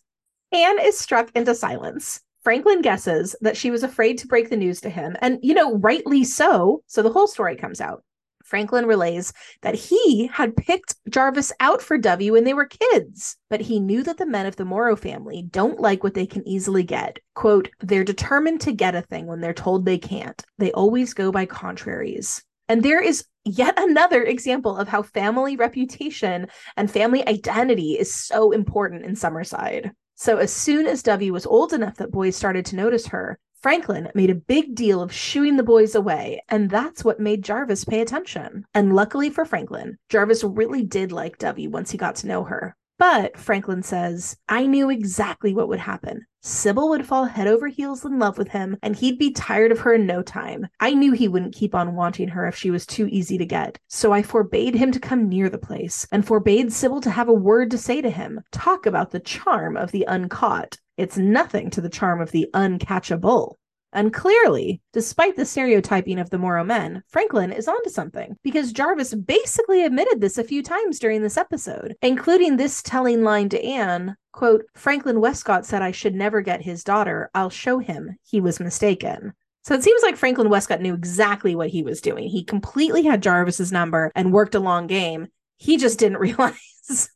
Anne 0.50 0.80
is 0.80 0.98
struck 0.98 1.30
into 1.34 1.54
silence. 1.54 2.22
Franklin 2.48 2.80
guesses 2.80 3.36
that 3.42 3.58
she 3.58 3.70
was 3.70 3.82
afraid 3.82 4.16
to 4.16 4.26
break 4.26 4.48
the 4.48 4.56
news 4.56 4.80
to 4.80 4.88
him, 4.88 5.14
and, 5.20 5.38
you 5.42 5.52
know, 5.52 5.76
rightly 5.76 6.24
so. 6.24 6.82
So 6.86 7.02
the 7.02 7.12
whole 7.12 7.26
story 7.26 7.56
comes 7.56 7.78
out. 7.78 8.02
Franklin 8.42 8.86
relays 8.86 9.34
that 9.60 9.74
he 9.74 10.28
had 10.28 10.56
picked 10.56 10.94
Jarvis 11.10 11.52
out 11.60 11.82
for 11.82 11.98
Dovey 11.98 12.30
when 12.30 12.44
they 12.44 12.54
were 12.54 12.64
kids, 12.64 13.36
but 13.50 13.60
he 13.60 13.78
knew 13.78 14.02
that 14.02 14.16
the 14.16 14.24
men 14.24 14.46
of 14.46 14.56
the 14.56 14.64
Morrow 14.64 14.96
family 14.96 15.44
don't 15.50 15.78
like 15.78 16.02
what 16.02 16.14
they 16.14 16.24
can 16.24 16.48
easily 16.48 16.82
get. 16.82 17.18
Quote, 17.34 17.68
they're 17.80 18.02
determined 18.02 18.62
to 18.62 18.72
get 18.72 18.94
a 18.94 19.02
thing 19.02 19.26
when 19.26 19.42
they're 19.42 19.52
told 19.52 19.84
they 19.84 19.98
can't. 19.98 20.42
They 20.56 20.72
always 20.72 21.12
go 21.12 21.30
by 21.30 21.44
contraries. 21.44 22.42
And 22.66 22.82
there 22.82 23.02
is 23.02 23.26
yet 23.44 23.74
another 23.76 24.22
example 24.22 24.74
of 24.74 24.88
how 24.88 25.02
family 25.02 25.56
reputation 25.56 26.46
and 26.78 26.90
family 26.90 27.28
identity 27.28 27.98
is 27.98 28.14
so 28.14 28.52
important 28.52 29.04
in 29.04 29.16
Summerside. 29.16 29.90
So 30.20 30.38
as 30.38 30.52
soon 30.52 30.88
as 30.88 31.04
Dovey 31.04 31.30
was 31.30 31.46
old 31.46 31.72
enough 31.72 31.94
that 31.98 32.10
boys 32.10 32.34
started 32.34 32.66
to 32.66 32.76
notice 32.76 33.06
her, 33.06 33.38
Franklin 33.62 34.10
made 34.16 34.30
a 34.30 34.34
big 34.34 34.74
deal 34.74 35.00
of 35.00 35.12
shooing 35.12 35.56
the 35.56 35.62
boys 35.62 35.94
away, 35.94 36.42
and 36.48 36.68
that's 36.68 37.04
what 37.04 37.20
made 37.20 37.44
Jarvis 37.44 37.84
pay 37.84 38.00
attention. 38.00 38.64
And 38.74 38.96
luckily 38.96 39.30
for 39.30 39.44
Franklin, 39.44 39.96
Jarvis 40.08 40.42
really 40.42 40.82
did 40.82 41.12
like 41.12 41.38
Dovey 41.38 41.68
once 41.68 41.92
he 41.92 41.98
got 41.98 42.16
to 42.16 42.26
know 42.26 42.42
her. 42.42 42.74
But 42.98 43.36
Franklin 43.36 43.84
says, 43.84 44.36
I 44.48 44.66
knew 44.66 44.90
exactly 44.90 45.54
what 45.54 45.68
would 45.68 45.78
happen. 45.78 46.26
Sybil 46.40 46.88
would 46.88 47.06
fall 47.06 47.26
head 47.26 47.46
over 47.46 47.68
heels 47.68 48.04
in 48.04 48.18
love 48.18 48.38
with 48.38 48.48
him, 48.48 48.76
and 48.82 48.96
he'd 48.96 49.18
be 49.18 49.32
tired 49.32 49.70
of 49.70 49.80
her 49.80 49.94
in 49.94 50.06
no 50.06 50.20
time. 50.20 50.66
I 50.80 50.94
knew 50.94 51.12
he 51.12 51.28
wouldn't 51.28 51.54
keep 51.54 51.76
on 51.76 51.94
wanting 51.94 52.28
her 52.28 52.46
if 52.46 52.56
she 52.56 52.72
was 52.72 52.86
too 52.86 53.06
easy 53.08 53.38
to 53.38 53.46
get. 53.46 53.78
So 53.86 54.12
I 54.12 54.22
forbade 54.22 54.74
him 54.74 54.90
to 54.92 55.00
come 55.00 55.28
near 55.28 55.48
the 55.48 55.58
place, 55.58 56.08
and 56.10 56.26
forbade 56.26 56.72
Sybil 56.72 57.00
to 57.02 57.10
have 57.10 57.28
a 57.28 57.32
word 57.32 57.70
to 57.70 57.78
say 57.78 58.00
to 58.00 58.10
him. 58.10 58.40
Talk 58.50 58.86
about 58.86 59.12
the 59.12 59.20
charm 59.20 59.76
of 59.76 59.92
the 59.92 60.04
uncaught. 60.08 60.78
It's 60.96 61.16
nothing 61.16 61.70
to 61.70 61.80
the 61.80 61.88
charm 61.88 62.20
of 62.20 62.32
the 62.32 62.48
uncatchable. 62.52 63.54
And 63.92 64.12
clearly, 64.12 64.82
despite 64.92 65.36
the 65.36 65.46
stereotyping 65.46 66.18
of 66.18 66.28
the 66.30 66.38
Morrow 66.38 66.64
men, 66.64 67.02
Franklin 67.08 67.52
is 67.52 67.68
onto 67.68 67.88
something 67.88 68.36
because 68.42 68.72
Jarvis 68.72 69.14
basically 69.14 69.84
admitted 69.84 70.20
this 70.20 70.36
a 70.36 70.44
few 70.44 70.62
times 70.62 70.98
during 70.98 71.22
this 71.22 71.38
episode, 71.38 71.96
including 72.02 72.56
this 72.56 72.82
telling 72.82 73.22
line 73.22 73.48
to 73.48 73.64
Anne, 73.64 74.16
quote, 74.32 74.64
Franklin 74.74 75.20
Westcott 75.20 75.64
said 75.64 75.80
I 75.80 75.92
should 75.92 76.14
never 76.14 76.42
get 76.42 76.60
his 76.60 76.84
daughter. 76.84 77.30
I'll 77.34 77.50
show 77.50 77.78
him 77.78 78.16
he 78.22 78.40
was 78.40 78.60
mistaken. 78.60 79.32
So 79.64 79.74
it 79.74 79.82
seems 79.82 80.02
like 80.02 80.16
Franklin 80.16 80.50
Westcott 80.50 80.80
knew 80.80 80.94
exactly 80.94 81.54
what 81.54 81.68
he 81.68 81.82
was 81.82 82.00
doing. 82.00 82.28
He 82.28 82.44
completely 82.44 83.02
had 83.02 83.22
Jarvis's 83.22 83.72
number 83.72 84.12
and 84.14 84.32
worked 84.32 84.54
a 84.54 84.60
long 84.60 84.86
game. 84.86 85.28
He 85.56 85.76
just 85.76 85.98
didn't 85.98 86.18
realize 86.20 87.10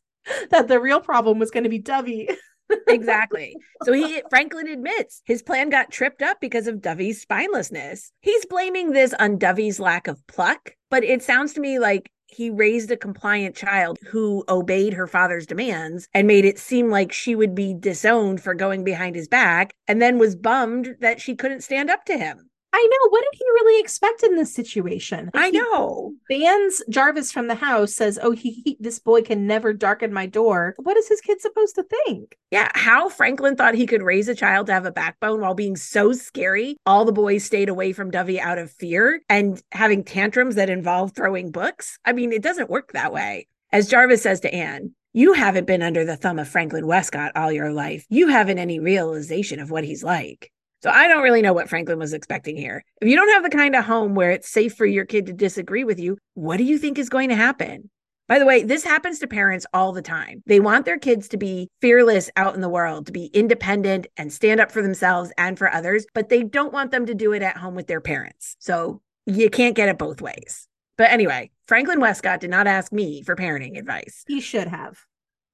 that 0.49 0.67
the 0.67 0.79
real 0.79 1.01
problem 1.01 1.39
was 1.39 1.51
going 1.51 1.63
to 1.63 1.69
be 1.69 1.79
Dovey. 1.79 2.29
exactly. 2.87 3.55
So 3.83 3.93
he 3.93 4.21
Franklin 4.29 4.67
admits 4.67 5.21
his 5.25 5.41
plan 5.41 5.69
got 5.69 5.91
tripped 5.91 6.21
up 6.21 6.39
because 6.39 6.67
of 6.67 6.81
Dovey's 6.81 7.23
spinelessness. 7.25 8.11
He's 8.21 8.45
blaming 8.45 8.91
this 8.91 9.13
on 9.19 9.37
Dovey's 9.37 9.79
lack 9.79 10.07
of 10.07 10.25
pluck, 10.27 10.75
but 10.89 11.03
it 11.03 11.23
sounds 11.23 11.53
to 11.53 11.61
me 11.61 11.79
like 11.79 12.09
he 12.27 12.49
raised 12.49 12.91
a 12.91 12.97
compliant 12.97 13.55
child 13.55 13.99
who 14.07 14.43
obeyed 14.49 14.93
her 14.93 15.07
father's 15.07 15.45
demands 15.45 16.07
and 16.13 16.27
made 16.27 16.45
it 16.45 16.57
seem 16.57 16.89
like 16.89 17.11
she 17.11 17.35
would 17.35 17.53
be 17.53 17.73
disowned 17.73 18.41
for 18.41 18.53
going 18.55 18.83
behind 18.83 19.15
his 19.15 19.27
back 19.27 19.73
and 19.87 20.01
then 20.01 20.17
was 20.17 20.35
bummed 20.35 20.95
that 20.99 21.21
she 21.21 21.35
couldn't 21.35 21.61
stand 21.61 21.89
up 21.89 22.05
to 22.05 22.17
him. 22.17 22.49
I 22.75 22.87
know. 22.91 23.09
What 23.09 23.21
did 23.21 23.37
he 23.37 23.45
really 23.45 23.79
expect 23.79 24.23
in 24.23 24.35
this 24.35 24.53
situation? 24.53 25.29
I 25.35 25.51
know. 25.51 26.13
Bans 26.27 26.81
Jarvis 26.89 27.31
from 27.31 27.47
the 27.47 27.55
house, 27.55 27.93
says, 27.93 28.17
"Oh, 28.21 28.31
he, 28.31 28.63
he, 28.65 28.77
this 28.79 28.97
boy 28.97 29.21
can 29.21 29.45
never 29.45 29.73
darken 29.73 30.11
my 30.11 30.25
door." 30.25 30.73
What 30.77 30.97
is 30.97 31.07
his 31.07 31.21
kid 31.21 31.39
supposed 31.39 31.75
to 31.75 31.83
think? 31.83 32.35
Yeah, 32.49 32.71
how 32.73 33.09
Franklin 33.09 33.55
thought 33.55 33.75
he 33.75 33.85
could 33.85 34.01
raise 34.01 34.27
a 34.27 34.35
child 34.35 34.67
to 34.67 34.73
have 34.73 34.85
a 34.85 34.91
backbone 34.91 35.41
while 35.41 35.53
being 35.53 35.75
so 35.75 36.13
scary. 36.13 36.77
All 36.85 37.05
the 37.05 37.11
boys 37.11 37.43
stayed 37.43 37.69
away 37.69 37.93
from 37.93 38.09
Dovey 38.09 38.39
out 38.39 38.57
of 38.57 38.71
fear 38.71 39.21
and 39.29 39.61
having 39.71 40.03
tantrums 40.03 40.55
that 40.55 40.69
involve 40.69 41.13
throwing 41.13 41.51
books. 41.51 41.99
I 42.05 42.13
mean, 42.13 42.31
it 42.31 42.41
doesn't 42.41 42.71
work 42.71 42.93
that 42.93 43.13
way. 43.13 43.47
As 43.71 43.87
Jarvis 43.87 44.23
says 44.23 44.39
to 44.41 44.53
Anne, 44.53 44.93
you 45.13 45.33
haven't 45.33 45.67
been 45.67 45.83
under 45.83 46.05
the 46.05 46.17
thumb 46.17 46.39
of 46.39 46.47
Franklin 46.47 46.87
Westcott 46.87 47.33
all 47.35 47.51
your 47.51 47.71
life. 47.71 48.05
You 48.09 48.29
haven't 48.29 48.57
any 48.57 48.79
realization 48.79 49.59
of 49.59 49.69
what 49.69 49.83
he's 49.83 50.03
like. 50.03 50.51
So 50.83 50.89
I 50.89 51.07
don't 51.07 51.23
really 51.23 51.41
know 51.41 51.53
what 51.53 51.69
Franklin 51.69 51.97
was 51.97 52.11
expecting 52.11 52.57
here. 52.57 52.83
If 53.01 53.07
you 53.07 53.15
don't 53.15 53.29
have 53.29 53.43
the 53.43 53.57
kind 53.57 53.73
of 53.73 53.85
home 53.85 54.15
where 54.15 54.31
it's 54.31 54.49
safe 54.49 54.75
for 54.75 54.85
your 54.85 55.05
kid 55.05 55.25
to 55.27 55.33
disagree 55.33 55.85
with 55.85 55.97
you, 55.97 56.17
what 56.33 56.57
do 56.57 56.65
you 56.65 56.77
think 56.77 56.97
is 56.97 57.07
going 57.07 57.29
to 57.29 57.35
happen? 57.35 57.89
By 58.27 58.37
the 58.37 58.45
way, 58.45 58.63
this 58.63 58.83
happens 58.83 59.19
to 59.19 59.27
parents 59.27 59.65
all 59.73 59.93
the 59.93 60.01
time. 60.01 60.43
They 60.45 60.59
want 60.59 60.83
their 60.83 60.99
kids 60.99 61.29
to 61.29 61.37
be 61.37 61.69
fearless 61.79 62.29
out 62.35 62.55
in 62.55 62.59
the 62.59 62.67
world, 62.67 63.05
to 63.05 63.13
be 63.13 63.27
independent 63.27 64.07
and 64.17 64.33
stand 64.33 64.59
up 64.59 64.71
for 64.71 64.81
themselves 64.81 65.31
and 65.37 65.57
for 65.57 65.71
others, 65.71 66.05
but 66.13 66.27
they 66.27 66.43
don't 66.43 66.73
want 66.73 66.91
them 66.91 67.05
to 67.05 67.15
do 67.15 67.31
it 67.31 67.41
at 67.41 67.55
home 67.55 67.75
with 67.75 67.87
their 67.87 68.01
parents. 68.01 68.57
So 68.59 69.01
you 69.25 69.49
can't 69.49 69.77
get 69.77 69.87
it 69.87 69.97
both 69.97 70.19
ways. 70.19 70.67
But 70.97 71.11
anyway, 71.11 71.51
Franklin 71.65 72.01
Westcott 72.01 72.41
did 72.41 72.49
not 72.49 72.67
ask 72.67 72.91
me 72.91 73.23
for 73.23 73.37
parenting 73.37 73.79
advice. 73.79 74.25
He 74.27 74.41
should 74.41 74.67
have. 74.67 74.99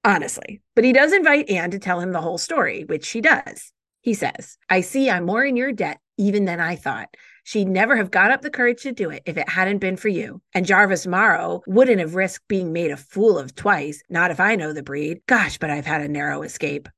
Honestly. 0.03 0.61
But 0.75 0.86
he 0.86 0.93
does 0.93 1.13
invite 1.13 1.51
Anne 1.51 1.69
to 1.69 1.77
tell 1.77 1.99
him 1.99 2.13
the 2.13 2.21
whole 2.21 2.39
story, 2.39 2.84
which 2.86 3.05
she 3.05 3.21
does. 3.21 3.71
He 4.10 4.16
says, 4.16 4.57
I 4.72 4.82
see 4.82 5.07
I'm 5.07 5.28
more 5.28 5.45
in 5.45 5.55
your 5.55 5.72
debt 5.72 5.99
even 6.18 6.45
than 6.45 6.60
I 6.60 6.76
thought. 6.76 7.16
She'd 7.43 7.68
never 7.68 7.95
have 7.95 8.10
got 8.10 8.32
up 8.32 8.41
the 8.41 8.49
courage 8.49 8.82
to 8.82 8.91
do 8.91 9.12
it 9.12 9.22
if 9.28 9.38
it 9.38 9.47
hadn't 9.47 9.78
been 9.78 9.97
for 9.97 10.07
you. 10.07 10.41
And 10.55 10.66
Jarvis 10.66 11.05
Morrow 11.05 11.62
wouldn't 11.68 11.99
have 11.99 12.16
risked 12.16 12.47
being 12.47 12.74
made 12.74 12.89
a 12.89 12.97
fool 12.97 13.38
of 13.38 13.53
twice, 13.53 14.01
not 14.10 14.32
if 14.32 14.39
I 14.39 14.55
know 14.55 14.74
the 14.74 14.82
breed. 14.82 15.20
Gosh, 15.28 15.60
but 15.60 15.70
I've 15.70 15.86
had 15.86 16.01
a 16.01 16.07
narrow 16.07 16.41
escape. 16.41 16.89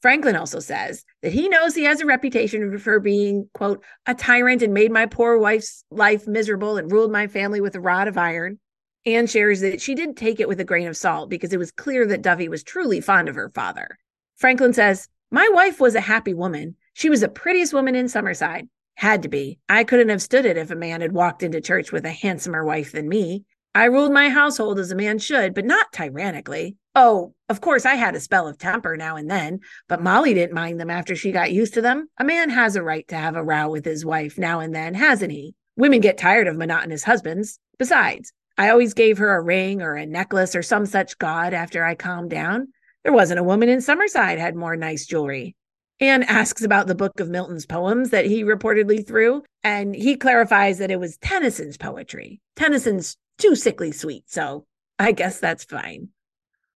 Franklin 0.00 0.36
also 0.36 0.58
says 0.58 1.04
that 1.20 1.34
he 1.34 1.50
knows 1.50 1.74
he 1.74 1.84
has 1.84 2.00
a 2.00 2.06
reputation 2.06 2.78
for 2.78 2.98
being, 2.98 3.46
quote, 3.52 3.84
a 4.06 4.14
tyrant 4.14 4.62
and 4.62 4.72
made 4.72 4.90
my 4.90 5.04
poor 5.04 5.36
wife's 5.36 5.84
life 5.90 6.26
miserable 6.26 6.78
and 6.78 6.90
ruled 6.90 7.12
my 7.12 7.26
family 7.26 7.60
with 7.60 7.74
a 7.74 7.80
rod 7.80 8.08
of 8.08 8.16
iron. 8.16 8.58
Anne 9.04 9.26
shares 9.26 9.60
that 9.60 9.82
she 9.82 9.94
did 9.94 10.16
take 10.16 10.40
it 10.40 10.48
with 10.48 10.60
a 10.60 10.64
grain 10.64 10.88
of 10.88 10.96
salt 10.96 11.28
because 11.28 11.52
it 11.52 11.58
was 11.58 11.70
clear 11.70 12.06
that 12.06 12.22
Dovey 12.22 12.48
was 12.48 12.62
truly 12.62 13.02
fond 13.02 13.28
of 13.28 13.34
her 13.34 13.50
father. 13.50 13.98
Franklin 14.36 14.72
says, 14.72 15.10
my 15.34 15.50
wife 15.52 15.80
was 15.80 15.96
a 15.96 16.00
happy 16.00 16.32
woman. 16.32 16.76
She 16.92 17.10
was 17.10 17.22
the 17.22 17.28
prettiest 17.28 17.74
woman 17.74 17.96
in 17.96 18.06
Summerside. 18.06 18.68
Had 18.94 19.22
to 19.22 19.28
be. 19.28 19.58
I 19.68 19.82
couldn't 19.82 20.10
have 20.10 20.22
stood 20.22 20.46
it 20.46 20.56
if 20.56 20.70
a 20.70 20.76
man 20.76 21.00
had 21.00 21.10
walked 21.10 21.42
into 21.42 21.60
church 21.60 21.90
with 21.90 22.04
a 22.04 22.12
handsomer 22.12 22.64
wife 22.64 22.92
than 22.92 23.08
me. 23.08 23.42
I 23.74 23.86
ruled 23.86 24.12
my 24.12 24.28
household 24.28 24.78
as 24.78 24.92
a 24.92 24.94
man 24.94 25.18
should, 25.18 25.52
but 25.52 25.64
not 25.64 25.92
tyrannically. 25.92 26.76
Oh, 26.94 27.34
of 27.48 27.60
course, 27.60 27.84
I 27.84 27.96
had 27.96 28.14
a 28.14 28.20
spell 28.20 28.46
of 28.46 28.58
temper 28.58 28.96
now 28.96 29.16
and 29.16 29.28
then, 29.28 29.58
but 29.88 30.00
Molly 30.00 30.34
didn't 30.34 30.54
mind 30.54 30.78
them 30.78 30.88
after 30.88 31.16
she 31.16 31.32
got 31.32 31.50
used 31.50 31.74
to 31.74 31.82
them. 31.82 32.08
A 32.16 32.22
man 32.22 32.48
has 32.50 32.76
a 32.76 32.82
right 32.84 33.06
to 33.08 33.16
have 33.16 33.34
a 33.34 33.42
row 33.42 33.68
with 33.68 33.84
his 33.84 34.06
wife 34.06 34.38
now 34.38 34.60
and 34.60 34.72
then, 34.72 34.94
hasn't 34.94 35.32
he? 35.32 35.56
Women 35.74 35.98
get 35.98 36.16
tired 36.16 36.46
of 36.46 36.54
monotonous 36.54 37.02
husbands. 37.02 37.58
Besides, 37.76 38.32
I 38.56 38.68
always 38.68 38.94
gave 38.94 39.18
her 39.18 39.34
a 39.34 39.42
ring 39.42 39.82
or 39.82 39.96
a 39.96 40.06
necklace 40.06 40.54
or 40.54 40.62
some 40.62 40.86
such 40.86 41.18
god 41.18 41.52
after 41.52 41.84
I 41.84 41.96
calmed 41.96 42.30
down. 42.30 42.68
There 43.04 43.12
wasn't 43.12 43.40
a 43.40 43.44
woman 43.44 43.68
in 43.68 43.80
Summerside 43.80 44.38
had 44.38 44.56
more 44.56 44.76
nice 44.76 45.06
jewelry. 45.06 45.54
Anne 46.00 46.22
asks 46.24 46.62
about 46.62 46.86
the 46.86 46.94
book 46.94 47.20
of 47.20 47.28
Milton's 47.28 47.66
poems 47.66 48.10
that 48.10 48.24
he 48.24 48.42
reportedly 48.42 49.06
threw, 49.06 49.44
and 49.62 49.94
he 49.94 50.16
clarifies 50.16 50.78
that 50.78 50.90
it 50.90 50.98
was 50.98 51.18
Tennyson's 51.18 51.76
poetry. 51.76 52.40
Tennyson's 52.56 53.16
too 53.38 53.54
sickly 53.54 53.92
sweet, 53.92 54.24
so 54.26 54.66
I 54.98 55.12
guess 55.12 55.38
that's 55.38 55.64
fine. 55.64 56.08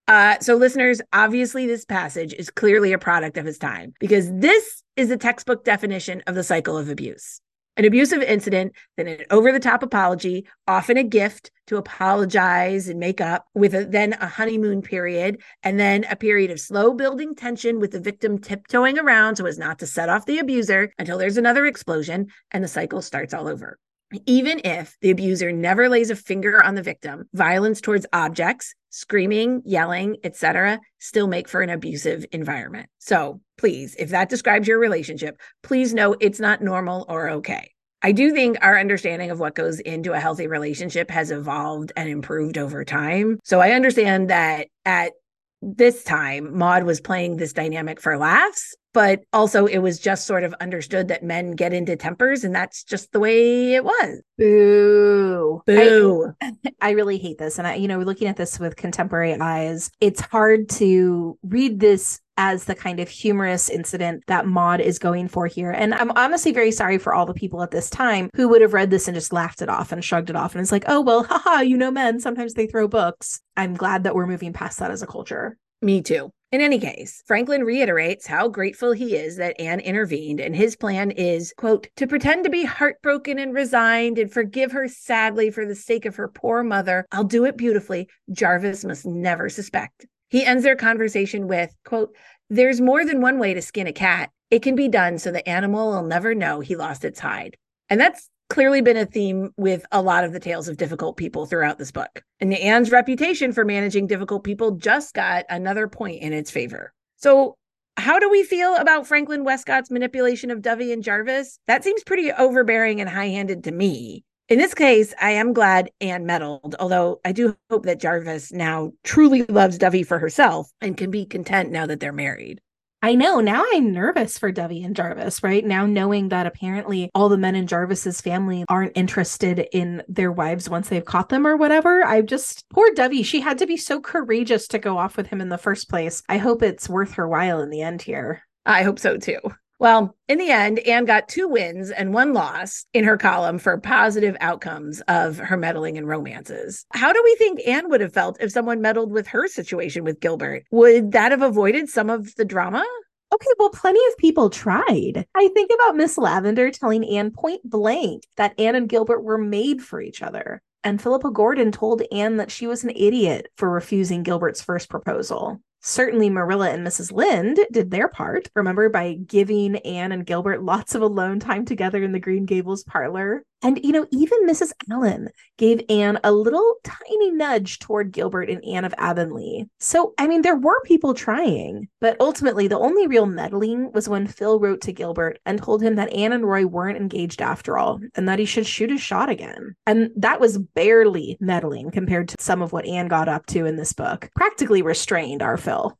Uh, 0.07 0.39
so, 0.41 0.55
listeners, 0.55 1.01
obviously, 1.13 1.67
this 1.67 1.85
passage 1.85 2.33
is 2.33 2.51
clearly 2.51 2.93
a 2.93 2.99
product 2.99 3.37
of 3.37 3.45
his 3.45 3.59
time 3.59 3.93
because 3.99 4.33
this 4.33 4.83
is 4.97 5.09
the 5.09 5.17
textbook 5.17 5.65
definition 5.65 6.23
of 6.27 6.35
the 6.35 6.45
cycle 6.45 6.77
of 6.79 6.89
abuse. 6.89 7.41
An 7.79 7.85
abusive 7.85 8.23
incident, 8.23 8.73
then 8.97 9.07
an 9.07 9.25
over 9.31 9.53
the 9.53 9.61
top 9.61 9.85
apology, 9.85 10.49
often 10.67 10.97
a 10.97 11.05
gift 11.05 11.53
to 11.69 11.77
apologize 11.77 12.89
and 12.89 12.99
make 12.99 13.21
up, 13.21 13.47
with 13.55 13.73
a, 13.73 13.85
then 13.85 14.15
a 14.15 14.27
honeymoon 14.27 14.83
period, 14.83 15.41
and 15.63 15.79
then 15.79 16.05
a 16.11 16.17
period 16.17 16.51
of 16.51 16.59
slow 16.59 16.93
building 16.93 17.37
tension 17.37 17.79
with 17.79 17.93
the 17.93 18.01
victim 18.01 18.39
tiptoeing 18.39 18.99
around 18.99 19.37
so 19.37 19.47
as 19.47 19.59
not 19.59 19.79
to 19.79 19.87
set 19.87 20.09
off 20.09 20.27
the 20.27 20.41
abuser 20.41 20.93
until 20.99 21.19
there's 21.19 21.37
another 21.37 21.67
explosion 21.67 22.27
and 22.51 22.65
the 22.65 22.69
cycle 22.69 23.01
starts 23.01 23.33
all 23.33 23.47
over. 23.47 23.79
Even 24.27 24.61
if 24.65 24.97
the 25.01 25.11
abuser 25.11 25.53
never 25.53 25.89
lays 25.89 26.11
a 26.11 26.17
finger 26.17 26.61
on 26.65 26.75
the 26.75 26.83
victim, 26.83 27.29
violence 27.33 27.81
towards 27.81 28.07
objects, 28.13 28.75
screaming, 28.91 29.63
yelling, 29.65 30.17
etc., 30.25 30.81
still 30.99 31.29
make 31.29 31.49
for 31.49 31.61
an 31.61 31.71
abusive 31.71 32.27
environment. 32.33 32.89
So, 32.99 33.41
please, 33.59 33.95
if 33.99 34.11
that 34.11 34.29
describes 34.29 34.67
your 34.67 34.79
relationship, 34.79 35.41
please 35.63 35.93
know 35.93 36.15
it's 36.21 36.41
not 36.41 36.63
normal 36.63 37.05
or 37.09 37.29
okay. 37.31 37.73
I 38.01 38.13
do 38.13 38.33
think 38.33 38.57
our 38.63 38.79
understanding 38.79 39.31
of 39.31 39.41
what 39.41 39.57
goes 39.57 39.81
into 39.81 40.13
a 40.13 40.21
healthy 40.21 40.47
relationship 40.47 41.11
has 41.11 41.31
evolved 41.33 41.93
and 41.97 42.09
improved 42.09 42.57
over 42.57 42.85
time. 42.85 43.41
So 43.45 43.61
I 43.61 43.73
understand 43.73 44.31
that 44.31 44.69
at 44.85 45.13
this 45.61 46.05
time, 46.05 46.57
Maud 46.57 46.85
was 46.85 47.01
playing 47.01 47.37
this 47.37 47.53
dynamic 47.53 48.01
for 48.01 48.17
laughs, 48.17 48.77
but 48.99 49.23
also 49.33 49.67
it 49.67 49.79
was 49.79 50.01
just 50.01 50.27
sort 50.27 50.43
of 50.43 50.53
understood 50.55 51.07
that 51.07 51.23
men 51.23 51.53
get 51.53 51.73
into 51.73 51.95
tempers 51.95 52.43
and 52.43 52.53
that's 52.53 52.83
just 52.83 53.13
the 53.13 53.21
way 53.21 53.75
it 53.75 53.85
was. 53.85 54.21
Boo. 54.37 55.63
Boo. 55.67 56.33
I, 56.41 56.53
I 56.81 56.91
really 56.91 57.17
hate 57.17 57.39
this. 57.39 57.59
And 57.59 57.69
I, 57.69 57.77
you 57.77 57.87
know, 57.87 58.01
looking 58.01 58.27
at 58.27 58.37
this 58.37 58.59
with 58.59 58.75
contemporary 58.75 59.41
eyes, 59.41 59.93
it's 60.01 60.21
hard 60.21 60.69
to 60.71 61.39
read 61.45 61.79
this 61.79 62.19
as 62.39 62.65
the 62.65 62.75
kind 62.75 62.99
of 62.99 63.09
humorous 63.09 63.69
incident 63.71 64.25
that 64.27 64.47
Maud 64.47 64.81
is 64.81 64.99
going 64.99 65.29
for 65.29 65.47
here. 65.47 65.71
And 65.71 65.95
I'm 65.95 66.11
honestly 66.17 66.51
very 66.51 66.73
sorry 66.73 66.99
for 66.99 67.15
all 67.15 67.25
the 67.25 67.35
people 67.35 67.63
at 67.63 67.71
this 67.71 67.89
time 67.89 68.31
who 68.35 68.49
would 68.49 68.63
have 68.63 68.75
read 68.75 68.91
this 68.91 69.07
and 69.07 69.15
just 69.15 69.33
laughed 69.33 69.63
it 69.63 69.69
off 69.69 69.93
and 69.93 70.05
shrugged 70.05 70.29
it 70.29 70.35
off. 70.35 70.57
And 70.57 70.61
it's 70.61 70.73
like, 70.73 70.87
oh, 70.89 71.03
well, 71.03 71.23
haha, 71.31 71.61
you 71.61 71.77
know, 71.77 71.93
men, 71.93 72.19
sometimes 72.19 72.55
they 72.55 72.67
throw 72.67 72.89
books. 72.89 73.41
I'm 73.57 73.75
glad 73.75 74.03
that 74.03 74.17
we're 74.17 74.27
moving 74.27 74.53
past 74.53 74.81
that 74.81 74.91
as 74.91 75.03
a 75.03 75.07
culture. 75.07 75.57
Me 75.81 76.03
too. 76.03 76.33
In 76.51 76.63
any 76.63 76.79
case, 76.79 77.23
Franklin 77.27 77.63
reiterates 77.63 78.27
how 78.27 78.49
grateful 78.49 78.93
he 78.93 79.17
is 79.17 79.37
that 79.37 79.61
Anne 79.61 79.81
intervened, 79.81 80.41
and 80.41 80.57
his 80.57 80.77
plan 80.77 81.11
is, 81.11 81.53
quote, 81.59 81.89
to 81.97 82.07
pretend 82.07 82.45
to 82.45 82.51
be 82.51 82.65
heartbroken 82.65 83.39
and 83.39 83.53
resigned 83.53 84.19
and 84.19 84.33
forgive 84.33 84.73
her 84.73 84.89
sadly 84.89 85.51
for 85.51 85.67
the 85.67 85.75
sake 85.75 86.07
of 86.07 86.17
her 86.17 86.27
poor 86.27 86.63
mother. 86.63 87.05
I'll 87.13 87.25
do 87.25 87.45
it 87.45 87.59
beautifully. 87.59 88.09
Jarvis 88.33 88.83
must 88.83 89.05
never 89.05 89.51
suspect. 89.51 90.07
He 90.31 90.47
ends 90.47 90.65
their 90.65 90.75
conversation 90.75 91.49
with, 91.49 91.77
quote, 91.85 92.17
There's 92.49 92.81
more 92.81 93.05
than 93.05 93.21
one 93.21 93.39
way 93.39 93.53
to 93.53 93.61
skin 93.61 93.87
a 93.87 93.93
cat. 93.93 94.31
It 94.51 94.63
can 94.63 94.75
be 94.75 94.89
done 94.89 95.19
so 95.19 95.31
the 95.31 95.47
animal 95.47 95.91
will 95.91 96.03
never 96.03 96.35
know 96.35 96.61
he 96.61 96.77
lost 96.77 97.05
its 97.05 97.21
hide. 97.21 97.59
And 97.91 98.01
that's 98.01 98.31
clearly 98.49 98.81
been 98.81 98.97
a 98.97 99.07
theme 99.07 99.53
with 99.57 99.85
a 99.93 100.03
lot 100.03 100.25
of 100.25 100.33
the 100.33 100.41
tales 100.41 100.69
of 100.69 100.77
difficult 100.77 101.17
people 101.17 101.47
throughout 101.47 101.79
this 101.79 101.93
book. 101.93 102.23
And 102.41 102.55
Anne's 102.55 102.91
reputation 102.91 103.53
for 103.53 103.65
managing 103.65 104.07
difficult 104.07 104.45
people 104.45 104.73
just 104.73 105.15
got 105.15 105.45
another 105.49 105.89
point 105.89 106.23
in 106.23 106.33
its 106.33 106.51
favor. 106.51 106.93
So, 107.17 107.57
how 107.97 108.21
do 108.21 108.31
we 108.31 108.45
feel 108.45 108.77
about 108.77 109.09
Franklin 109.09 109.45
Westcott's 109.45 109.91
manipulation 109.91 110.53
of 110.53 110.63
Dovey 110.63 110.93
and 110.93 111.03
Jarvis? 111.03 111.59
That 111.67 111.83
seems 111.83 112.05
pretty 112.05 112.31
overbearing 112.31 113.01
and 113.01 113.11
high 113.11 113.29
handed 113.29 113.65
to 113.65 113.73
me. 113.73 114.25
In 114.49 114.59
this 114.59 114.73
case, 114.73 115.13
I 115.21 115.33
am 115.33 115.53
glad 115.53 115.91
Anne 116.01 116.25
meddled, 116.25 116.75
although 116.79 117.21
I 117.25 117.33
do 117.33 117.57
hope 117.69 117.85
that 117.85 118.01
Jarvis 118.01 118.53
now 118.53 118.93
truly 119.03 119.43
loves 119.43 119.77
Dovey 119.77 120.05
for 120.05 120.19
herself 120.19 120.71
and 120.81 120.97
can 120.97 121.11
be 121.11 121.27
content 121.27 121.71
now 121.71 121.87
that 121.87 122.01
they're 122.01 122.13
married. 122.13 122.61
I 123.01 123.15
know. 123.15 123.39
Now 123.39 123.65
I'm 123.73 123.93
nervous 123.93 124.39
for 124.39 124.51
Dovey 124.51 124.83
and 124.83 124.97
Jarvis, 124.97 125.43
right? 125.45 125.65
Now 125.65 125.87
knowing 125.87 126.31
that 126.31 126.49
apparently 126.49 127.11
all 127.15 127.29
the 127.29 127.39
men 127.39 127.55
in 127.55 127.69
Jarvis's 127.69 128.21
family 128.21 128.65
aren't 128.69 128.97
interested 128.97 129.69
in 129.73 130.03
their 130.09 130.33
wives 130.33 130.69
once 130.69 130.89
they've 130.89 131.05
caught 131.05 131.29
them 131.29 131.47
or 131.47 131.57
whatever. 131.57 132.05
I 132.05 132.23
just 132.23 132.65
poor 132.71 132.93
Dovey, 132.95 133.23
she 133.23 133.41
had 133.41 133.59
to 133.59 133.67
be 133.67 133.77
so 133.77 134.01
courageous 134.01 134.67
to 134.69 134.81
go 134.81 134.99
off 134.99 135.17
with 135.17 135.29
him 135.29 135.41
in 135.41 135.49
the 135.49 135.59
first 135.59 135.89
place. 135.89 136.25
I 136.29 136.39
hope 136.39 136.61
it's 136.61 136.89
worth 136.89 137.13
her 137.13 137.29
while 137.29 137.61
in 137.61 137.71
the 137.71 137.83
end 137.83 138.03
here. 138.03 138.43
I 138.67 138.83
hope 138.83 138.99
so 138.99 139.17
too. 139.17 139.39
Well, 139.81 140.17
in 140.27 140.39
the 140.39 140.51
end, 140.51 140.81
Anne 140.81 141.05
got 141.05 141.29
two 141.29 141.47
wins 141.47 141.91
and 141.91 142.13
one 142.13 142.33
loss 142.33 142.85
in 142.93 143.05
her 143.05 143.17
column 143.17 143.59
for 143.59 143.79
positive 143.79 144.37
outcomes 144.41 145.01
of 145.03 145.39
her 145.39 145.57
meddling 145.57 145.97
in 145.97 146.07
romances. 146.07 146.85
How 146.93 147.13
do 147.13 147.21
we 147.25 147.37
think 147.37 147.61
Anne 147.67 147.89
would 147.89 148.01
have 148.01 148.13
felt 148.13 148.39
if 148.41 148.51
someone 148.51 148.81
meddled 148.81 149.13
with 149.13 149.29
her 149.29 149.47
situation 149.47 150.03
with 150.03 150.21
Gilbert? 150.21 150.65
Would 150.73 151.13
that 151.13 151.31
have 151.31 151.43
avoided 151.43 151.89
some 151.89 152.11
of 152.11 152.35
the 152.35 152.45
drama? 152.45 152.85
Okay, 153.33 153.51
well, 153.59 153.71
plenty 153.71 154.01
of 154.09 154.17
people 154.17 154.51
tried. 154.51 155.27
I 155.35 155.49
think 155.49 155.71
about 155.73 155.97
Miss 155.97 156.19
Lavender 156.19 156.71
telling 156.71 157.05
Anne 157.05 157.31
point 157.31 157.61
blank 157.63 158.25
that 158.37 158.59
Anne 158.59 158.75
and 158.75 158.89
Gilbert 158.89 159.23
were 159.23 159.39
made 159.39 159.83
for 159.83 160.01
each 160.01 160.23
other. 160.23 160.61
And 160.83 161.01
Philippa 161.01 161.31
Gordon 161.31 161.71
told 161.71 162.03
Anne 162.11 162.39
that 162.39 162.51
she 162.51 162.67
was 162.67 162.83
an 162.83 162.91
idiot 162.91 163.49
for 163.57 163.71
refusing 163.71 164.23
Gilbert's 164.23 164.63
first 164.63 164.89
proposal. 164.89 165.61
Certainly, 165.89 166.29
Marilla 166.29 166.69
and 166.69 166.87
Mrs. 166.87 167.13
Lynde 167.13 167.61
did 167.73 167.91
their 167.91 168.09
part, 168.09 168.51
remember, 168.55 168.91
by 168.91 169.15
giving 169.15 169.77
Anne 169.77 170.13
and 170.13 170.27
Gilbert 170.27 170.63
lots 170.63 170.95
of 170.95 171.01
alone 171.01 171.41
time 171.41 171.65
together 171.65 172.03
in 172.03 172.13
the 172.13 172.19
Green 172.19 172.45
Gables 172.45 172.85
parlor. 172.85 173.43
And, 173.63 173.81
you 173.83 173.91
know, 173.91 174.07
even 174.11 174.47
Mrs. 174.47 174.73
Allan 174.91 175.31
gave 175.57 175.83
Anne 175.89 176.21
a 176.23 176.31
little 176.31 176.77
tiny 176.85 177.33
nudge 177.33 177.81
toward 177.81 178.13
Gilbert 178.13 178.49
and 178.49 178.65
Anne 178.65 178.85
of 178.85 178.95
Avonlea. 178.99 179.69
So, 179.81 180.15
I 180.17 180.29
mean, 180.29 180.43
there 180.43 180.57
were 180.57 180.81
people 180.83 181.13
trying, 181.13 181.89
but 182.01 182.17
ultimately, 182.21 182.69
the 182.69 182.79
only 182.79 183.09
real 183.09 183.27
meddling 183.27 183.91
was 183.93 184.09
when 184.09 184.29
Phil 184.29 184.61
wrote 184.61 184.81
to 184.83 184.93
Gilbert 184.93 185.41
and 185.45 185.59
told 185.59 185.83
him 185.83 185.97
that 185.97 186.13
Anne 186.13 186.33
and 186.33 186.47
Roy 186.47 186.67
weren't 186.67 186.99
engaged 186.99 187.43
after 187.43 187.77
all 187.77 188.01
and 188.15 188.29
that 188.29 188.39
he 188.39 188.45
should 188.45 188.67
shoot 188.67 188.91
his 188.91 189.01
shot 189.01 189.29
again. 189.29 189.75
And 189.87 190.11
that 190.17 190.41
was 190.41 190.59
barely 190.59 191.37
meddling 191.41 191.91
compared 191.91 192.29
to 192.29 192.37
some 192.39 192.63
of 192.63 192.73
what 192.73 192.87
Anne 192.87 193.09
got 193.09 193.29
up 193.29 193.47
to 193.47 193.67
in 193.67 193.77
this 193.77 193.93
book. 193.93 194.31
Practically 194.37 194.83
restrained 194.83 195.43
our 195.43 195.57
Phil. 195.57 195.99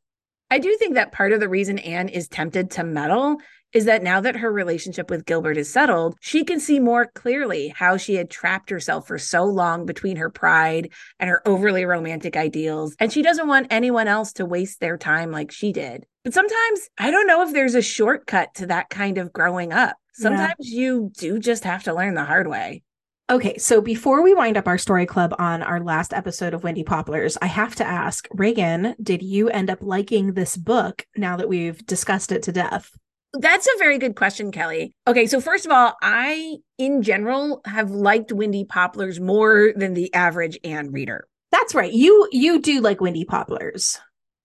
I 0.51 0.59
do 0.59 0.75
think 0.79 0.95
that 0.95 1.13
part 1.13 1.33
of 1.33 1.41
the 1.41 1.49
reason 1.49 1.79
Anne 1.79 2.09
is 2.09 2.27
tempted 2.27 2.71
to 2.73 2.85
meddle 2.85 3.37
is 3.73 3.85
that 3.85 4.03
now 4.03 4.21
that 4.21 4.37
her 4.37 4.53
relationship 4.53 5.11
with 5.11 5.27
Gilbert 5.27 5.57
is 5.57 5.73
settled, 5.73 6.17
she 6.21 6.45
can 6.45 6.61
see 6.61 6.81
more 6.81 7.07
clearly 7.07 7.69
how 7.69 7.97
she 7.97 8.15
had 8.15 8.31
trapped 8.31 8.71
herself 8.71 9.07
for 9.07 9.19
so 9.19 9.45
long 9.45 9.87
between 9.87 10.17
her 10.17 10.31
pride 10.31 10.91
and 11.19 11.29
her 11.29 11.47
overly 11.47 11.85
romantic 11.85 12.37
ideals. 12.37 12.97
And 12.99 13.13
she 13.13 13.23
doesn't 13.23 13.49
want 13.49 13.69
anyone 13.71 14.09
else 14.09 14.33
to 14.35 14.47
waste 14.47 14.81
their 14.81 14.97
time 14.97 15.31
like 15.31 15.51
she 15.51 15.73
did. 15.73 16.07
But 16.25 16.35
sometimes 16.35 16.89
I 16.99 17.11
don't 17.11 17.27
know 17.27 17.43
if 17.43 17.53
there's 17.53 17.75
a 17.75 17.83
shortcut 17.83 18.55
to 18.55 18.67
that 18.67 18.91
kind 18.91 19.19
of 19.19 19.33
growing 19.33 19.73
up. 19.73 19.97
Sometimes 20.15 20.55
yeah. 20.59 20.81
you 20.81 21.11
do 21.17 21.39
just 21.39 21.65
have 21.65 21.85
to 21.85 21.95
learn 21.95 22.15
the 22.15 22.25
hard 22.25 22.49
way. 22.49 22.83
Okay, 23.31 23.59
so 23.59 23.83
before 23.83 24.23
we 24.23 24.33
wind 24.33 24.57
up 24.57 24.67
our 24.67 24.79
story 24.79 25.05
club 25.05 25.35
on 25.39 25.63
our 25.63 25.81
last 25.81 26.15
episode 26.15 26.55
of 26.55 26.65
Windy 26.65 26.83
Poplars, 26.83 27.37
I 27.43 27.47
have 27.47 27.75
to 27.75 27.87
ask 27.87 28.27
Ragon, 28.33 28.95
did 29.03 29.23
you 29.23 29.51
end 29.51 29.69
up 29.69 29.81
liking 29.83 30.33
this 30.33 30.57
book 30.57 31.07
now 31.15 31.37
that 31.37 31.49
we've 31.49 31.85
discussed 31.85 32.33
it 32.33 32.43
to 32.45 32.53
death? 32.53 32.91
That's 33.35 33.67
a 33.67 33.79
very 33.79 33.99
good 33.99 34.17
question, 34.17 34.51
Kelly. 34.51 34.93
Okay, 35.07 35.27
so 35.27 35.41
first 35.41 35.67
of 35.67 35.73
all, 35.73 35.95
I 36.03 36.57
in 36.79 37.03
general 37.03 37.61
have 37.67 37.91
liked 37.91 38.33
Windy 38.33 38.65
Poplars 38.65 39.21
more 39.21 39.73
than 39.77 39.95
the 39.95 40.13
average 40.15 40.59
Anne 40.65 40.93
reader. 40.93 41.27
That's 41.51 41.75
right. 41.75 41.93
You 41.93 42.29
you 42.33 42.61
do 42.61 42.81
like 42.81 43.01
Windy 43.01 43.25
Poplars. 43.25 43.99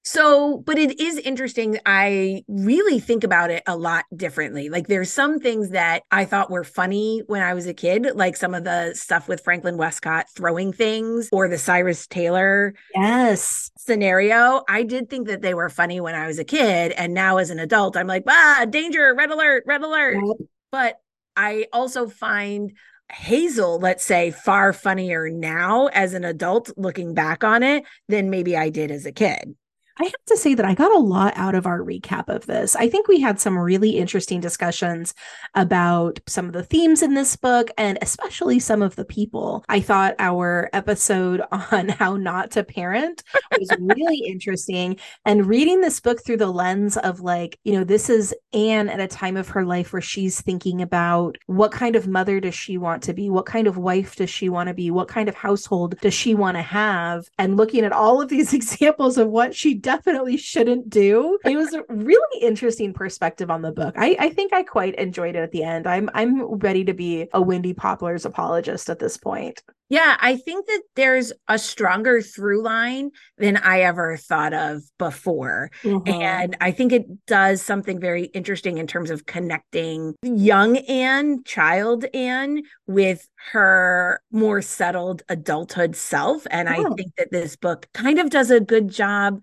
So, 0.04 0.58
but 0.66 0.78
it 0.78 0.99
is 0.99 1.18
interesting. 1.18 1.80
I 1.86 2.43
really 2.49 2.99
think 2.99 3.24
about 3.24 3.51
it 3.51 3.64
a 3.66 3.78
lot 3.78 4.04
differently. 4.16 4.68
Like, 4.68 4.88
there's 4.88 5.12
some 5.12 5.39
things 5.39 5.70
that 5.70 6.04
I 6.12 6.26
thought 6.26 6.51
were 6.51 6.66
funny 6.66 7.24
when 7.28 7.41
I 7.41 7.54
was 7.54 7.68
a 7.68 7.74
kid, 7.74 8.10
like 8.14 8.36
some 8.36 8.54
of 8.54 8.66
the 8.66 8.93
stuff 8.95 9.30
with 9.30 9.41
Franklin 9.41 9.78
Westcott 9.78 10.26
throwing 10.36 10.74
things 10.74 11.30
or 11.32 11.47
the 11.47 11.58
Cyrus 11.58 12.06
Taylor 12.06 12.74
yes 12.93 13.72
scenario. 13.78 14.64
I 14.68 14.84
did 14.84 15.10
think 15.10 15.28
that 15.28 15.41
they 15.41 15.54
were 15.54 15.70
funny 15.70 16.01
when 16.01 16.16
I 16.16 16.28
was 16.28 16.38
a 16.38 16.43
kid. 16.43 16.91
And 16.93 17.14
now 17.14 17.38
as 17.38 17.49
an 17.49 17.60
adult, 17.60 17.95
I'm 17.95 18.08
like, 18.08 18.24
ah, 18.28 18.66
danger, 18.70 19.16
red 19.16 19.32
alert, 19.32 19.64
red 19.66 19.82
alert. 19.82 20.18
Yep. 20.22 20.47
But 20.72 20.99
I 21.36 21.68
also 21.72 22.08
find 22.08 22.74
Hazel, 23.12 23.80
let's 23.80 24.04
say, 24.04 24.32
far 24.32 24.74
funnier 24.74 25.30
now 25.30 25.88
as 25.88 26.14
an 26.14 26.24
adult 26.24 26.72
looking 26.78 27.14
back 27.14 27.43
on 27.43 27.64
it 27.64 27.84
than 28.10 28.30
maybe 28.30 28.58
I 28.58 28.70
did 28.70 28.91
as 28.91 29.06
a 29.06 29.12
kid. 29.12 29.56
I 30.00 30.06
have 30.06 30.26
to 30.28 30.38
say 30.38 30.56
that 30.56 30.66
I 30.66 30.74
got 30.74 30.91
a 30.91 30.98
lot 30.98 31.34
out 31.36 31.54
of 31.54 31.68
our 31.68 31.80
recap 31.80 32.28
of 32.28 32.48
this. 32.48 32.76
I 32.76 32.89
think 32.89 33.08
we 33.08 33.22
had 33.22 33.39
some 33.39 33.58
really 33.58 33.91
interesting 33.91 34.39
discussions 34.39 35.14
about 35.54 36.20
some 36.26 36.48
of 36.48 36.54
the 36.54 36.64
themes 36.64 37.04
in 37.04 37.14
this 37.14 37.36
book 37.36 37.70
and 37.78 38.00
especially 38.02 38.58
some 38.58 38.82
of 38.82 38.96
the 38.96 39.06
people. 39.06 39.64
I 39.70 39.82
thought 39.82 40.16
our 40.18 40.68
episode 40.74 41.44
on 41.52 41.89
how 41.89 42.18
not 42.18 42.50
to 42.52 42.64
parent 42.64 43.24
was 43.60 43.70
really 43.80 44.18
interesting. 44.26 44.98
And 45.26 45.46
reading 45.46 45.82
this 45.82 46.00
book 46.00 46.26
through 46.26 46.38
the 46.38 46.48
lens 46.48 46.98
of 46.98 47.22
like, 47.22 47.60
you 47.64 47.74
know, 47.74 47.84
this 47.84 48.10
is 48.10 48.34
Anne 48.52 48.89
at 48.89 49.00
a 49.00 49.08
time 49.08 49.38
of 49.38 49.50
her 49.50 49.64
life 49.64 49.94
where 49.94 50.02
she's 50.02 50.41
thinking 50.41 50.82
about 50.82 51.38
what 51.46 51.72
kind 51.72 51.96
of 51.96 52.08
mother 52.08 52.39
does 52.39 52.56
she 52.56 52.80
want 52.80 53.04
to 53.04 53.14
be? 53.14 53.30
What 53.30 53.46
kind 53.46 53.68
of 53.68 53.78
wife 53.78 54.16
does 54.16 54.32
she 54.32 54.50
want 54.50 54.70
to 54.70 54.74
be? 54.74 54.89
What 54.89 55.08
kind 55.08 55.30
of 55.30 55.36
household 55.36 56.00
does 56.00 56.16
she 56.16 56.34
want 56.34 56.58
to 56.58 56.64
have? 56.64 57.30
And 57.38 57.58
looking 57.58 57.86
at 57.86 57.91
all 57.91 58.20
of 58.20 58.30
these 58.30 58.54
examples 58.56 59.20
of 59.20 59.30
what 59.30 59.56
she 59.56 59.76
definitely 59.84 60.38
shouldn't 60.38 60.90
do. 60.90 61.38
It 61.46 61.56
was 61.56 61.74
a 61.74 61.84
really 61.90 62.42
interesting 62.42 62.94
perspective 62.94 63.52
on 63.52 63.62
the 63.62 63.72
book. 63.72 63.94
I, 63.98 64.16
I 64.20 64.30
think 64.30 64.54
I 64.54 64.64
quite 64.64 64.96
enjoyed 64.96 65.36
it 65.36 65.40
at 65.40 65.52
the 65.52 65.64
end. 65.64 65.86
I'm 65.86 66.10
I'm 66.16 66.56
ready 66.56 66.84
to 66.86 66.94
be 66.94 67.28
a 67.34 67.42
Windy 67.42 67.74
Poplar's 67.76 68.26
apologist 68.26 68.90
at 68.90 68.98
this 68.98 69.18
point. 69.18 69.62
Yeah, 69.94 70.18
I 70.20 70.38
think 70.38 70.66
that 70.66 70.82
there's 70.96 71.32
a 71.48 71.60
stronger 71.60 72.20
through 72.20 72.64
line 72.64 73.12
than 73.38 73.58
I 73.58 73.82
ever 73.82 74.18
thought 74.18 74.52
of 74.52 74.82
before. 74.98 75.70
Mm-hmm. 75.84 76.10
And 76.22 76.58
I 76.60 76.72
think 76.72 76.94
it 76.94 77.26
does 77.28 77.62
something 77.62 78.00
very 78.00 78.24
interesting 78.24 78.80
in 78.80 78.88
terms 78.88 79.12
of 79.12 79.28
connecting 79.28 80.16
young 80.24 80.78
Anne, 80.78 81.44
child 81.44 82.06
Anne, 82.12 82.64
with 82.88 83.30
her 83.52 84.20
more 84.32 84.64
settled 84.64 85.22
adulthood 85.30 85.96
self. 85.96 86.48
And 86.50 86.70
oh. 86.70 86.72
I 86.72 86.96
think 86.96 87.16
that 87.18 87.30
this 87.30 87.56
book 87.56 87.88
kind 87.94 88.18
of 88.18 88.32
does 88.32 88.50
a 88.50 88.60
good 88.60 88.90
job 88.90 89.42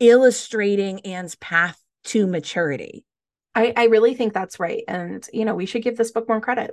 illustrating 0.00 1.00
Anne's 1.00 1.36
path 1.36 1.80
to 2.04 2.26
maturity. 2.26 3.04
I, 3.54 3.72
I 3.76 3.84
really 3.84 4.14
think 4.14 4.32
that's 4.32 4.58
right. 4.58 4.82
And, 4.88 5.26
you 5.32 5.44
know, 5.44 5.54
we 5.54 5.66
should 5.66 5.82
give 5.82 5.96
this 5.96 6.10
book 6.10 6.28
more 6.28 6.40
credit. 6.40 6.72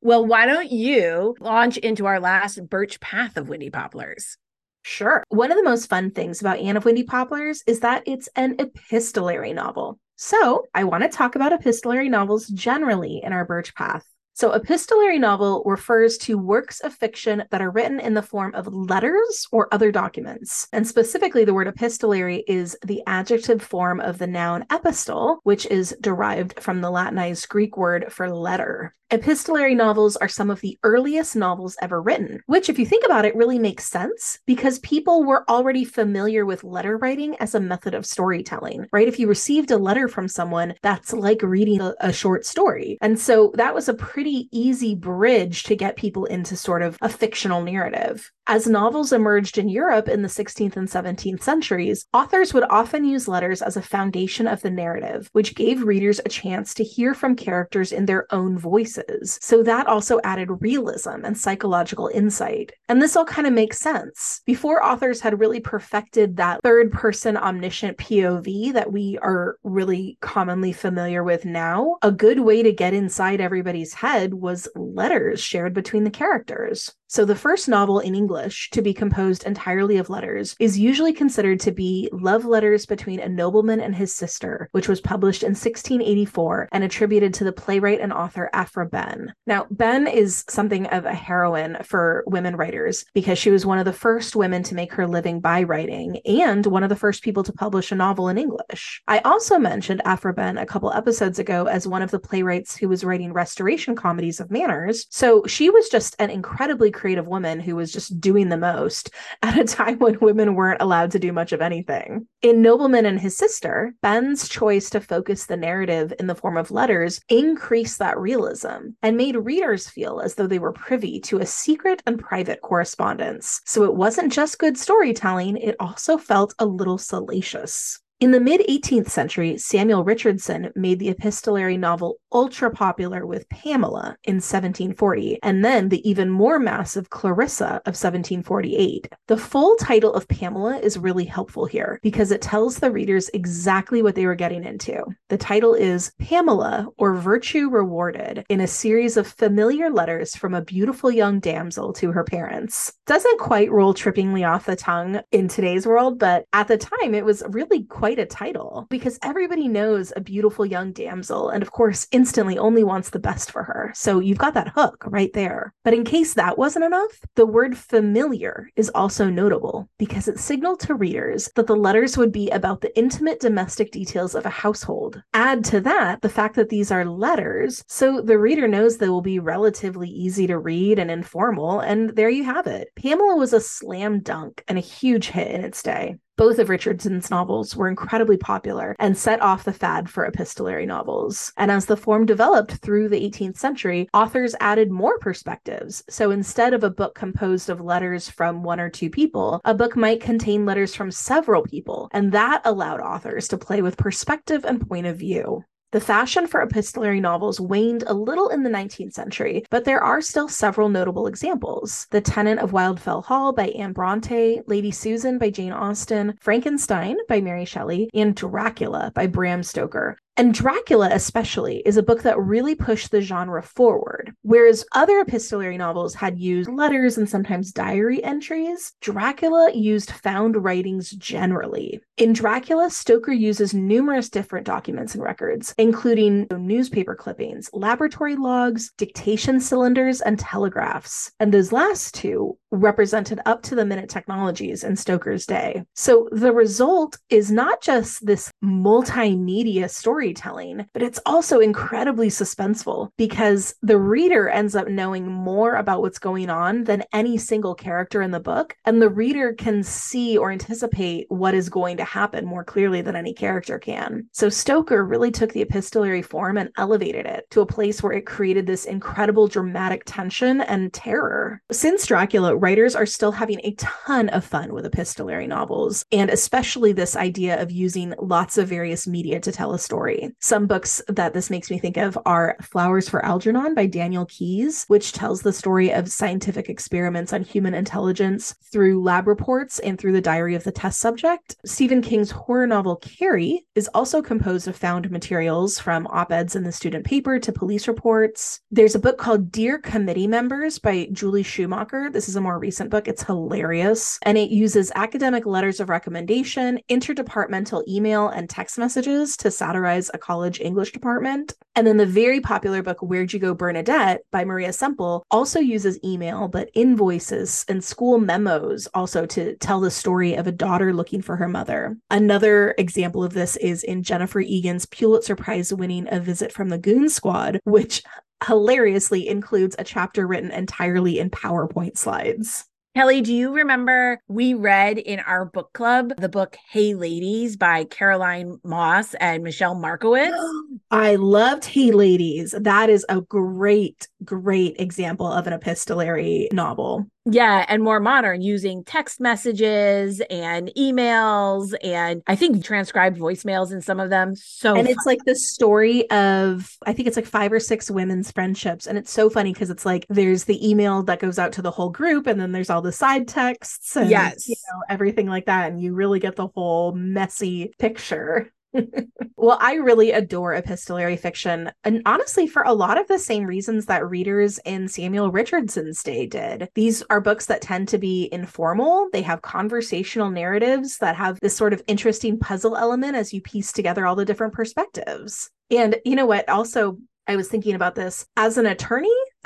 Well, 0.00 0.26
why 0.26 0.46
don't 0.46 0.70
you 0.70 1.36
launch 1.38 1.76
into 1.76 2.06
our 2.06 2.18
last 2.18 2.68
birch 2.68 2.98
path 3.00 3.36
of 3.36 3.48
Windy 3.48 3.70
Poplars? 3.70 4.36
Sure. 4.82 5.22
One 5.28 5.52
of 5.52 5.56
the 5.56 5.62
most 5.62 5.88
fun 5.88 6.10
things 6.10 6.40
about 6.40 6.58
Anne 6.58 6.76
of 6.76 6.84
Windy 6.84 7.04
Poplars 7.04 7.62
is 7.68 7.80
that 7.80 8.02
it's 8.06 8.28
an 8.34 8.56
epistolary 8.58 9.52
novel. 9.52 10.00
So 10.16 10.64
I 10.74 10.84
want 10.84 11.04
to 11.04 11.08
talk 11.08 11.36
about 11.36 11.52
epistolary 11.52 12.08
novels 12.08 12.48
generally 12.48 13.20
in 13.22 13.32
our 13.32 13.44
birch 13.44 13.74
path. 13.74 14.04
So, 14.34 14.52
epistolary 14.52 15.18
novel 15.18 15.62
refers 15.66 16.16
to 16.18 16.38
works 16.38 16.80
of 16.80 16.94
fiction 16.94 17.44
that 17.50 17.60
are 17.60 17.70
written 17.70 18.00
in 18.00 18.14
the 18.14 18.22
form 18.22 18.54
of 18.54 18.72
letters 18.72 19.46
or 19.52 19.72
other 19.72 19.92
documents. 19.92 20.68
And 20.72 20.86
specifically, 20.86 21.44
the 21.44 21.54
word 21.54 21.68
epistolary 21.68 22.44
is 22.48 22.76
the 22.84 23.02
adjective 23.06 23.62
form 23.62 24.00
of 24.00 24.18
the 24.18 24.26
noun 24.26 24.64
epistle, 24.70 25.40
which 25.42 25.66
is 25.66 25.94
derived 26.00 26.60
from 26.60 26.80
the 26.80 26.90
Latinized 26.90 27.48
Greek 27.48 27.76
word 27.76 28.06
for 28.10 28.30
letter. 28.30 28.94
Epistolary 29.12 29.74
novels 29.74 30.16
are 30.16 30.28
some 30.28 30.48
of 30.48 30.62
the 30.62 30.78
earliest 30.84 31.36
novels 31.36 31.76
ever 31.82 32.00
written, 32.00 32.40
which, 32.46 32.70
if 32.70 32.78
you 32.78 32.86
think 32.86 33.04
about 33.04 33.26
it, 33.26 33.36
really 33.36 33.58
makes 33.58 33.84
sense 33.84 34.38
because 34.46 34.78
people 34.78 35.22
were 35.22 35.44
already 35.50 35.84
familiar 35.84 36.46
with 36.46 36.64
letter 36.64 36.96
writing 36.96 37.36
as 37.38 37.54
a 37.54 37.60
method 37.60 37.92
of 37.92 38.06
storytelling, 38.06 38.86
right? 38.90 39.06
If 39.06 39.18
you 39.18 39.26
received 39.26 39.70
a 39.70 39.76
letter 39.76 40.08
from 40.08 40.28
someone, 40.28 40.72
that's 40.80 41.12
like 41.12 41.42
reading 41.42 41.82
a, 41.82 41.94
a 42.00 42.10
short 42.10 42.46
story. 42.46 42.96
And 43.02 43.20
so 43.20 43.52
that 43.56 43.74
was 43.74 43.86
a 43.86 43.92
pretty 44.22 44.48
easy 44.52 44.94
bridge 44.94 45.64
to 45.64 45.74
get 45.74 45.96
people 45.96 46.26
into 46.26 46.54
sort 46.54 46.80
of 46.80 46.96
a 47.02 47.08
fictional 47.08 47.60
narrative. 47.60 48.30
As 48.48 48.66
novels 48.66 49.12
emerged 49.12 49.56
in 49.56 49.68
Europe 49.68 50.08
in 50.08 50.22
the 50.22 50.28
16th 50.28 50.76
and 50.76 50.88
17th 50.88 51.44
centuries, 51.44 52.06
authors 52.12 52.52
would 52.52 52.64
often 52.64 53.04
use 53.04 53.28
letters 53.28 53.62
as 53.62 53.76
a 53.76 53.82
foundation 53.82 54.48
of 54.48 54.60
the 54.62 54.70
narrative, 54.70 55.30
which 55.32 55.54
gave 55.54 55.84
readers 55.84 56.18
a 56.18 56.28
chance 56.28 56.74
to 56.74 56.82
hear 56.82 57.14
from 57.14 57.36
characters 57.36 57.92
in 57.92 58.04
their 58.04 58.26
own 58.34 58.58
voices. 58.58 59.38
So 59.40 59.62
that 59.62 59.86
also 59.86 60.20
added 60.24 60.48
realism 60.60 61.24
and 61.24 61.38
psychological 61.38 62.10
insight. 62.12 62.72
And 62.88 63.00
this 63.00 63.14
all 63.14 63.24
kind 63.24 63.46
of 63.46 63.52
makes 63.52 63.78
sense. 63.78 64.40
Before 64.44 64.84
authors 64.84 65.20
had 65.20 65.38
really 65.38 65.60
perfected 65.60 66.36
that 66.36 66.62
third 66.64 66.90
person 66.90 67.36
omniscient 67.36 67.96
POV 67.98 68.72
that 68.72 68.92
we 68.92 69.18
are 69.22 69.56
really 69.62 70.18
commonly 70.20 70.72
familiar 70.72 71.22
with 71.22 71.44
now, 71.44 71.96
a 72.02 72.10
good 72.10 72.40
way 72.40 72.64
to 72.64 72.72
get 72.72 72.92
inside 72.92 73.40
everybody's 73.40 73.94
head 73.94 74.34
was 74.34 74.66
letters 74.74 75.40
shared 75.40 75.74
between 75.74 76.02
the 76.02 76.10
characters. 76.10 76.92
So, 77.12 77.26
the 77.26 77.36
first 77.36 77.68
novel 77.68 78.00
in 78.00 78.14
English 78.14 78.70
to 78.70 78.80
be 78.80 78.94
composed 78.94 79.44
entirely 79.44 79.98
of 79.98 80.08
letters 80.08 80.56
is 80.58 80.78
usually 80.78 81.12
considered 81.12 81.60
to 81.60 81.70
be 81.70 82.08
Love 82.10 82.46
Letters 82.46 82.86
Between 82.86 83.20
a 83.20 83.28
Nobleman 83.28 83.80
and 83.80 83.94
His 83.94 84.14
Sister, 84.14 84.70
which 84.72 84.88
was 84.88 85.02
published 85.02 85.42
in 85.42 85.50
1684 85.50 86.70
and 86.72 86.82
attributed 86.82 87.34
to 87.34 87.44
the 87.44 87.52
playwright 87.52 88.00
and 88.00 88.14
author 88.14 88.48
Aphra 88.54 88.88
Behn. 88.88 89.34
Now, 89.46 89.66
Behn 89.70 90.06
is 90.06 90.42
something 90.48 90.86
of 90.86 91.04
a 91.04 91.12
heroine 91.12 91.76
for 91.84 92.24
women 92.26 92.56
writers 92.56 93.04
because 93.12 93.38
she 93.38 93.50
was 93.50 93.66
one 93.66 93.78
of 93.78 93.84
the 93.84 93.92
first 93.92 94.34
women 94.34 94.62
to 94.62 94.74
make 94.74 94.94
her 94.94 95.06
living 95.06 95.40
by 95.40 95.64
writing 95.64 96.18
and 96.24 96.64
one 96.64 96.82
of 96.82 96.88
the 96.88 96.96
first 96.96 97.22
people 97.22 97.42
to 97.42 97.52
publish 97.52 97.92
a 97.92 97.94
novel 97.94 98.30
in 98.30 98.38
English. 98.38 99.02
I 99.06 99.18
also 99.18 99.58
mentioned 99.58 100.00
Aphra 100.06 100.32
Behn 100.32 100.56
a 100.56 100.64
couple 100.64 100.90
episodes 100.90 101.38
ago 101.38 101.66
as 101.66 101.86
one 101.86 102.00
of 102.00 102.10
the 102.10 102.18
playwrights 102.18 102.74
who 102.74 102.88
was 102.88 103.04
writing 103.04 103.34
restoration 103.34 103.94
comedies 103.94 104.40
of 104.40 104.50
manners. 104.50 105.06
So, 105.10 105.44
she 105.46 105.68
was 105.68 105.90
just 105.90 106.16
an 106.18 106.30
incredibly 106.30 106.90
creative 107.02 107.26
woman 107.26 107.58
who 107.58 107.74
was 107.74 107.92
just 107.92 108.20
doing 108.20 108.48
the 108.48 108.56
most 108.56 109.10
at 109.42 109.58
a 109.58 109.64
time 109.64 109.98
when 109.98 110.20
women 110.20 110.54
weren't 110.54 110.80
allowed 110.80 111.10
to 111.10 111.18
do 111.18 111.32
much 111.32 111.52
of 111.52 111.60
anything. 111.60 112.28
In 112.42 112.62
Nobleman 112.62 113.06
and 113.06 113.18
His 113.18 113.36
Sister, 113.36 113.92
Behn's 114.04 114.48
choice 114.48 114.88
to 114.90 115.00
focus 115.00 115.46
the 115.46 115.56
narrative 115.56 116.14
in 116.20 116.28
the 116.28 116.36
form 116.36 116.56
of 116.56 116.70
letters 116.70 117.20
increased 117.28 117.98
that 117.98 118.20
realism 118.20 118.90
and 119.02 119.16
made 119.16 119.34
readers 119.34 119.88
feel 119.88 120.20
as 120.20 120.36
though 120.36 120.46
they 120.46 120.60
were 120.60 120.72
privy 120.72 121.18
to 121.22 121.38
a 121.38 121.46
secret 121.46 122.04
and 122.06 122.20
private 122.20 122.60
correspondence. 122.62 123.60
So 123.66 123.82
it 123.82 123.96
wasn't 123.96 124.32
just 124.32 124.60
good 124.60 124.78
storytelling, 124.78 125.56
it 125.56 125.74
also 125.80 126.16
felt 126.16 126.54
a 126.60 126.66
little 126.66 126.98
salacious. 126.98 127.98
In 128.22 128.30
the 128.30 128.38
mid 128.38 128.60
18th 128.68 129.10
century, 129.10 129.58
Samuel 129.58 130.04
Richardson 130.04 130.70
made 130.76 131.00
the 131.00 131.08
epistolary 131.08 131.76
novel 131.76 132.20
ultra 132.32 132.70
popular 132.70 133.26
with 133.26 133.48
Pamela 133.48 134.16
in 134.22 134.36
1740, 134.36 135.40
and 135.42 135.64
then 135.64 135.88
the 135.88 136.08
even 136.08 136.30
more 136.30 136.60
massive 136.60 137.10
Clarissa 137.10 137.82
of 137.84 137.96
1748. 137.96 139.08
The 139.26 139.36
full 139.36 139.74
title 139.74 140.14
of 140.14 140.28
Pamela 140.28 140.78
is 140.78 140.98
really 140.98 141.24
helpful 141.24 141.66
here 141.66 141.98
because 142.00 142.30
it 142.30 142.40
tells 142.40 142.76
the 142.76 142.92
readers 142.92 143.28
exactly 143.34 144.02
what 144.02 144.14
they 144.14 144.26
were 144.26 144.36
getting 144.36 144.62
into. 144.62 145.04
The 145.28 145.36
title 145.36 145.74
is 145.74 146.12
Pamela 146.20 146.86
or 146.98 147.16
Virtue 147.16 147.68
Rewarded 147.70 148.44
in 148.48 148.60
a 148.60 148.68
series 148.68 149.16
of 149.16 149.26
familiar 149.26 149.90
letters 149.90 150.36
from 150.36 150.54
a 150.54 150.62
beautiful 150.62 151.10
young 151.10 151.40
damsel 151.40 151.92
to 151.94 152.12
her 152.12 152.22
parents. 152.22 152.92
Doesn't 153.06 153.40
quite 153.40 153.72
roll 153.72 153.94
trippingly 153.94 154.48
off 154.48 154.66
the 154.66 154.76
tongue 154.76 155.20
in 155.32 155.48
today's 155.48 155.88
world, 155.88 156.20
but 156.20 156.44
at 156.52 156.68
the 156.68 156.78
time 156.78 157.14
it 157.14 157.24
was 157.24 157.42
really 157.48 157.82
quite 157.84 158.11
quite 158.12 158.22
a 158.22 158.26
title 158.26 158.86
because 158.90 159.18
everybody 159.22 159.68
knows 159.68 160.12
a 160.14 160.20
beautiful 160.20 160.66
young 160.66 160.92
damsel 160.92 161.48
and, 161.48 161.62
of 161.62 161.72
course, 161.72 162.06
instantly 162.12 162.58
only 162.58 162.84
wants 162.84 163.08
the 163.08 163.18
best 163.18 163.50
for 163.50 163.62
her. 163.62 163.90
So 163.94 164.20
you've 164.20 164.36
got 164.36 164.52
that 164.52 164.68
hook 164.68 165.02
right 165.06 165.32
there. 165.32 165.72
But 165.82 165.94
in 165.94 166.04
case 166.04 166.34
that 166.34 166.58
wasn't 166.58 166.84
enough, 166.84 167.10
the 167.36 167.46
word 167.46 167.74
familiar 167.74 168.68
is 168.76 168.90
also 168.90 169.30
notable 169.30 169.88
because 169.98 170.28
it 170.28 170.38
signaled 170.38 170.80
to 170.80 170.94
readers 170.94 171.48
that 171.56 171.66
the 171.66 171.74
letters 171.74 172.18
would 172.18 172.32
be 172.32 172.50
about 172.50 172.82
the 172.82 172.94
intimate 172.98 173.40
domestic 173.40 173.92
details 173.92 174.34
of 174.34 174.44
a 174.44 174.50
household. 174.50 175.22
Add 175.32 175.64
to 175.66 175.80
that 175.80 176.20
the 176.20 176.28
fact 176.28 176.56
that 176.56 176.68
these 176.68 176.90
are 176.90 177.06
letters, 177.06 177.82
so 177.88 178.20
the 178.20 178.36
reader 178.36 178.68
knows 178.68 178.98
they 178.98 179.08
will 179.08 179.22
be 179.22 179.38
relatively 179.38 180.10
easy 180.10 180.46
to 180.48 180.58
read 180.58 180.98
and 180.98 181.10
informal, 181.10 181.80
and 181.80 182.10
there 182.10 182.28
you 182.28 182.44
have 182.44 182.66
it. 182.66 182.88
Pamela 182.94 183.36
was 183.36 183.54
a 183.54 183.60
slam 183.60 184.20
dunk 184.20 184.62
and 184.68 184.76
a 184.76 184.82
huge 184.82 185.28
hit 185.28 185.50
in 185.50 185.64
its 185.64 185.82
day. 185.82 186.16
Both 186.38 186.58
of 186.58 186.70
Richardson's 186.70 187.30
novels 187.30 187.76
were 187.76 187.88
incredibly 187.88 188.38
popular 188.38 188.96
and 188.98 189.16
set 189.16 189.42
off 189.42 189.64
the 189.64 189.72
fad 189.72 190.08
for 190.08 190.24
epistolary 190.24 190.86
novels. 190.86 191.52
And 191.58 191.70
as 191.70 191.84
the 191.84 191.96
form 191.96 192.24
developed 192.24 192.72
through 192.76 193.10
the 193.10 193.20
18th 193.20 193.58
century, 193.58 194.08
authors 194.14 194.54
added 194.58 194.90
more 194.90 195.18
perspectives. 195.18 196.02
So 196.08 196.30
instead 196.30 196.72
of 196.72 196.84
a 196.84 196.90
book 196.90 197.14
composed 197.14 197.68
of 197.68 197.82
letters 197.82 198.30
from 198.30 198.62
one 198.62 198.80
or 198.80 198.88
two 198.88 199.10
people, 199.10 199.60
a 199.66 199.74
book 199.74 199.94
might 199.94 200.22
contain 200.22 200.64
letters 200.64 200.94
from 200.94 201.10
several 201.10 201.62
people. 201.62 202.08
And 202.12 202.32
that 202.32 202.62
allowed 202.64 203.00
authors 203.00 203.46
to 203.48 203.58
play 203.58 203.82
with 203.82 203.98
perspective 203.98 204.64
and 204.64 204.88
point 204.88 205.06
of 205.06 205.18
view. 205.18 205.64
The 205.92 206.00
fashion 206.00 206.46
for 206.46 206.62
epistolary 206.62 207.20
novels 207.20 207.60
waned 207.60 208.04
a 208.06 208.14
little 208.14 208.48
in 208.48 208.62
the 208.62 208.70
19th 208.70 209.12
century, 209.12 209.62
but 209.68 209.84
there 209.84 210.02
are 210.02 210.22
still 210.22 210.48
several 210.48 210.88
notable 210.88 211.26
examples. 211.26 212.06
The 212.10 212.22
Tenant 212.22 212.60
of 212.60 212.70
Wildfell 212.70 213.26
Hall 213.26 213.52
by 213.52 213.68
Anne 213.68 213.92
Bronte, 213.92 214.62
Lady 214.66 214.90
Susan 214.90 215.36
by 215.36 215.50
Jane 215.50 215.70
Austen, 215.72 216.38
Frankenstein 216.40 217.18
by 217.28 217.42
Mary 217.42 217.66
Shelley, 217.66 218.08
and 218.14 218.34
Dracula 218.34 219.12
by 219.14 219.26
Bram 219.26 219.62
Stoker. 219.62 220.16
And 220.36 220.54
Dracula, 220.54 221.10
especially, 221.12 221.82
is 221.84 221.98
a 221.98 222.02
book 222.02 222.22
that 222.22 222.40
really 222.40 222.74
pushed 222.74 223.10
the 223.10 223.20
genre 223.20 223.62
forward. 223.62 224.34
Whereas 224.40 224.84
other 224.92 225.20
epistolary 225.20 225.76
novels 225.76 226.14
had 226.14 226.38
used 226.38 226.70
letters 226.70 227.18
and 227.18 227.28
sometimes 227.28 227.70
diary 227.70 228.24
entries, 228.24 228.94
Dracula 229.02 229.70
used 229.74 230.10
found 230.10 230.64
writings 230.64 231.10
generally. 231.10 232.00
In 232.16 232.32
Dracula, 232.32 232.88
Stoker 232.88 233.32
uses 233.32 233.74
numerous 233.74 234.30
different 234.30 234.66
documents 234.66 235.14
and 235.14 235.22
records, 235.22 235.74
including 235.76 236.46
newspaper 236.50 237.14
clippings, 237.14 237.68
laboratory 237.74 238.36
logs, 238.36 238.90
dictation 238.96 239.60
cylinders, 239.60 240.22
and 240.22 240.38
telegraphs. 240.38 241.30
And 241.40 241.52
those 241.52 241.72
last 241.72 242.14
two 242.14 242.56
represented 242.70 243.38
up 243.44 243.62
to 243.62 243.74
the 243.74 243.84
minute 243.84 244.08
technologies 244.08 244.82
in 244.82 244.96
Stoker's 244.96 245.44
day. 245.44 245.84
So 245.94 246.28
the 246.32 246.52
result 246.52 247.18
is 247.28 247.50
not 247.50 247.82
just 247.82 248.24
this 248.24 248.50
multimedia 248.64 249.90
story 249.90 250.21
storytelling, 250.22 250.86
but 250.92 251.02
it's 251.02 251.18
also 251.26 251.58
incredibly 251.58 252.28
suspenseful 252.28 253.08
because 253.16 253.74
the 253.82 253.98
reader 253.98 254.48
ends 254.48 254.76
up 254.76 254.86
knowing 254.86 255.26
more 255.26 255.74
about 255.74 256.00
what's 256.00 256.20
going 256.20 256.48
on 256.48 256.84
than 256.84 257.02
any 257.12 257.36
single 257.36 257.74
character 257.74 258.22
in 258.22 258.30
the 258.30 258.38
book. 258.38 258.76
And 258.84 259.02
the 259.02 259.08
reader 259.08 259.52
can 259.52 259.82
see 259.82 260.38
or 260.38 260.52
anticipate 260.52 261.26
what 261.28 261.54
is 261.54 261.68
going 261.68 261.96
to 261.96 262.04
happen 262.04 262.46
more 262.46 262.62
clearly 262.62 263.02
than 263.02 263.16
any 263.16 263.34
character 263.34 263.80
can. 263.80 264.28
So 264.30 264.48
Stoker 264.48 265.04
really 265.04 265.32
took 265.32 265.52
the 265.52 265.62
epistolary 265.62 266.22
form 266.22 266.56
and 266.56 266.70
elevated 266.78 267.26
it 267.26 267.50
to 267.50 267.60
a 267.60 267.66
place 267.66 268.00
where 268.00 268.12
it 268.12 268.24
created 268.24 268.64
this 268.64 268.84
incredible 268.84 269.48
dramatic 269.48 270.04
tension 270.06 270.60
and 270.60 270.92
terror. 270.92 271.60
Since 271.72 272.06
Dracula, 272.06 272.54
writers 272.54 272.94
are 272.94 273.06
still 273.06 273.32
having 273.32 273.58
a 273.64 273.74
ton 273.74 274.28
of 274.28 274.44
fun 274.44 274.72
with 274.72 274.86
epistolary 274.86 275.48
novels, 275.48 276.04
and 276.12 276.30
especially 276.30 276.92
this 276.92 277.16
idea 277.16 277.60
of 277.60 277.72
using 277.72 278.14
lots 278.20 278.56
of 278.56 278.68
various 278.68 279.08
media 279.08 279.40
to 279.40 279.50
tell 279.50 279.72
a 279.72 279.80
story. 279.80 280.11
Some 280.40 280.66
books 280.66 281.02
that 281.08 281.34
this 281.34 281.50
makes 281.50 281.70
me 281.70 281.78
think 281.78 281.96
of 281.96 282.18
are 282.26 282.56
Flowers 282.62 283.08
for 283.08 283.24
Algernon 283.24 283.74
by 283.74 283.86
Daniel 283.86 284.26
Keyes, 284.26 284.84
which 284.88 285.12
tells 285.12 285.42
the 285.42 285.52
story 285.52 285.92
of 285.92 286.10
scientific 286.10 286.68
experiments 286.68 287.32
on 287.32 287.42
human 287.42 287.74
intelligence 287.74 288.54
through 288.72 289.02
lab 289.02 289.26
reports 289.26 289.78
and 289.80 289.98
through 289.98 290.12
the 290.12 290.20
diary 290.20 290.54
of 290.54 290.64
the 290.64 290.72
test 290.72 291.00
subject. 291.00 291.56
Stephen 291.64 292.02
King's 292.02 292.30
horror 292.30 292.66
novel 292.66 292.96
Carrie 292.96 293.66
is 293.74 293.88
also 293.94 294.22
composed 294.22 294.68
of 294.68 294.76
found 294.76 295.10
materials 295.10 295.78
from 295.78 296.06
op 296.08 296.32
eds 296.32 296.56
in 296.56 296.64
the 296.64 296.72
student 296.72 297.04
paper 297.04 297.38
to 297.38 297.52
police 297.52 297.88
reports. 297.88 298.60
There's 298.70 298.94
a 298.94 299.00
book 299.00 299.18
called 299.18 299.50
Dear 299.50 299.78
Committee 299.78 300.26
Members 300.26 300.78
by 300.78 301.08
Julie 301.12 301.42
Schumacher. 301.42 302.10
This 302.10 302.28
is 302.28 302.36
a 302.36 302.40
more 302.40 302.58
recent 302.58 302.90
book. 302.90 303.08
It's 303.08 303.22
hilarious. 303.22 304.18
And 304.22 304.38
it 304.38 304.50
uses 304.50 304.92
academic 304.94 305.46
letters 305.46 305.80
of 305.80 305.88
recommendation, 305.88 306.80
interdepartmental 306.88 307.86
email, 307.86 308.28
and 308.28 308.48
text 308.48 308.78
messages 308.78 309.36
to 309.38 309.50
satirize 309.50 310.01
a 310.12 310.18
college 310.18 310.60
English 310.60 310.92
department. 310.92 311.54
And 311.74 311.86
then 311.86 311.96
the 311.96 312.06
very 312.06 312.40
popular 312.40 312.82
book, 312.82 313.00
Where'd 313.00 313.32
You 313.32 313.38
Go, 313.38 313.54
Bernadette 313.54 314.22
by 314.30 314.44
Maria 314.44 314.72
Semple, 314.72 315.24
also 315.30 315.60
uses 315.60 315.98
email, 316.04 316.48
but 316.48 316.70
invoices 316.74 317.64
and 317.68 317.82
school 317.82 318.18
memos 318.18 318.86
also 318.94 319.26
to 319.26 319.56
tell 319.56 319.80
the 319.80 319.90
story 319.90 320.34
of 320.34 320.46
a 320.46 320.52
daughter 320.52 320.92
looking 320.92 321.22
for 321.22 321.36
her 321.36 321.48
mother. 321.48 321.96
Another 322.10 322.74
example 322.78 323.24
of 323.24 323.32
this 323.32 323.56
is 323.56 323.82
in 323.82 324.02
Jennifer 324.02 324.40
Egan's 324.40 324.86
Pulitzer 324.86 325.36
Prize 325.36 325.72
winning 325.72 326.06
A 326.10 326.20
Visit 326.20 326.52
from 326.52 326.68
the 326.68 326.78
Goon 326.78 327.08
Squad, 327.08 327.60
which 327.64 328.02
hilariously 328.46 329.28
includes 329.28 329.76
a 329.78 329.84
chapter 329.84 330.26
written 330.26 330.50
entirely 330.50 331.18
in 331.18 331.30
PowerPoint 331.30 331.96
slides. 331.96 332.64
Kelly, 332.94 333.22
do 333.22 333.32
you 333.32 333.54
remember 333.54 334.20
we 334.28 334.52
read 334.52 334.98
in 334.98 335.18
our 335.20 335.46
book 335.46 335.72
club 335.72 336.12
the 336.18 336.28
book 336.28 336.58
Hey 336.70 336.92
Ladies 336.92 337.56
by 337.56 337.84
Caroline 337.84 338.58
Moss 338.64 339.14
and 339.14 339.42
Michelle 339.42 339.74
Markowitz? 339.74 340.36
I 340.90 341.14
loved 341.14 341.64
Hey 341.64 341.90
Ladies. 341.90 342.54
That 342.60 342.90
is 342.90 343.06
a 343.08 343.22
great, 343.22 344.08
great 344.26 344.76
example 344.78 345.26
of 345.26 345.46
an 345.46 345.54
epistolary 345.54 346.50
novel. 346.52 347.06
Yeah, 347.24 347.64
and 347.68 347.84
more 347.84 348.00
modern 348.00 348.42
using 348.42 348.82
text 348.82 349.20
messages 349.20 350.20
and 350.28 350.72
emails 350.76 351.72
and 351.82 352.20
I 352.26 352.34
think 352.34 352.64
transcribed 352.64 353.16
voicemails 353.16 353.70
in 353.70 353.80
some 353.80 354.00
of 354.00 354.10
them. 354.10 354.34
So 354.34 354.74
And 354.74 354.88
it's 354.88 355.06
like 355.06 355.20
the 355.24 355.36
story 355.36 356.10
of 356.10 356.76
I 356.84 356.92
think 356.92 357.06
it's 357.06 357.16
like 357.16 357.26
five 357.26 357.52
or 357.52 357.60
six 357.60 357.90
women's 357.90 358.32
friendships 358.32 358.86
and 358.86 358.98
it's 358.98 359.10
so 359.10 359.30
funny 359.30 359.52
because 359.52 359.70
it's 359.70 359.86
like 359.86 360.04
there's 360.08 360.44
the 360.44 360.68
email 360.68 361.04
that 361.04 361.20
goes 361.20 361.38
out 361.38 361.52
to 361.52 361.62
the 361.62 361.70
whole 361.70 361.90
group 361.90 362.26
and 362.26 362.40
then 362.40 362.50
there's 362.50 362.70
all 362.70 362.82
the 362.82 362.92
side 362.92 363.28
texts 363.28 363.96
and 363.96 364.10
yes. 364.10 364.48
you 364.48 364.56
know 364.72 364.82
everything 364.88 365.28
like 365.28 365.46
that 365.46 365.70
and 365.70 365.80
you 365.80 365.94
really 365.94 366.18
get 366.18 366.34
the 366.34 366.48
whole 366.48 366.92
messy 366.92 367.72
picture. 367.78 368.52
well, 369.36 369.58
I 369.60 369.74
really 369.74 370.12
adore 370.12 370.54
epistolary 370.54 371.16
fiction, 371.16 371.70
and 371.84 372.02
honestly, 372.06 372.46
for 372.46 372.62
a 372.62 372.72
lot 372.72 372.98
of 372.98 373.06
the 373.08 373.18
same 373.18 373.44
reasons 373.44 373.86
that 373.86 374.08
readers 374.08 374.58
in 374.64 374.88
Samuel 374.88 375.30
Richardson's 375.30 376.02
day 376.02 376.26
did. 376.26 376.68
These 376.74 377.02
are 377.10 377.20
books 377.20 377.46
that 377.46 377.60
tend 377.60 377.88
to 377.88 377.98
be 377.98 378.28
informal, 378.32 379.08
they 379.12 379.22
have 379.22 379.42
conversational 379.42 380.30
narratives 380.30 380.98
that 380.98 381.16
have 381.16 381.38
this 381.40 381.56
sort 381.56 381.72
of 381.72 381.82
interesting 381.86 382.38
puzzle 382.38 382.76
element 382.76 383.16
as 383.16 383.32
you 383.32 383.40
piece 383.40 383.72
together 383.72 384.06
all 384.06 384.16
the 384.16 384.24
different 384.24 384.52
perspectives. 384.52 385.50
And 385.70 385.96
you 386.04 386.16
know 386.16 386.26
what? 386.26 386.48
Also, 386.48 386.98
I 387.26 387.36
was 387.36 387.48
thinking 387.48 387.74
about 387.74 387.94
this 387.94 388.26
as 388.36 388.58
an 388.58 388.66
attorney. 388.66 389.14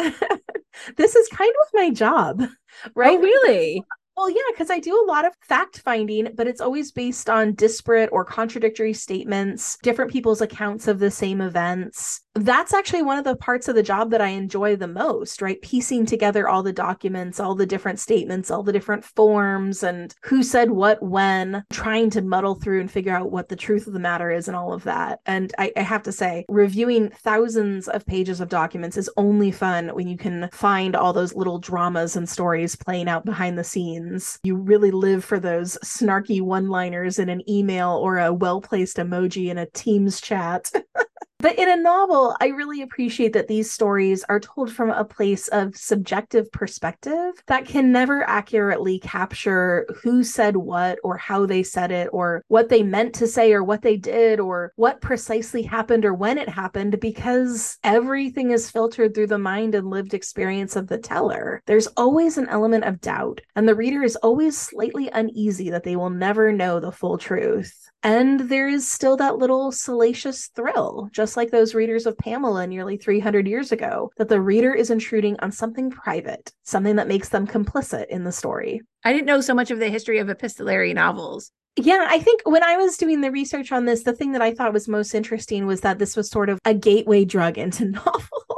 this 0.97 1.16
is 1.16 1.28
kind 1.28 1.53
of 1.62 1.69
my 1.74 1.90
job, 1.90 2.43
right? 2.94 3.19
Oh, 3.19 3.23
really? 3.23 3.85
Well, 4.16 4.30
yeah, 4.30 4.43
because 4.51 4.70
I 4.70 4.78
do 4.78 4.98
a 4.98 5.06
lot 5.06 5.26
of 5.26 5.34
fact 5.43 5.80
finding, 5.80 6.32
but 6.34 6.47
it's 6.47 6.60
always 6.62 6.90
based 6.90 7.28
on 7.28 7.55
disparate 7.55 8.09
or 8.12 8.24
contradictory 8.24 8.94
statements, 8.94 9.76
different 9.82 10.10
people's 10.10 10.40
accounts 10.40 10.88
of 10.88 10.98
the 10.98 11.10
same 11.10 11.43
events. 11.43 12.22
That's 12.37 12.75
actually 12.75 13.03
one 13.03 13.19
of 13.19 13.25
the 13.25 13.37
parts 13.37 13.67
of 13.67 13.75
the 13.75 13.83
job 13.83 14.11
that 14.11 14.21
I 14.21 14.29
enjoy 14.29 14.77
the 14.77 14.87
most, 14.87 15.41
right? 15.41 15.61
Piecing 15.63 16.07
together 16.07 16.49
all 16.49 16.63
the 16.63 16.73
documents, 16.73 17.41
all 17.41 17.55
the 17.55 17.67
different 17.67 17.99
statements, 17.99 18.51
all 18.51 18.63
the 18.63 18.73
different 18.73 19.05
forms, 19.05 19.83
and 19.83 20.15
who 20.23 20.43
said 20.43 20.71
what 20.71 21.03
when, 21.03 21.65
trying 21.73 22.11
to 22.11 22.23
muddle 22.23 22.55
through 22.55 22.81
and 22.81 22.91
figure 22.91 23.17
out 23.17 23.31
what 23.31 23.49
the 23.49 23.57
truth 23.57 23.87
of 23.87 23.95
the 23.95 23.99
matter 23.99 24.31
is 24.31 24.49
and 24.49 24.57
all 24.57 24.73
of 24.73 24.85
that. 24.85 25.21
And 25.27 25.53
I, 25.59 25.73
I 25.77 25.83
have 25.83 26.03
to 26.05 26.13
say, 26.13 26.45
reviewing 26.49 27.11
thousands 27.11 27.89
of 27.89 28.05
pages 28.07 28.41
of 28.41 28.49
documents 28.49 28.97
is 28.97 29.11
only 29.17 29.51
fun 29.51 29.89
when 29.95 30.07
you 30.07 30.19
can 30.19 30.49
find 30.53 30.95
all 30.95 31.13
those 31.13 31.35
little 31.35 31.59
dramas 31.59 32.17
and 32.17 32.29
stories 32.29 32.77
playing 32.77 33.09
out 33.09 33.25
behind 33.25 33.59
the 33.59 33.65
scenes 33.65 34.39
you 34.43 34.57
really 34.57 34.91
live 34.91 35.25
for 35.25 35.39
those 35.39 35.79
snarky 35.85 36.41
one 36.41 36.69
liners 36.69 37.19
in 37.19 37.29
an 37.29 37.49
email 37.49 37.91
or 37.91 38.19
a 38.19 38.33
well 38.33 38.61
placed 38.61 38.97
emoji 38.97 39.49
in 39.49 39.59
a 39.59 39.67
Teams 39.67 40.21
chat. 40.21 40.71
But 41.39 41.59
in 41.59 41.69
a 41.69 41.77
novel, 41.77 42.35
I 42.41 42.49
really 42.49 42.81
appreciate 42.81 43.35
that 43.35 43.47
these 43.47 43.71
stories 43.71 44.25
are 44.29 44.41
told 44.41 44.73
from 44.73 44.91
a 44.91 45.05
place 45.05 45.49
of 45.49 45.77
subjective 45.77 46.51
perspective 46.51 47.35
that 47.47 47.67
can 47.67 47.93
never 47.93 48.23
accurately 48.23 48.99
capture 48.99 49.87
who 50.03 50.25
said 50.25 50.57
what 50.57 50.99
or 51.05 51.19
how 51.19 51.45
they 51.45 51.63
said 51.63 51.91
it 51.93 52.09
or 52.11 52.43
what 52.49 52.71
they 52.71 52.83
meant 52.83 53.15
to 53.17 53.27
say 53.27 53.53
or 53.53 53.63
what 53.63 53.83
they 53.83 53.97
did 53.99 54.41
or 54.41 54.73
what 54.77 55.03
precisely 55.03 55.63
happened 55.63 56.07
or 56.07 56.15
when 56.15 56.39
it 56.39 56.49
happened 56.49 56.99
because 57.01 57.79
everything 57.85 58.51
is 58.51 58.71
filtered 58.71 59.15
through 59.15 59.27
the 59.27 59.39
mind 59.39 59.75
and 59.75 59.91
lived 59.91 60.15
experience 60.15 60.75
of 60.75 60.87
the 60.89 60.99
teller. 60.99 61.63
There's 61.67 61.87
always 61.99 62.39
an 62.39 62.49
element 62.49 62.85
of 62.85 63.01
doubt, 63.01 63.43
and 63.55 63.69
the 63.69 63.75
reader 63.75 64.03
is 64.03 64.17
always 64.17 64.57
slightly 64.57 65.11
uneasy 65.11 65.71
that 65.71 65.85
they 65.85 65.97
will 65.97 66.11
never 66.11 66.51
know 66.51 66.81
the 66.81 66.93
full 66.93 67.19
truth. 67.19 67.87
And 68.07 68.49
there 68.49 68.69
is 68.69 68.89
still 68.89 69.16
that 69.16 69.39
little 69.39 69.73
salacious 69.73 70.47
thrill, 70.55 71.09
just 71.11 71.37
like 71.37 71.51
those 71.51 71.74
readers 71.74 72.07
of 72.07 72.16
Pamela 72.16 72.65
nearly 72.65 72.97
300 72.97 73.49
years 73.49 73.73
ago, 73.73 74.12
that 74.16 74.28
the 74.28 74.41
reader 74.41 74.73
is 74.73 74.91
intruding 74.91 75.35
on 75.41 75.51
something 75.51 75.91
private, 75.91 76.53
something 76.62 76.95
that 76.95 77.09
makes 77.09 77.31
them 77.31 77.49
complicit 77.49 78.07
in 78.07 78.23
the 78.23 78.31
story. 78.31 78.81
I 79.03 79.12
didn't 79.12 79.27
know 79.27 79.41
so 79.41 79.55
much 79.55 79.73
of 79.73 79.81
the 79.81 79.89
history 79.89 80.19
of 80.20 80.28
epistolary 80.28 80.95
novels. 80.95 81.51
Yeah, 81.74 82.07
I 82.09 82.20
think 82.20 82.43
when 82.45 82.62
I 82.62 82.77
was 82.77 82.97
doing 82.97 83.23
the 83.23 83.33
research 83.33 83.73
on 83.73 83.87
this, 83.87 84.05
the 84.05 84.12
thing 84.12 84.31
that 84.33 84.41
I 84.41 84.55
thought 84.55 84.73
was 84.73 84.87
most 84.87 85.12
interesting 85.12 85.66
was 85.66 85.81
that 85.81 85.99
this 85.99 86.15
was 86.15 86.31
sort 86.31 86.49
of 86.49 86.61
a 86.65 86.74
gateway 86.74 87.24
drug 87.24 87.59
into 87.65 87.87
novels. 87.87 88.56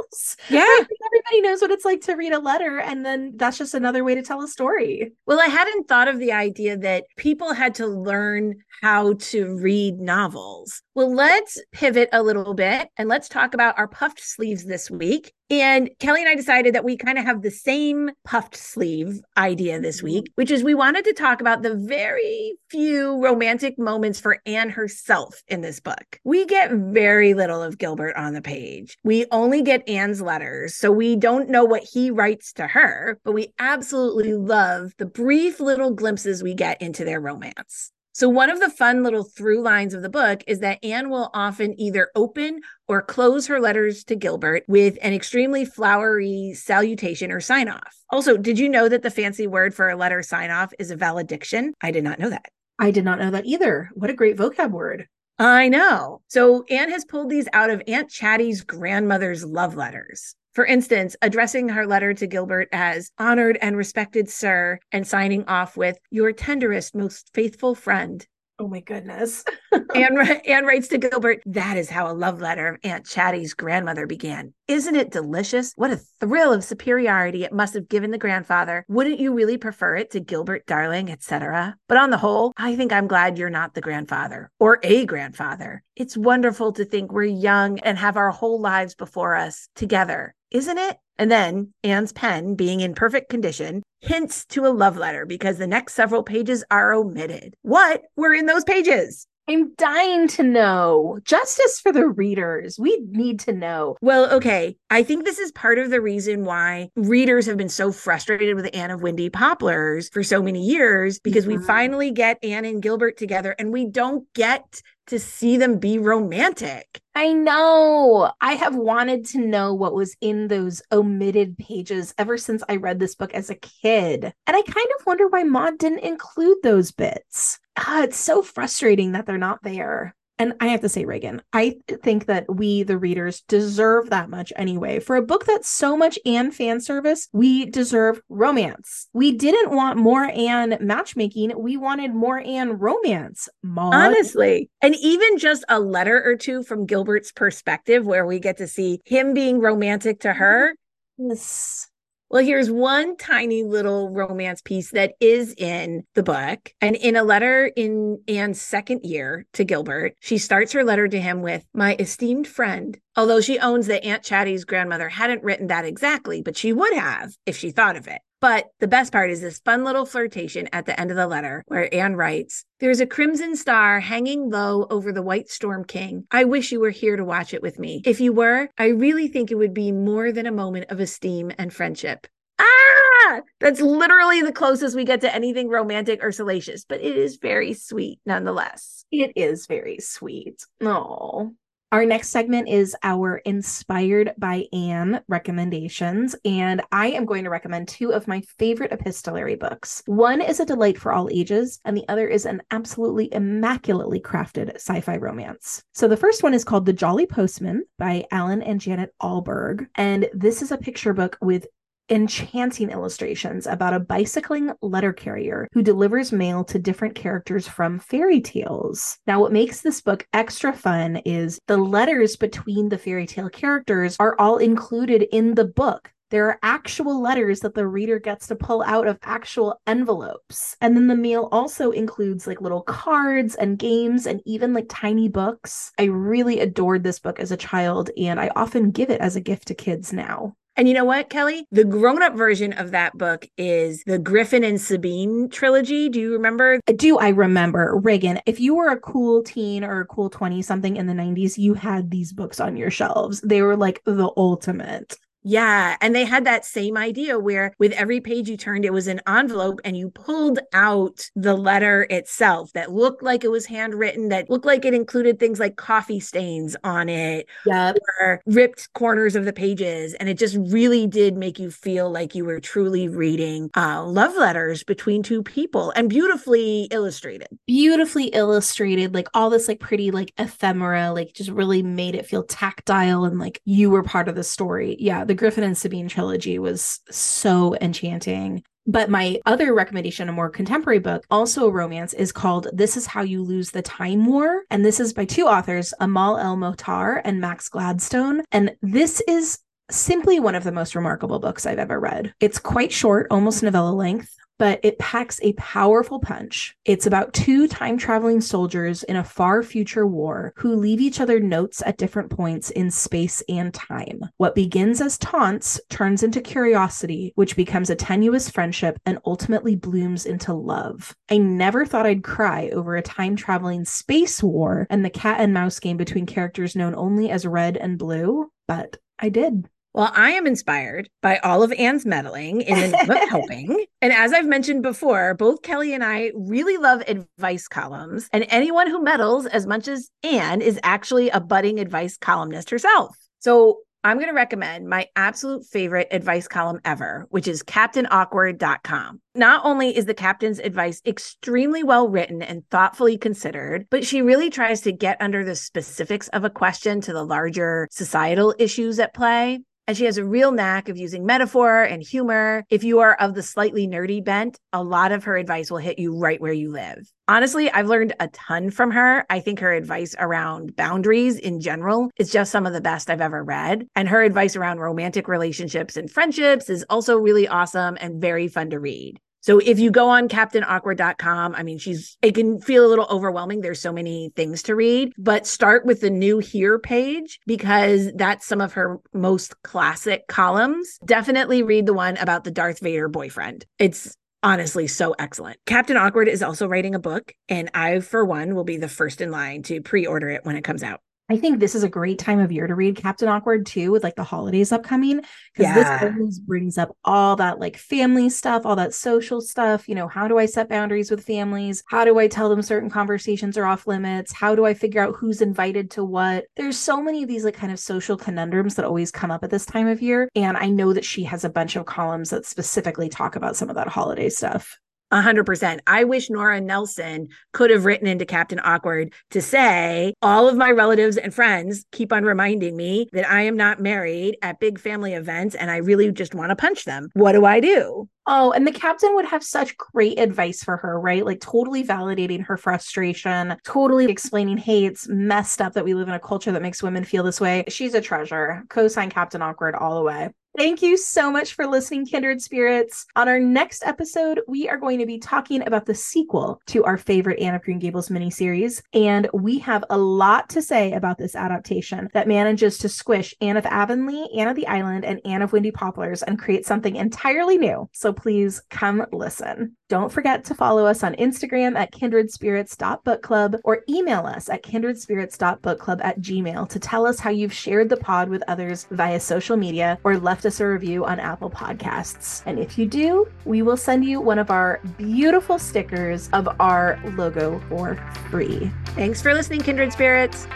Yeah. 0.48 0.64
Everybody 0.64 1.40
knows 1.42 1.60
what 1.60 1.70
it's 1.70 1.84
like 1.84 2.00
to 2.02 2.14
read 2.14 2.32
a 2.32 2.38
letter, 2.38 2.78
and 2.78 3.04
then 3.04 3.32
that's 3.36 3.58
just 3.58 3.74
another 3.74 4.04
way 4.04 4.14
to 4.14 4.22
tell 4.22 4.42
a 4.42 4.48
story. 4.48 5.12
Well, 5.26 5.40
I 5.40 5.46
hadn't 5.46 5.88
thought 5.88 6.08
of 6.08 6.18
the 6.18 6.32
idea 6.32 6.76
that 6.78 7.04
people 7.16 7.52
had 7.52 7.74
to 7.76 7.86
learn 7.86 8.56
how 8.82 9.14
to 9.14 9.56
read 9.58 9.98
novels. 9.98 10.82
Well, 10.94 11.14
let's 11.14 11.60
pivot 11.72 12.08
a 12.12 12.22
little 12.22 12.54
bit 12.54 12.88
and 12.96 13.08
let's 13.08 13.28
talk 13.28 13.54
about 13.54 13.78
our 13.78 13.88
puffed 13.88 14.20
sleeves 14.20 14.64
this 14.64 14.90
week. 14.90 15.32
And 15.50 15.90
Kelly 15.98 16.20
and 16.20 16.28
I 16.28 16.34
decided 16.34 16.74
that 16.74 16.84
we 16.84 16.96
kind 16.96 17.18
of 17.18 17.24
have 17.24 17.40
the 17.40 17.50
same 17.50 18.10
puffed 18.24 18.54
sleeve 18.54 19.20
idea 19.36 19.80
this 19.80 19.98
mm-hmm. 19.98 20.06
week, 20.06 20.32
which 20.34 20.50
is 20.50 20.62
we 20.62 20.74
wanted 20.74 21.04
to 21.06 21.14
talk 21.14 21.40
about 21.40 21.62
the 21.62 21.74
very 21.74 22.54
few 22.70 23.22
romantic 23.22 23.78
moments 23.78 24.20
for 24.20 24.40
Anne 24.44 24.68
herself 24.68 25.42
in 25.48 25.62
this 25.62 25.80
book. 25.80 26.20
We 26.24 26.44
get 26.44 26.70
very 26.70 27.32
little 27.32 27.62
of 27.62 27.78
Gilbert 27.78 28.14
on 28.16 28.34
the 28.34 28.42
page. 28.42 28.98
We 29.04 29.24
only 29.30 29.62
get 29.62 29.88
Anne's 29.88 30.20
letters, 30.20 30.74
so 30.74 30.92
we 30.92 31.16
don't 31.16 31.48
know 31.48 31.64
what 31.64 31.82
he 31.82 32.10
writes 32.10 32.52
to 32.54 32.66
her, 32.66 33.18
but 33.24 33.32
we 33.32 33.54
absolutely 33.58 34.34
love 34.34 34.92
the 34.98 35.06
brief 35.06 35.60
little 35.60 35.92
glimpses 35.92 36.42
we 36.42 36.52
get 36.52 36.82
into 36.82 37.04
their 37.04 37.20
romance. 37.20 37.90
So, 38.18 38.28
one 38.28 38.50
of 38.50 38.58
the 38.58 38.68
fun 38.68 39.04
little 39.04 39.22
through 39.22 39.62
lines 39.62 39.94
of 39.94 40.02
the 40.02 40.08
book 40.08 40.42
is 40.48 40.58
that 40.58 40.84
Anne 40.84 41.08
will 41.08 41.30
often 41.34 41.80
either 41.80 42.10
open 42.16 42.62
or 42.88 43.00
close 43.00 43.46
her 43.46 43.60
letters 43.60 44.02
to 44.06 44.16
Gilbert 44.16 44.64
with 44.66 44.98
an 45.02 45.12
extremely 45.12 45.64
flowery 45.64 46.52
salutation 46.52 47.30
or 47.30 47.38
sign 47.38 47.68
off. 47.68 47.96
Also, 48.10 48.36
did 48.36 48.58
you 48.58 48.68
know 48.68 48.88
that 48.88 49.02
the 49.02 49.10
fancy 49.12 49.46
word 49.46 49.72
for 49.72 49.88
a 49.88 49.94
letter 49.94 50.20
sign 50.24 50.50
off 50.50 50.72
is 50.80 50.90
a 50.90 50.96
valediction? 50.96 51.74
I 51.80 51.92
did 51.92 52.02
not 52.02 52.18
know 52.18 52.30
that. 52.30 52.46
I 52.76 52.90
did 52.90 53.04
not 53.04 53.20
know 53.20 53.30
that 53.30 53.46
either. 53.46 53.88
What 53.94 54.10
a 54.10 54.14
great 54.14 54.36
vocab 54.36 54.72
word. 54.72 55.06
I 55.38 55.68
know. 55.68 56.20
So, 56.26 56.64
Anne 56.68 56.90
has 56.90 57.04
pulled 57.04 57.30
these 57.30 57.46
out 57.52 57.70
of 57.70 57.84
Aunt 57.86 58.10
Chatty's 58.10 58.62
grandmother's 58.62 59.44
love 59.44 59.76
letters. 59.76 60.34
For 60.58 60.66
instance, 60.66 61.14
addressing 61.22 61.68
her 61.68 61.86
letter 61.86 62.12
to 62.14 62.26
Gilbert 62.26 62.68
as 62.72 63.12
honored 63.16 63.58
and 63.62 63.76
respected 63.76 64.28
sir, 64.28 64.80
and 64.90 65.06
signing 65.06 65.44
off 65.44 65.76
with 65.76 66.00
your 66.10 66.32
tenderest, 66.32 66.96
most 66.96 67.30
faithful 67.32 67.76
friend. 67.76 68.26
Oh 68.58 68.66
my 68.66 68.80
goodness. 68.80 69.44
Anne, 69.94 70.18
Anne 70.44 70.64
writes 70.66 70.88
to 70.88 70.98
Gilbert, 70.98 71.40
that 71.46 71.76
is 71.76 71.88
how 71.88 72.10
a 72.10 72.12
love 72.12 72.40
letter 72.40 72.66
of 72.66 72.78
Aunt 72.82 73.06
Chatty's 73.06 73.54
grandmother 73.54 74.04
began. 74.04 74.52
Isn't 74.66 74.96
it 74.96 75.12
delicious? 75.12 75.74
What 75.76 75.92
a 75.92 76.00
thrill 76.18 76.52
of 76.52 76.64
superiority 76.64 77.44
it 77.44 77.52
must 77.52 77.74
have 77.74 77.88
given 77.88 78.10
the 78.10 78.18
grandfather. 78.18 78.84
Wouldn't 78.88 79.20
you 79.20 79.32
really 79.32 79.58
prefer 79.58 79.94
it 79.94 80.10
to 80.10 80.20
Gilbert 80.20 80.66
Darling, 80.66 81.08
etc.? 81.08 81.76
But 81.86 81.98
on 81.98 82.10
the 82.10 82.18
whole, 82.18 82.52
I 82.56 82.74
think 82.74 82.92
I'm 82.92 83.06
glad 83.06 83.38
you're 83.38 83.48
not 83.48 83.74
the 83.74 83.80
grandfather 83.80 84.50
or 84.58 84.80
a 84.82 85.06
grandfather. 85.06 85.84
It's 85.94 86.16
wonderful 86.16 86.72
to 86.72 86.84
think 86.84 87.12
we're 87.12 87.24
young 87.24 87.78
and 87.80 87.96
have 87.96 88.16
our 88.16 88.32
whole 88.32 88.60
lives 88.60 88.96
before 88.96 89.36
us 89.36 89.68
together, 89.76 90.34
isn't 90.50 90.78
it? 90.78 90.98
And 91.18 91.30
then 91.30 91.72
Anne's 91.82 92.12
pen, 92.12 92.54
being 92.54 92.80
in 92.80 92.94
perfect 92.94 93.28
condition, 93.28 93.82
hints 94.00 94.44
to 94.46 94.66
a 94.66 94.68
love 94.68 94.96
letter 94.96 95.26
because 95.26 95.58
the 95.58 95.66
next 95.66 95.94
several 95.94 96.22
pages 96.22 96.64
are 96.70 96.94
omitted. 96.94 97.54
What 97.62 98.02
were 98.16 98.32
in 98.32 98.46
those 98.46 98.64
pages? 98.64 99.26
I'm 99.48 99.74
dying 99.76 100.28
to 100.28 100.42
know. 100.42 101.18
Justice 101.24 101.80
for 101.80 101.90
the 101.90 102.06
readers. 102.06 102.78
We 102.78 103.00
need 103.08 103.40
to 103.40 103.52
know. 103.52 103.96
Well, 104.02 104.30
okay. 104.30 104.76
I 104.90 105.02
think 105.02 105.24
this 105.24 105.38
is 105.38 105.52
part 105.52 105.78
of 105.78 105.88
the 105.88 106.02
reason 106.02 106.44
why 106.44 106.90
readers 106.96 107.46
have 107.46 107.56
been 107.56 107.70
so 107.70 107.90
frustrated 107.90 108.56
with 108.56 108.68
Anne 108.74 108.90
of 108.90 109.00
Windy 109.00 109.30
Poplars 109.30 110.10
for 110.10 110.22
so 110.22 110.42
many 110.42 110.62
years 110.62 111.18
because 111.18 111.46
mm-hmm. 111.46 111.60
we 111.60 111.66
finally 111.66 112.10
get 112.10 112.44
Anne 112.44 112.66
and 112.66 112.82
Gilbert 112.82 113.16
together 113.16 113.56
and 113.58 113.72
we 113.72 113.86
don't 113.86 114.30
get 114.34 114.82
to 115.08 115.18
see 115.18 115.56
them 115.56 115.78
be 115.78 115.98
romantic. 115.98 117.00
I 117.14 117.32
know. 117.32 118.30
I 118.40 118.54
have 118.54 118.76
wanted 118.76 119.24
to 119.26 119.38
know 119.38 119.74
what 119.74 119.94
was 119.94 120.16
in 120.20 120.48
those 120.48 120.82
omitted 120.92 121.58
pages 121.58 122.14
ever 122.18 122.38
since 122.38 122.62
I 122.68 122.76
read 122.76 122.98
this 122.98 123.14
book 123.14 123.34
as 123.34 123.50
a 123.50 123.56
kid. 123.56 124.24
And 124.24 124.56
I 124.56 124.62
kind 124.62 124.86
of 124.98 125.06
wonder 125.06 125.26
why 125.28 125.42
Maud 125.42 125.78
didn't 125.78 126.00
include 126.00 126.58
those 126.62 126.92
bits 126.92 127.58
ah, 127.78 128.02
it's 128.02 128.18
so 128.18 128.42
frustrating 128.42 129.12
that 129.12 129.26
they're 129.26 129.38
not 129.38 129.62
there. 129.62 130.14
And 130.38 130.54
I 130.60 130.68
have 130.68 130.82
to 130.82 130.88
say, 130.88 131.04
Ragon, 131.04 131.42
I 131.52 131.76
think 132.02 132.26
that 132.26 132.46
we, 132.48 132.84
the 132.84 132.96
readers, 132.96 133.40
deserve 133.42 134.10
that 134.10 134.30
much 134.30 134.52
anyway. 134.56 135.00
For 135.00 135.16
a 135.16 135.22
book 135.22 135.46
that's 135.46 135.68
so 135.68 135.96
much 135.96 136.18
Anne 136.24 136.52
fan 136.52 136.80
service, 136.80 137.28
we 137.32 137.66
deserve 137.66 138.20
romance. 138.28 139.08
We 139.12 139.32
didn't 139.32 139.74
want 139.74 139.98
more 139.98 140.24
Anne 140.24 140.78
matchmaking. 140.80 141.52
We 141.56 141.76
wanted 141.76 142.14
more 142.14 142.38
Anne 142.38 142.78
romance. 142.78 143.48
Maud. 143.62 143.94
Honestly. 143.94 144.70
And 144.80 144.94
even 144.96 145.38
just 145.38 145.64
a 145.68 145.80
letter 145.80 146.22
or 146.24 146.36
two 146.36 146.62
from 146.62 146.86
Gilbert's 146.86 147.32
perspective, 147.32 148.06
where 148.06 148.24
we 148.24 148.38
get 148.38 148.58
to 148.58 148.68
see 148.68 149.00
him 149.04 149.34
being 149.34 149.60
romantic 149.60 150.20
to 150.20 150.32
her. 150.32 150.74
Yes. 151.16 151.87
Well, 152.30 152.44
here's 152.44 152.70
one 152.70 153.16
tiny 153.16 153.62
little 153.62 154.10
romance 154.10 154.60
piece 154.60 154.90
that 154.90 155.14
is 155.18 155.54
in 155.56 156.04
the 156.14 156.22
book. 156.22 156.74
And 156.78 156.94
in 156.94 157.16
a 157.16 157.22
letter 157.22 157.72
in 157.74 158.22
Anne's 158.28 158.60
second 158.60 159.00
year 159.02 159.46
to 159.54 159.64
Gilbert, 159.64 160.14
she 160.20 160.36
starts 160.36 160.72
her 160.72 160.84
letter 160.84 161.08
to 161.08 161.18
him 161.18 161.40
with, 161.40 161.64
My 161.72 161.96
esteemed 161.98 162.46
friend. 162.46 162.98
Although 163.16 163.40
she 163.40 163.58
owns 163.58 163.86
that 163.86 164.04
Aunt 164.04 164.22
Chatty's 164.22 164.66
grandmother 164.66 165.08
hadn't 165.08 165.42
written 165.42 165.68
that 165.68 165.86
exactly, 165.86 166.42
but 166.42 166.56
she 166.56 166.70
would 166.70 166.92
have 166.92 167.32
if 167.46 167.56
she 167.56 167.70
thought 167.70 167.96
of 167.96 168.06
it. 168.06 168.20
But 168.40 168.66
the 168.78 168.86
best 168.86 169.10
part 169.10 169.30
is 169.30 169.40
this 169.40 169.58
fun 169.58 169.82
little 169.82 170.06
flirtation 170.06 170.68
at 170.72 170.86
the 170.86 170.98
end 170.98 171.10
of 171.10 171.16
the 171.16 171.26
letter 171.26 171.64
where 171.66 171.92
Anne 171.92 172.14
writes, 172.14 172.64
There's 172.78 173.00
a 173.00 173.06
crimson 173.06 173.56
star 173.56 173.98
hanging 173.98 174.48
low 174.50 174.86
over 174.90 175.12
the 175.12 175.22
white 175.22 175.48
storm 175.48 175.84
king. 175.84 176.24
I 176.30 176.44
wish 176.44 176.70
you 176.70 176.78
were 176.78 176.90
here 176.90 177.16
to 177.16 177.24
watch 177.24 177.52
it 177.52 177.62
with 177.62 177.78
me. 177.78 178.02
If 178.04 178.20
you 178.20 178.32
were, 178.32 178.68
I 178.78 178.88
really 178.88 179.26
think 179.26 179.50
it 179.50 179.56
would 179.56 179.74
be 179.74 179.90
more 179.90 180.30
than 180.30 180.46
a 180.46 180.52
moment 180.52 180.86
of 180.88 181.00
esteem 181.00 181.50
and 181.58 181.72
friendship. 181.72 182.28
Ah, 182.60 183.40
that's 183.58 183.80
literally 183.80 184.42
the 184.42 184.52
closest 184.52 184.94
we 184.94 185.04
get 185.04 185.20
to 185.22 185.34
anything 185.34 185.68
romantic 185.68 186.22
or 186.22 186.30
salacious, 186.30 186.84
but 186.84 187.00
it 187.00 187.16
is 187.16 187.38
very 187.38 187.74
sweet 187.74 188.20
nonetheless. 188.24 189.04
It 189.10 189.32
is 189.34 189.66
very 189.66 189.98
sweet. 190.00 190.64
Oh. 190.80 191.54
Our 191.90 192.04
next 192.04 192.28
segment 192.28 192.68
is 192.68 192.94
our 193.02 193.38
Inspired 193.46 194.34
by 194.36 194.66
Anne 194.74 195.22
recommendations, 195.26 196.36
and 196.44 196.82
I 196.92 197.06
am 197.06 197.24
going 197.24 197.44
to 197.44 197.50
recommend 197.50 197.88
two 197.88 198.12
of 198.12 198.28
my 198.28 198.42
favorite 198.42 198.92
epistolary 198.92 199.54
books. 199.54 200.02
One 200.04 200.42
is 200.42 200.60
a 200.60 200.66
delight 200.66 200.98
for 200.98 201.12
all 201.14 201.30
ages, 201.32 201.80
and 201.86 201.96
the 201.96 202.06
other 202.10 202.28
is 202.28 202.44
an 202.44 202.60
absolutely 202.70 203.32
immaculately 203.32 204.20
crafted 204.20 204.74
sci 204.74 205.00
fi 205.00 205.16
romance. 205.16 205.82
So 205.94 206.08
the 206.08 206.16
first 206.18 206.42
one 206.42 206.52
is 206.52 206.62
called 206.62 206.84
The 206.84 206.92
Jolly 206.92 207.24
Postman 207.24 207.84
by 207.98 208.26
Allan 208.32 208.60
and 208.60 208.82
Janet 208.82 209.14
Ahlberg. 209.22 209.86
and 209.94 210.28
this 210.34 210.60
is 210.60 210.70
a 210.70 210.76
picture 210.76 211.14
book 211.14 211.38
with 211.40 211.66
enchanting 212.10 212.90
illustrations 212.90 213.66
about 213.66 213.94
a 213.94 214.00
bicycling 214.00 214.72
letter 214.82 215.12
carrier 215.12 215.68
who 215.72 215.82
delivers 215.82 216.32
mail 216.32 216.64
to 216.64 216.78
different 216.78 217.14
characters 217.14 217.68
from 217.68 217.98
fairy 217.98 218.40
tales. 218.40 219.18
Now, 219.26 219.40
what 219.40 219.52
makes 219.52 219.80
this 219.80 220.00
book 220.00 220.26
extra 220.32 220.72
fun 220.72 221.16
is 221.24 221.58
the 221.66 221.76
letters 221.76 222.36
between 222.36 222.88
the 222.88 222.98
fairy 222.98 223.26
tale 223.26 223.50
characters 223.50 224.16
are 224.18 224.36
all 224.38 224.58
included 224.58 225.22
in 225.32 225.54
the 225.54 225.64
book. 225.64 226.10
There 226.30 226.46
are 226.48 226.58
actual 226.62 227.22
letters 227.22 227.60
that 227.60 227.74
the 227.74 227.86
reader 227.86 228.18
gets 228.18 228.48
to 228.48 228.54
pull 228.54 228.82
out 228.82 229.06
of 229.06 229.18
actual 229.22 229.80
envelopes. 229.86 230.76
And 230.82 230.94
then 230.94 231.06
the 231.06 231.16
mail 231.16 231.48
also 231.50 231.90
includes 231.90 232.46
like 232.46 232.60
little 232.60 232.82
cards 232.82 233.54
and 233.54 233.78
games 233.78 234.26
and 234.26 234.42
even 234.44 234.74
like 234.74 234.86
tiny 234.90 235.30
books. 235.30 235.90
I 235.98 236.04
really 236.04 236.60
adored 236.60 237.02
this 237.02 237.18
book 237.18 237.40
as 237.40 237.50
a 237.50 237.56
child, 237.56 238.10
and 238.18 238.38
I 238.38 238.50
often 238.54 238.90
give 238.90 239.08
it 239.08 239.22
as 239.22 239.36
a 239.36 239.40
gift 239.40 239.68
to 239.68 239.74
kids 239.74 240.12
now. 240.12 240.54
And 240.78 240.86
you 240.86 240.94
know 240.94 241.04
what, 241.04 241.28
Kelly? 241.28 241.66
The 241.72 241.82
grown 241.82 242.22
up 242.22 242.34
version 242.36 242.72
of 242.74 242.92
that 242.92 243.18
book 243.18 243.48
is 243.58 244.04
the 244.06 244.16
Griffin 244.16 244.62
and 244.62 244.80
Sabine 244.80 245.48
trilogy. 245.50 246.08
Do 246.08 246.20
you 246.20 246.32
remember? 246.32 246.78
Do 246.86 247.18
I 247.18 247.30
remember? 247.30 247.98
Ragon, 247.98 248.40
if 248.46 248.60
you 248.60 248.76
were 248.76 248.86
a 248.86 249.00
cool 249.00 249.42
teen 249.42 249.82
or 249.82 250.00
a 250.00 250.06
cool 250.06 250.30
20 250.30 250.62
something 250.62 250.96
in 250.96 251.08
the 251.08 251.14
90s, 251.14 251.58
you 251.58 251.74
had 251.74 252.12
these 252.12 252.32
books 252.32 252.60
on 252.60 252.76
your 252.76 252.92
shelves. 252.92 253.40
They 253.40 253.60
were 253.60 253.76
like 253.76 254.00
the 254.04 254.30
ultimate. 254.36 255.16
Yeah. 255.48 255.96
And 256.00 256.14
they 256.14 256.24
had 256.24 256.44
that 256.44 256.64
same 256.64 256.96
idea 256.96 257.38
where 257.38 257.72
with 257.78 257.92
every 257.92 258.20
page 258.20 258.48
you 258.48 258.56
turned, 258.56 258.84
it 258.84 258.92
was 258.92 259.06
an 259.06 259.20
envelope 259.26 259.80
and 259.84 259.96
you 259.96 260.10
pulled 260.10 260.58
out 260.72 261.30
the 261.34 261.54
letter 261.54 262.06
itself 262.10 262.72
that 262.74 262.92
looked 262.92 263.22
like 263.22 263.44
it 263.44 263.50
was 263.50 263.66
handwritten, 263.66 264.28
that 264.28 264.50
looked 264.50 264.66
like 264.66 264.84
it 264.84 264.94
included 264.94 265.38
things 265.38 265.58
like 265.58 265.76
coffee 265.76 266.20
stains 266.20 266.76
on 266.84 267.08
it 267.08 267.46
yep. 267.64 267.96
or 268.20 268.42
ripped 268.46 268.92
corners 268.92 269.36
of 269.36 269.44
the 269.46 269.52
pages. 269.52 270.14
And 270.14 270.28
it 270.28 270.36
just 270.36 270.56
really 270.70 271.06
did 271.06 271.36
make 271.36 271.58
you 271.58 271.70
feel 271.70 272.10
like 272.10 272.34
you 272.34 272.44
were 272.44 272.60
truly 272.60 273.08
reading 273.08 273.70
uh, 273.74 274.04
love 274.04 274.34
letters 274.36 274.84
between 274.84 275.22
two 275.22 275.42
people 275.42 275.92
and 275.92 276.10
beautifully 276.10 276.88
illustrated. 276.90 277.48
Beautifully 277.66 278.26
illustrated, 278.26 279.14
like 279.14 279.28
all 279.32 279.48
this 279.48 279.66
like 279.66 279.80
pretty 279.80 280.10
like 280.10 280.32
ephemera, 280.36 281.10
like 281.12 281.32
just 281.32 281.50
really 281.50 281.82
made 281.82 282.14
it 282.14 282.26
feel 282.26 282.42
tactile 282.42 283.24
and 283.24 283.38
like 283.38 283.62
you 283.64 283.88
were 283.88 284.02
part 284.02 284.28
of 284.28 284.34
the 284.34 284.44
story. 284.44 284.96
Yeah 284.98 285.24
the 285.28 285.34
Griffin 285.38 285.64
and 285.64 285.78
Sabine 285.78 286.08
trilogy 286.08 286.58
was 286.58 287.00
so 287.10 287.74
enchanting. 287.80 288.62
But 288.86 289.10
my 289.10 289.38
other 289.44 289.74
recommendation, 289.74 290.28
a 290.28 290.32
more 290.32 290.48
contemporary 290.48 290.98
book, 290.98 291.24
also 291.30 291.66
a 291.66 291.70
romance, 291.70 292.14
is 292.14 292.32
called 292.32 292.68
This 292.72 292.96
Is 292.96 293.06
How 293.06 293.22
You 293.22 293.42
Lose 293.42 293.70
the 293.70 293.82
Time 293.82 294.24
War. 294.26 294.62
And 294.70 294.84
this 294.84 294.98
is 294.98 295.12
by 295.12 295.26
two 295.26 295.46
authors, 295.46 295.92
Amal 296.00 296.38
El 296.38 296.56
Mohtar 296.56 297.20
and 297.24 297.40
Max 297.40 297.68
Gladstone. 297.68 298.42
And 298.50 298.74
this 298.80 299.22
is 299.28 299.58
simply 299.90 300.40
one 300.40 300.54
of 300.54 300.64
the 300.64 300.72
most 300.72 300.94
remarkable 300.94 301.38
books 301.38 301.66
I've 301.66 301.78
ever 301.78 302.00
read. 302.00 302.32
It's 302.40 302.58
quite 302.58 302.92
short, 302.92 303.26
almost 303.30 303.62
novella 303.62 303.92
length 303.92 304.34
but 304.58 304.80
it 304.82 304.98
packs 304.98 305.40
a 305.42 305.52
powerful 305.54 306.18
punch. 306.18 306.76
It's 306.84 307.06
about 307.06 307.32
two 307.32 307.68
time 307.68 307.96
traveling 307.96 308.40
soldiers 308.40 309.02
in 309.04 309.16
a 309.16 309.24
far 309.24 309.62
future 309.62 310.06
war 310.06 310.52
who 310.56 310.74
leave 310.74 311.00
each 311.00 311.20
other 311.20 311.40
notes 311.40 311.82
at 311.86 311.96
different 311.96 312.30
points 312.30 312.70
in 312.70 312.90
space 312.90 313.42
and 313.48 313.72
time. 313.72 314.20
What 314.36 314.54
begins 314.54 315.00
as 315.00 315.18
taunts 315.18 315.80
turns 315.88 316.22
into 316.22 316.40
curiosity, 316.40 317.32
which 317.36 317.56
becomes 317.56 317.90
a 317.90 317.96
tenuous 317.96 318.50
friendship 318.50 318.98
and 319.06 319.18
ultimately 319.24 319.76
blooms 319.76 320.26
into 320.26 320.52
love. 320.52 321.14
I 321.30 321.38
never 321.38 321.86
thought 321.86 322.06
I'd 322.06 322.24
cry 322.24 322.70
over 322.70 322.96
a 322.96 323.02
time 323.02 323.36
traveling 323.36 323.84
space 323.84 324.42
war 324.42 324.86
and 324.90 325.04
the 325.04 325.10
cat 325.10 325.40
and 325.40 325.54
mouse 325.54 325.78
game 325.78 325.96
between 325.96 326.26
characters 326.26 326.76
known 326.76 326.94
only 326.94 327.30
as 327.30 327.46
red 327.46 327.76
and 327.76 327.98
blue, 327.98 328.50
but 328.66 328.96
I 329.18 329.28
did. 329.28 329.68
Well, 329.98 330.12
I 330.14 330.30
am 330.30 330.46
inspired 330.46 331.10
by 331.22 331.38
all 331.38 331.64
of 331.64 331.72
Anne's 331.72 332.06
meddling 332.06 332.60
in 332.60 332.78
the 332.78 332.96
name 332.96 333.10
of 333.10 333.16
helping. 333.30 333.84
And 334.00 334.12
as 334.12 334.32
I've 334.32 334.46
mentioned 334.46 334.84
before, 334.84 335.34
both 335.34 335.62
Kelly 335.62 335.92
and 335.92 336.04
I 336.04 336.30
really 336.36 336.76
love 336.76 337.02
advice 337.08 337.66
columns. 337.66 338.28
And 338.32 338.46
anyone 338.48 338.86
who 338.86 339.02
meddles 339.02 339.46
as 339.46 339.66
much 339.66 339.88
as 339.88 340.08
Anne 340.22 340.62
is 340.62 340.78
actually 340.84 341.30
a 341.30 341.40
budding 341.40 341.80
advice 341.80 342.16
columnist 342.16 342.70
herself. 342.70 343.18
So 343.40 343.80
I'm 344.04 344.18
going 344.18 344.28
to 344.28 344.34
recommend 344.34 344.88
my 344.88 345.08
absolute 345.16 345.66
favorite 345.66 346.06
advice 346.12 346.46
column 346.46 346.78
ever, 346.84 347.26
which 347.30 347.48
is 347.48 347.64
CaptainAwkward.com. 347.64 349.20
Not 349.34 349.64
only 349.64 349.96
is 349.96 350.04
the 350.04 350.14
captain's 350.14 350.60
advice 350.60 351.02
extremely 351.06 351.82
well 351.82 352.08
written 352.08 352.40
and 352.40 352.62
thoughtfully 352.70 353.18
considered, 353.18 353.88
but 353.90 354.06
she 354.06 354.22
really 354.22 354.48
tries 354.48 354.80
to 354.82 354.92
get 354.92 355.20
under 355.20 355.44
the 355.44 355.56
specifics 355.56 356.28
of 356.28 356.44
a 356.44 356.50
question 356.50 357.00
to 357.00 357.12
the 357.12 357.24
larger 357.24 357.88
societal 357.90 358.54
issues 358.60 359.00
at 359.00 359.12
play. 359.12 359.58
And 359.88 359.96
she 359.96 360.04
has 360.04 360.18
a 360.18 360.24
real 360.24 360.52
knack 360.52 360.90
of 360.90 360.98
using 360.98 361.24
metaphor 361.24 361.82
and 361.82 362.02
humor. 362.02 362.62
If 362.68 362.84
you 362.84 362.98
are 362.98 363.14
of 363.14 363.34
the 363.34 363.42
slightly 363.42 363.88
nerdy 363.88 364.22
bent, 364.22 364.58
a 364.74 364.84
lot 364.84 365.12
of 365.12 365.24
her 365.24 365.38
advice 365.38 365.70
will 365.70 365.78
hit 365.78 365.98
you 365.98 366.14
right 366.14 366.40
where 366.40 366.52
you 366.52 366.70
live. 366.70 367.10
Honestly, 367.26 367.70
I've 367.70 367.88
learned 367.88 368.14
a 368.20 368.28
ton 368.28 368.70
from 368.70 368.90
her. 368.90 369.24
I 369.30 369.40
think 369.40 369.60
her 369.60 369.72
advice 369.72 370.14
around 370.18 370.76
boundaries 370.76 371.38
in 371.38 371.60
general 371.60 372.10
is 372.18 372.30
just 372.30 372.52
some 372.52 372.66
of 372.66 372.74
the 372.74 372.82
best 372.82 373.08
I've 373.08 373.22
ever 373.22 373.42
read. 373.42 373.86
And 373.96 374.08
her 374.10 374.22
advice 374.22 374.56
around 374.56 374.78
romantic 374.78 375.26
relationships 375.26 375.96
and 375.96 376.10
friendships 376.10 376.68
is 376.68 376.84
also 376.90 377.16
really 377.16 377.48
awesome 377.48 377.96
and 377.98 378.20
very 378.20 378.46
fun 378.46 378.68
to 378.70 378.78
read. 378.78 379.18
So 379.40 379.58
if 379.58 379.78
you 379.78 379.90
go 379.90 380.08
on 380.08 380.28
captainawkward.com, 380.28 381.54
I 381.54 381.62
mean, 381.62 381.78
she's, 381.78 382.16
it 382.22 382.34
can 382.34 382.60
feel 382.60 382.84
a 382.84 382.88
little 382.88 383.06
overwhelming. 383.10 383.60
There's 383.60 383.80
so 383.80 383.92
many 383.92 384.30
things 384.36 384.62
to 384.64 384.74
read, 384.74 385.12
but 385.16 385.46
start 385.46 385.86
with 385.86 386.00
the 386.00 386.10
new 386.10 386.38
here 386.38 386.78
page 386.78 387.40
because 387.46 388.12
that's 388.14 388.46
some 388.46 388.60
of 388.60 388.72
her 388.74 388.98
most 389.12 389.60
classic 389.62 390.26
columns. 390.28 390.98
Definitely 391.04 391.62
read 391.62 391.86
the 391.86 391.94
one 391.94 392.16
about 392.16 392.44
the 392.44 392.50
Darth 392.50 392.80
Vader 392.80 393.08
boyfriend. 393.08 393.64
It's 393.78 394.16
honestly 394.42 394.86
so 394.86 395.14
excellent. 395.18 395.58
Captain 395.66 395.96
Awkward 395.96 396.28
is 396.28 396.42
also 396.42 396.66
writing 396.66 396.94
a 396.94 397.00
book, 397.00 397.32
and 397.48 397.70
I, 397.74 398.00
for 398.00 398.24
one, 398.24 398.54
will 398.54 398.64
be 398.64 398.76
the 398.76 398.88
first 398.88 399.20
in 399.20 399.30
line 399.30 399.62
to 399.64 399.80
pre 399.80 400.06
order 400.06 400.28
it 400.28 400.44
when 400.44 400.56
it 400.56 400.64
comes 400.64 400.82
out. 400.82 401.00
I 401.30 401.36
think 401.36 401.60
this 401.60 401.74
is 401.74 401.82
a 401.82 401.88
great 401.88 402.18
time 402.18 402.40
of 402.40 402.50
year 402.50 402.66
to 402.66 402.74
read 402.74 402.96
Captain 402.96 403.28
Awkward 403.28 403.66
too, 403.66 403.90
with 403.90 404.02
like 404.02 404.16
the 404.16 404.24
holidays 404.24 404.72
upcoming, 404.72 405.16
because 405.52 405.74
yeah. 405.74 405.74
this 405.74 406.12
always 406.12 406.38
brings 406.38 406.78
up 406.78 406.96
all 407.04 407.36
that 407.36 407.58
like 407.58 407.76
family 407.76 408.30
stuff, 408.30 408.64
all 408.64 408.76
that 408.76 408.94
social 408.94 409.42
stuff. 409.42 409.88
You 409.88 409.94
know, 409.94 410.08
how 410.08 410.26
do 410.26 410.38
I 410.38 410.46
set 410.46 410.70
boundaries 410.70 411.10
with 411.10 411.26
families? 411.26 411.82
How 411.88 412.04
do 412.04 412.18
I 412.18 412.28
tell 412.28 412.48
them 412.48 412.62
certain 412.62 412.88
conversations 412.88 413.58
are 413.58 413.66
off 413.66 413.86
limits? 413.86 414.32
How 414.32 414.54
do 414.54 414.64
I 414.64 414.72
figure 414.72 415.02
out 415.02 415.16
who's 415.16 415.42
invited 415.42 415.90
to 415.92 416.04
what? 416.04 416.46
There's 416.56 416.78
so 416.78 417.02
many 417.02 417.22
of 417.22 417.28
these 417.28 417.44
like 417.44 417.54
kind 417.54 417.72
of 417.72 417.78
social 417.78 418.16
conundrums 418.16 418.76
that 418.76 418.86
always 418.86 419.10
come 419.10 419.30
up 419.30 419.44
at 419.44 419.50
this 419.50 419.66
time 419.66 419.86
of 419.86 420.00
year. 420.00 420.30
And 420.34 420.56
I 420.56 420.68
know 420.68 420.94
that 420.94 421.04
she 421.04 421.24
has 421.24 421.44
a 421.44 421.50
bunch 421.50 421.76
of 421.76 421.84
columns 421.84 422.30
that 422.30 422.46
specifically 422.46 423.10
talk 423.10 423.36
about 423.36 423.56
some 423.56 423.68
of 423.68 423.76
that 423.76 423.88
holiday 423.88 424.30
stuff. 424.30 424.78
A 425.10 425.22
hundred 425.22 425.44
percent. 425.44 425.80
I 425.86 426.04
wish 426.04 426.28
Nora 426.28 426.60
Nelson 426.60 427.28
could 427.52 427.70
have 427.70 427.86
written 427.86 428.06
into 428.06 428.26
Captain 428.26 428.60
Awkward 428.62 429.14
to 429.30 429.40
say, 429.40 430.12
all 430.20 430.48
of 430.48 430.56
my 430.56 430.70
relatives 430.70 431.16
and 431.16 431.32
friends 431.32 431.86
keep 431.92 432.12
on 432.12 432.24
reminding 432.24 432.76
me 432.76 433.08
that 433.12 433.28
I 433.28 433.42
am 433.42 433.56
not 433.56 433.80
married 433.80 434.36
at 434.42 434.60
big 434.60 434.78
family 434.78 435.14
events 435.14 435.54
and 435.54 435.70
I 435.70 435.78
really 435.78 436.12
just 436.12 436.34
want 436.34 436.50
to 436.50 436.56
punch 436.56 436.84
them. 436.84 437.08
What 437.14 437.32
do 437.32 437.46
I 437.46 437.60
do? 437.60 438.08
Oh, 438.30 438.52
and 438.52 438.66
the 438.66 438.72
captain 438.72 439.14
would 439.14 439.24
have 439.24 439.42
such 439.42 439.78
great 439.78 440.18
advice 440.18 440.62
for 440.62 440.76
her, 440.76 441.00
right? 441.00 441.24
Like 441.24 441.40
totally 441.40 441.82
validating 441.82 442.44
her 442.44 442.58
frustration, 442.58 443.56
totally 443.64 444.10
explaining, 444.10 444.58
hey, 444.58 444.84
it's 444.84 445.08
messed 445.08 445.62
up 445.62 445.72
that 445.72 445.84
we 445.86 445.94
live 445.94 446.08
in 446.08 446.14
a 446.14 446.20
culture 446.20 446.52
that 446.52 446.60
makes 446.60 446.82
women 446.82 447.04
feel 447.04 447.22
this 447.22 447.40
way. 447.40 447.64
She's 447.68 447.94
a 447.94 448.02
treasure. 448.02 448.64
Co 448.68 448.86
sign 448.88 449.08
Captain 449.08 449.40
Awkward 449.40 449.74
all 449.74 449.94
the 449.94 450.02
way. 450.04 450.28
Thank 450.56 450.82
you 450.82 450.96
so 450.96 451.30
much 451.30 451.54
for 451.54 451.68
listening, 451.68 452.04
Kindred 452.04 452.42
Spirits. 452.42 453.06
On 453.14 453.28
our 453.28 453.38
next 453.38 453.86
episode, 453.86 454.40
we 454.48 454.68
are 454.68 454.76
going 454.76 454.98
to 454.98 455.06
be 455.06 455.18
talking 455.18 455.64
about 455.64 455.86
the 455.86 455.94
sequel 455.94 456.60
to 456.66 456.84
our 456.84 456.96
favorite 456.96 457.38
Anne 457.38 457.54
of 457.54 457.62
Green 457.62 457.78
Gables 457.78 458.08
miniseries. 458.08 458.82
And 458.92 459.28
we 459.32 459.58
have 459.60 459.84
a 459.88 459.96
lot 459.96 460.48
to 460.50 460.62
say 460.62 460.94
about 460.94 461.16
this 461.16 461.36
adaptation 461.36 462.08
that 462.12 462.26
manages 462.26 462.76
to 462.78 462.88
squish 462.88 463.34
Anne 463.40 463.56
of 463.56 463.66
Avonlea, 463.66 464.26
Anne 464.36 464.48
of 464.48 464.56
the 464.56 464.66
Island, 464.66 465.04
and 465.04 465.20
Anne 465.24 465.42
of 465.42 465.52
Windy 465.52 465.70
Poplars 465.70 466.24
and 466.24 466.40
create 466.40 466.66
something 466.66 466.96
entirely 466.96 467.56
new. 467.56 467.88
So 467.92 468.12
please 468.12 468.60
come 468.68 469.06
listen. 469.12 469.76
Don't 469.88 470.12
forget 470.12 470.44
to 470.44 470.54
follow 470.54 470.86
us 470.86 471.02
on 471.02 471.14
Instagram 471.14 471.76
at 471.76 471.92
kindredspirits.bookclub 471.92 473.60
or 473.64 473.84
email 473.88 474.26
us 474.26 474.50
at 474.50 474.62
kindredspirits.bookclub 474.62 476.04
at 476.04 476.20
gmail 476.20 476.68
to 476.68 476.78
tell 476.78 477.06
us 477.06 477.20
how 477.20 477.30
you've 477.30 477.52
shared 477.52 477.88
the 477.88 477.96
pod 477.96 478.28
with 478.28 478.42
others 478.48 478.86
via 478.90 479.18
social 479.18 479.56
media 479.56 479.98
or 480.04 480.18
left 480.38 480.46
us 480.46 480.60
a 480.60 480.66
review 480.68 481.04
on 481.04 481.18
Apple 481.18 481.50
Podcasts. 481.50 482.44
And 482.46 482.60
if 482.60 482.78
you 482.78 482.86
do, 482.86 483.26
we 483.44 483.62
will 483.62 483.76
send 483.76 484.04
you 484.04 484.20
one 484.20 484.38
of 484.38 484.52
our 484.52 484.80
beautiful 484.96 485.58
stickers 485.58 486.30
of 486.32 486.48
our 486.60 487.00
logo 487.16 487.60
for 487.68 487.96
free. 488.30 488.70
Thanks 488.90 489.20
for 489.20 489.34
listening, 489.34 489.62
Kindred 489.62 489.92
Spirits. 489.92 490.46